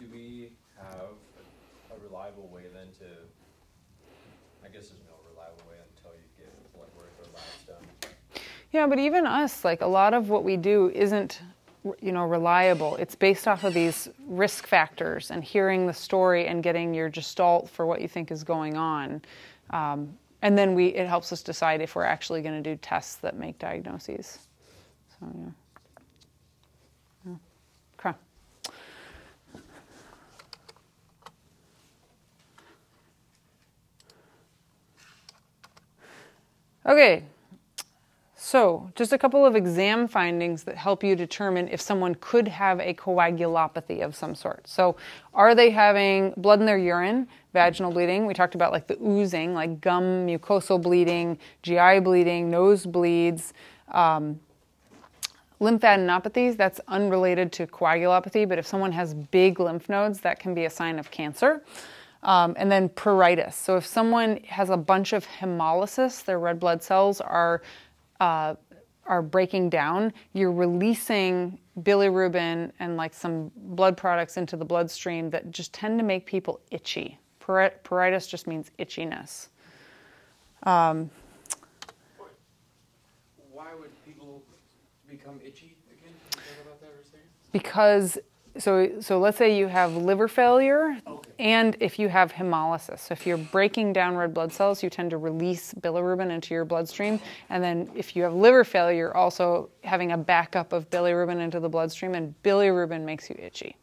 do 0.00 0.06
we 0.12 0.50
have 0.76 0.94
a, 0.94 1.94
a 1.94 1.98
reliable 2.04 2.48
way 2.52 2.62
then 2.74 2.88
to, 2.98 3.06
I 4.64 4.68
guess 4.68 4.88
there's 4.88 5.04
no 5.06 5.14
reliable 5.30 5.62
way 5.70 5.76
until 5.96 6.10
you 6.10 6.26
get 6.36 6.74
blood 6.74 6.88
work 6.96 7.12
or 7.20 7.26
labs 7.32 7.46
done. 7.68 8.42
Yeah, 8.72 8.88
but 8.88 8.98
even 8.98 9.26
us, 9.26 9.64
like 9.64 9.80
a 9.80 9.86
lot 9.86 10.12
of 10.12 10.28
what 10.28 10.42
we 10.42 10.56
do 10.56 10.90
isn't, 10.92 11.40
you 12.02 12.10
know, 12.10 12.24
reliable. 12.24 12.96
It's 12.96 13.14
based 13.14 13.46
off 13.46 13.62
of 13.62 13.74
these 13.74 14.08
risk 14.26 14.66
factors 14.66 15.30
and 15.30 15.44
hearing 15.44 15.86
the 15.86 15.94
story 15.94 16.48
and 16.48 16.64
getting 16.64 16.92
your 16.92 17.08
gestalt 17.08 17.70
for 17.70 17.86
what 17.86 18.00
you 18.00 18.08
think 18.08 18.32
is 18.32 18.42
going 18.42 18.76
on. 18.76 19.22
Um, 19.70 20.18
and 20.42 20.58
then 20.58 20.74
we, 20.74 20.88
it 20.88 21.06
helps 21.06 21.32
us 21.32 21.42
decide 21.42 21.80
if 21.80 21.94
we're 21.94 22.04
actually 22.04 22.42
going 22.42 22.60
to 22.60 22.70
do 22.70 22.76
tests 22.82 23.16
that 23.16 23.36
make 23.36 23.56
diagnoses. 23.60 24.45
So, 25.20 25.26
yeah. 25.34 25.50
Yeah. 27.26 27.36
Okay. 27.98 28.18
Okay, 36.86 37.24
so, 38.48 38.92
just 38.94 39.12
a 39.12 39.18
couple 39.18 39.44
of 39.44 39.56
exam 39.56 40.06
findings 40.06 40.62
that 40.62 40.76
help 40.76 41.02
you 41.02 41.16
determine 41.16 41.66
if 41.66 41.80
someone 41.80 42.14
could 42.20 42.46
have 42.46 42.78
a 42.78 42.94
coagulopathy 42.94 44.02
of 44.04 44.14
some 44.14 44.36
sort. 44.36 44.68
So, 44.68 44.94
are 45.34 45.52
they 45.52 45.70
having 45.70 46.32
blood 46.36 46.60
in 46.60 46.66
their 46.66 46.78
urine, 46.78 47.26
vaginal 47.52 47.90
bleeding? 47.90 48.24
We 48.24 48.34
talked 48.34 48.54
about 48.54 48.70
like 48.70 48.86
the 48.86 49.02
oozing, 49.02 49.52
like 49.52 49.80
gum 49.80 50.28
mucosal 50.28 50.80
bleeding, 50.80 51.40
GI 51.62 51.98
bleeding, 51.98 52.48
nose 52.48 52.86
bleeds. 52.86 53.52
Um, 53.90 54.38
lymphadenopathies, 55.60 56.56
that's 56.56 56.80
unrelated 56.88 57.52
to 57.52 57.66
coagulopathy, 57.66 58.48
but 58.48 58.58
if 58.58 58.66
someone 58.66 58.92
has 58.92 59.14
big 59.14 59.60
lymph 59.60 59.88
nodes, 59.88 60.20
that 60.20 60.38
can 60.38 60.54
be 60.54 60.64
a 60.64 60.70
sign 60.70 60.98
of 60.98 61.10
cancer. 61.10 61.62
Um, 62.22 62.54
and 62.58 62.70
then 62.70 62.88
pruritus. 62.88 63.54
So, 63.54 63.76
if 63.76 63.86
someone 63.86 64.38
has 64.44 64.70
a 64.70 64.76
bunch 64.76 65.12
of 65.12 65.26
hemolysis, 65.26 66.24
their 66.24 66.38
red 66.38 66.58
blood 66.58 66.82
cells 66.82 67.20
are 67.20 67.62
uh, 68.20 68.56
are 69.06 69.22
breaking 69.22 69.70
down, 69.70 70.12
you're 70.32 70.52
releasing 70.52 71.58
bilirubin 71.82 72.72
and 72.80 72.96
like 72.96 73.14
some 73.14 73.50
blood 73.56 73.96
products 73.96 74.36
into 74.36 74.56
the 74.56 74.64
bloodstream 74.64 75.30
that 75.30 75.50
just 75.50 75.72
tend 75.72 75.98
to 75.98 76.04
make 76.04 76.26
people 76.26 76.60
itchy. 76.70 77.18
Pruri- 77.40 77.72
Pruritus 77.84 78.28
just 78.28 78.46
means 78.46 78.70
itchiness. 78.78 79.48
Um, 80.64 81.10
Why 83.52 83.68
would 83.78 83.90
people 84.04 84.42
become 85.26 85.40
itchy 85.44 85.76
again? 85.90 86.14
Can 86.30 86.42
you 86.42 86.54
talk 86.54 86.66
about 86.66 86.80
that 86.80 86.92
for 86.94 87.00
a 87.00 87.04
second? 87.04 87.28
because 87.52 88.18
so 88.58 89.00
so 89.00 89.18
let's 89.18 89.36
say 89.36 89.58
you 89.58 89.66
have 89.66 89.94
liver 89.96 90.28
failure 90.28 90.96
and 91.38 91.76
if 91.80 91.98
you 91.98 92.08
have 92.08 92.32
hemolysis 92.32 93.00
so 93.00 93.12
if 93.12 93.26
you're 93.26 93.36
breaking 93.36 93.92
down 93.92 94.16
red 94.16 94.32
blood 94.32 94.50
cells 94.52 94.82
you 94.82 94.88
tend 94.88 95.10
to 95.10 95.18
release 95.18 95.74
bilirubin 95.80 96.30
into 96.30 96.54
your 96.54 96.64
bloodstream 96.64 97.20
and 97.50 97.62
then 97.62 97.90
if 97.94 98.16
you 98.16 98.22
have 98.22 98.32
liver 98.34 98.64
failure 98.64 98.96
you're 98.96 99.16
also 99.16 99.68
having 99.84 100.12
a 100.12 100.16
backup 100.16 100.72
of 100.72 100.88
bilirubin 100.90 101.38
into 101.40 101.60
the 101.60 101.68
bloodstream 101.68 102.14
and 102.14 102.34
bilirubin 102.42 103.02
makes 103.04 103.28
you 103.28 103.36
itchy 103.38 103.76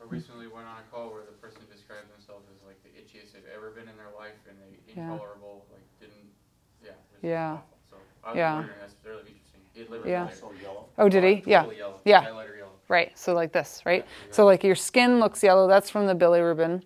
I 0.00 0.04
recently 0.08 0.46
went 0.46 0.66
on 0.66 0.78
a 0.78 0.86
call 0.90 1.10
where 1.12 1.22
the 1.24 1.32
person 1.32 1.60
described 1.70 2.08
themselves 2.14 2.46
as 2.54 2.64
like 2.66 2.80
the 2.82 2.90
itchiest 2.96 3.32
they've 3.34 3.50
ever 3.54 3.70
been 3.70 3.88
in 3.88 3.96
their 3.96 4.12
life 4.18 4.40
and 4.48 4.56
they 4.58 4.78
Yeah. 4.96 5.12
intolerable, 5.12 5.66
like 5.70 5.84
didn't, 6.00 6.32
yeah. 6.82 6.90
Yeah. 7.22 7.52
awful. 7.52 7.78
So 7.90 7.96
I 8.24 8.28
was 8.30 8.36
Yeah. 8.36 8.54
wondering, 8.56 8.76
that's 8.80 8.94
really 9.90 10.12
interesting. 10.12 10.48
He 10.58 10.64
had 10.64 10.72
liver 10.72 10.82
Yeah. 10.98 11.04
oh 11.04 11.08
did 11.08 11.24
he 11.24 11.42
yeah 11.50 11.66
yellow. 11.70 12.00
Yeah. 12.04 12.24
Highlighter 12.24 12.56
yellow. 12.58 12.70
right 12.88 13.18
so 13.18 13.34
like 13.34 13.52
this 13.52 13.82
right 13.84 14.04
Yeah, 14.26 14.32
so 14.34 14.44
like 14.44 14.62
your 14.64 14.74
skin 14.74 15.20
looks 15.20 15.42
yellow 15.42 15.68
that's 15.68 15.90
from 15.90 16.06
the 16.06 16.14
bilirubin 16.14 16.82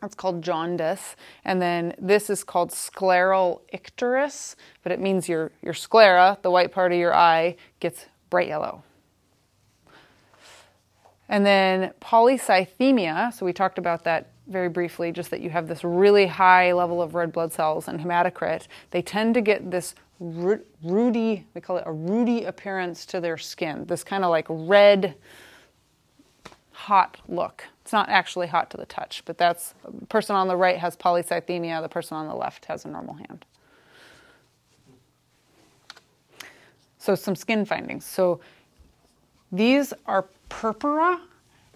that's 0.00 0.14
called 0.14 0.42
jaundice 0.42 1.16
and 1.44 1.60
then 1.60 1.94
this 1.98 2.30
is 2.30 2.44
called 2.44 2.70
scleral 2.70 3.60
icterus 3.74 4.54
but 4.82 4.92
it 4.92 5.00
means 5.00 5.28
your 5.28 5.50
your 5.62 5.74
sclera 5.74 6.38
the 6.42 6.50
white 6.50 6.70
part 6.72 6.92
of 6.92 6.98
your 6.98 7.14
eye 7.14 7.56
gets 7.80 8.06
bright 8.30 8.48
yellow 8.48 8.82
and 11.28 11.44
then 11.44 11.92
polycythemia 12.00 13.32
so 13.32 13.44
we 13.44 13.52
talked 13.52 13.78
about 13.78 14.04
that 14.04 14.30
very 14.48 14.68
briefly 14.68 15.12
just 15.12 15.30
that 15.30 15.40
you 15.40 15.50
have 15.50 15.68
this 15.68 15.84
really 15.84 16.26
high 16.26 16.72
level 16.72 17.00
of 17.02 17.14
red 17.14 17.32
blood 17.32 17.52
cells 17.52 17.88
and 17.88 18.00
hematocrit 18.00 18.66
they 18.90 19.02
tend 19.02 19.34
to 19.34 19.40
get 19.40 19.70
this 19.70 19.94
ru- 20.20 20.64
ruddy 20.82 21.46
we 21.54 21.60
call 21.60 21.76
it 21.76 21.84
a 21.86 21.92
ruddy 21.92 22.44
appearance 22.44 23.06
to 23.06 23.20
their 23.20 23.36
skin 23.36 23.84
this 23.86 24.02
kind 24.02 24.24
of 24.24 24.30
like 24.30 24.46
red 24.48 25.14
hot 26.78 27.18
look. 27.26 27.64
It's 27.82 27.92
not 27.92 28.08
actually 28.08 28.46
hot 28.46 28.70
to 28.70 28.76
the 28.76 28.86
touch, 28.86 29.22
but 29.24 29.36
that's 29.36 29.74
the 29.84 30.06
person 30.06 30.36
on 30.36 30.46
the 30.46 30.56
right 30.56 30.78
has 30.78 30.96
polycythemia, 30.96 31.82
the 31.82 31.88
person 31.88 32.16
on 32.16 32.28
the 32.28 32.34
left 32.34 32.66
has 32.66 32.84
a 32.84 32.88
normal 32.88 33.14
hand. 33.14 33.44
So 36.98 37.16
some 37.16 37.34
skin 37.34 37.64
findings. 37.64 38.04
So 38.04 38.40
these 39.50 39.92
are 40.06 40.28
purpura, 40.48 41.20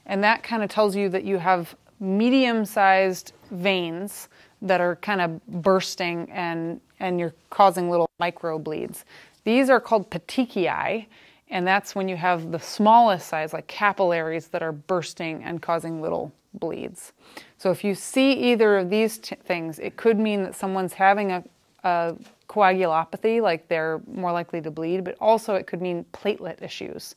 and 0.07 0.23
that 0.23 0.45
kind 0.45 0.63
of 0.63 0.71
tells 0.71 0.95
you 0.95 1.09
that 1.09 1.25
you 1.25 1.39
have 1.39 1.75
medium-sized 2.03 3.33
veins 3.53 4.29
that 4.61 4.81
are 4.81 4.97
kind 4.97 5.21
of 5.21 5.47
bursting 5.47 6.29
and 6.31 6.81
and 7.01 7.19
you're 7.19 7.35
causing 7.51 7.91
little 7.91 8.09
micro 8.19 8.59
bleeds. 8.59 9.05
These 9.45 9.71
are 9.71 9.81
called 9.81 10.11
petechiae, 10.11 11.07
and 11.51 11.67
that's 11.67 11.95
when 11.95 12.09
you 12.09 12.17
have 12.17 12.53
the 12.53 12.61
smallest 12.61 13.29
size, 13.29 13.53
like 13.53 13.67
capillaries, 13.67 14.49
that 14.49 14.63
are 14.63 14.73
bursting 14.73 15.43
and 15.43 15.61
causing 15.61 16.01
little 16.01 16.33
bleeds. 16.55 17.13
So 17.59 17.71
if 17.71 17.83
you 17.83 17.95
see 17.95 18.33
either 18.33 18.79
of 18.79 18.91
these 18.91 19.19
t- 19.19 19.37
things, 19.45 19.81
it 19.81 19.97
could 19.97 20.19
mean 20.19 20.45
that 20.45 20.55
someone's 20.55 20.93
having 20.93 21.33
a, 21.33 21.43
a 21.83 22.15
coagulopathy, 22.49 23.43
like 23.43 23.67
they're 23.67 24.01
more 24.07 24.31
likely 24.31 24.61
to 24.61 24.71
bleed, 24.71 25.03
but 25.03 25.17
also 25.21 25.55
it 25.55 25.67
could 25.67 25.83
mean 25.83 26.05
platelet 26.13 26.63
issues. 26.63 27.17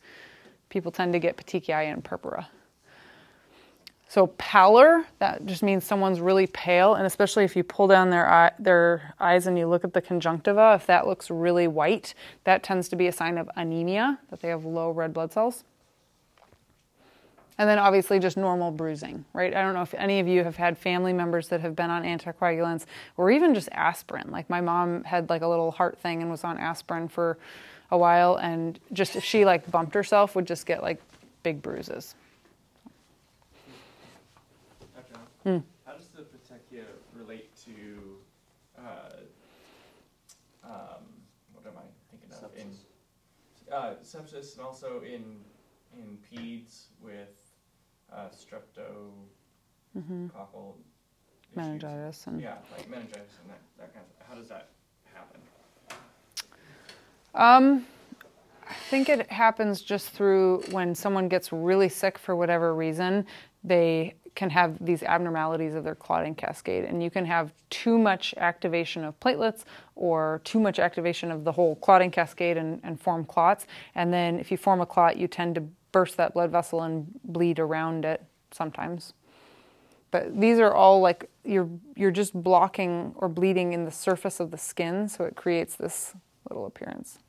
People 0.70 0.91
tend 0.91 1.14
to 1.14 1.20
get 1.20 1.38
petechiae 1.38 1.94
and 1.94 2.03
purpura. 2.03 2.48
So 4.15 4.27
pallor, 4.37 5.03
that 5.19 5.45
just 5.45 5.61
means 5.61 5.83
someone's 5.83 6.21
really 6.21 6.47
pale, 6.47 6.93
and 6.93 7.05
especially 7.05 7.43
if 7.43 7.53
you 7.53 7.65
pull 7.65 7.85
down 7.85 8.11
their 8.11 8.25
eye, 8.31 8.51
their 8.57 9.13
eyes 9.19 9.45
and 9.45 9.59
you 9.59 9.67
look 9.67 9.83
at 9.83 9.91
the 9.91 9.99
conjunctiva, 9.99 10.75
if 10.79 10.87
that 10.87 11.05
looks 11.05 11.29
really 11.29 11.67
white, 11.67 12.13
that 12.45 12.63
tends 12.63 12.87
to 12.87 12.95
be 12.95 13.07
a 13.07 13.11
sign 13.11 13.37
of 13.37 13.49
anemia, 13.57 14.17
that 14.29 14.39
they 14.39 14.47
have 14.47 14.63
low 14.63 14.89
red 14.89 15.13
blood 15.13 15.33
cells. 15.33 15.65
And 17.57 17.69
then 17.69 17.77
obviously 17.77 18.17
just 18.19 18.37
normal 18.37 18.71
bruising, 18.71 19.25
right? 19.33 19.53
I 19.53 19.61
don't 19.61 19.73
know 19.73 19.81
if 19.81 19.93
any 19.95 20.21
of 20.21 20.29
you 20.29 20.45
have 20.45 20.55
had 20.55 20.77
family 20.77 21.11
members 21.11 21.49
that 21.49 21.59
have 21.59 21.75
been 21.75 21.89
on 21.89 22.03
anticoagulants 22.03 22.85
or 23.17 23.31
even 23.31 23.53
just 23.53 23.67
aspirin. 23.73 24.31
Like 24.31 24.49
my 24.49 24.61
mom 24.61 25.03
had 25.03 25.29
like 25.29 25.41
a 25.41 25.47
little 25.49 25.71
heart 25.71 25.97
thing 25.97 26.21
and 26.21 26.31
was 26.31 26.45
on 26.45 26.57
aspirin 26.57 27.09
for 27.09 27.37
a 27.91 27.97
while 27.97 28.37
and 28.37 28.79
just 28.93 29.17
if 29.17 29.25
she 29.25 29.43
like 29.43 29.69
bumped 29.69 29.93
herself 29.93 30.37
would 30.37 30.47
just 30.47 30.65
get 30.65 30.81
like 30.81 31.01
big 31.43 31.61
bruises. 31.61 32.15
Hmm. 35.45 35.59
How 35.85 35.93
does 35.93 36.07
the 36.07 36.23
petechia 36.23 36.85
relate 37.13 37.55
to, 37.65 38.17
uh, 38.80 39.09
um, 40.63 41.03
what 41.53 41.67
am 41.67 41.77
I 41.77 41.84
thinking 42.09 42.31
of? 42.34 42.49
In, 42.57 42.72
uh, 43.72 43.93
sepsis 44.03 44.57
and 44.57 44.65
also 44.65 45.01
in, 45.01 45.38
in 45.93 46.17
peds 46.34 46.85
with, 46.99 47.53
uh, 48.11 48.30
streptococcal 48.30 49.11
hmm. 49.93 50.27
Meningitis 51.55 52.26
and 52.26 52.41
Yeah, 52.41 52.55
like 52.76 52.89
meningitis 52.89 53.38
and 53.43 53.51
that, 53.51 53.61
that 53.77 53.93
kind 53.93 54.05
of, 54.19 54.27
how 54.27 54.34
does 54.34 54.49
that 54.49 54.69
happen? 55.13 55.41
Um, 57.35 57.85
I 58.67 58.73
think 58.89 59.09
it 59.09 59.31
happens 59.31 59.81
just 59.81 60.09
through 60.09 60.63
when 60.72 60.95
someone 60.95 61.30
gets 61.30 61.53
really 61.53 61.88
sick 61.88 62.17
for 62.17 62.35
whatever 62.35 62.73
reason, 62.73 63.27
they 63.63 64.15
can 64.36 64.49
have 64.49 64.78
these 64.80 65.02
abnormalities 65.02 65.74
of 65.74 65.84
their 65.84 65.95
clotting 65.95 66.36
cascade, 66.36 66.84
and 66.84 67.02
you 67.02 67.10
can 67.10 67.26
have 67.26 67.53
too 67.70 67.98
much 67.98 68.34
activation 68.38 69.03
of 69.03 69.20
platelets 69.20 69.64
or 69.95 70.41
too 70.44 70.60
much 70.60 70.78
activation 70.78 71.32
of 71.32 71.44
the 71.44 71.52
whole 71.53 71.76
clotting 71.78 72.12
cascade 72.12 72.57
and, 72.57 72.82
and 72.84 72.99
form 72.99 73.26
clots. 73.26 73.66
And 73.95 74.14
then 74.14 74.40
if 74.40 74.52
you 74.52 74.57
form 74.57 74.82
a 74.82 74.86
clot, 74.86 75.18
you 75.18 75.28
tend 75.28 75.56
to 75.56 75.62
burst 75.91 76.18
that 76.18 76.34
blood 76.34 76.52
vessel 76.52 76.82
and 76.82 77.07
bleed 77.24 77.60
around 77.60 78.03
it 78.03 78.24
sometimes. 78.52 79.14
But 80.12 80.40
these 80.40 80.60
are 80.60 80.74
all 80.74 80.99
like 80.99 81.30
you're 81.44 81.70
you're 81.95 82.12
just 82.12 82.34
blocking 82.34 83.14
or 83.16 83.28
bleeding 83.28 83.74
in 83.74 83.86
the 83.86 83.91
surface 83.91 84.40
of 84.40 84.52
the 84.52 84.57
skin, 84.57 85.10
so 85.10 85.24
it 85.24 85.36
creates 85.36 85.76
this 85.76 86.14
little 86.49 86.66
appearance. 86.66 87.20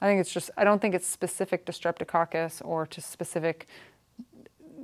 I 0.00 0.06
think 0.06 0.20
it's 0.20 0.32
just, 0.32 0.50
I 0.56 0.64
don't 0.64 0.82
think 0.82 0.94
it's 0.94 1.06
specific 1.06 1.64
to 1.64 1.72
streptococcus 1.72 2.60
or 2.62 2.86
to 2.86 3.00
specific 3.00 3.66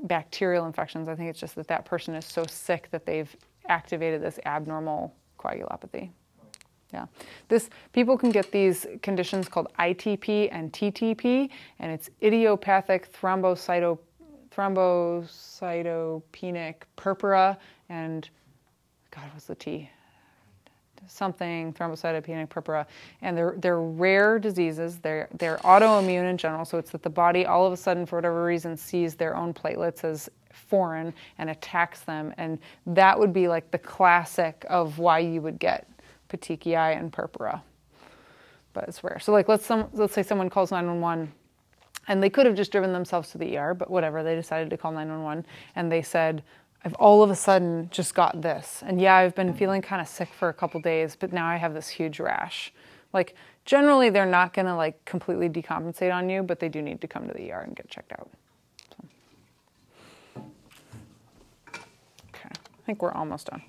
bacterial 0.04 0.66
infections. 0.66 1.08
I 1.08 1.14
think 1.14 1.30
it's 1.30 1.40
just 1.40 1.54
that 1.56 1.68
that 1.68 1.84
person 1.84 2.14
is 2.14 2.24
so 2.24 2.44
sick 2.48 2.88
that 2.90 3.04
they've 3.06 3.34
activated 3.68 4.22
this 4.22 4.38
abnormal 4.44 5.14
coagulopathy. 5.38 6.10
Yeah. 6.92 7.06
This, 7.48 7.70
people 7.92 8.18
can 8.18 8.30
get 8.30 8.50
these 8.50 8.86
conditions 9.02 9.48
called 9.48 9.68
ITP 9.78 10.48
and 10.50 10.72
TTP, 10.72 11.48
and 11.78 11.92
it's 11.92 12.10
idiopathic 12.22 13.12
thrombocyto, 13.12 13.98
thrombocytopenic 14.50 16.74
purpura 16.96 17.56
and, 17.88 18.28
God, 19.12 19.22
what's 19.32 19.46
the 19.46 19.54
T? 19.54 19.88
Something 21.06 21.72
thrombocytopenic 21.72 22.48
purpura, 22.48 22.86
and 23.22 23.36
they're 23.36 23.54
they're 23.58 23.80
rare 23.80 24.38
diseases. 24.38 24.98
They're 24.98 25.28
they're 25.38 25.58
autoimmune 25.58 26.28
in 26.28 26.36
general, 26.36 26.64
so 26.64 26.78
it's 26.78 26.90
that 26.90 27.02
the 27.02 27.10
body 27.10 27.46
all 27.46 27.66
of 27.66 27.72
a 27.72 27.76
sudden, 27.76 28.06
for 28.06 28.16
whatever 28.16 28.44
reason, 28.44 28.76
sees 28.76 29.14
their 29.14 29.36
own 29.36 29.52
platelets 29.54 30.04
as 30.04 30.28
foreign 30.52 31.12
and 31.38 31.50
attacks 31.50 32.00
them, 32.00 32.34
and 32.36 32.58
that 32.86 33.18
would 33.18 33.32
be 33.32 33.48
like 33.48 33.70
the 33.70 33.78
classic 33.78 34.64
of 34.68 34.98
why 34.98 35.18
you 35.18 35.40
would 35.40 35.58
get 35.58 35.88
petechiae 36.28 36.98
and 36.98 37.12
purpura. 37.12 37.62
But 38.72 38.84
it's 38.88 39.02
rare. 39.02 39.18
So 39.20 39.32
like 39.32 39.48
let's 39.48 39.66
some 39.66 39.88
let's 39.92 40.14
say 40.14 40.22
someone 40.22 40.50
calls 40.50 40.70
911 40.70 41.32
and 42.08 42.22
they 42.22 42.30
could 42.30 42.46
have 42.46 42.54
just 42.54 42.72
driven 42.72 42.92
themselves 42.92 43.30
to 43.30 43.38
the 43.38 43.56
ER, 43.56 43.74
but 43.74 43.90
whatever, 43.90 44.22
they 44.22 44.34
decided 44.34 44.70
to 44.70 44.76
call 44.76 44.90
911 44.90 45.46
and 45.76 45.92
they 45.92 46.02
said, 46.02 46.42
I've 46.84 46.94
all 46.94 47.22
of 47.22 47.30
a 47.30 47.36
sudden 47.36 47.88
just 47.90 48.14
got 48.14 48.40
this. 48.40 48.82
And 48.86 49.00
yeah, 49.00 49.16
I've 49.16 49.34
been 49.34 49.52
feeling 49.52 49.82
kind 49.82 50.00
of 50.00 50.08
sick 50.08 50.28
for 50.32 50.48
a 50.48 50.54
couple 50.54 50.80
days, 50.80 51.16
but 51.18 51.32
now 51.32 51.46
I 51.46 51.56
have 51.56 51.74
this 51.74 51.88
huge 51.88 52.20
rash. 52.20 52.72
Like 53.12 53.34
generally 53.64 54.10
they're 54.10 54.26
not 54.26 54.54
going 54.54 54.66
to 54.66 54.74
like 54.74 55.04
completely 55.04 55.48
decompensate 55.48 56.14
on 56.14 56.30
you, 56.30 56.42
but 56.42 56.58
they 56.58 56.68
do 56.68 56.80
need 56.80 57.00
to 57.02 57.08
come 57.08 57.26
to 57.26 57.34
the 57.34 57.52
ER 57.52 57.60
and 57.60 57.76
get 57.76 57.88
checked 57.88 58.12
out. 58.12 58.30
Okay. 62.34 62.48
I 62.52 62.82
think 62.86 63.02
we're 63.02 63.12
almost 63.12 63.48
done. 63.48 63.62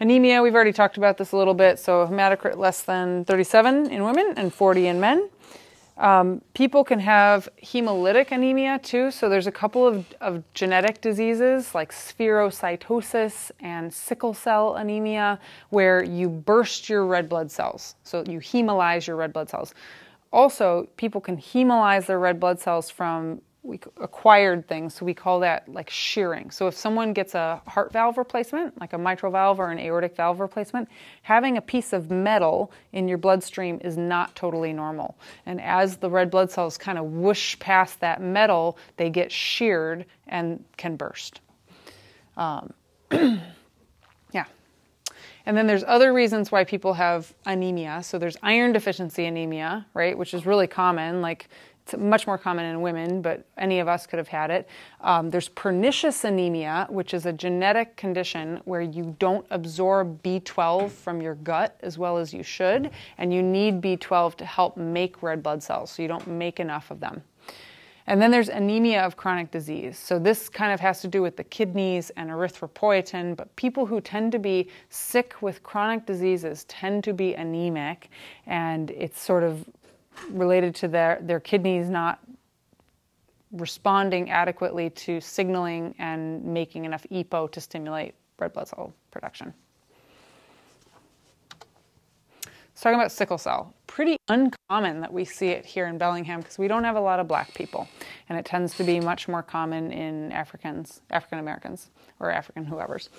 Anemia, 0.00 0.42
we've 0.42 0.54
already 0.54 0.72
talked 0.72 0.96
about 0.96 1.16
this 1.16 1.32
a 1.32 1.36
little 1.36 1.54
bit. 1.54 1.78
So 1.78 2.06
hematocrit 2.06 2.56
less 2.56 2.82
than 2.82 3.24
37 3.24 3.90
in 3.90 4.04
women 4.04 4.34
and 4.36 4.52
40 4.52 4.86
in 4.86 5.00
men. 5.00 5.28
Um, 5.98 6.42
people 6.54 6.84
can 6.84 7.00
have 7.00 7.48
hemolytic 7.60 8.30
anemia 8.30 8.78
too. 8.78 9.10
So 9.10 9.28
there's 9.28 9.48
a 9.48 9.52
couple 9.52 9.84
of, 9.84 10.06
of 10.20 10.44
genetic 10.54 11.00
diseases 11.00 11.74
like 11.74 11.92
spherocytosis 11.92 13.50
and 13.60 13.92
sickle 13.92 14.32
cell 14.32 14.76
anemia 14.76 15.40
where 15.70 16.04
you 16.04 16.28
burst 16.28 16.88
your 16.88 17.04
red 17.04 17.28
blood 17.28 17.50
cells. 17.50 17.96
So 18.04 18.22
you 18.28 18.38
hemolyze 18.38 19.08
your 19.08 19.16
red 19.16 19.32
blood 19.32 19.50
cells. 19.50 19.74
Also, 20.32 20.88
people 20.96 21.20
can 21.20 21.36
hemolyze 21.36 22.06
their 22.06 22.18
red 22.18 22.38
blood 22.38 22.60
cells 22.60 22.90
from 22.90 23.40
we 23.62 23.80
acquired 24.00 24.68
things, 24.68 24.94
so 24.94 25.04
we 25.04 25.14
call 25.14 25.40
that 25.40 25.68
like 25.68 25.90
shearing. 25.90 26.50
So 26.50 26.68
if 26.68 26.76
someone 26.76 27.12
gets 27.12 27.34
a 27.34 27.60
heart 27.66 27.92
valve 27.92 28.16
replacement, 28.16 28.80
like 28.80 28.92
a 28.92 28.98
mitral 28.98 29.32
valve 29.32 29.58
or 29.58 29.70
an 29.70 29.78
aortic 29.78 30.14
valve 30.14 30.40
replacement, 30.40 30.88
having 31.22 31.56
a 31.56 31.60
piece 31.60 31.92
of 31.92 32.10
metal 32.10 32.70
in 32.92 33.08
your 33.08 33.18
bloodstream 33.18 33.80
is 33.82 33.96
not 33.96 34.34
totally 34.36 34.72
normal. 34.72 35.18
And 35.44 35.60
as 35.60 35.96
the 35.96 36.08
red 36.08 36.30
blood 36.30 36.50
cells 36.50 36.78
kind 36.78 36.98
of 36.98 37.06
whoosh 37.06 37.58
past 37.58 38.00
that 38.00 38.22
metal, 38.22 38.78
they 38.96 39.10
get 39.10 39.32
sheared 39.32 40.06
and 40.28 40.64
can 40.76 40.96
burst. 40.96 41.40
Um, 42.36 42.72
yeah. 43.10 44.44
And 45.46 45.56
then 45.56 45.66
there's 45.66 45.84
other 45.84 46.12
reasons 46.12 46.52
why 46.52 46.62
people 46.64 46.92
have 46.94 47.34
anemia. 47.46 48.02
So 48.02 48.18
there's 48.18 48.36
iron 48.42 48.72
deficiency 48.72 49.24
anemia, 49.24 49.86
right, 49.94 50.16
which 50.16 50.32
is 50.32 50.46
really 50.46 50.66
common. 50.66 51.22
Like 51.22 51.48
it's 51.88 52.00
much 52.00 52.26
more 52.26 52.36
common 52.36 52.66
in 52.66 52.80
women, 52.82 53.22
but 53.22 53.44
any 53.56 53.78
of 53.78 53.88
us 53.88 54.06
could 54.06 54.18
have 54.18 54.28
had 54.28 54.50
it. 54.50 54.68
Um, 55.00 55.30
there's 55.30 55.48
pernicious 55.48 56.24
anemia, 56.24 56.86
which 56.90 57.14
is 57.14 57.26
a 57.26 57.32
genetic 57.32 57.96
condition 57.96 58.60
where 58.64 58.82
you 58.82 59.16
don't 59.18 59.46
absorb 59.50 60.22
B12 60.22 60.90
from 60.90 61.22
your 61.22 61.36
gut 61.36 61.78
as 61.80 61.96
well 61.96 62.18
as 62.18 62.34
you 62.34 62.42
should, 62.42 62.90
and 63.16 63.32
you 63.32 63.42
need 63.42 63.80
B12 63.80 64.36
to 64.36 64.44
help 64.44 64.76
make 64.76 65.22
red 65.22 65.42
blood 65.42 65.62
cells, 65.62 65.90
so 65.90 66.02
you 66.02 66.08
don't 66.08 66.26
make 66.26 66.60
enough 66.60 66.90
of 66.90 67.00
them. 67.00 67.22
And 68.06 68.22
then 68.22 68.30
there's 68.30 68.48
anemia 68.48 69.02
of 69.02 69.16
chronic 69.16 69.50
disease. 69.50 69.98
So 69.98 70.18
this 70.18 70.48
kind 70.48 70.72
of 70.72 70.80
has 70.80 71.02
to 71.02 71.08
do 71.08 71.20
with 71.20 71.36
the 71.36 71.44
kidneys 71.44 72.08
and 72.16 72.30
erythropoietin, 72.30 73.36
but 73.36 73.54
people 73.56 73.84
who 73.84 74.00
tend 74.00 74.32
to 74.32 74.38
be 74.38 74.68
sick 74.88 75.34
with 75.42 75.62
chronic 75.62 76.06
diseases 76.06 76.64
tend 76.64 77.04
to 77.04 77.12
be 77.12 77.34
anemic, 77.34 78.08
and 78.46 78.90
it's 78.92 79.20
sort 79.20 79.42
of 79.42 79.66
related 80.30 80.74
to 80.76 80.88
their, 80.88 81.18
their 81.22 81.40
kidneys 81.40 81.88
not 81.88 82.20
responding 83.52 84.30
adequately 84.30 84.90
to 84.90 85.20
signaling 85.20 85.94
and 85.98 86.44
making 86.44 86.84
enough 86.84 87.06
EPO 87.10 87.50
to 87.52 87.60
stimulate 87.60 88.14
red 88.38 88.52
blood 88.52 88.68
cell 88.68 88.92
production. 89.10 89.54
Let's 92.84 92.94
about 92.94 93.10
sickle 93.10 93.38
cell. 93.38 93.74
Pretty 93.88 94.18
uncommon 94.28 95.00
that 95.00 95.12
we 95.12 95.24
see 95.24 95.48
it 95.48 95.66
here 95.66 95.88
in 95.88 95.98
Bellingham 95.98 96.40
because 96.40 96.58
we 96.58 96.68
don't 96.68 96.84
have 96.84 96.94
a 96.94 97.00
lot 97.00 97.18
of 97.18 97.26
black 97.26 97.52
people, 97.52 97.88
and 98.28 98.38
it 98.38 98.44
tends 98.44 98.76
to 98.76 98.84
be 98.84 99.00
much 99.00 99.26
more 99.26 99.42
common 99.42 99.90
in 99.90 100.30
Africans, 100.30 101.00
African 101.10 101.40
Americans, 101.40 101.88
or 102.20 102.30
African 102.30 102.64
whoever's. 102.64 103.10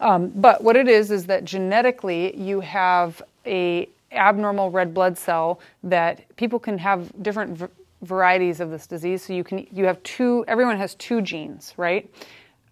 Um, 0.00 0.28
but 0.34 0.62
what 0.62 0.76
it 0.76 0.88
is 0.88 1.10
is 1.10 1.24
that 1.24 1.44
genetically 1.44 2.36
you 2.36 2.60
have 2.60 3.22
a 3.46 3.88
abnormal 4.12 4.70
red 4.70 4.94
blood 4.94 5.16
cell 5.18 5.60
that 5.82 6.24
people 6.36 6.58
can 6.58 6.78
have 6.78 7.10
different 7.22 7.56
v- 7.56 7.66
varieties 8.02 8.60
of 8.60 8.70
this 8.70 8.86
disease. 8.86 9.22
So 9.22 9.32
you 9.32 9.44
can 9.44 9.66
you 9.70 9.84
have 9.84 10.02
two. 10.02 10.44
Everyone 10.48 10.76
has 10.76 10.94
two 10.94 11.20
genes, 11.20 11.74
right? 11.76 12.12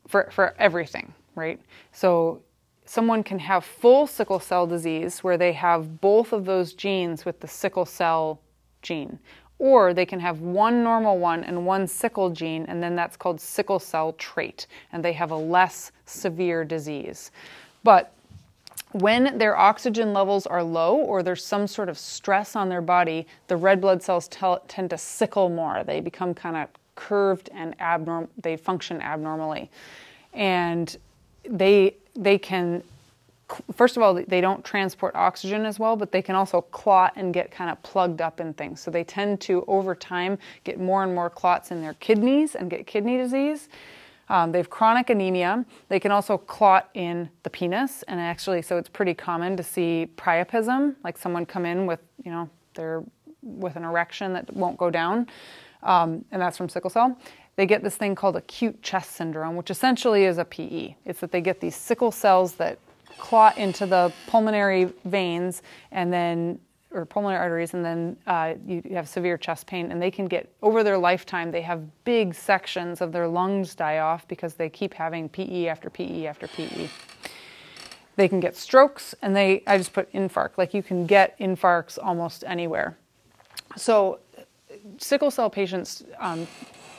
For 0.06 0.28
for 0.30 0.54
everything, 0.58 1.12
right? 1.34 1.60
So 1.92 2.42
someone 2.84 3.22
can 3.22 3.38
have 3.40 3.64
full 3.64 4.06
sickle 4.06 4.40
cell 4.40 4.66
disease 4.66 5.24
where 5.24 5.36
they 5.36 5.52
have 5.52 6.00
both 6.00 6.32
of 6.32 6.44
those 6.44 6.72
genes 6.72 7.24
with 7.24 7.40
the 7.40 7.48
sickle 7.48 7.84
cell 7.84 8.40
gene. 8.82 9.18
Or 9.58 9.94
they 9.94 10.04
can 10.06 10.20
have 10.20 10.40
one 10.40 10.82
normal 10.82 11.18
one 11.18 11.42
and 11.42 11.66
one 11.66 11.86
sickle 11.86 12.28
gene, 12.30 12.66
and 12.68 12.82
then 12.82 12.94
that's 12.94 13.16
called 13.16 13.40
sickle 13.40 13.78
cell 13.78 14.12
trait, 14.12 14.66
and 14.92 15.02
they 15.02 15.14
have 15.14 15.30
a 15.30 15.36
less 15.36 15.92
severe 16.04 16.62
disease. 16.62 17.30
But 17.82 18.12
when 19.00 19.36
their 19.36 19.56
oxygen 19.56 20.12
levels 20.12 20.46
are 20.46 20.62
low 20.62 20.96
or 20.96 21.22
there's 21.22 21.44
some 21.44 21.66
sort 21.66 21.88
of 21.88 21.98
stress 21.98 22.56
on 22.56 22.68
their 22.68 22.80
body, 22.80 23.26
the 23.48 23.56
red 23.56 23.80
blood 23.80 24.02
cells 24.02 24.26
tell, 24.28 24.60
tend 24.68 24.90
to 24.90 24.98
sickle 24.98 25.48
more. 25.48 25.84
They 25.84 26.00
become 26.00 26.32
kind 26.32 26.56
of 26.56 26.68
curved 26.94 27.50
and 27.52 27.78
abnormal, 27.80 28.30
they 28.42 28.56
function 28.56 29.02
abnormally. 29.02 29.70
And 30.32 30.96
they, 31.44 31.96
they 32.14 32.38
can, 32.38 32.82
first 33.74 33.96
of 33.96 34.02
all, 34.02 34.14
they 34.14 34.40
don't 34.40 34.64
transport 34.64 35.14
oxygen 35.14 35.66
as 35.66 35.78
well, 35.78 35.94
but 35.96 36.10
they 36.10 36.22
can 36.22 36.34
also 36.34 36.62
clot 36.62 37.12
and 37.16 37.34
get 37.34 37.50
kind 37.50 37.70
of 37.70 37.82
plugged 37.82 38.22
up 38.22 38.40
in 38.40 38.54
things. 38.54 38.80
So 38.80 38.90
they 38.90 39.04
tend 39.04 39.40
to, 39.42 39.64
over 39.68 39.94
time, 39.94 40.38
get 40.64 40.80
more 40.80 41.04
and 41.04 41.14
more 41.14 41.28
clots 41.28 41.70
in 41.70 41.82
their 41.82 41.94
kidneys 41.94 42.54
and 42.54 42.70
get 42.70 42.86
kidney 42.86 43.18
disease. 43.18 43.68
Um, 44.28 44.52
they 44.52 44.58
have 44.58 44.70
chronic 44.70 45.10
anemia. 45.10 45.64
They 45.88 46.00
can 46.00 46.10
also 46.10 46.36
clot 46.36 46.90
in 46.94 47.30
the 47.42 47.50
penis, 47.50 48.02
and 48.04 48.20
actually, 48.20 48.62
so 48.62 48.76
it's 48.76 48.88
pretty 48.88 49.14
common 49.14 49.56
to 49.56 49.62
see 49.62 50.08
priapism, 50.16 50.96
like 51.04 51.16
someone 51.16 51.46
come 51.46 51.64
in 51.64 51.86
with, 51.86 52.00
you 52.24 52.30
know, 52.30 52.50
they're 52.74 53.02
with 53.42 53.76
an 53.76 53.84
erection 53.84 54.32
that 54.32 54.52
won't 54.52 54.76
go 54.76 54.90
down, 54.90 55.28
um, 55.82 56.24
and 56.32 56.42
that's 56.42 56.56
from 56.56 56.68
sickle 56.68 56.90
cell. 56.90 57.16
they 57.54 57.64
get 57.64 57.82
this 57.82 57.96
thing 57.96 58.14
called 58.14 58.36
acute 58.36 58.82
chest 58.82 59.12
syndrome, 59.12 59.56
which 59.56 59.70
essentially 59.70 60.24
is 60.24 60.36
a 60.38 60.44
PE. 60.44 60.94
It's 61.06 61.20
that 61.20 61.32
they 61.32 61.40
get 61.40 61.60
these 61.60 61.74
sickle 61.74 62.10
cells 62.10 62.54
that 62.54 62.78
clot 63.18 63.56
into 63.56 63.86
the 63.86 64.12
pulmonary 64.26 64.92
veins 65.04 65.62
and 65.90 66.12
then 66.12 66.58
or 66.96 67.04
pulmonary 67.04 67.38
arteries, 67.40 67.74
and 67.74 67.84
then 67.84 68.16
uh, 68.26 68.54
you 68.66 68.82
have 68.92 69.08
severe 69.08 69.36
chest 69.36 69.66
pain, 69.66 69.92
and 69.92 70.00
they 70.00 70.10
can 70.10 70.26
get 70.26 70.50
over 70.62 70.82
their 70.82 70.96
lifetime. 70.96 71.50
They 71.50 71.62
have 71.62 71.82
big 72.04 72.34
sections 72.34 73.00
of 73.00 73.12
their 73.12 73.28
lungs 73.28 73.74
die 73.74 73.98
off 73.98 74.26
because 74.26 74.54
they 74.54 74.68
keep 74.68 74.94
having 74.94 75.28
PE 75.28 75.66
after 75.66 75.90
PE 75.90 76.26
after 76.26 76.48
PE. 76.48 76.88
They 78.16 78.28
can 78.28 78.40
get 78.40 78.56
strokes, 78.56 79.14
and 79.20 79.36
they 79.36 79.62
I 79.66 79.76
just 79.76 79.92
put 79.92 80.10
infarct. 80.12 80.52
Like 80.56 80.72
you 80.72 80.82
can 80.82 81.06
get 81.06 81.38
infarcts 81.38 81.98
almost 82.02 82.42
anywhere. 82.46 82.96
So, 83.76 84.20
sickle 84.96 85.30
cell 85.30 85.50
patients 85.50 86.02
um, 86.18 86.46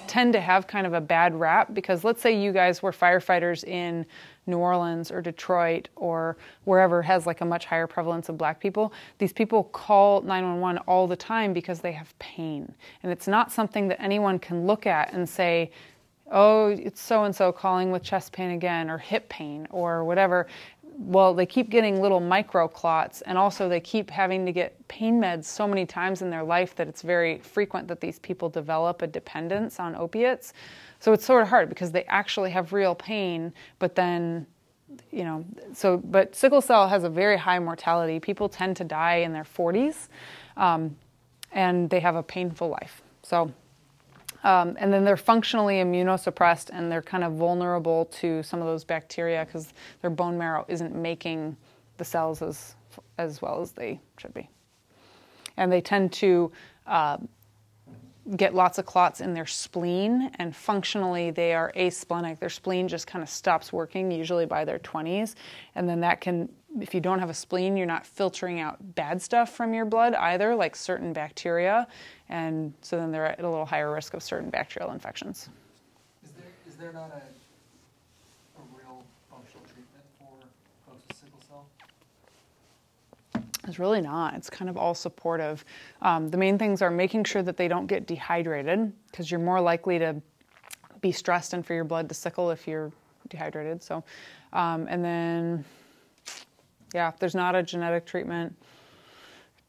tend 0.05 0.33
to 0.33 0.39
have 0.39 0.67
kind 0.67 0.85
of 0.85 0.93
a 0.93 1.01
bad 1.01 1.33
rap 1.35 1.73
because 1.73 2.03
let's 2.03 2.21
say 2.21 2.39
you 2.39 2.51
guys 2.51 2.83
were 2.83 2.91
firefighters 2.91 3.63
in 3.63 4.05
New 4.47 4.57
Orleans 4.57 5.11
or 5.11 5.21
Detroit 5.21 5.89
or 5.95 6.37
wherever 6.63 7.01
has 7.01 7.25
like 7.25 7.41
a 7.41 7.45
much 7.45 7.65
higher 7.65 7.87
prevalence 7.87 8.29
of 8.29 8.37
black 8.37 8.59
people, 8.59 8.93
these 9.17 9.33
people 9.33 9.65
call 9.65 10.21
911 10.21 10.81
all 10.87 11.07
the 11.07 11.15
time 11.15 11.53
because 11.53 11.79
they 11.81 11.91
have 11.91 12.17
pain. 12.19 12.73
And 13.03 13.11
it's 13.11 13.27
not 13.27 13.51
something 13.51 13.87
that 13.89 14.01
anyone 14.01 14.39
can 14.39 14.65
look 14.65 14.85
at 14.85 15.13
and 15.13 15.27
say, 15.27 15.71
oh, 16.31 16.67
it's 16.67 17.01
so 17.01 17.23
and 17.23 17.35
so 17.35 17.51
calling 17.51 17.91
with 17.91 18.03
chest 18.03 18.31
pain 18.31 18.51
again 18.51 18.89
or 18.89 18.97
hip 18.97 19.29
pain 19.29 19.67
or 19.69 20.03
whatever. 20.03 20.47
Well, 20.99 21.33
they 21.35 21.45
keep 21.45 21.69
getting 21.69 22.01
little 22.01 22.19
micro 22.19 22.67
clots, 22.67 23.21
and 23.21 23.37
also 23.37 23.69
they 23.69 23.79
keep 23.79 24.09
having 24.09 24.47
to 24.47 24.51
get 24.51 24.75
pain 24.87 25.21
meds 25.21 25.45
so 25.45 25.67
many 25.67 25.85
times 25.85 26.23
in 26.23 26.31
their 26.31 26.43
life 26.43 26.73
that 26.75 26.87
it's 26.87 27.03
very 27.03 27.37
frequent 27.37 27.87
that 27.89 28.01
these 28.01 28.17
people 28.17 28.49
develop 28.49 29.03
a 29.03 29.07
dependence 29.07 29.79
on 29.79 29.95
opiates. 29.95 30.53
So 30.99 31.13
it's 31.13 31.25
sort 31.25 31.41
of 31.41 31.47
hard 31.49 31.69
because 31.69 31.91
they 31.91 32.03
actually 32.05 32.51
have 32.51 32.73
real 32.73 32.95
pain, 32.95 33.53
but 33.79 33.95
then, 33.95 34.47
you 35.11 35.23
know, 35.23 35.45
so, 35.73 35.97
but 35.97 36.35
sickle 36.35 36.61
cell 36.61 36.87
has 36.87 37.03
a 37.03 37.09
very 37.09 37.37
high 37.37 37.59
mortality. 37.59 38.19
People 38.19 38.49
tend 38.49 38.77
to 38.77 38.83
die 38.83 39.17
in 39.17 39.31
their 39.33 39.43
40s, 39.43 40.07
um, 40.55 40.95
and 41.51 41.89
they 41.89 41.99
have 41.99 42.15
a 42.15 42.23
painful 42.23 42.69
life. 42.69 43.01
So, 43.23 43.51
um, 44.43 44.75
and 44.79 44.93
then 44.93 45.03
they're 45.03 45.17
functionally 45.17 45.75
immunosuppressed 45.75 46.69
and 46.71 46.91
they're 46.91 47.01
kind 47.01 47.23
of 47.23 47.33
vulnerable 47.33 48.05
to 48.05 48.43
some 48.43 48.61
of 48.61 48.67
those 48.67 48.83
bacteria 48.83 49.45
because 49.45 49.73
their 50.01 50.09
bone 50.09 50.37
marrow 50.37 50.65
isn't 50.67 50.95
making 50.95 51.57
the 51.97 52.05
cells 52.05 52.41
as, 52.41 52.75
as 53.17 53.41
well 53.41 53.61
as 53.61 53.71
they 53.71 53.99
should 54.17 54.33
be. 54.33 54.49
And 55.57 55.71
they 55.71 55.81
tend 55.81 56.13
to 56.13 56.51
uh, 56.85 57.17
get 58.35 58.53
lots 58.53 58.77
of 58.77 58.85
clots 58.85 59.21
in 59.21 59.33
their 59.33 59.45
spleen, 59.45 60.31
and 60.35 60.55
functionally 60.55 61.31
they 61.31 61.53
are 61.53 61.71
asplenic. 61.75 62.39
Their 62.39 62.49
spleen 62.49 62.87
just 62.87 63.07
kind 63.07 63.23
of 63.23 63.29
stops 63.29 63.71
working, 63.71 64.11
usually 64.11 64.45
by 64.45 64.65
their 64.65 64.79
20s. 64.79 65.35
And 65.75 65.87
then 65.87 66.01
that 66.01 66.19
can, 66.19 66.49
if 66.81 66.93
you 66.93 66.99
don't 66.99 67.19
have 67.19 67.29
a 67.29 67.33
spleen, 67.33 67.77
you're 67.77 67.85
not 67.85 68.05
filtering 68.05 68.59
out 68.59 68.77
bad 68.95 69.21
stuff 69.21 69.53
from 69.53 69.73
your 69.73 69.85
blood 69.85 70.13
either, 70.15 70.55
like 70.55 70.75
certain 70.75 71.13
bacteria. 71.13 71.87
And 72.29 72.73
so 72.81 72.97
then 72.97 73.11
they're 73.11 73.27
at 73.27 73.39
a 73.39 73.49
little 73.49 73.65
higher 73.65 73.93
risk 73.93 74.13
of 74.13 74.21
certain 74.21 74.49
bacterial 74.49 74.91
infections. 74.91 75.49
Is 76.23 76.31
there, 76.31 76.45
is 76.67 76.75
there 76.75 76.91
not 76.91 77.11
a, 77.11 77.21
real 78.75 79.03
functional 79.29 79.63
treatment 79.65 80.03
for 80.19 80.27
folks 80.85 81.03
with 81.07 81.17
sickle 81.17 81.39
cell? 81.47 81.65
It's 83.68 83.80
really 83.80 84.02
not. 84.02 84.34
It's 84.34 84.49
kind 84.49 84.69
of 84.69 84.77
all 84.77 84.95
supportive. 84.95 85.64
Um, 86.02 86.30
the 86.30 86.38
main 86.38 86.57
things 86.57 86.81
are 86.81 86.89
making 86.89 87.26
sure 87.26 87.44
that 87.44 87.57
they 87.57 87.68
don't 87.68 87.88
get 87.88 88.07
dehydrated 88.07 88.94
because 89.11 89.30
you're 89.30 89.39
more 89.39 89.60
likely 89.60 89.99
to 89.99 90.22
be 91.02 91.11
stressed 91.11 91.53
and 91.53 91.65
for 91.65 91.73
your 91.73 91.84
blood 91.84 92.07
to 92.10 92.15
sickle 92.15 92.49
if 92.49 92.68
you're 92.68 92.91
dehydrated. 93.30 93.84
So, 93.84 94.03
um, 94.53 94.88
and 94.89 95.03
then, 95.03 95.65
yeah, 96.94 97.10
if 97.10 97.19
there's 97.19 97.35
not 97.35 97.56
a 97.56 97.61
genetic 97.61 98.06
treatment, 98.06 98.56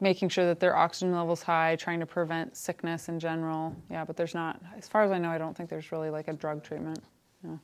making 0.01 0.29
sure 0.29 0.47
that 0.47 0.61
their 0.61 0.77
oxygen 0.77 1.13
levels 1.13 1.43
high, 1.43 1.75
trying 1.77 1.99
to 1.99 2.07
prevent 2.07 2.57
sickness 2.57 3.09
in 3.09 3.19
general. 3.19 3.75
Yeah, 3.91 4.05
but 4.05 4.17
there's 4.17 4.35
not, 4.35 4.63
as 4.77 4.87
far 4.87 5.03
as 5.03 5.11
I 5.11 5.19
know, 5.19 5.29
I 5.29 5.39
don't 5.39 5.57
think 5.57 5.69
there's 5.69 5.91
really 5.91 6.09
like 6.09 6.29
a 6.29 6.33
drug 6.33 6.63
treatment. 6.63 7.01
Yeah. 7.45 7.57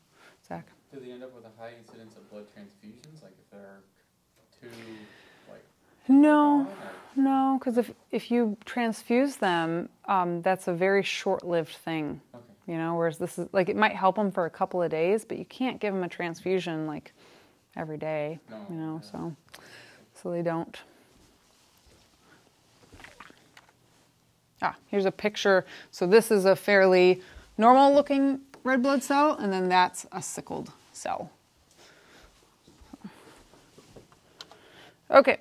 Zach? 0.46 0.66
Do 0.92 1.00
they 1.00 1.12
end 1.12 1.22
up 1.22 1.34
with 1.34 1.44
a 1.44 1.60
high 1.60 1.72
incidence 1.78 2.16
of 2.16 2.28
blood 2.30 2.46
transfusions? 2.46 3.22
Like 3.22 3.32
if 3.38 3.50
they're 3.50 3.80
like 4.62 4.74
No, 6.08 6.68
no, 7.16 7.56
because 7.58 7.78
if 7.78 7.90
if 8.10 8.30
you 8.30 8.56
transfuse 8.64 9.36
them, 9.36 9.88
um, 10.06 10.42
that's 10.42 10.68
a 10.68 10.72
very 10.72 11.02
short-lived 11.02 11.72
thing. 11.76 12.20
Okay. 12.34 12.44
You 12.66 12.78
know, 12.78 12.94
whereas 12.96 13.18
this 13.18 13.38
is 13.38 13.48
like 13.52 13.68
it 13.68 13.76
might 13.76 13.94
help 13.94 14.16
them 14.16 14.30
for 14.30 14.44
a 14.46 14.50
couple 14.50 14.82
of 14.82 14.90
days, 14.90 15.24
but 15.24 15.38
you 15.38 15.44
can't 15.44 15.80
give 15.80 15.94
them 15.94 16.02
a 16.02 16.08
transfusion 16.08 16.86
like 16.86 17.12
every 17.76 17.96
day. 17.96 18.38
No, 18.50 18.66
You 18.70 18.76
know, 18.76 19.00
yeah. 19.02 19.10
so 19.10 19.36
so 20.22 20.30
they 20.30 20.42
don't. 20.42 20.78
Ah, 24.62 24.76
here's 24.86 25.04
a 25.04 25.12
picture. 25.12 25.64
So 25.90 26.06
this 26.06 26.30
is 26.30 26.44
a 26.46 26.56
fairly 26.56 27.22
normal-looking 27.58 28.40
red 28.62 28.82
blood 28.82 29.02
cell, 29.02 29.36
and 29.36 29.52
then 29.52 29.68
that's 29.68 30.06
a 30.12 30.22
sickled 30.22 30.72
cell. 30.92 31.30
Okay. 35.10 35.38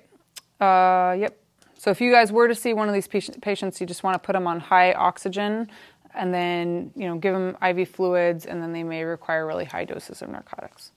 Uh, 0.60 1.16
yep. 1.18 1.40
So 1.76 1.90
if 1.90 2.00
you 2.00 2.10
guys 2.10 2.32
were 2.32 2.48
to 2.48 2.54
see 2.54 2.72
one 2.72 2.88
of 2.88 2.94
these 2.94 3.08
patients, 3.08 3.80
you 3.80 3.86
just 3.86 4.02
want 4.02 4.14
to 4.14 4.18
put 4.18 4.32
them 4.32 4.46
on 4.46 4.58
high 4.58 4.92
oxygen, 4.92 5.68
and 6.14 6.32
then 6.32 6.92
you 6.96 7.06
know 7.06 7.16
give 7.16 7.34
them 7.34 7.56
IV 7.62 7.88
fluids, 7.88 8.46
and 8.46 8.62
then 8.62 8.72
they 8.72 8.82
may 8.82 9.04
require 9.04 9.46
really 9.46 9.64
high 9.64 9.84
doses 9.84 10.22
of 10.22 10.30
narcotics. 10.30 10.92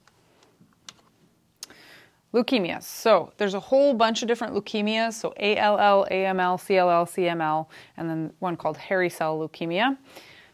Leukemias. 2.32 2.82
So 2.82 3.32
there's 3.38 3.54
a 3.54 3.60
whole 3.60 3.94
bunch 3.94 4.22
of 4.22 4.28
different 4.28 4.54
leukemias. 4.54 5.14
So 5.14 5.28
ALL, 5.38 6.06
AML, 6.10 6.58
CLL, 6.58 7.06
CML, 7.06 7.66
and 7.96 8.08
then 8.08 8.32
one 8.38 8.56
called 8.56 8.76
hairy 8.76 9.08
cell 9.08 9.38
leukemia. 9.38 9.96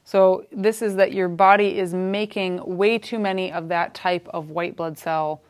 So 0.04 0.46
this 0.52 0.82
is 0.82 0.96
that 0.96 1.12
your 1.12 1.28
body 1.28 1.78
is 1.78 1.94
making 1.94 2.60
way 2.64 2.98
too 2.98 3.18
many 3.18 3.50
of 3.50 3.68
that 3.68 3.94
type 3.94 4.28
of 4.32 4.50
white 4.50 4.76
blood 4.76 4.98
cell 4.98 5.42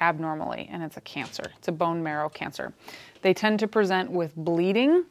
abnormally, 0.00 0.68
and 0.70 0.82
it's 0.82 0.96
a 0.96 1.00
cancer. 1.00 1.44
It's 1.56 1.68
a 1.68 1.72
bone 1.72 2.02
marrow 2.02 2.28
cancer. 2.28 2.72
They 3.22 3.34
tend 3.34 3.58
to 3.60 3.68
present 3.68 4.10
with 4.10 4.34
bleeding 4.36 5.04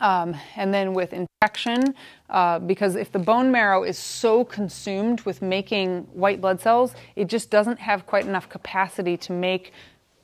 um, 0.00 0.36
and 0.56 0.72
then 0.72 0.92
with 0.92 1.12
infection, 1.12 1.94
uh, 2.30 2.58
because 2.58 2.96
if 2.96 3.12
the 3.12 3.18
bone 3.18 3.50
marrow 3.50 3.84
is 3.84 3.98
so 3.98 4.44
consumed 4.44 5.20
with 5.22 5.40
making 5.42 6.02
white 6.12 6.40
blood 6.40 6.60
cells, 6.60 6.94
it 7.16 7.28
just 7.28 7.50
doesn't 7.50 7.78
have 7.78 8.06
quite 8.06 8.26
enough 8.26 8.48
capacity 8.48 9.16
to 9.18 9.32
make 9.32 9.72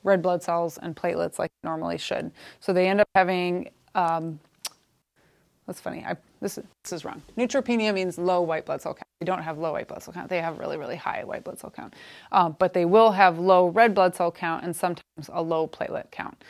red 0.03 0.23
blood 0.23 0.43
cells 0.43 0.79
and 0.79 0.97
platelets 0.97 1.39
like 1.39 1.51
it 1.51 1.67
normally 1.67 1.99
should. 1.99 2.33
So 2.59 2.73
they 2.73 2.89
end 2.89 3.01
up 3.01 3.09
having. 3.15 3.71
Um, 3.95 4.39
that's 5.71 5.81
funny. 5.81 6.05
I, 6.05 6.17
this, 6.41 6.59
is, 6.59 6.65
this 6.83 6.93
is 6.93 7.05
wrong. 7.05 7.23
Neutropenia 7.39 7.95
means 7.95 8.19
low 8.19 8.41
white 8.41 8.67
blood 8.67 8.83
cell 8.83 8.93
count. 8.93 9.05
They 9.21 9.25
don't 9.25 9.41
have 9.41 9.57
low 9.57 9.71
white 9.71 9.87
blood 9.87 10.03
cell 10.03 10.13
count. 10.13 10.29
They 10.29 10.41
have 10.41 10.59
really, 10.59 10.77
really 10.77 10.97
high 10.97 11.23
white 11.23 11.45
blood 11.45 11.61
cell 11.61 11.71
count. 11.71 11.95
Um, 12.33 12.57
but 12.59 12.73
they 12.73 12.85
will 12.85 13.13
have 13.13 13.39
low 13.39 13.69
red 13.69 13.95
blood 13.95 14.17
cell 14.17 14.33
count 14.33 14.65
and 14.65 14.75
sometimes 14.75 15.05
a 15.29 15.41
low 15.41 15.69
platelet 15.69 16.11
count. 16.11 16.43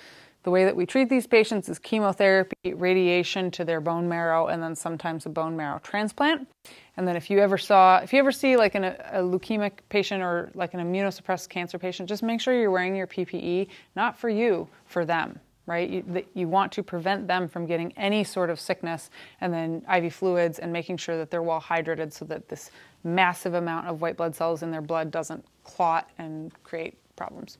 The 0.44 0.50
way 0.50 0.64
that 0.64 0.74
we 0.74 0.86
treat 0.86 1.10
these 1.10 1.26
patients 1.26 1.68
is 1.68 1.78
chemotherapy, 1.78 2.72
radiation 2.72 3.50
to 3.50 3.64
their 3.66 3.82
bone 3.82 4.08
marrow, 4.08 4.46
and 4.46 4.62
then 4.62 4.74
sometimes 4.74 5.26
a 5.26 5.28
bone 5.28 5.54
marrow 5.54 5.80
transplant. 5.82 6.48
And 6.96 7.06
then 7.06 7.14
if 7.14 7.28
you 7.28 7.40
ever 7.40 7.58
saw, 7.58 7.98
if 7.98 8.14
you 8.14 8.20
ever 8.20 8.32
see 8.32 8.56
like 8.56 8.74
an, 8.74 8.84
a 8.84 9.20
leukemic 9.20 9.72
patient 9.90 10.22
or 10.22 10.50
like 10.54 10.72
an 10.72 10.80
immunosuppressed 10.80 11.50
cancer 11.50 11.78
patient, 11.78 12.08
just 12.08 12.22
make 12.22 12.40
sure 12.40 12.58
you're 12.58 12.70
wearing 12.70 12.96
your 12.96 13.06
PPE, 13.06 13.68
not 13.96 14.16
for 14.16 14.30
you, 14.30 14.66
for 14.86 15.04
them, 15.04 15.38
right? 15.66 15.88
You, 15.88 16.24
you 16.34 16.48
want 16.48 16.72
to 16.72 16.82
prevent 16.82 17.28
them 17.28 17.48
from 17.48 17.66
getting 17.66 17.92
any 17.96 18.24
sort 18.24 18.50
of 18.50 18.58
sickness, 18.58 19.10
and 19.40 19.52
then 19.52 19.84
IV 19.92 20.12
fluids 20.14 20.58
and 20.58 20.72
making 20.72 20.96
sure 20.96 21.16
that 21.16 21.30
they're 21.30 21.42
well 21.42 21.60
hydrated 21.60 22.12
so 22.12 22.24
that 22.26 22.48
this 22.48 22.70
massive 23.04 23.54
amount 23.54 23.86
of 23.86 24.00
white 24.00 24.16
blood 24.16 24.34
cells 24.34 24.62
in 24.62 24.70
their 24.70 24.82
blood 24.82 25.10
doesn't 25.10 25.44
clot 25.64 26.10
and 26.18 26.52
create 26.64 26.98
problems. 27.16 27.58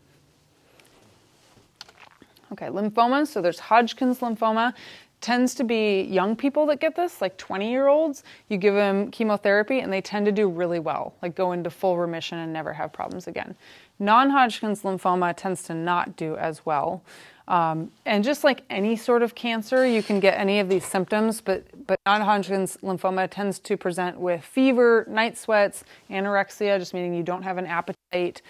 Okay, 2.53 2.67
lymphomas. 2.67 3.29
So 3.29 3.41
there's 3.41 3.61
Hodgkin's 3.61 4.19
lymphoma. 4.19 4.75
Tends 5.21 5.55
to 5.57 5.65
be 5.65 6.03
young 6.03 6.35
people 6.35 6.65
that 6.67 6.81
get 6.81 6.97
this, 6.97 7.21
like 7.21 7.37
20 7.37 7.71
year 7.71 7.89
olds. 7.89 8.25
You 8.49 8.57
give 8.57 8.75
them 8.75 9.11
chemotherapy 9.11 9.81
and 9.81 9.93
they 9.93 10.01
tend 10.01 10.27
to 10.27 10.33
do 10.33 10.49
really 10.49 10.79
well, 10.79 11.15
like 11.23 11.35
go 11.35 11.53
into 11.53 11.71
full 11.71 11.99
remission 11.99 12.39
and 12.39 12.53
never 12.53 12.73
have 12.73 12.93
problems 12.93 13.27
again. 13.27 13.55
Non 13.99 14.31
Hodgkin's 14.31 14.83
lymphoma 14.83 15.35
tends 15.37 15.63
to 15.65 15.75
not 15.75 16.17
do 16.17 16.37
as 16.37 16.65
well. 16.65 17.03
Um, 17.51 17.91
and 18.07 18.23
just 18.23 18.45
like 18.45 18.63
any 18.71 18.95
sort 18.95 19.25
of 19.25 19.35
cancer, 19.35 19.85
you 19.85 20.05
can 20.05 20.21
get 20.21 20.39
any 20.39 20.61
of 20.61 20.69
these 20.69 20.87
symptoms, 20.87 21.41
but, 21.41 21.65
but 21.89 21.99
non 22.07 22.21
Hodgkin's 22.21 22.77
lymphoma 22.77 23.29
tends 23.29 23.59
to 23.59 23.77
present 23.77 24.21
with 24.21 24.45
fever, 24.45 25.05
night 25.09 25.37
sweats, 25.37 25.83
anorexia, 26.09 26.79
just 26.79 26.95
meaning 26.95 27.13
you 27.13 27.25
don't 27.25 27.43
have 27.43 27.59
an 27.59 27.67
appetite, 27.67 28.41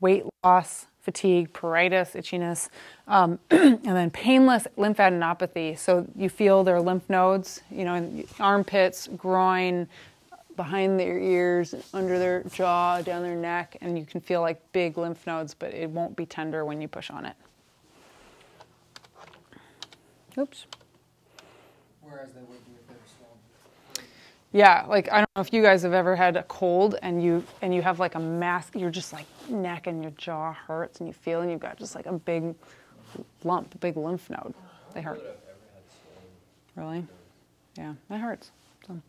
weight 0.00 0.24
loss, 0.42 0.86
fatigue, 1.02 1.52
pruritus, 1.52 2.16
itchiness, 2.16 2.68
um, 3.06 3.38
and 3.50 3.84
then 3.84 4.10
painless 4.10 4.66
lymphadenopathy. 4.76 5.78
So 5.78 6.04
you 6.16 6.28
feel 6.28 6.64
their 6.64 6.80
lymph 6.80 7.08
nodes, 7.08 7.60
you 7.70 7.84
know, 7.84 7.94
in 7.94 8.26
armpits, 8.40 9.08
groin, 9.16 9.86
behind 10.56 10.98
their 10.98 11.16
ears, 11.16 11.76
under 11.94 12.18
their 12.18 12.42
jaw, 12.52 13.02
down 13.02 13.22
their 13.22 13.36
neck, 13.36 13.76
and 13.80 13.96
you 13.96 14.04
can 14.04 14.20
feel 14.20 14.40
like 14.40 14.60
big 14.72 14.98
lymph 14.98 15.24
nodes, 15.28 15.54
but 15.54 15.72
it 15.72 15.88
won't 15.88 16.16
be 16.16 16.26
tender 16.26 16.64
when 16.64 16.82
you 16.82 16.88
push 16.88 17.08
on 17.08 17.24
it. 17.24 17.36
Oops. 20.38 20.66
Whereas 22.02 22.32
they 22.32 22.40
would 22.40 22.64
be 22.64 22.72
if 22.72 22.86
they're 22.86 22.96
swollen. 23.18 24.08
Yeah, 24.52 24.84
like 24.88 25.10
I 25.10 25.18
don't 25.18 25.30
know 25.34 25.42
if 25.42 25.52
you 25.52 25.62
guys 25.62 25.82
have 25.82 25.92
ever 25.92 26.14
had 26.14 26.36
a 26.36 26.44
cold 26.44 26.96
and 27.02 27.22
you 27.22 27.44
and 27.60 27.74
you 27.74 27.82
have 27.82 27.98
like 27.98 28.14
a 28.14 28.20
mask, 28.20 28.74
you're 28.76 28.90
just 28.90 29.12
like 29.12 29.26
neck 29.48 29.86
and 29.86 30.02
your 30.02 30.12
jaw 30.12 30.52
hurts 30.52 31.00
and 31.00 31.08
you 31.08 31.12
feel 31.12 31.40
and 31.40 31.50
you've 31.50 31.60
got 31.60 31.76
just 31.76 31.94
like 31.94 32.06
a 32.06 32.12
big 32.12 32.54
lump, 33.42 33.74
a 33.74 33.78
big 33.78 33.96
lymph 33.96 34.30
node. 34.30 34.54
They 34.94 35.02
hurt. 35.02 35.18
I've 35.18 35.24
ever 35.24 35.34
had 35.74 35.82
swollen. 36.76 37.02
Really? 37.02 37.06
Yeah, 37.76 37.94
that 38.08 38.20
hurts. 38.20 38.52
So, 38.86 39.00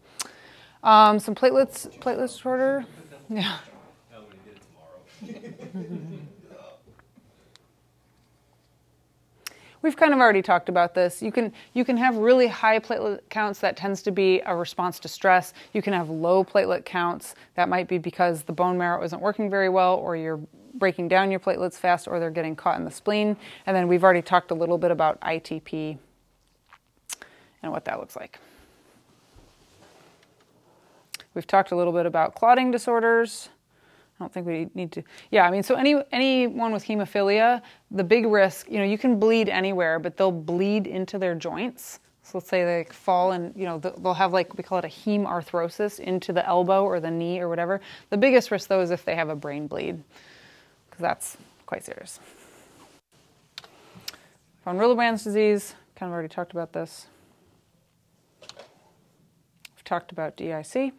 um, 0.83 1.19
some 1.19 1.35
platelets, 1.35 1.87
platelet 1.99 2.27
disorder. 2.27 2.85
Yeah. 3.29 3.57
I'm 4.11 4.23
gonna 4.23 4.35
get 4.45 4.55
it 4.55 5.71
tomorrow. 5.73 6.19
We've 9.81 9.95
kind 9.95 10.13
of 10.13 10.19
already 10.19 10.41
talked 10.41 10.67
about 10.67 10.93
this. 10.93 11.21
You 11.21 11.31
can 11.31 11.53
you 11.73 11.85
can 11.85 11.95
have 11.95 12.17
really 12.17 12.47
high 12.47 12.79
platelet 12.79 13.21
counts 13.29 13.59
that 13.59 13.77
tends 13.77 14.01
to 14.03 14.11
be 14.11 14.41
a 14.45 14.55
response 14.55 14.99
to 14.99 15.07
stress. 15.07 15.53
You 15.73 15.81
can 15.81 15.93
have 15.93 16.09
low 16.09 16.43
platelet 16.43 16.83
counts 16.83 17.35
that 17.55 17.69
might 17.69 17.87
be 17.87 17.97
because 17.97 18.43
the 18.43 18.51
bone 18.51 18.77
marrow 18.77 19.03
isn't 19.03 19.21
working 19.21 19.49
very 19.49 19.69
well 19.69 19.95
or 19.95 20.17
you're 20.17 20.39
breaking 20.73 21.07
down 21.07 21.31
your 21.31 21.39
platelets 21.39 21.75
fast 21.75 22.07
or 22.07 22.19
they're 22.19 22.29
getting 22.29 22.55
caught 22.55 22.77
in 22.77 22.85
the 22.85 22.91
spleen. 22.91 23.37
And 23.65 23.75
then 23.75 23.87
we've 23.87 24.03
already 24.03 24.21
talked 24.21 24.51
a 24.51 24.55
little 24.55 24.77
bit 24.77 24.91
about 24.91 25.19
ITP 25.21 25.97
and 27.63 27.71
what 27.71 27.85
that 27.85 27.99
looks 27.99 28.15
like. 28.15 28.39
We've 31.33 31.47
talked 31.47 31.71
a 31.71 31.75
little 31.75 31.93
bit 31.93 32.05
about 32.05 32.35
clotting 32.35 32.71
disorders. 32.71 33.49
I 34.19 34.23
don't 34.23 34.33
think 34.33 34.47
we 34.47 34.69
need 34.75 34.91
to. 34.93 35.03
Yeah, 35.31 35.47
I 35.47 35.51
mean, 35.51 35.63
so 35.63 35.75
any 35.75 35.95
anyone 36.11 36.73
with 36.73 36.83
hemophilia, 36.83 37.61
the 37.89 38.03
big 38.03 38.25
risk, 38.25 38.69
you 38.69 38.77
know, 38.77 38.83
you 38.83 38.97
can 38.97 39.17
bleed 39.17 39.47
anywhere, 39.47 39.97
but 39.97 40.17
they'll 40.17 40.31
bleed 40.31 40.87
into 40.87 41.17
their 41.17 41.35
joints. 41.35 41.99
So 42.23 42.37
let's 42.37 42.49
say 42.49 42.63
they 42.63 42.85
fall 42.91 43.31
and 43.31 43.55
you 43.55 43.65
know 43.65 43.79
they'll 43.79 44.13
have 44.13 44.33
like 44.33 44.55
we 44.57 44.63
call 44.63 44.77
it 44.77 44.85
a 44.85 44.89
hemarthrosis 44.89 45.99
into 45.99 46.33
the 46.33 46.45
elbow 46.45 46.83
or 46.83 46.99
the 46.99 47.09
knee 47.09 47.39
or 47.39 47.47
whatever. 47.47 47.79
The 48.09 48.17
biggest 48.17 48.51
risk 48.51 48.67
though 48.67 48.81
is 48.81 48.91
if 48.91 49.05
they 49.05 49.15
have 49.15 49.29
a 49.29 49.35
brain 49.35 49.67
bleed, 49.67 50.03
because 50.89 51.01
that's 51.01 51.37
quite 51.65 51.85
serious. 51.85 52.19
Von 54.65 54.77
Willebrand's 54.77 55.23
disease, 55.23 55.73
kind 55.95 56.09
of 56.09 56.13
already 56.13 56.27
talked 56.27 56.51
about 56.51 56.73
this. 56.73 57.07
We've 58.41 59.83
talked 59.85 60.11
about 60.11 60.35
DIC. 60.35 60.93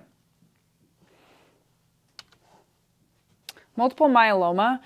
Multiple 3.77 4.09
myeloma, 4.09 4.81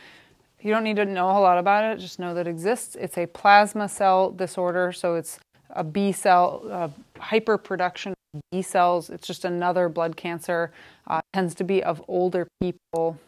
you 0.60 0.70
don't 0.70 0.84
need 0.84 0.96
to 0.96 1.04
know 1.04 1.28
a 1.28 1.32
whole 1.32 1.42
lot 1.42 1.58
about 1.58 1.84
it, 1.84 2.00
just 2.00 2.18
know 2.18 2.32
that 2.34 2.46
it 2.46 2.50
exists. 2.50 2.96
It's 2.96 3.18
a 3.18 3.26
plasma 3.26 3.88
cell 3.88 4.30
disorder, 4.30 4.92
so 4.92 5.14
it's 5.14 5.38
a 5.70 5.84
B 5.84 6.12
cell, 6.12 6.62
uh, 6.70 6.88
hyperproduction 7.16 8.12
of 8.34 8.40
B 8.50 8.62
cells. 8.62 9.10
It's 9.10 9.26
just 9.26 9.44
another 9.44 9.88
blood 9.88 10.16
cancer. 10.16 10.72
Uh, 11.06 11.20
tends 11.32 11.54
to 11.56 11.64
be 11.64 11.82
of 11.82 12.02
older 12.08 12.46
people. 12.60 13.18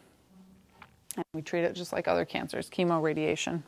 And 1.15 1.25
we 1.33 1.41
treat 1.41 1.63
it 1.63 1.73
just 1.73 1.93
like 1.93 2.07
other 2.07 2.25
cancers, 2.25 2.69
chemo, 2.69 3.01
radiation. 3.01 3.63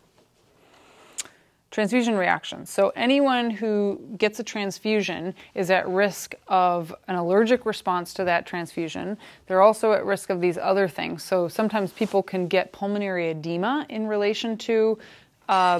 Transfusion 1.80 2.18
reactions. 2.18 2.70
So, 2.70 2.92
anyone 2.98 3.50
who 3.50 4.02
gets 4.18 4.38
a 4.42 4.44
transfusion 4.44 5.34
is 5.56 5.72
at 5.72 5.88
risk 5.88 6.36
of 6.50 6.94
an 7.08 7.16
allergic 7.16 7.66
response 7.66 8.14
to 8.16 8.26
that 8.26 8.46
transfusion. 8.46 9.18
They're 9.48 9.62
also 9.62 9.94
at 9.94 10.04
risk 10.04 10.30
of 10.30 10.42
these 10.42 10.58
other 10.58 10.90
things. 10.90 11.24
So, 11.24 11.48
sometimes 11.48 11.94
people 11.94 12.22
can 12.22 12.50
get 12.50 12.74
pulmonary 12.74 13.30
edema 13.30 13.86
in 13.88 14.08
relation 14.08 14.58
to 14.58 15.00
uh, 15.48 15.80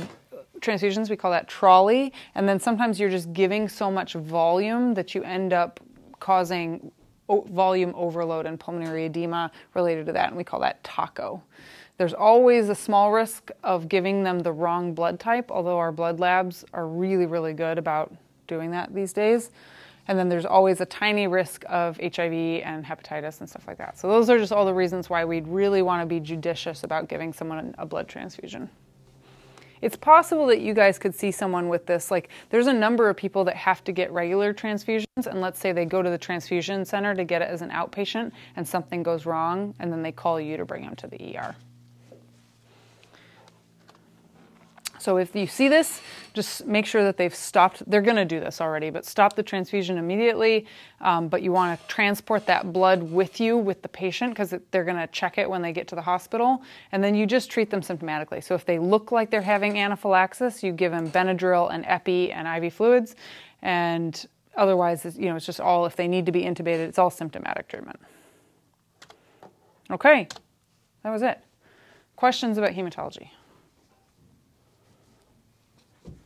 transfusions. 0.62 1.10
We 1.10 1.18
call 1.18 1.32
that 1.32 1.50
TRALI. 1.50 2.14
And 2.34 2.48
then 2.48 2.62
sometimes 2.62 2.98
you're 2.98 3.10
just 3.10 3.34
giving 3.34 3.68
so 3.68 3.92
much 3.92 4.14
volume 4.14 4.94
that 4.94 5.14
you 5.14 5.24
end 5.24 5.52
up 5.52 5.82
causing 6.22 6.94
volume 7.28 7.94
overload 7.98 8.46
and 8.46 8.58
pulmonary 8.58 9.08
edema 9.08 9.52
related 9.74 10.06
to 10.06 10.14
that. 10.14 10.30
And 10.30 10.38
we 10.38 10.46
call 10.46 10.62
that 10.62 10.82
TACO. 10.86 11.44
There's 12.00 12.14
always 12.14 12.70
a 12.70 12.76
small 12.76 13.12
risk 13.12 13.52
of 13.62 13.90
giving 13.90 14.24
them 14.24 14.40
the 14.40 14.54
wrong 14.54 14.94
blood 14.94 15.20
type, 15.20 15.52
although 15.52 15.78
our 15.78 15.92
blood 15.92 16.22
labs 16.22 16.64
are 16.72 16.88
really, 16.88 17.26
really 17.26 17.52
good 17.52 17.78
about 17.78 18.16
doing 18.48 18.72
that 18.72 18.96
these 18.96 19.12
days. 19.12 19.52
And 20.08 20.18
then 20.18 20.30
there's 20.30 20.46
always 20.46 20.80
a 20.80 20.86
tiny 20.86 21.28
risk 21.28 21.66
of 21.68 21.98
HIV 21.98 22.64
and 22.64 22.86
hepatitis 22.86 23.42
and 23.42 23.50
stuff 23.50 23.68
like 23.68 23.80
that. 23.80 24.00
So, 24.00 24.08
those 24.08 24.30
are 24.30 24.40
just 24.40 24.54
all 24.54 24.66
the 24.66 24.74
reasons 24.74 25.10
why 25.10 25.26
we'd 25.26 25.46
really 25.46 25.82
want 25.82 26.02
to 26.02 26.06
be 26.06 26.22
judicious 26.22 26.86
about 26.86 27.10
giving 27.10 27.34
someone 27.34 27.76
a 27.78 27.86
blood 27.86 28.08
transfusion. 28.08 28.70
It's 29.82 29.98
possible 29.98 30.46
that 30.48 30.62
you 30.62 30.74
guys 30.74 31.00
could 31.00 31.14
see 31.14 31.32
someone 31.32 31.68
with 31.68 31.86
this. 31.86 32.10
Like, 32.10 32.30
there's 32.50 32.68
a 32.68 32.74
number 32.74 33.10
of 33.10 33.18
people 33.18 33.44
that 33.44 33.58
have 33.58 33.84
to 33.84 33.92
get 33.92 34.10
regular 34.14 34.54
transfusions, 34.54 35.28
and 35.28 35.42
let's 35.42 35.60
say 35.60 35.74
they 35.74 35.84
go 35.84 36.02
to 36.02 36.10
the 36.10 36.18
transfusion 36.18 36.86
center 36.86 37.14
to 37.14 37.26
get 37.26 37.42
it 37.42 37.50
as 37.50 37.62
an 37.62 37.72
outpatient, 37.72 38.32
and 38.56 38.66
something 38.66 39.04
goes 39.04 39.26
wrong, 39.26 39.76
and 39.80 39.92
then 39.92 40.02
they 40.02 40.14
call 40.14 40.40
you 40.40 40.56
to 40.56 40.64
bring 40.64 40.84
them 40.84 40.96
to 40.96 41.08
the 41.08 41.38
ER. 41.38 41.56
So 45.00 45.18
if 45.18 45.36
you 45.36 45.48
see 45.48 45.68
this, 45.68 46.02
just 46.34 46.66
make 46.66 46.86
sure 46.86 47.04
that 47.04 47.18
they've 47.18 47.34
stopped. 47.34 47.84
They're 47.90 48.02
going 48.02 48.18
to 48.18 48.26
do 48.26 48.40
this 48.40 48.62
already, 48.62 48.90
but 48.90 49.06
stop 49.06 49.36
the 49.36 49.44
transfusion 49.44 49.98
immediately. 49.98 50.66
Um, 51.02 51.28
but 51.28 51.42
you 51.42 51.52
want 51.52 51.80
to 51.80 51.88
transport 51.88 52.46
that 52.48 52.74
blood 52.74 53.02
with 53.02 53.40
you 53.40 53.58
with 53.58 53.82
the 53.82 53.90
patient 53.90 54.32
because 54.32 54.54
they're 54.72 54.84
going 54.84 54.98
to 54.98 55.08
check 55.08 55.38
it 55.38 55.50
when 55.50 55.62
they 55.62 55.72
get 55.72 55.88
to 55.90 55.96
the 55.96 56.02
hospital. 56.02 56.62
And 56.92 57.04
then 57.04 57.16
you 57.16 57.26
just 57.26 57.50
treat 57.50 57.70
them 57.70 57.82
symptomatically. 57.82 58.44
So 58.44 58.56
if 58.56 58.66
they 58.66 58.78
look 58.80 59.12
like 59.12 59.32
they're 59.32 59.42
having 59.42 59.80
anaphylaxis, 59.80 60.62
you 60.64 60.72
give 60.72 60.92
them 60.92 61.10
Benadryl 61.10 61.74
and 61.74 61.86
Epi 61.86 62.32
and 62.32 62.64
IV 62.64 62.74
fluids. 62.74 63.16
And 63.62 64.28
otherwise, 64.56 65.06
you 65.18 65.30
know, 65.30 65.36
it's 65.36 65.46
just 65.46 65.62
all 65.62 65.86
if 65.86 65.96
they 65.96 66.08
need 66.08 66.26
to 66.26 66.32
be 66.32 66.44
intubated, 66.44 66.80
it's 66.80 67.00
all 67.00 67.10
symptomatic 67.10 67.68
treatment. 67.68 68.00
Okay, 69.92 70.28
that 71.04 71.10
was 71.10 71.22
it. 71.22 71.40
Questions 72.16 72.58
about 72.58 72.72
hematology? 72.72 73.30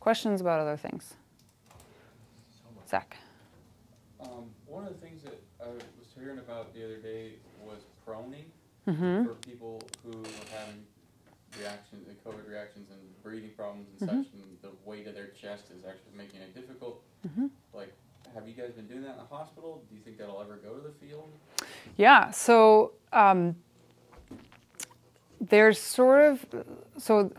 Questions 0.04 0.42
about 0.42 0.60
other 0.60 0.76
things? 0.76 1.14
Zach. 2.86 3.16
Um, 4.20 4.50
one 4.66 4.86
of 4.86 4.92
the 4.92 4.98
things 5.00 5.22
that 5.22 5.40
I 5.64 5.68
was 5.70 5.82
hearing 6.14 6.36
about 6.40 6.74
the 6.74 6.84
other 6.84 6.98
day 6.98 7.36
was 7.64 7.78
proning 8.06 8.44
Mm-hmm. 8.86 9.24
for 9.24 9.32
people 9.36 9.80
who 10.04 10.10
are 10.10 10.58
having 10.58 10.84
reactions, 11.58 12.06
COVID 12.22 12.46
reactions 12.46 12.90
and 12.90 13.00
breathing 13.22 13.52
problems 13.56 13.88
and 13.98 14.10
Mhm. 14.10 14.24
such, 14.24 14.32
and 14.34 14.58
the 14.60 14.72
weight 14.84 15.06
of 15.06 15.14
their 15.14 15.28
chest 15.28 15.70
is 15.70 15.86
actually 15.86 16.14
making 16.14 16.42
it 16.42 16.54
difficult. 16.54 17.02
Mhm. 17.26 17.48
Like, 17.72 17.94
have 18.34 18.46
you 18.46 18.52
guys 18.52 18.72
been 18.72 18.86
doing 18.86 19.00
that 19.04 19.12
in 19.12 19.16
the 19.16 19.24
hospital? 19.24 19.82
Do 19.88 19.94
you 19.94 20.02
think 20.02 20.18
that'll 20.18 20.38
ever 20.42 20.56
go 20.58 20.74
to 20.74 20.82
the 20.82 20.92
field? 20.92 21.32
Yeah, 21.96 22.30
so 22.30 22.92
um, 23.14 23.56
there's 25.40 25.80
sort 25.80 26.20
of 26.20 26.44
so 26.98 27.16
Like, 27.22 27.32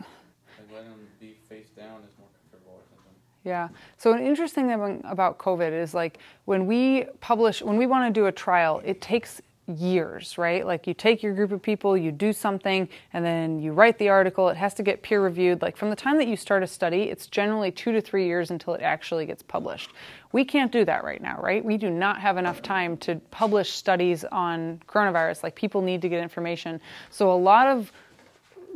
letting 0.72 0.90
them 0.90 1.08
be 1.20 1.34
face 1.48 1.70
down 1.70 2.02
is 2.02 2.10
more 2.18 2.26
comfortable 2.42 2.72
or 2.72 2.82
something. 2.90 3.14
Yeah. 3.46 3.68
So 3.96 4.12
an 4.12 4.26
interesting 4.26 4.66
thing 4.66 5.00
about 5.04 5.38
COVID 5.38 5.72
is 5.72 5.94
like 5.94 6.18
when 6.46 6.66
we 6.66 7.04
publish, 7.20 7.62
when 7.62 7.76
we 7.76 7.86
want 7.86 8.12
to 8.12 8.20
do 8.20 8.26
a 8.26 8.32
trial, 8.32 8.82
it 8.84 9.00
takes 9.00 9.40
years, 9.68 10.36
right? 10.36 10.66
Like 10.66 10.88
you 10.88 10.94
take 10.94 11.22
your 11.22 11.32
group 11.32 11.52
of 11.52 11.62
people, 11.62 11.96
you 11.96 12.10
do 12.10 12.32
something, 12.32 12.88
and 13.12 13.24
then 13.24 13.60
you 13.60 13.72
write 13.72 13.98
the 13.98 14.08
article. 14.08 14.48
It 14.48 14.56
has 14.56 14.74
to 14.74 14.82
get 14.82 15.00
peer 15.02 15.22
reviewed. 15.22 15.62
Like 15.62 15.76
from 15.76 15.90
the 15.90 15.96
time 15.96 16.18
that 16.18 16.26
you 16.26 16.36
start 16.36 16.64
a 16.64 16.66
study, 16.66 17.02
it's 17.04 17.28
generally 17.28 17.70
two 17.70 17.92
to 17.92 18.00
three 18.00 18.26
years 18.26 18.50
until 18.50 18.74
it 18.74 18.82
actually 18.82 19.26
gets 19.26 19.44
published. 19.44 19.90
We 20.32 20.44
can't 20.44 20.72
do 20.72 20.84
that 20.84 21.04
right 21.04 21.22
now, 21.22 21.40
right? 21.40 21.64
We 21.64 21.76
do 21.76 21.88
not 21.88 22.20
have 22.20 22.38
enough 22.38 22.62
time 22.62 22.96
to 22.98 23.16
publish 23.30 23.70
studies 23.70 24.24
on 24.24 24.80
coronavirus. 24.88 25.44
Like 25.44 25.54
people 25.54 25.82
need 25.82 26.02
to 26.02 26.08
get 26.08 26.20
information. 26.20 26.80
So 27.10 27.32
a 27.32 27.34
lot 27.34 27.68
of 27.68 27.92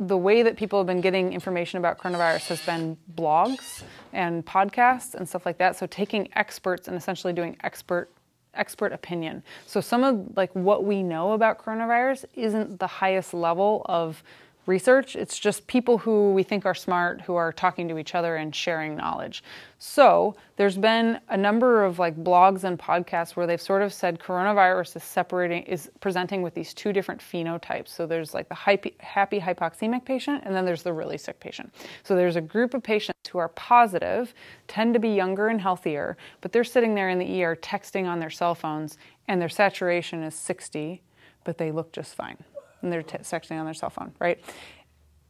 the 0.01 0.17
way 0.17 0.41
that 0.41 0.57
people 0.57 0.79
have 0.79 0.87
been 0.87 0.99
getting 0.99 1.31
information 1.31 1.77
about 1.77 1.99
coronavirus 1.99 2.47
has 2.47 2.65
been 2.65 2.97
blogs 3.15 3.83
and 4.13 4.43
podcasts 4.43 5.13
and 5.13 5.29
stuff 5.29 5.45
like 5.45 5.59
that. 5.59 5.75
So 5.75 5.85
taking 5.85 6.27
experts 6.33 6.87
and 6.87 6.97
essentially 6.97 7.33
doing 7.33 7.55
expert 7.63 8.09
expert 8.53 8.91
opinion. 8.91 9.43
So 9.65 9.79
some 9.79 10.03
of 10.03 10.35
like 10.35 10.53
what 10.53 10.83
we 10.83 11.03
know 11.03 11.31
about 11.31 11.63
coronavirus 11.63 12.25
isn't 12.35 12.79
the 12.79 12.87
highest 12.87 13.33
level 13.33 13.85
of 13.85 14.23
research. 14.65 15.15
It's 15.15 15.39
just 15.39 15.65
people 15.67 15.97
who 15.97 16.33
we 16.33 16.43
think 16.43 16.65
are 16.65 16.75
smart 16.75 17.21
who 17.21 17.35
are 17.35 17.51
talking 17.51 17.87
to 17.89 17.97
each 17.97 18.13
other 18.13 18.35
and 18.35 18.55
sharing 18.55 18.95
knowledge. 18.95 19.43
So 19.79 20.35
there's 20.55 20.77
been 20.77 21.19
a 21.29 21.37
number 21.37 21.83
of 21.83 21.97
like 21.97 22.15
blogs 22.23 22.63
and 22.63 22.77
podcasts 22.77 23.35
where 23.35 23.47
they've 23.47 23.61
sort 23.61 23.81
of 23.81 23.91
said 23.91 24.19
coronavirus 24.19 24.97
is 24.97 25.03
separating 25.03 25.63
is 25.63 25.89
presenting 25.99 26.41
with 26.43 26.53
these 26.53 26.73
two 26.73 26.93
different 26.93 27.21
phenotypes. 27.21 27.89
So 27.89 28.05
there's 28.05 28.33
like 28.33 28.49
the 28.49 28.55
happy, 28.55 28.93
happy 28.99 29.39
hypoxemic 29.39 30.05
patient 30.05 30.43
and 30.45 30.55
then 30.55 30.65
there's 30.65 30.83
the 30.83 30.93
really 30.93 31.17
sick 31.17 31.39
patient. 31.39 31.73
So 32.03 32.15
there's 32.15 32.35
a 32.35 32.41
group 32.41 32.73
of 32.73 32.83
patients 32.83 33.29
who 33.29 33.39
are 33.39 33.49
positive, 33.49 34.33
tend 34.67 34.93
to 34.93 34.99
be 34.99 35.09
younger 35.09 35.47
and 35.47 35.59
healthier, 35.59 36.17
but 36.41 36.51
they're 36.51 36.63
sitting 36.63 36.93
there 36.93 37.09
in 37.09 37.17
the 37.17 37.43
ER 37.43 37.55
texting 37.55 38.07
on 38.07 38.19
their 38.19 38.29
cell 38.29 38.53
phones 38.53 38.97
and 39.27 39.41
their 39.41 39.49
saturation 39.49 40.23
is 40.23 40.35
60, 40.35 41.01
but 41.43 41.57
they 41.57 41.71
look 41.71 41.91
just 41.93 42.15
fine, 42.15 42.37
and 42.81 42.91
they're 42.91 43.03
texting 43.03 43.59
on 43.59 43.65
their 43.65 43.73
cell 43.73 43.89
phone, 43.89 44.13
right? 44.19 44.39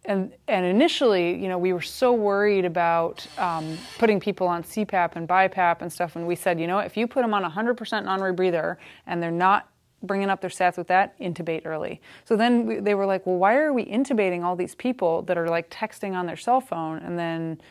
And 0.05 0.33
and 0.47 0.65
initially, 0.65 1.35
you 1.35 1.47
know, 1.47 1.59
we 1.59 1.73
were 1.73 1.81
so 1.81 2.11
worried 2.13 2.65
about 2.65 3.25
um, 3.37 3.77
putting 3.99 4.19
people 4.19 4.47
on 4.47 4.63
CPAP 4.63 5.15
and 5.15 5.27
BiPAP 5.27 5.81
and 5.81 5.93
stuff, 5.93 6.15
and 6.15 6.25
we 6.25 6.35
said, 6.35 6.59
you 6.59 6.67
know, 6.67 6.79
if 6.79 6.97
you 6.97 7.07
put 7.07 7.21
them 7.21 7.33
on 7.33 7.43
100% 7.43 8.05
non-rebreather 8.05 8.77
and 9.05 9.21
they're 9.21 9.29
not 9.29 9.69
bringing 10.03 10.29
up 10.29 10.41
their 10.41 10.49
stats 10.49 10.77
with 10.77 10.87
that, 10.87 11.19
intubate 11.19 11.65
early. 11.65 12.01
So 12.25 12.35
then 12.35 12.65
we, 12.65 12.79
they 12.79 12.95
were 12.95 13.05
like, 13.05 13.27
well, 13.27 13.37
why 13.37 13.57
are 13.57 13.71
we 13.71 13.85
intubating 13.85 14.43
all 14.43 14.55
these 14.55 14.73
people 14.73 15.21
that 15.23 15.37
are 15.37 15.47
like 15.47 15.69
texting 15.69 16.13
on 16.13 16.25
their 16.25 16.37
cell 16.37 16.61
phone, 16.61 16.97
and 16.99 17.17
then, 17.17 17.61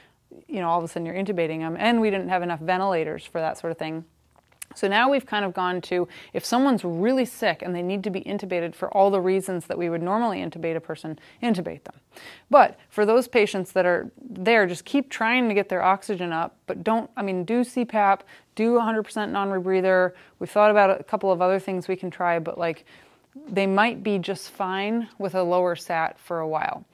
you 0.47 0.61
know, 0.61 0.69
all 0.69 0.79
of 0.79 0.85
a 0.85 0.89
sudden 0.89 1.07
you're 1.07 1.17
intubating 1.17 1.59
them, 1.59 1.77
and 1.79 2.01
we 2.01 2.11
didn't 2.11 2.29
have 2.29 2.43
enough 2.43 2.61
ventilators 2.61 3.25
for 3.25 3.41
that 3.41 3.59
sort 3.59 3.73
of 3.73 3.79
thing. 3.79 4.05
So 4.75 4.87
now 4.87 5.11
we've 5.11 5.27
kind 5.27 5.45
of 5.45 5.53
gone 5.53 5.81
to 5.83 6.07
if 6.33 6.45
someone's 6.45 6.85
really 6.85 7.25
sick 7.25 7.63
and 7.63 7.75
they 7.75 7.83
need 7.83 8.05
to 8.05 8.11
be 8.11 8.21
intubated 8.23 8.75
for 8.75 8.89
all 8.91 9.11
the 9.11 9.21
reasons 9.21 9.67
that 9.67 9.77
we 9.77 9.91
would 9.91 10.03
normally 10.03 10.39
intubate 10.39 10.77
a 10.77 10.81
person, 10.81 11.19
intubate 11.43 11.85
them. 11.85 11.97
But 12.51 12.79
for 12.89 13.05
those 13.05 13.27
patients 13.27 13.73
that 13.73 13.85
are 13.85 14.11
there, 14.21 14.67
just 14.67 14.85
keep 14.85 15.11
trying 15.11 15.49
to 15.49 15.55
get 15.55 15.69
their 15.69 15.83
oxygen 15.83 16.33
up, 16.33 16.57
but 16.67 16.85
don't, 16.85 17.11
I 17.17 17.23
mean, 17.23 17.45
do 17.45 17.63
CPAP, 17.63 18.21
do 18.55 18.75
100% 18.75 19.31
non 19.31 19.49
rebreather. 19.49 20.13
We've 20.39 20.51
thought 20.51 20.71
about 20.71 21.01
a 21.01 21.05
couple 21.05 21.33
of 21.33 21.43
other 21.43 21.59
things 21.59 21.89
we 21.89 21.97
can 21.97 22.11
try, 22.11 22.39
but 22.39 22.57
like 22.57 22.85
they 23.49 23.67
might 23.67 24.03
be 24.03 24.19
just 24.19 24.51
fine 24.51 25.09
with 25.19 25.35
a 25.35 25.43
lower 25.43 25.77
SAT 25.77 26.19
for 26.19 26.41
a 26.41 26.49
while. 26.49 26.85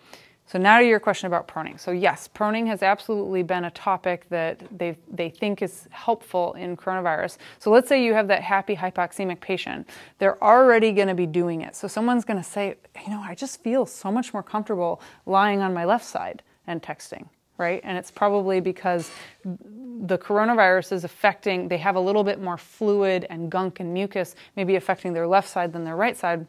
So 0.47 0.60
now 0.60 0.78
to 0.78 0.86
your 0.86 1.01
question 1.01 1.27
about 1.27 1.48
proning. 1.48 1.78
So 1.78 1.90
yes, 1.90 2.28
proning 2.32 2.68
has 2.68 2.82
absolutely 2.82 3.43
been 3.43 3.64
a 3.64 3.70
topic 3.73 4.28
that 4.28 4.62
they 4.77 4.97
they 5.10 5.28
think 5.28 5.60
is 5.60 5.89
helpful 5.90 6.55
in 6.55 6.77
coronavirus. 6.77 7.39
So 7.59 7.70
let's 7.70 7.89
say 7.89 8.05
you 8.05 8.14
have 8.14 8.28
that 8.28 8.43
happy 8.43 8.77
hypoxemic 8.77 9.40
patient. 9.40 9.89
They're 10.18 10.43
already 10.43 10.93
going 10.93 11.09
to 11.09 11.14
be 11.14 11.27
doing 11.27 11.62
it. 11.62 11.74
So 11.74 11.89
someone's 11.89 12.24
going 12.24 12.39
to 12.39 12.48
say, 12.48 12.77
you 13.05 13.10
know, 13.10 13.20
I 13.20 13.35
just 13.35 13.60
feel 13.62 13.86
so 13.86 14.12
much 14.12 14.32
more 14.32 14.43
comfortable 14.43 15.01
lying 15.27 15.62
on 15.62 15.74
my 15.74 15.85
left 15.85 16.05
side 16.05 16.44
and 16.68 16.81
texting, 16.81 17.28
right? 17.59 17.81
And 17.82 17.98
it's 17.98 18.12
probably 18.12 18.60
because 18.60 19.10
the 19.44 20.18
coronavirus 20.18 20.93
is 20.93 21.05
affecting 21.05 21.68
they 21.68 21.78
have 21.78 21.97
a 21.97 22.01
little 22.01 22.23
bit 22.23 22.40
more 22.40 22.59
fluid 22.59 23.27
and 23.31 23.51
gunk 23.51 23.81
and 23.81 23.93
mucus 23.94 24.36
maybe 24.56 24.77
affecting 24.77 25.12
their 25.12 25.27
left 25.27 25.48
side 25.48 25.73
than 25.73 25.85
their 25.85 25.97
right 25.97 26.16
side 26.16 26.47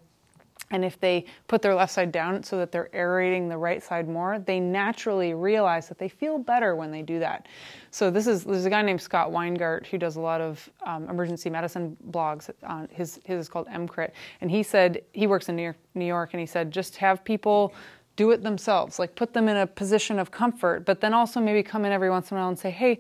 and 0.72 0.84
if 0.84 1.00
they 1.00 1.26
put 1.48 1.62
their 1.62 1.74
left 1.74 1.94
side 1.94 2.12
down 2.12 2.44
so 2.44 2.58
that 2.58 2.72
they're 2.72 2.90
aerating 2.94 3.48
the 3.48 3.58
right 3.58 3.82
side 3.82 4.08
more, 4.08 4.40
they 4.40 4.60
naturally 4.60 5.34
realize 5.34 5.88
that 5.88 5.98
they 5.98 6.10
feel 6.10 6.38
better 6.38 6.76
when 6.76 6.92
they 6.92 7.02
do 7.02 7.20
that. 7.20 7.48
So 7.92 8.12
this 8.12 8.28
is 8.28 8.44
there's 8.44 8.66
a 8.66 8.70
guy 8.70 8.82
named 8.82 9.02
Scott 9.02 9.32
Weingart 9.32 9.88
who 9.88 9.98
does 9.98 10.18
a 10.18 10.22
lot 10.22 10.42
of 10.42 10.70
um, 10.86 11.10
emergency 11.10 11.50
medicine 11.50 11.96
blogs. 12.12 12.50
On 12.64 12.88
his 12.92 13.20
his 13.24 13.42
is 13.42 13.50
called 13.50 13.68
EMCrit, 13.68 14.12
and 14.42 14.52
he 14.52 14.62
said 14.62 15.02
he 15.14 15.26
works 15.26 15.48
in 15.48 15.56
New 15.56 15.64
York, 15.64 15.78
New 15.96 16.06
York, 16.06 16.34
and 16.34 16.40
he 16.40 16.46
said 16.46 16.72
just 16.72 16.98
have 16.98 17.24
people 17.24 17.74
do 18.18 18.32
it 18.32 18.42
themselves, 18.42 19.00
like 19.00 19.16
put 19.16 19.32
them 19.32 19.48
in 19.48 19.58
a 19.58 19.68
position 19.68 20.20
of 20.20 20.32
comfort, 20.32 20.86
but 20.86 21.00
then 21.00 21.14
also 21.14 21.40
maybe 21.40 21.62
come 21.62 21.86
in 21.86 21.92
every 21.92 22.10
once 22.10 22.32
in 22.32 22.38
a 22.38 22.40
while 22.40 22.50
and 22.50 22.58
say, 22.58 22.72
hey 22.72 23.00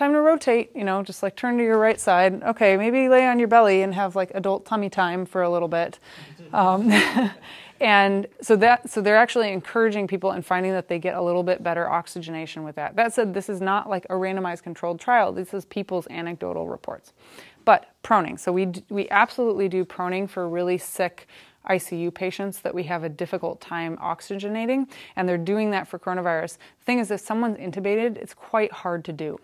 time 0.00 0.14
to 0.14 0.20
rotate, 0.22 0.74
you 0.74 0.82
know, 0.82 1.02
just 1.02 1.22
like 1.22 1.36
turn 1.36 1.58
to 1.58 1.62
your 1.62 1.76
right 1.76 2.00
side. 2.00 2.42
Okay, 2.42 2.78
maybe 2.78 3.06
lay 3.10 3.26
on 3.26 3.38
your 3.38 3.48
belly 3.48 3.82
and 3.82 3.94
have 3.94 4.16
like 4.16 4.32
adult 4.34 4.64
tummy 4.64 4.88
time 4.88 5.26
for 5.26 5.42
a 5.42 5.50
little 5.50 5.68
bit. 5.68 5.98
Um, 6.54 6.90
and 7.80 8.26
so 8.40 8.56
that 8.56 8.88
so 8.88 9.02
they're 9.02 9.18
actually 9.18 9.52
encouraging 9.52 10.08
people 10.08 10.30
and 10.30 10.44
finding 10.44 10.72
that 10.72 10.88
they 10.88 10.98
get 10.98 11.16
a 11.16 11.22
little 11.22 11.42
bit 11.42 11.62
better 11.62 11.86
oxygenation 11.86 12.64
with 12.64 12.76
that. 12.76 12.96
That 12.96 13.12
said, 13.12 13.34
this 13.34 13.50
is 13.50 13.60
not 13.60 13.90
like 13.90 14.06
a 14.06 14.14
randomized 14.14 14.62
controlled 14.62 15.00
trial. 15.00 15.32
This 15.32 15.52
is 15.52 15.66
people's 15.66 16.06
anecdotal 16.08 16.66
reports. 16.66 17.12
But 17.66 17.90
proning. 18.02 18.40
So 18.40 18.52
we 18.52 18.72
we 18.88 19.06
absolutely 19.10 19.68
do 19.68 19.84
proning 19.84 20.30
for 20.30 20.48
really 20.48 20.78
sick 20.78 21.28
ICU 21.68 22.14
patients 22.14 22.60
that 22.60 22.74
we 22.74 22.84
have 22.84 23.04
a 23.04 23.10
difficult 23.10 23.60
time 23.60 23.98
oxygenating, 23.98 24.88
and 25.16 25.28
they're 25.28 25.36
doing 25.36 25.72
that 25.72 25.86
for 25.86 25.98
coronavirus. 25.98 26.56
The 26.78 26.84
thing 26.86 27.00
is, 27.00 27.10
if 27.10 27.20
someone's 27.20 27.58
intubated, 27.58 28.16
it's 28.16 28.32
quite 28.32 28.72
hard 28.72 29.04
to 29.04 29.12
do 29.12 29.38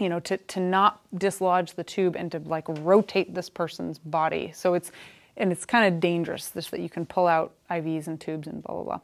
you 0.00 0.08
know, 0.08 0.20
to, 0.20 0.36
to 0.36 0.60
not 0.60 1.00
dislodge 1.16 1.74
the 1.74 1.84
tube 1.84 2.16
and 2.16 2.32
to 2.32 2.38
like 2.40 2.64
rotate 2.68 3.34
this 3.34 3.48
person's 3.48 3.98
body. 3.98 4.52
So 4.54 4.74
it's, 4.74 4.90
and 5.36 5.52
it's 5.52 5.64
kind 5.64 5.92
of 5.92 6.00
dangerous 6.00 6.48
this, 6.48 6.68
that 6.70 6.80
you 6.80 6.88
can 6.88 7.06
pull 7.06 7.26
out 7.26 7.52
IVs 7.70 8.06
and 8.06 8.20
tubes 8.20 8.48
and 8.48 8.62
blah, 8.62 8.82
blah, 8.82 8.98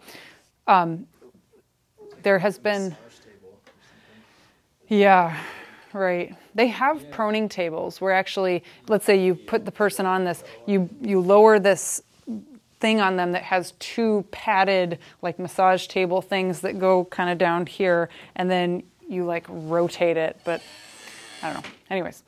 blah. 0.67 0.75
Um, 0.75 1.07
there 2.23 2.39
has 2.39 2.59
been, 2.59 2.97
yeah, 4.89 5.39
right. 5.93 6.35
They 6.55 6.69
have 6.69 7.05
proning 7.11 7.49
tables 7.49 8.01
where 8.01 8.13
actually, 8.13 8.65
let's 8.89 9.05
say 9.05 9.23
you 9.23 9.35
put 9.35 9.65
the 9.65 9.73
person 9.73 10.07
on 10.07 10.25
this, 10.25 10.43
you, 10.67 10.89
you 11.01 11.21
lower 11.21 11.59
this 11.59 12.03
thing 12.81 13.01
on 13.01 13.17
them 13.17 13.33
that 13.33 13.43
has 13.43 13.73
two 13.79 14.25
padded 14.31 14.99
like 15.23 15.39
massage 15.39 15.87
table 15.87 16.21
things 16.21 16.61
that 16.61 16.79
go 16.79 17.05
kind 17.07 17.31
of 17.31 17.39
down 17.39 17.67
here 17.67 18.09
and 18.35 18.51
then 18.51 18.83
you 19.09 19.25
like 19.25 19.47
rotate 19.49 20.17
it 20.17 20.39
but 20.45 20.61
I 21.47 21.53
don't 21.53 21.63
know. 21.63 21.71
Anyways, 21.91 22.23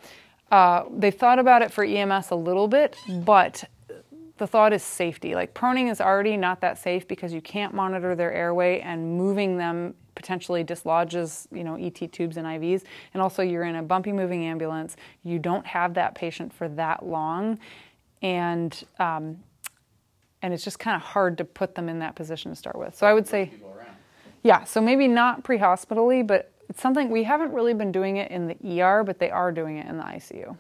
uh, 0.51 0.85
they 0.97 1.11
thought 1.11 1.39
about 1.39 1.63
it 1.63 1.73
for 1.73 1.85
EMS 1.85 2.31
a 2.31 2.37
little 2.37 2.69
bit, 2.69 2.97
but 3.09 3.65
the 4.39 4.47
thought 4.47 4.73
is 4.73 4.83
safety. 4.83 5.35
Like 5.35 5.53
proning 5.53 5.91
is 5.91 6.01
already 6.01 6.37
not 6.37 6.61
that 6.61 6.79
safe 6.79 7.07
because 7.09 7.33
you 7.33 7.41
can't 7.41 7.75
monitor 7.75 8.15
their 8.15 8.33
airway 8.33 8.81
and 8.81 9.17
moving 9.17 9.59
them 9.59 9.95
potentially 10.15 10.65
dislodges, 10.65 11.47
you 11.53 11.65
know, 11.65 11.75
ET 11.77 12.13
tubes 12.13 12.37
and 12.37 12.47
IVs. 12.47 12.83
And 13.15 13.23
also 13.23 13.43
you're 13.43 13.65
in 13.65 13.77
a 13.77 13.83
bumpy 13.83 14.13
moving 14.13 14.45
ambulance. 14.45 14.97
You 15.23 15.39
don't 15.39 15.67
have 15.67 15.95
that 15.95 16.15
patient 16.15 16.53
for 16.53 16.69
that 16.71 17.05
long. 17.05 17.59
And 18.23 18.81
um, 18.99 19.39
and 20.43 20.55
it's 20.55 20.63
just 20.63 20.79
kind 20.79 20.95
of 20.95 21.03
hard 21.03 21.37
to 21.39 21.45
put 21.45 21.75
them 21.75 21.89
in 21.89 21.99
that 21.99 22.15
position 22.15 22.53
to 22.53 22.57
start 22.57 22.79
with. 22.79 22.95
So 22.95 23.07
I 23.09 23.13
would 23.13 23.27
say, 23.27 23.51
yeah, 24.45 24.63
so 24.63 24.81
maybe 24.81 25.09
not 25.09 25.43
pre-hospitally, 25.43 26.23
but 26.23 26.53
it's 26.69 26.81
something 26.81 27.11
we 27.11 27.25
haven't 27.25 27.53
really 27.53 27.75
been 27.75 27.93
doing 27.93 28.17
it 28.19 28.31
in 28.31 28.47
the 28.47 28.83
ER, 28.83 29.03
but 29.05 29.19
they 29.19 29.31
are 29.31 29.51
doing 29.51 29.79
it 29.79 29.87
in 29.87 29.97
the 29.97 30.03
ICU. 30.03 30.57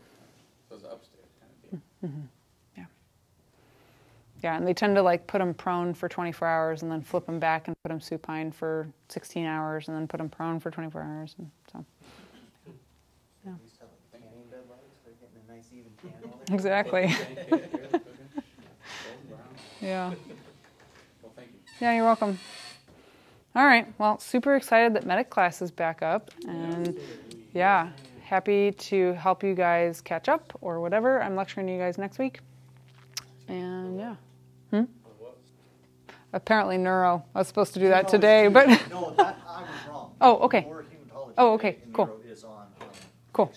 Those 0.70 0.84
upstairs 0.84 1.28
kind 1.40 1.82
of 2.02 2.08
mm-hmm. 2.08 2.20
Yeah. 2.76 2.84
Yeah, 4.42 4.56
and 4.56 4.66
they 4.66 4.74
tend 4.74 4.96
to 4.96 5.02
like 5.02 5.26
put 5.26 5.38
them 5.38 5.52
prone 5.54 5.94
for 5.94 6.08
24 6.08 6.48
hours 6.48 6.82
and 6.82 6.90
then 6.90 7.02
flip 7.02 7.26
them 7.26 7.38
back 7.38 7.68
and 7.68 7.76
put 7.82 7.90
them 7.90 8.00
supine 8.00 8.50
for 8.52 8.88
16 9.08 9.44
hours 9.44 9.88
and 9.88 9.96
then 9.96 10.08
put 10.08 10.18
them 10.18 10.28
prone 10.28 10.60
for 10.60 10.70
24 10.70 11.02
hours. 11.02 11.34
And 11.38 11.50
so. 11.72 11.84
Yeah. 13.44 13.52
Exactly. 16.50 17.02
yeah. 19.82 20.14
Well, 21.22 21.32
thank 21.36 21.48
you. 21.52 21.58
Yeah, 21.80 21.94
you're 21.94 22.04
welcome. 22.04 22.38
All 23.58 23.66
right. 23.66 23.92
Well, 23.98 24.20
super 24.20 24.54
excited 24.54 24.94
that 24.94 25.04
medic 25.04 25.30
class 25.30 25.60
is 25.60 25.72
back 25.72 26.00
up, 26.00 26.30
and 26.46 26.96
yeah, 27.52 27.90
happy 28.22 28.70
to 28.70 29.14
help 29.14 29.42
you 29.42 29.52
guys 29.56 30.00
catch 30.00 30.28
up 30.28 30.56
or 30.60 30.80
whatever. 30.80 31.20
I'm 31.20 31.34
lecturing 31.34 31.68
you 31.68 31.76
guys 31.76 31.98
next 31.98 32.20
week, 32.20 32.38
and 33.48 33.98
yeah. 33.98 34.14
Hmm? 34.70 34.84
Apparently 36.32 36.78
neuro. 36.78 37.24
I 37.34 37.38
was 37.38 37.48
supposed 37.48 37.74
to 37.74 37.80
do 37.80 37.88
that 37.88 38.06
today, 38.06 38.46
but 38.46 38.68
No, 38.90 39.12
that, 39.16 39.36
I 39.44 39.62
was 39.62 39.70
wrong. 39.88 40.12
Oh, 40.20 40.36
okay. 40.38 40.70
Oh, 41.36 41.54
okay, 41.54 41.78
cool. 41.92 42.06
neuro 42.06 42.20
is 42.30 42.44
on, 42.44 42.66
um, 42.80 42.86
Cool. 43.32 43.52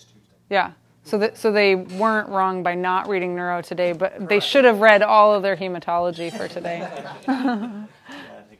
yeah. 0.50 0.72
So 1.04 1.16
that 1.18 1.38
so 1.38 1.52
they 1.52 1.76
weren't 1.76 2.28
wrong 2.28 2.64
by 2.64 2.74
not 2.74 3.08
reading 3.08 3.36
neuro 3.36 3.62
today, 3.62 3.92
but 3.92 4.28
they 4.28 4.40
should 4.40 4.64
have 4.64 4.80
read 4.80 5.02
all 5.02 5.32
of 5.32 5.44
their 5.44 5.56
hematology 5.56 6.36
for 6.36 6.48
today. 6.48 6.88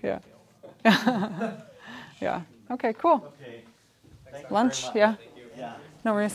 Yeah, 0.05 0.19
Yeah. 2.21 2.43
Okay. 2.71 2.93
Cool. 2.95 3.25
Okay. 4.35 4.47
Lunch. 4.51 4.91
Yeah. 4.95 5.17
Yeah. 5.55 5.71
No 6.05 6.15
worries. 6.15 6.31